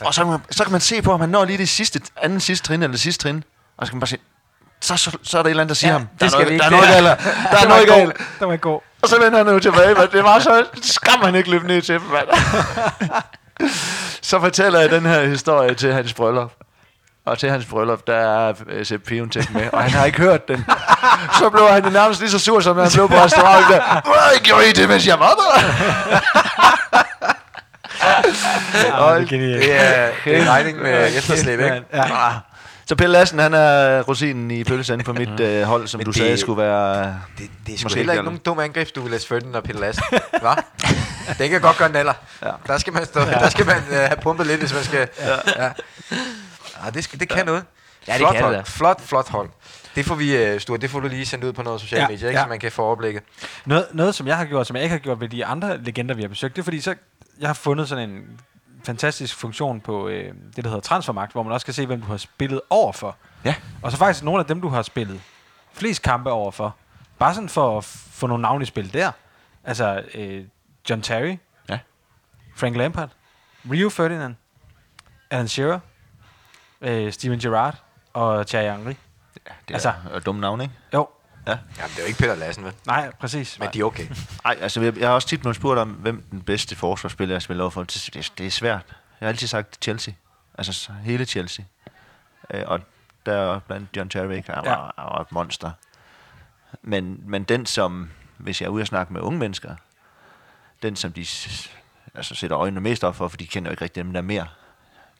[0.00, 2.00] Og så kan, man, så kan man se på, om han når lige det sidste,
[2.22, 3.44] anden sidste trin, eller det sidste trin.
[3.78, 4.18] Og så kan man bare se,
[4.80, 6.30] så, så, så er der et eller andet, der siger Ja, ham, det der er
[6.30, 7.02] skal noget, vi der er ikke.
[7.02, 7.50] noget galt.
[7.50, 8.16] Der er noget galt.
[8.40, 8.80] Der var god.
[9.02, 11.82] Og så vender han jo tilbage, men det var så skam, han ikke løb ned
[11.82, 12.28] til dem, mand.
[14.30, 16.52] så fortæller jeg den her historie til hans bryllup.
[17.26, 20.48] Og til hans bryllup, der er øh, Sepp Piontek med, og han har ikke hørt
[20.48, 20.64] den.
[21.38, 23.80] Så blev han nærmest lige så sur, som han blev på restauranten.
[24.12, 25.60] Hvad gjorde I det, mens jeg var der?
[28.02, 29.62] Ja, det er genialt.
[29.62, 31.82] Det er, det er regning med efterslæb, ikke?
[31.92, 32.04] Ja.
[32.86, 36.10] Så Pelle Lassen, han er rosinen i pølsen på mit øh, hold, som Men du
[36.10, 37.20] det- sagde skulle være...
[37.38, 39.64] Det, det er sgu Måske heller ikke nogen dum angreb, du vil lade Ferdinand og
[39.64, 40.04] Peter Lassen.
[40.40, 40.54] Hva?
[41.38, 42.12] det kan godt gøre en alder.
[42.42, 42.50] Ja.
[42.66, 45.08] Der skal man, stå, der skal man uh, have pumpet lidt, hvis man skal...
[45.20, 45.64] Ja.
[45.64, 45.70] ja.
[46.86, 47.44] Ah, det, skal, det kan ja.
[47.44, 47.64] noget.
[48.08, 48.56] Ja, det flot kan hold.
[48.56, 48.66] det.
[48.68, 49.50] Flot, flot hold.
[49.96, 52.28] Det får vi, Stuart, det får du lige sendt ud på noget sociale Ja, medier,
[52.28, 52.38] ikke?
[52.38, 52.44] ja.
[52.44, 53.22] så man kan få overblikket.
[53.66, 56.14] Noget, noget, som jeg har gjort, som jeg ikke har gjort ved de andre legender,
[56.14, 56.94] vi har besøgt, det er fordi, så,
[57.40, 58.22] jeg har fundet sådan en
[58.84, 62.06] fantastisk funktion på øh, det, der hedder transfermagt, hvor man også kan se, hvem du
[62.06, 63.16] har spillet overfor.
[63.44, 63.54] Ja.
[63.82, 65.20] Og så faktisk nogle af dem, du har spillet
[65.72, 66.76] flest kampe overfor.
[67.18, 69.12] Bare sådan for at få nogle navne i spil der.
[69.64, 70.44] Altså øh,
[70.90, 71.36] John Terry,
[71.68, 71.78] Ja.
[72.56, 73.08] Frank Lampard,
[73.70, 74.34] Rio Ferdinand,
[75.30, 75.78] Alan Shearer,
[76.80, 77.82] øh, Steven Gerrard
[78.12, 78.94] og Thierry Henry.
[79.34, 79.92] Det er altså,
[80.26, 80.74] dumme navn, ikke?
[80.94, 81.08] Jo,
[81.46, 82.72] Jamen, det er jo ikke Peter Lassen, vel?
[82.86, 83.58] nej, præcis.
[83.58, 84.06] Men de er okay.
[84.44, 87.42] Nej, altså jeg, jeg har også tit blevet spurgt om, hvem den bedste forsvarsspiller, jeg
[87.42, 87.82] spiller over for.
[87.82, 88.82] Det, det, det er svært.
[89.20, 90.14] Jeg har altid sagt Chelsea.
[90.58, 91.64] Altså så hele Chelsea.
[92.50, 92.80] Øh, og
[93.26, 94.70] der er blandt John Terry, han var, Ja.
[95.02, 95.08] ja.
[95.08, 95.70] var et monster.
[96.82, 99.74] Men, men den, som, hvis jeg er ude og snakke med unge mennesker,
[100.82, 101.26] den, som de
[102.14, 104.46] altså, sætter øjnene mest op for, for de kender jo ikke rigtig dem der mere,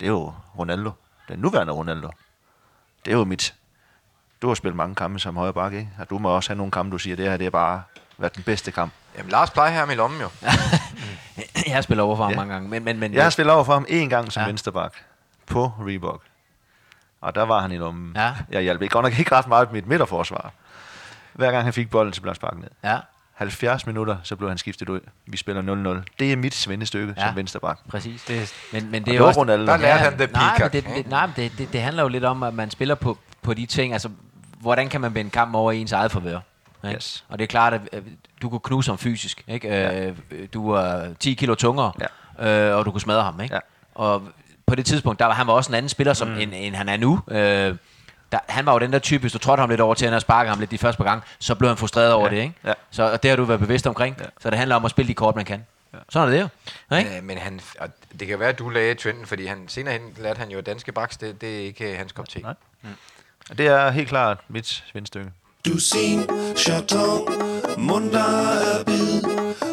[0.01, 0.91] det er jo Ronaldo.
[1.29, 2.11] Den nuværende Ronaldo.
[3.05, 3.55] Det er jo mit...
[4.43, 5.91] Du har spillet mange kampe som højre bakke, ikke?
[5.99, 7.83] Og du må også have nogle kampe, du siger, det her det er bare
[8.19, 8.93] været den bedste kamp.
[9.19, 10.29] Jamen, Lars plejer her med i lommen jo.
[11.67, 12.37] jeg har spillet over for ham Ja.
[12.37, 12.69] mange gange.
[12.69, 14.47] Men, men, men, Jeg har spillet over for ham en gang som Ja.
[14.47, 14.95] vensterbak
[15.47, 16.23] på Reebok.
[17.21, 18.13] Og der var han i lommen.
[18.17, 18.33] Ja.
[18.51, 20.53] Jeg hjalp ikke godt nok ikke ret meget med mit midterforsvar.
[21.33, 22.69] Hver gang han fik bolden, så blev han sparket ned.
[22.85, 22.99] Ja,
[23.35, 25.01] 70 minutter, så blev han skiftet ud.
[25.27, 26.13] Vi spiller 0-0.
[26.19, 27.27] Det er mit svendestykke Ja.
[27.27, 27.79] som vensterbak.
[27.89, 28.23] præcis.
[28.25, 29.41] Det, men, men det er jo også...
[29.41, 29.67] Ronaldo.
[29.73, 32.09] Der lærte han det nej, men det, det, nej, men det, det, det handler jo
[32.09, 33.93] lidt om, at man spiller på, på de ting.
[33.93, 34.11] Altså,
[34.63, 36.39] hvordan kan man vende kampen over i ens eget forvør?
[36.85, 36.97] Ikke?
[36.97, 37.25] Yes.
[37.29, 38.03] Og det er klart, at
[38.43, 39.45] du kunne knuse ham fysisk.
[39.49, 39.69] Ikke?
[39.69, 40.07] Ja.
[40.07, 40.17] Øh,
[40.55, 41.93] du er 10 kilo tungere,
[42.39, 42.71] ja.
[42.71, 43.41] øh, og du kunne smadre ham.
[43.41, 43.55] Ikke?
[43.55, 43.61] Ja.
[43.95, 44.23] Og
[44.67, 46.39] på det tidspunkt, der var han var også en anden spiller, som, mm.
[46.39, 47.21] end, end han er nu.
[47.29, 47.77] Øh,
[48.33, 50.13] der, han var jo den der type, hvis du trådte ham lidt over til, at
[50.13, 52.35] han sparket ham lidt de første par gange, så blev han frustreret over Ja.
[52.37, 52.43] det.
[52.43, 52.55] Ikke?
[52.65, 52.73] Ja.
[52.91, 54.17] Så og det har du været bevidst omkring.
[54.21, 54.25] Ja.
[54.41, 55.67] Så det handler om at spille de kort, man kan.
[55.93, 55.99] Ja.
[56.09, 56.41] Sådan er det
[56.91, 56.97] jo.
[56.97, 57.17] Ikke?
[57.17, 57.89] Øh, men han, og
[58.21, 60.93] det kan være, at du lagde trenden, fordi han, senere hen lærte han jo danske
[60.93, 61.17] baks.
[61.17, 62.41] Det, det er ikke hans kop te.
[62.41, 62.55] Nej.
[62.83, 62.89] Og
[63.59, 65.31] det er helt klart mit svendestykke.
[65.65, 67.29] Dusin, chaton,
[67.79, 68.49] munter
[68.79, 69.23] er bid.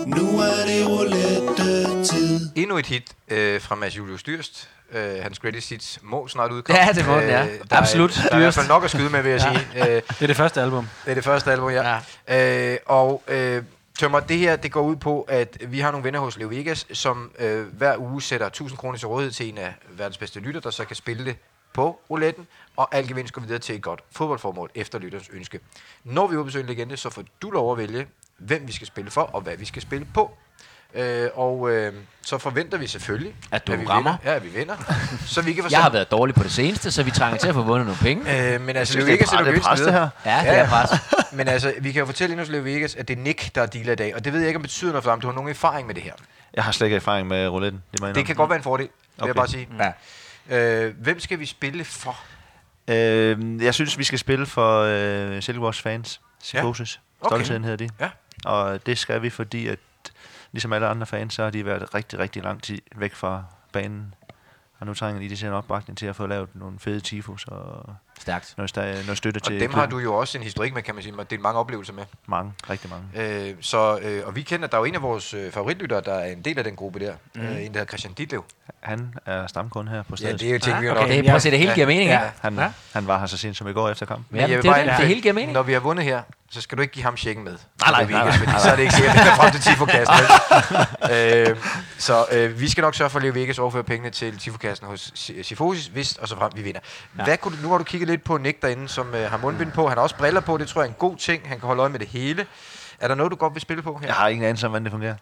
[0.05, 2.49] Nu er det roulette-tid.
[2.55, 4.69] Endnu et hit øh, fra Mads Julius Dyrst.
[4.91, 6.81] Øh, hans Greatest Hits må snart udkomme.
[6.81, 7.27] Ja, det må den, ja.
[7.29, 7.41] der
[7.71, 9.67] er- Absolut, Der er i hvert fald nok at skyde med, vil jeg sige.
[9.75, 10.87] Øh, Det er det første album.
[11.05, 11.99] Det er det første album, ja.
[12.29, 12.71] ja.
[12.73, 13.63] Øh, og øh,
[13.99, 16.85] Tømmer, det her det går ud på, at vi har nogle venner hos Leo Vegas,
[16.93, 20.61] som øh, hver uge sætter 1000 kroner til rådighed til en af verdens bedste lytter,
[20.61, 21.35] der så kan spille det
[21.73, 22.47] på rouletten,
[22.79, 25.59] og al gevinst går videre til et godt fodboldformål efter lytterens ønske.
[26.03, 28.07] Når vi besøger en legende, så får du lov at vælge,
[28.37, 30.37] hvem vi skal spille for, og hvad vi skal spille på.
[30.93, 34.11] Øh, og øh, så forventer vi selvfølgelig, At du vi rammer.
[34.11, 34.31] Vinder.
[34.31, 34.75] Ja, at vi vinder.
[35.25, 37.47] så vi kan få Jeg har været dårlig på det seneste, så vi trænger til
[37.47, 38.53] at få vundet nogle penge.
[38.53, 40.09] Øh, men altså, Leo er Vegas er det pres, det her.
[40.25, 40.89] Ja, det er pres.
[41.37, 43.65] Men altså, vi kan jo fortælle hos Leo Vegas, at det er Nick, der er
[43.65, 44.15] dealer i dag.
[44.15, 45.21] Og det ved jeg ikke, om det betyder noget for ham.
[45.21, 46.13] Du har nogen erfaring med det her.
[46.53, 47.83] Jeg har slet ikke erfaring med rouletten.
[47.91, 49.27] Det, jeg Det kan godt være en fordel, vil okay.
[49.27, 49.33] jeg Okay.
[49.39, 49.67] bare sige.
[50.49, 50.85] Ja.
[50.85, 52.17] Øh, hvem skal vi spille for?
[52.89, 56.21] Øh, jeg synes, vi skal spille for øh, Silkeborgs fans.
[56.39, 56.95] Psychosis.
[56.95, 57.25] Ja.
[57.25, 57.35] Okay.
[57.35, 57.89] Stoltheden hedder de.
[57.99, 58.09] Ja.
[58.45, 59.79] Og det skal vi, fordi at,
[60.51, 64.13] ligesom alle andre fans, så har de været rigtig, rigtig lang tid væk fra banen.
[64.79, 67.95] Og nu trænger de til en opbakning til at få lavet nogle fede tifos og
[68.19, 68.53] Stærkt.
[68.57, 69.97] noget, sta- noget støtte Og til dem har klubben.
[69.99, 71.13] du jo også en historik med, kan man sige.
[71.17, 72.03] Og det er mange oplevelser med.
[72.27, 73.29] Mange, rigtig mange.
[73.49, 76.13] Øh, så, øh, og vi kender, der er jo en af vores øh, favoritlyttere, der
[76.13, 77.13] er en del af den gruppe der.
[77.35, 77.41] Mm.
[77.41, 78.43] Øh, en, der hedder Christian Ditlev.
[78.79, 80.39] Han er stamkunde her på Ja, stedet.
[80.39, 82.09] det er jo ting, vi jo Okay, det, prøv at se, det hele giver mening,
[82.09, 82.21] Ja.
[82.21, 82.29] ja.
[82.41, 82.71] han, Ja.
[82.93, 84.25] han var her så sent som i går efter kampen.
[84.29, 85.51] Men jeg vil det, bare det, det, hele giver mening.
[85.53, 86.21] Når vi har vundet her,
[86.51, 87.51] så skal du ikke give ham checken med.
[87.81, 88.59] Nej, nej, Til nej, nej, nej.
[88.59, 90.15] Så er det ikke sikkert, at det frem til Tifokassen.
[91.15, 91.57] øh,
[91.97, 95.11] så øh, vi skal nok sørge for, at Leo Vegas overfører pengene til Tifokassen hos
[95.15, 96.79] Si- Sifosis, hvis og så frem vi vinder.
[97.17, 97.23] Ja.
[97.23, 99.71] Hvad kunne du, nu har du kigget lidt på Nick derinde, som øh, har mundbind
[99.71, 99.87] på.
[99.87, 101.41] Han har også briller på, det tror jeg er en god ting.
[101.45, 102.45] Han kan holde øje med det hele.
[103.01, 104.07] Er der noget, du godt vil spille på her?
[104.07, 105.15] Jeg har ingen anelse om, hvordan det fungerer.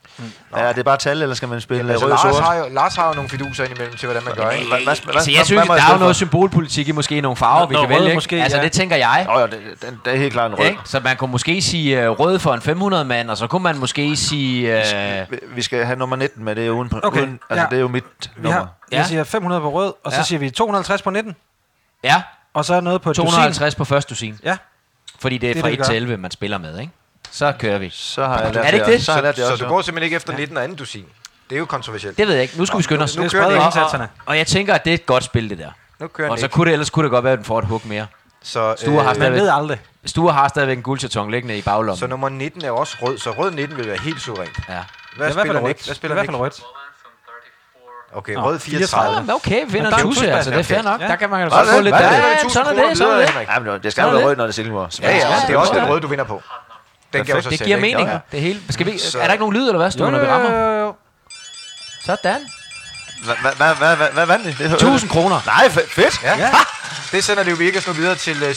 [0.57, 2.43] Ja, det er bare tal, eller skal man spille Jamen, altså, rød Lars, sort?
[2.43, 4.67] har jo, Lars har jo nogle fiduser indimellem til, hvordan man gør, ikke?
[4.69, 4.79] Hvad,
[5.15, 8.01] Altså, jeg synes, der er jo noget symbolpolitik i måske nogle farver, vi kan rød
[8.01, 8.13] vælge.
[8.13, 8.43] måske?
[8.43, 8.63] Altså, ja.
[8.63, 9.25] det tænker jeg.
[9.29, 10.65] Nå, ja, det, det, det er helt klart en rød.
[10.65, 10.79] Ikke?
[10.85, 13.77] Så man kunne måske sige uh, rød for en 500 mand, og så kunne man
[13.77, 14.77] måske sige...
[14.77, 16.99] Uh, Vi- Vi skal have nummer 19 med, det er uden på.
[17.03, 17.69] Okay, Uden, altså, ja.
[17.69, 18.59] det er jo mit Vi nummer.
[18.59, 19.03] har, jeg Ja.
[19.03, 20.23] siger 500 på rød, og så Ja.
[20.23, 21.35] siger vi 250 på 19,
[22.03, 22.21] ja,
[22.57, 24.39] og så noget på 250 på første dusin.
[24.43, 24.57] Ja.
[25.19, 25.97] Fordi det er Det er fra det, vi 1 til gør.
[25.97, 26.91] 11, man spiller med, ikke?
[27.31, 27.89] Så kører vi.
[27.93, 29.03] Så har jeg lært Er det ikke det?
[29.05, 29.63] Så har jeg lært det Så også.
[29.63, 31.05] du går simpelthen ikke efter 19 og anden dusin.
[31.49, 32.17] Det er jo kontroversielt.
[32.17, 32.57] Det ved jeg ikke.
[32.57, 33.17] Nu skal vi skynde os.
[33.17, 34.09] nu Det er kører af og, og, indsatserne.
[34.25, 35.69] og jeg tænker, at det er et godt spil, det der.
[35.99, 37.65] Nu kører Og så kunne det, ellers kunne det godt være, at den får et
[37.65, 38.07] hug mere.
[38.43, 39.79] Så, Sture har øh, Man stadigvæk, ved aldrig.
[40.05, 41.97] Sture har stadigvæk en guldchaton liggende i baglommen.
[41.99, 44.49] så nummer 19 er også rød, så rød 19 vil være helt suverænt.
[44.69, 44.73] ja.
[45.17, 45.83] Hvad er hvert spiller Nick?
[45.85, 46.41] Hvad er spiller i hvert fald Nick?
[46.41, 46.61] rødt.
[48.17, 48.87] Okay, Nå, rød 34.
[48.87, 49.25] 34.
[49.27, 51.01] Ja, okay, vi finder der er en tusse, altså det er fair nok.
[51.01, 51.07] Ja.
[51.07, 51.95] Der kan man jo er få lidt...
[51.95, 51.99] Er?
[51.99, 53.29] Ja, sådan er det, sådan er det.
[53.29, 53.47] Henrik.
[53.47, 54.25] Ja, men det skal jo være det.
[54.25, 54.89] rødt, når det er Silkeborg.
[55.01, 56.41] Ja, ja, det er også den røde, du vinder på.
[57.13, 58.09] Den sig Det giver mening.
[58.31, 58.59] Det hele.
[58.69, 60.93] Skal vi, er der ikke nogen lyd, eller hvad, Stue, når vi rammer?
[62.05, 62.41] Sådan.
[63.23, 64.57] Hvad- hvad- hvad- hvad- hvad- Hvad vandt det?
[64.57, 65.39] Det er- 1000 kroner.
[65.45, 66.23] Nej, fe- fedt.
[66.23, 66.51] Ja.
[67.11, 68.53] Det sender det jo virkelig nu videre til uh,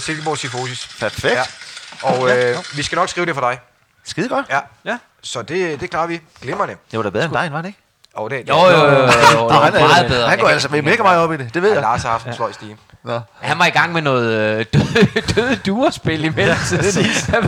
[0.00, 0.88] Silkeborg Sifosis.
[1.00, 1.56] Perfekt.
[2.02, 3.60] Og øh, vi skal nok skrive det for dig.
[4.04, 4.46] Skide godt.
[4.50, 4.60] Ja.
[4.84, 4.98] Ja.
[5.22, 6.20] Så det, det klarer vi.
[6.42, 6.74] Glimrende.
[6.90, 7.78] Det var da bedre end dig, var det ikke?
[8.14, 8.98] Og det, Jo, jo, jo, jo, jo,
[9.40, 10.28] jo han, er- meget bedre.
[10.28, 11.82] Han går altså mega meget op i det, det ved Ja, jeg.
[11.82, 12.76] Lars har haft en sløj stime.
[13.04, 13.20] Nå.
[13.40, 16.84] Han var i gang med noget øh, døde, døde duerspil i mellemtiden.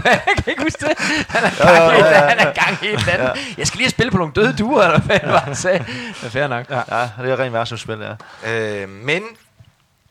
[0.05, 0.99] jeg kan ikke huske det.
[1.29, 3.55] Han er i gang, i et- han er gang i et eller andet.
[3.59, 5.85] Jeg skal lige spille på nogle døde duer, eller hvad han var, han sagde.
[6.23, 6.71] Ja, fair nok.
[6.71, 6.77] Ja.
[6.99, 7.99] Ja, det er rent værtsudspil,
[8.45, 8.51] ja.
[8.83, 9.23] Øh, men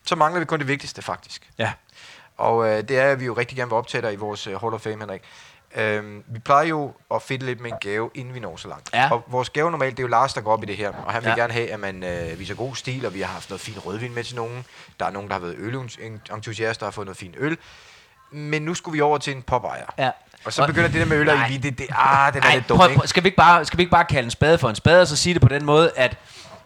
[0.05, 1.41] så mangler vi kun det vigtigste, faktisk.
[1.57, 1.71] Ja.
[2.37, 4.61] Og øh, det er, at vi jo rigtig gerne vil optage dig i vores øh,
[4.61, 5.21] Hall of Fame, Henrik.
[5.75, 8.89] Øh, vi plejer jo at fedte lidt med en gave, inden vi når så langt.
[8.93, 9.11] Ja.
[9.11, 10.89] Og vores gave normalt, det er jo Lars, der går op i det her.
[10.89, 11.35] Og han vil Ja.
[11.35, 14.15] gerne have, at man øh, viser god stil, og vi har haft noget fint rødvin
[14.15, 14.65] med til nogen.
[14.99, 17.57] Der er nogen, der har været ølentusiaster, der har fået noget fint øl.
[18.31, 19.85] Men nu skulle vi over til en popejer.
[19.97, 20.11] Ja.
[20.45, 22.69] Og så begynder det der med øl og det, det, ah, den er Ej, lidt
[22.69, 24.69] dum, prøv, prøv, skal, vi ikke bare, skal vi ikke bare kalde en spade for
[24.69, 26.17] en spade, og så sige det på den måde, at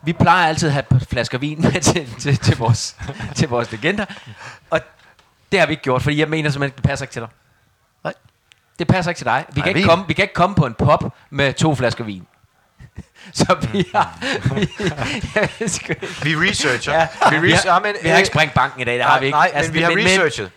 [0.02, 2.98] vi plejer altid at have et par flasker vin med til, til, til, vores,
[3.36, 4.06] til vores legender.
[4.69, 4.80] Og
[5.52, 7.30] det har vi ikke gjort, fordi jeg mener simpelthen, det passer ikke til dig.
[8.03, 8.14] Nej.
[8.80, 9.46] Det passer ikke til dig.
[9.54, 12.04] Vi, Nej, kan ikke, komme, vi kan ikke komme på en pop med to flasker
[12.04, 12.28] vin.
[13.34, 14.18] Så vi har...
[14.56, 14.68] Vi,
[15.36, 16.08] jeg ikke.
[16.24, 16.94] Vi researcher.
[16.94, 17.72] Ja, vi, vi, researcher.
[17.72, 19.36] har, vi har ikke sprængt banken i dag, det har vi ikke.
[19.38, 20.52] Nej, altså, men vi har men- researchet.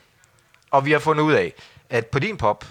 [0.70, 1.52] Og vi har fundet ud af,
[1.90, 2.64] at på din pop,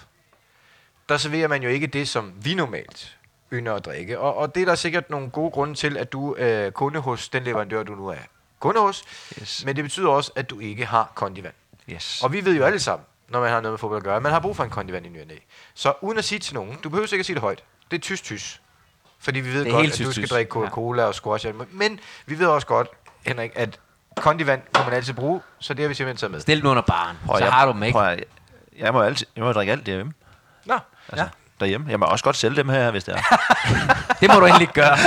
[1.10, 3.18] der serverer man jo ikke det, som vi normalt
[3.54, 4.20] ynder at drikke.
[4.20, 7.30] Og, og det er der sikkert nogle gode grunde til, at du er kunde hos
[7.30, 8.16] den leverandør, du nu er
[8.60, 9.04] kunde hos.
[9.42, 9.66] Yes.
[9.66, 11.54] Men det betyder også, at du ikke har kondivand.
[11.90, 12.24] Yes.
[12.24, 14.32] Og vi ved jo alle sammen, når man har noget med fodbold at gøre, man
[14.32, 15.18] har brug for en kondivand i ny.
[15.76, 17.64] Så uden at sige til nogen, du behøver ikke at sige det højt.
[17.92, 18.62] Det er tysk-tysk.
[19.20, 21.48] Fordi vi ved godt, at du skal drikke Coca-Cola og squash.
[21.72, 22.88] Men vi ved også godt,
[23.26, 23.80] Henrik, at
[24.18, 26.40] kondivand kan man altid bruge, så det har vi simpelthen taget med.
[26.40, 27.94] Stil den under baren, Prøv, så jeg- har du dem ikke.
[27.94, 28.20] Prøv, jeg,
[28.80, 30.14] jeg må altid, jeg må drikke alt derhjemme.
[30.66, 30.74] Nå,
[31.10, 31.30] Altså, ja.
[31.60, 31.88] derhjemme.
[31.90, 33.22] Jeg må også godt sælge dem her, hvis det er.
[34.22, 34.98] Det må du endelig ikke gøre.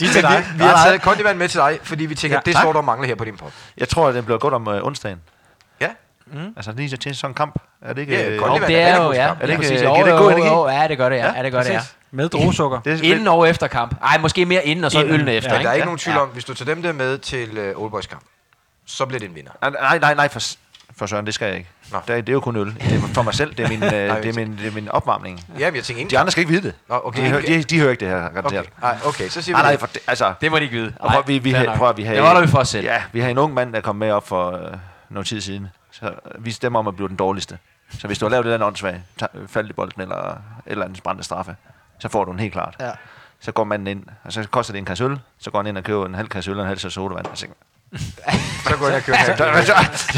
[0.00, 0.44] De er til dig.
[0.56, 2.62] vi har taget kondivand med til dig, fordi vi tænker, Ja, at det tak.
[2.62, 3.52] står der mangler her på din pop.
[3.76, 5.20] Jeg tror, at den bliver godt om øh, onsdagen.
[6.34, 7.58] Ja, Altså lige så til sådan en kamp.
[7.82, 8.14] Er det ikke...
[8.14, 9.18] Ja, øh, Kondivand det er jo, ja.
[9.28, 9.80] Er det ikke- præcis.
[9.80, 10.46] giver Jo, det god energi?
[10.48, 11.32] jo, ja, det gør det, ja.
[11.36, 11.80] ja det gør det, ja.
[12.10, 12.80] Med druesukker.
[12.80, 13.94] det er Inden og efter kamp.
[14.02, 15.56] Ej, måske mere inden, og så Inden, ølene efter, ja.
[15.58, 15.84] men der er ikke Ja.
[15.84, 16.22] nogen tvivl Ja.
[16.22, 18.22] om, hvis du tager dem der med til uh, Old Boys kamp,
[18.86, 19.50] så bliver det en vinder.
[19.62, 20.40] Nej, Nej, nej, nej, for,
[20.96, 21.68] for Søren, det skal jeg ikke.
[21.92, 21.98] Nå.
[22.06, 22.66] Det, er, det er jo kun øl.
[22.66, 23.54] Det er for mig selv.
[23.54, 25.44] Det er min, øh, det er min, det er min opvarmning.
[25.58, 26.74] Ja, men jeg tænker De andre skal ikke vide det.
[26.88, 27.22] Nå, okay.
[27.24, 28.68] De, hører, de, de hører ikke det her, Okay, garanteret.
[28.82, 29.80] nej, okay, så siger Nej, vi nej, det.
[29.80, 30.32] for det, altså...
[30.40, 30.92] Det må de ikke vide.
[31.00, 32.84] Prøv, vi, vi, prøv, vi har, Det holder vi for os selv.
[32.84, 34.72] Ja, vi har en ung mand, der kom med op for øh,
[35.10, 35.68] noget tid siden.
[36.00, 37.58] Så vi stemmer om at blive den dårligste.
[37.98, 38.98] Så hvis du har lavet det der åndssvagt,
[39.46, 41.56] faldt i bolden eller eller andet brændte straffe,
[41.98, 42.76] så får du den helt klart.
[42.80, 42.90] Ja.
[43.40, 45.78] Så går manden ind, og så koster det en kasse øl, så går han ind
[45.78, 47.26] og køber en halv kasse øl og en halv kasse sodavand.
[47.26, 47.56] Og så tænker,
[48.68, 49.92] Så går jeg og så, her.
[49.96, 50.12] så,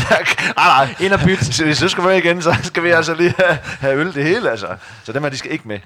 [0.57, 0.95] nej, nej.
[1.01, 1.45] Ind og bytte.
[1.53, 4.25] Så hvis du skal med igen, så skal vi altså lige have, have øl det
[4.25, 4.77] hele, altså.
[5.05, 5.81] Så dem her, de skal ikke med.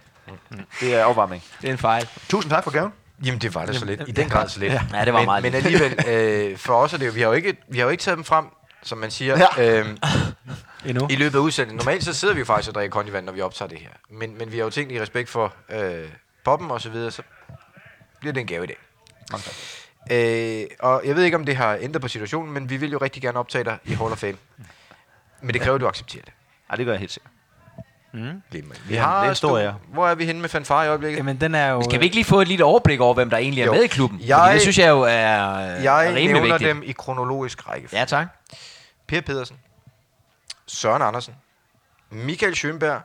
[0.81, 1.43] Det er opvarmning.
[1.63, 2.09] Det er en fejl.
[2.29, 2.93] Tusind tak for gaven.
[3.25, 4.03] Jamen, det var det så lidt.
[4.07, 4.73] I den grad så lidt.
[4.73, 5.65] Ja, det var men, meget Men lidt.
[5.67, 8.03] alligevel, øh, for os er det jo, vi har jo ikke, vi har jo ikke
[8.03, 8.45] taget dem frem,
[8.83, 9.79] som man siger, Ja.
[9.81, 9.99] øhm,
[10.87, 11.07] Endnu.
[11.11, 11.77] i løbet af udsendelsen.
[11.77, 13.89] Normalt så sidder vi jo faktisk og drikker kondivand, når vi optager det her.
[14.11, 16.09] Men, men vi har jo tænkt i respekt for øh,
[16.45, 17.23] poppen og så videre, så
[18.21, 18.77] bliver det en gave i dag.
[20.11, 22.99] Øh, og jeg ved ikke, om det har ændret på situationen, men vi vil jo
[22.99, 24.37] rigtig gerne optage dig i Hall of Fame.
[25.41, 26.33] Men det kræver, at du accepterer det.
[26.71, 27.33] Ja, det gør jeg helt sikkert.
[28.51, 28.81] Glimrende.
[28.89, 29.81] Vi Ja, det er en stor.
[29.93, 31.19] Hvor er vi henne med fanfare i øjeblikket?
[31.19, 31.83] Jamen, den er jo...
[31.83, 33.73] Skal vi ikke lige få et lille overblik over, hvem der egentlig er Jo.
[33.73, 34.21] med i klubben?
[34.21, 36.69] Jeg- Fordi det synes jeg jo er, Jeg er rimelig nævner vigtigt.
[36.69, 38.01] dem i kronologisk rækkefølge.
[38.01, 38.27] Ja, tak.
[39.07, 39.59] Per Pedersen,
[40.67, 41.35] Søren Andersen,
[42.11, 43.01] Michael Schönberg,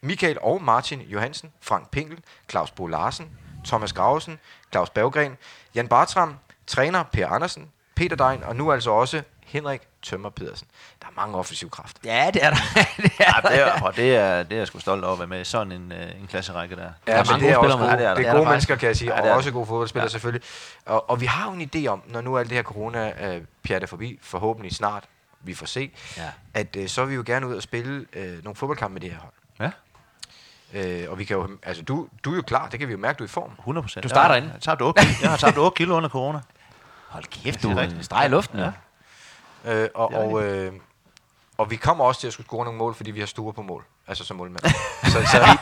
[0.00, 2.18] Michael og Martin Johansen, Frank Pinkel,
[2.50, 3.30] Claus Bo Larsen,
[3.64, 4.38] Thomas Gravesen,
[4.72, 5.36] Claus Berggren,
[5.74, 7.72] Jan Bartram, træner Per Andersen.
[7.94, 10.68] Peter Dein, og nu altså også Henrik Tømmer Pedersen.
[11.00, 12.00] Der er mange offensive kræfter.
[12.04, 12.56] Ja, det er der.
[13.02, 15.18] det er Ja, det er, og det er, det er jeg sgu stolt over at
[15.18, 16.90] være med i sådan en, øh, en klasserække der.
[17.06, 17.98] Ja, er men det er gode også spillere gode, med.
[17.98, 19.28] det er, Ja, det er det er der gode mennesker, kan jeg sige, Ja, og
[19.28, 20.08] er også gode fodboldspillere ja.
[20.08, 20.48] selvfølgelig.
[20.86, 23.42] Og, og vi har jo en idé om, når nu alt det her corona øh,
[23.62, 25.04] pjatter forbi, forhåbentlig snart,
[25.44, 26.30] vi får se, Ja.
[26.54, 29.10] at øh, så vil vi jo gerne ud og spille øh, nogle fodboldkampe med det
[29.10, 29.32] her hold.
[29.60, 29.70] Ja,
[30.74, 32.98] Øh, og vi kan jo, altså du, du er jo klar, det kan vi jo
[32.98, 33.50] mærke, du er i form.
[33.58, 34.02] 100 procent.
[34.02, 34.52] Du starter jeg, inde.
[34.52, 35.14] har tabt 8, kilo.
[35.22, 36.40] jeg har tabt 8 kilo under corona.
[37.08, 38.58] Hold kæft, Det du er en streg i luften.
[38.58, 38.72] Ja.
[39.64, 40.72] Øh, og, og, øh,
[41.58, 43.62] og vi kommer også til at skulle score nogle mål, fordi vi har store på
[43.62, 43.84] mål.
[44.12, 44.64] Altså som målmand.
[45.04, 45.58] så, så vi,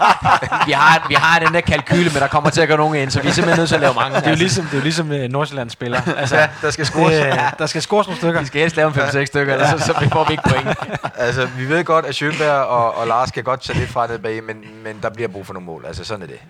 [0.67, 3.11] Vi, har, vi har den der kalkyle, men der kommer til at gå nogen ind,
[3.11, 4.17] så vi er simpelthen nødt til at lave mange.
[4.17, 6.01] Det er jo ligesom, det er jo ligesom uh, Nordsjælland spiller.
[6.17, 7.15] Altså, ja, der skal scores.
[7.15, 8.41] øh, der skal scores nogle stykker.
[8.41, 10.79] Vi skal helst lave en 5-6 stykker, ellers så, så får vi ikke point.
[11.27, 14.19] altså, vi ved godt, at Schönberg og, og Lars kan godt tage lidt fra ned
[14.19, 15.85] bag, men, men der bliver brug for nogle mål.
[15.87, 16.41] Altså, sådan er det.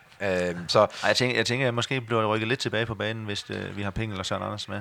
[0.49, 3.25] Øh, så Ej, jeg tænker, jeg tænker, jeg måske bliver rykket lidt tilbage på banen,
[3.25, 4.81] hvis øh, vi har Penge eller Søren Andersen med.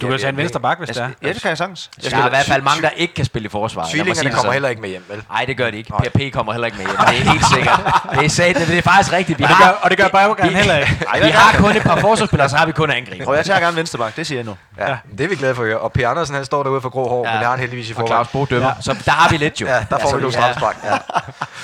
[0.00, 1.08] Du kan jo tage en venstre bak, hvis det er.
[1.22, 1.90] Ja, det kan jeg sagtens.
[2.02, 3.90] Jeg Der er i hvert fald mange, der ikke kan spille i forsvaret.
[3.90, 5.22] tvillingerne det kommer heller ikke med hjem, vel?
[5.30, 5.90] Nej, det gør de ikke.
[5.90, 6.00] Nej.
[6.08, 6.96] PRP kommer heller ikke med hjem.
[6.96, 7.80] Det er helt sikkert.
[8.14, 9.38] Det er, sat, det er faktisk rigtigt.
[9.38, 11.04] Vi Og det har, gør, og det gør Bayern heller ikke.
[11.14, 13.24] Ej, vi har kun et par forsvarsspillere, så har vi kun angriber.
[13.24, 14.56] Prøv, jeg tager gerne venstreback, det siger jeg nu.
[14.78, 15.74] Ja, det er vi glade for.
[15.74, 17.30] Og Per Andersen, han står derude for grå hår, ja.
[17.32, 18.26] men det har han heldigvis i Og forvejen.
[18.26, 18.68] Claus Bo dømmer.
[18.68, 18.74] Ja.
[18.80, 19.66] Så der har vi lidt jo.
[19.66, 20.52] Ja, der får Altså, vi nogle ja.
[20.52, 20.76] strafspark.
[20.84, 20.98] Ja.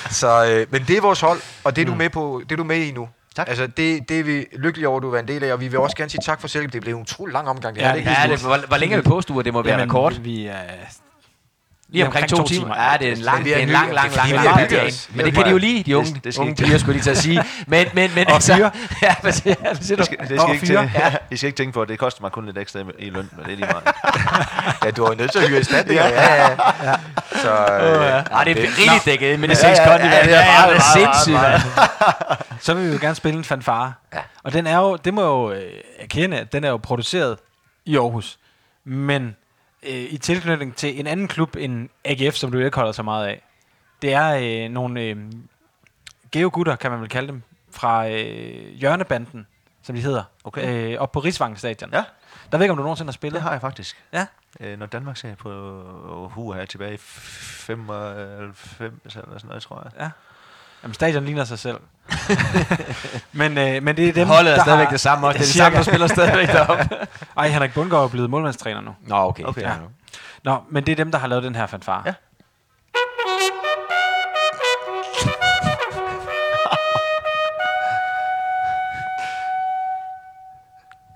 [0.09, 2.57] Så, øh, men det er vores hold, og det er du med på, det er
[2.57, 3.07] du med i nu.
[3.35, 3.47] Tak.
[3.49, 5.67] Altså, det, det er vi lykkelige over, at du er en del af, og vi
[5.67, 6.67] vil også gerne sige tak for selv.
[6.67, 7.75] Det blev en utrolig lang omgang.
[7.75, 9.43] Det Ja, er det ikke Ja, helt det, hvor, hvor længe er vi på, Stue?
[9.43, 10.13] Det må være Jamen, rekord.
[10.13, 10.53] Vi er
[11.89, 12.91] Lige omkring to timer.
[12.91, 15.33] Ja, det er en lang, det er en lang, lang, lang, lang, lang Men det
[15.33, 17.43] kan de jo lide, de unge, Det- unge piger, skulle de til at sige.
[17.67, 18.71] Men, men, men, Og fyre.
[19.01, 19.99] Ja, hvad siger, hvad siger du?
[19.99, 21.15] Det skal, det skal Og I ikke tænke, ja.
[21.31, 23.45] I skal ikke tænke på, at det koster mig kun lidt ekstra i løn, men
[23.45, 23.83] det er lige meget.
[24.85, 25.99] Ja, du er jo nødt til at hyre erstatning.
[25.99, 26.95] ja, ja, ja.
[27.35, 30.05] Så, øh, Ja, det er rigeligt dækket med det seks kondi.
[30.05, 31.75] ja, Ja, det ja, er det er sindssygt.
[32.65, 33.93] Så vil vi jo gerne spille en fanfare.
[34.13, 34.19] Ja.
[34.43, 37.37] Og den er jo, det må jo øh, erkende, at den er jo produceret
[37.85, 38.37] i Aarhus.
[38.85, 39.35] Men
[39.87, 43.27] øh, i tilknytning til en anden klub end AGF, som du ikke holder så meget
[43.27, 43.41] af.
[44.01, 45.17] Det er øh, nogle øh,
[46.31, 47.41] geogutter, kan man vel kalde dem,
[47.71, 49.47] fra øh, Hjørnebanden,
[49.83, 50.93] som de hedder, Okay.
[50.93, 51.89] øh, op på Rigsvangen Stadion.
[51.93, 52.03] Ja.
[52.51, 53.33] Der ved jeg ikke, om du nogensinde har spillet.
[53.35, 54.03] Det har jeg faktisk.
[54.13, 54.25] Ja.
[54.59, 55.49] Øh, når Danmark ser på
[56.33, 59.91] Hu her tilbage i 95 eller sådan noget, tror jeg.
[59.99, 60.09] Ja.
[60.85, 61.79] Jamen, stadion ligner sig selv.
[63.41, 65.37] men, øh, men det er dem, Holdet er der stadigvæk har- det samme også.
[65.37, 65.63] Det er de Cirka.
[65.63, 66.89] samme, der spiller stadigvæk deroppe.
[67.37, 68.95] Ej, Henrik Bundgaard er blevet målmandstræner nu.
[69.01, 69.43] Nå, okay.
[69.43, 69.61] Okay.
[69.61, 69.73] Ja.
[70.43, 72.03] Nå, men det er dem, der har lavet den her fanfare.
[72.05, 72.13] Ja.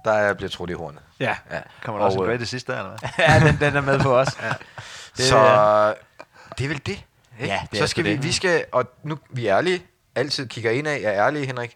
[0.05, 1.01] der er blevet trudt i hornet.
[1.19, 1.35] Ja.
[1.51, 1.59] Ja.
[1.83, 3.09] Kommer der også Og, en øh, great sidst der, eller hvad?
[3.19, 4.27] ja, den, den er med på os.
[4.41, 4.53] Ja.
[5.17, 5.37] Det, så
[6.57, 7.03] det er vel det.
[7.39, 7.53] Ikke?
[7.53, 8.23] Ja, det så skal vi, det.
[8.23, 9.81] vi skal, og nu vi er ærlige,
[10.15, 11.73] altid kigger ind af, er ærlige, Henrik.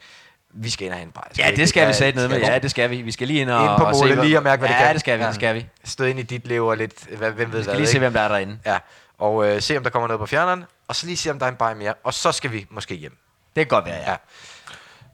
[0.55, 1.27] Vi skal ind og have en bajer.
[1.49, 2.39] Ja, det skal vi sætte ned med.
[2.39, 3.01] Ja, det skal vi.
[3.01, 4.75] Vi skal lige ind og, Ind på og se, hvad- lige og mærke, hvad det
[4.75, 4.93] ja, kan.
[4.93, 5.27] det skal vi, Ja.
[5.27, 5.65] det skal vi.
[5.83, 7.99] Stå ind i dit liv og lidt, hvad, hvem ved Vi skal hvad, lige se,
[7.99, 8.59] hvem der er derinde.
[8.65, 8.77] Ja,
[9.17, 11.45] og øh, se om der kommer noget på fjerneren, og så lige se om der
[11.45, 13.17] er en bajer mere, og så skal vi måske hjem.
[13.55, 14.11] Det kan godt være, ja.
[14.11, 14.15] Ja.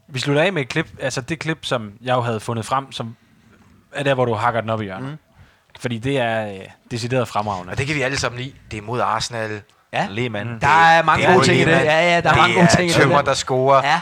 [0.08, 2.92] Vi slutter af med et klip, altså det klip, som jeg jo havde fundet frem,
[2.92, 3.16] som
[3.92, 5.10] er der, hvor du hakker den op i hjørnet.
[5.10, 5.16] Mm.
[5.80, 6.60] Fordi det er øh,
[6.90, 7.70] decideret fremragende.
[7.70, 8.52] Og det kan vi alle sammen lide.
[8.70, 9.62] Det er mod Arsenal.
[9.92, 10.06] Ja.
[10.10, 10.58] Lehmann.
[10.60, 11.70] Der er mange Det gode ting i det.
[11.70, 12.94] Ja, ja, der er det mange gode ting i det.
[12.94, 13.86] tømmer, der scorer.
[13.86, 14.00] Ja.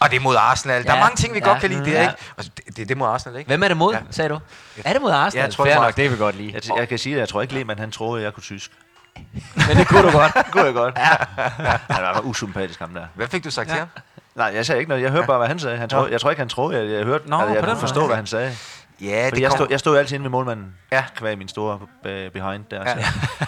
[0.00, 0.84] Og det er mod Arsenal.
[0.84, 1.44] Der er mange ting, vi Ja.
[1.48, 1.84] godt kan lide.
[1.84, 2.14] Det er, ikke?
[2.36, 3.48] Altså, det, det, det er mod Arsenal, ikke?
[3.48, 4.00] Hvem er det mod, Ja.
[4.10, 4.38] sagde du?
[4.84, 5.40] Er det mod Arsenal?
[5.40, 6.52] Ja, jeg tror, det Fair er nok, det kan vi godt lide.
[6.54, 8.70] Jeg, jeg kan sige, at jeg tror ikke, Lehmann han troede, at jeg kunne tysk.
[9.68, 10.34] Men det kunne du godt.
[10.44, 10.98] Det kunne jeg godt.
[10.98, 11.10] Ja.
[11.94, 13.02] Han var usympatisk, ham der.
[13.14, 13.72] Hvad fik du sagt ja.
[13.72, 13.88] til ham?
[14.34, 15.02] Nej, jeg sagde ikke noget.
[15.02, 15.76] Jeg hørte bare, hvad han sagde.
[15.78, 17.76] Han troede, jeg tror ikke, han troede, jeg, jeg hørte, Nå, på jeg den kunne
[17.76, 18.52] forstå, hvad han sagde.
[19.00, 21.04] Ja, Fordi det jeg, stod, jeg stod altid inde ved målmanden, Ja.
[21.16, 22.82] kvæg min store øh, behind der.
[22.86, 22.98] Ja.
[22.98, 23.04] Ja.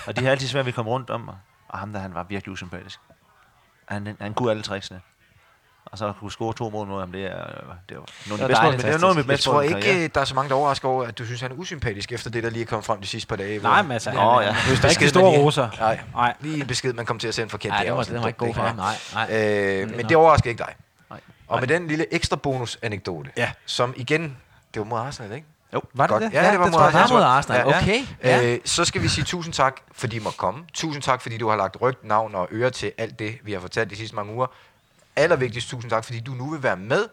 [0.07, 1.35] Og de havde altid svært ved at komme rundt om mig.
[1.73, 3.01] Og ham der, han var virkelig usympatisk.
[3.89, 5.01] Han, han kunne alle tricksene.
[5.85, 7.45] Og så kunne score to mål mod ham, det er,
[7.89, 8.89] det var nogle af de Det bedste.
[8.89, 10.03] Det er noget af mit Jeg tror ikke, karrieren.
[10.05, 12.31] øh, der er så mange, der overrasker over, at du synes, han er usympatisk efter
[12.31, 13.59] det, der lige er kommet frem de sidste par dage.
[13.59, 14.51] hvor- Nej, men altså, Nå, han, ja.
[14.53, 15.69] han høster ikke store roser.
[15.79, 16.35] Nej, Nej.
[16.41, 17.71] lige en besked, man kom til at sende forkert.
[17.71, 18.77] Nej, det det var, det en var ikke god for ham.
[18.77, 19.27] Nej, nej.
[19.31, 20.75] Øh, Det er men det overrasker ikke dig.
[21.11, 21.21] Nej.
[21.49, 23.53] Og med den lille ekstra bonus anekdote, Ja.
[23.67, 24.23] som igen,
[24.75, 25.47] det var mod Arsenal, ikke?
[25.73, 26.23] Var det Godt.
[26.23, 26.33] det?
[26.33, 27.09] Ja, det var mod tror jeg, Arsenal.
[27.09, 27.69] Det mod Arsenal.
[27.69, 27.83] Ja.
[27.83, 28.07] Okay.
[28.23, 28.53] Ja.
[28.55, 30.65] Øh, så skal vi sige tusind tak, fordi I må komme.
[30.73, 33.61] Tusind tak, fordi du har lagt ryg, navn og øre til alt det, vi har
[33.61, 34.47] fortalt de sidste mange uger.
[35.17, 37.09] Allervigtigst tusind tak, fordi du nu vil være med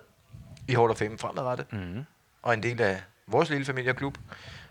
[0.67, 1.73] i Hall of Fame fremadrettet.
[1.73, 2.05] Mm.
[2.43, 4.17] Og en del af vores lille familieklub.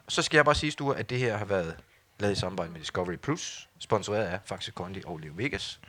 [0.06, 1.74] Og så skal jeg bare sige, Sture, at det her har været
[2.18, 5.80] lavet i samarbejde med Discovery Plus, sponsoreret af Faxe Kondi og Leo Vegas.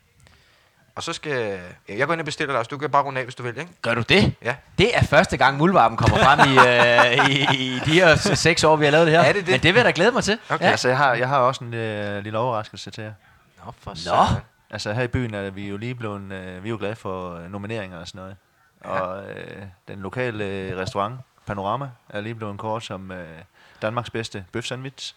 [1.00, 1.60] Og så skal
[1.90, 3.44] ja, jeg gå ind og bestille dig, så du kan bare runde af, hvis du
[3.44, 3.72] vil, ikke?
[3.82, 4.34] Gør du det?
[4.42, 4.56] Ja.
[4.78, 8.76] Det er første gang, muldvarpen kommer frem i, øh, i, i de her seks år,
[8.76, 9.22] vi har lavet det her.
[9.24, 9.52] Er det det?
[9.52, 10.40] Men det vil jeg da glæde mig til.
[10.50, 10.66] Okay.
[10.66, 10.70] Ja.
[10.72, 13.14] Altså, jeg har, jeg har også en øh, lille overraskelse til jer.
[13.66, 13.96] Nå, for Nå.
[13.96, 14.42] satan.
[14.70, 17.36] Altså her i byen er vi jo lige blevet, øh, vi er jo glade for
[17.36, 18.36] øh, nomineringer og sådan noget.
[18.86, 18.90] Ja.
[18.90, 23.28] Og øh, den lokale øh, restaurant, Panorama, er lige blevet kort som øh,
[23.82, 25.16] Danmarks bedste bøf sandwich.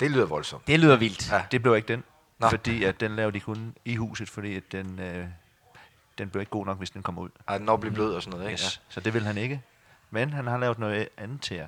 [0.00, 0.66] Det lyder voldsomt.
[0.66, 1.32] Det lyder vildt.
[1.32, 1.42] Ja.
[1.50, 2.04] Det blev ikke den,
[2.42, 2.48] Nå.
[2.48, 5.24] Fordi at den lavede de kun i huset, fordi at den, øh,
[6.18, 7.28] den blev ikke god nok, hvis den kommer ud.
[7.48, 8.62] Ej, den når at blive blød og sådan noget, ikke?
[8.62, 8.80] Yes.
[8.88, 9.62] Så det vil han ikke.
[10.10, 11.66] Men han har lavet noget andet til jer.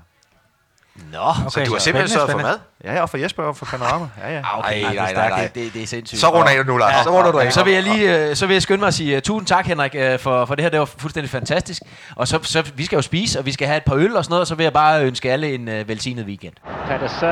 [1.12, 1.18] Nå.
[1.18, 1.50] Ja.
[1.50, 2.58] Så du har simpelthen sørget for mad?
[2.84, 4.08] Ja, ja, og for Jesper og for Panorama.
[4.20, 4.38] Ja, ja.
[4.38, 5.16] Ah, Okay, er nej, stærkt.
[5.16, 5.42] nej, nej.
[5.42, 6.20] Det, det, det er sindssygt.
[6.20, 7.04] Så runder jeg nu, Lars.
[7.04, 7.52] Så runder du af.
[7.52, 9.66] Så vil jeg lige øh, så vil jeg skynde mig at sige uh, tusind tak,
[9.66, 10.70] Henrik, uh, for, for det her.
[10.70, 11.82] Det var fuldstændig fantastisk.
[12.16, 14.24] Og så, så vi skal jo spise, og vi skal have et par øl og
[14.24, 16.54] sådan noget, og så vil jeg bare ønske alle en uh, velsignet weekend.
[16.88, 17.28] Pedersen!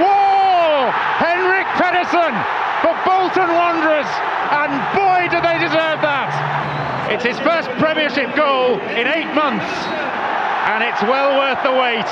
[0.00, 0.17] Whoa!
[2.10, 2.46] Henrik
[2.80, 4.08] for Bolton Wanderers,
[4.54, 7.10] and boy, do they deserve that!
[7.10, 9.68] It's his first Premiership goal in eight months,
[10.68, 12.08] and it's well worth the wait.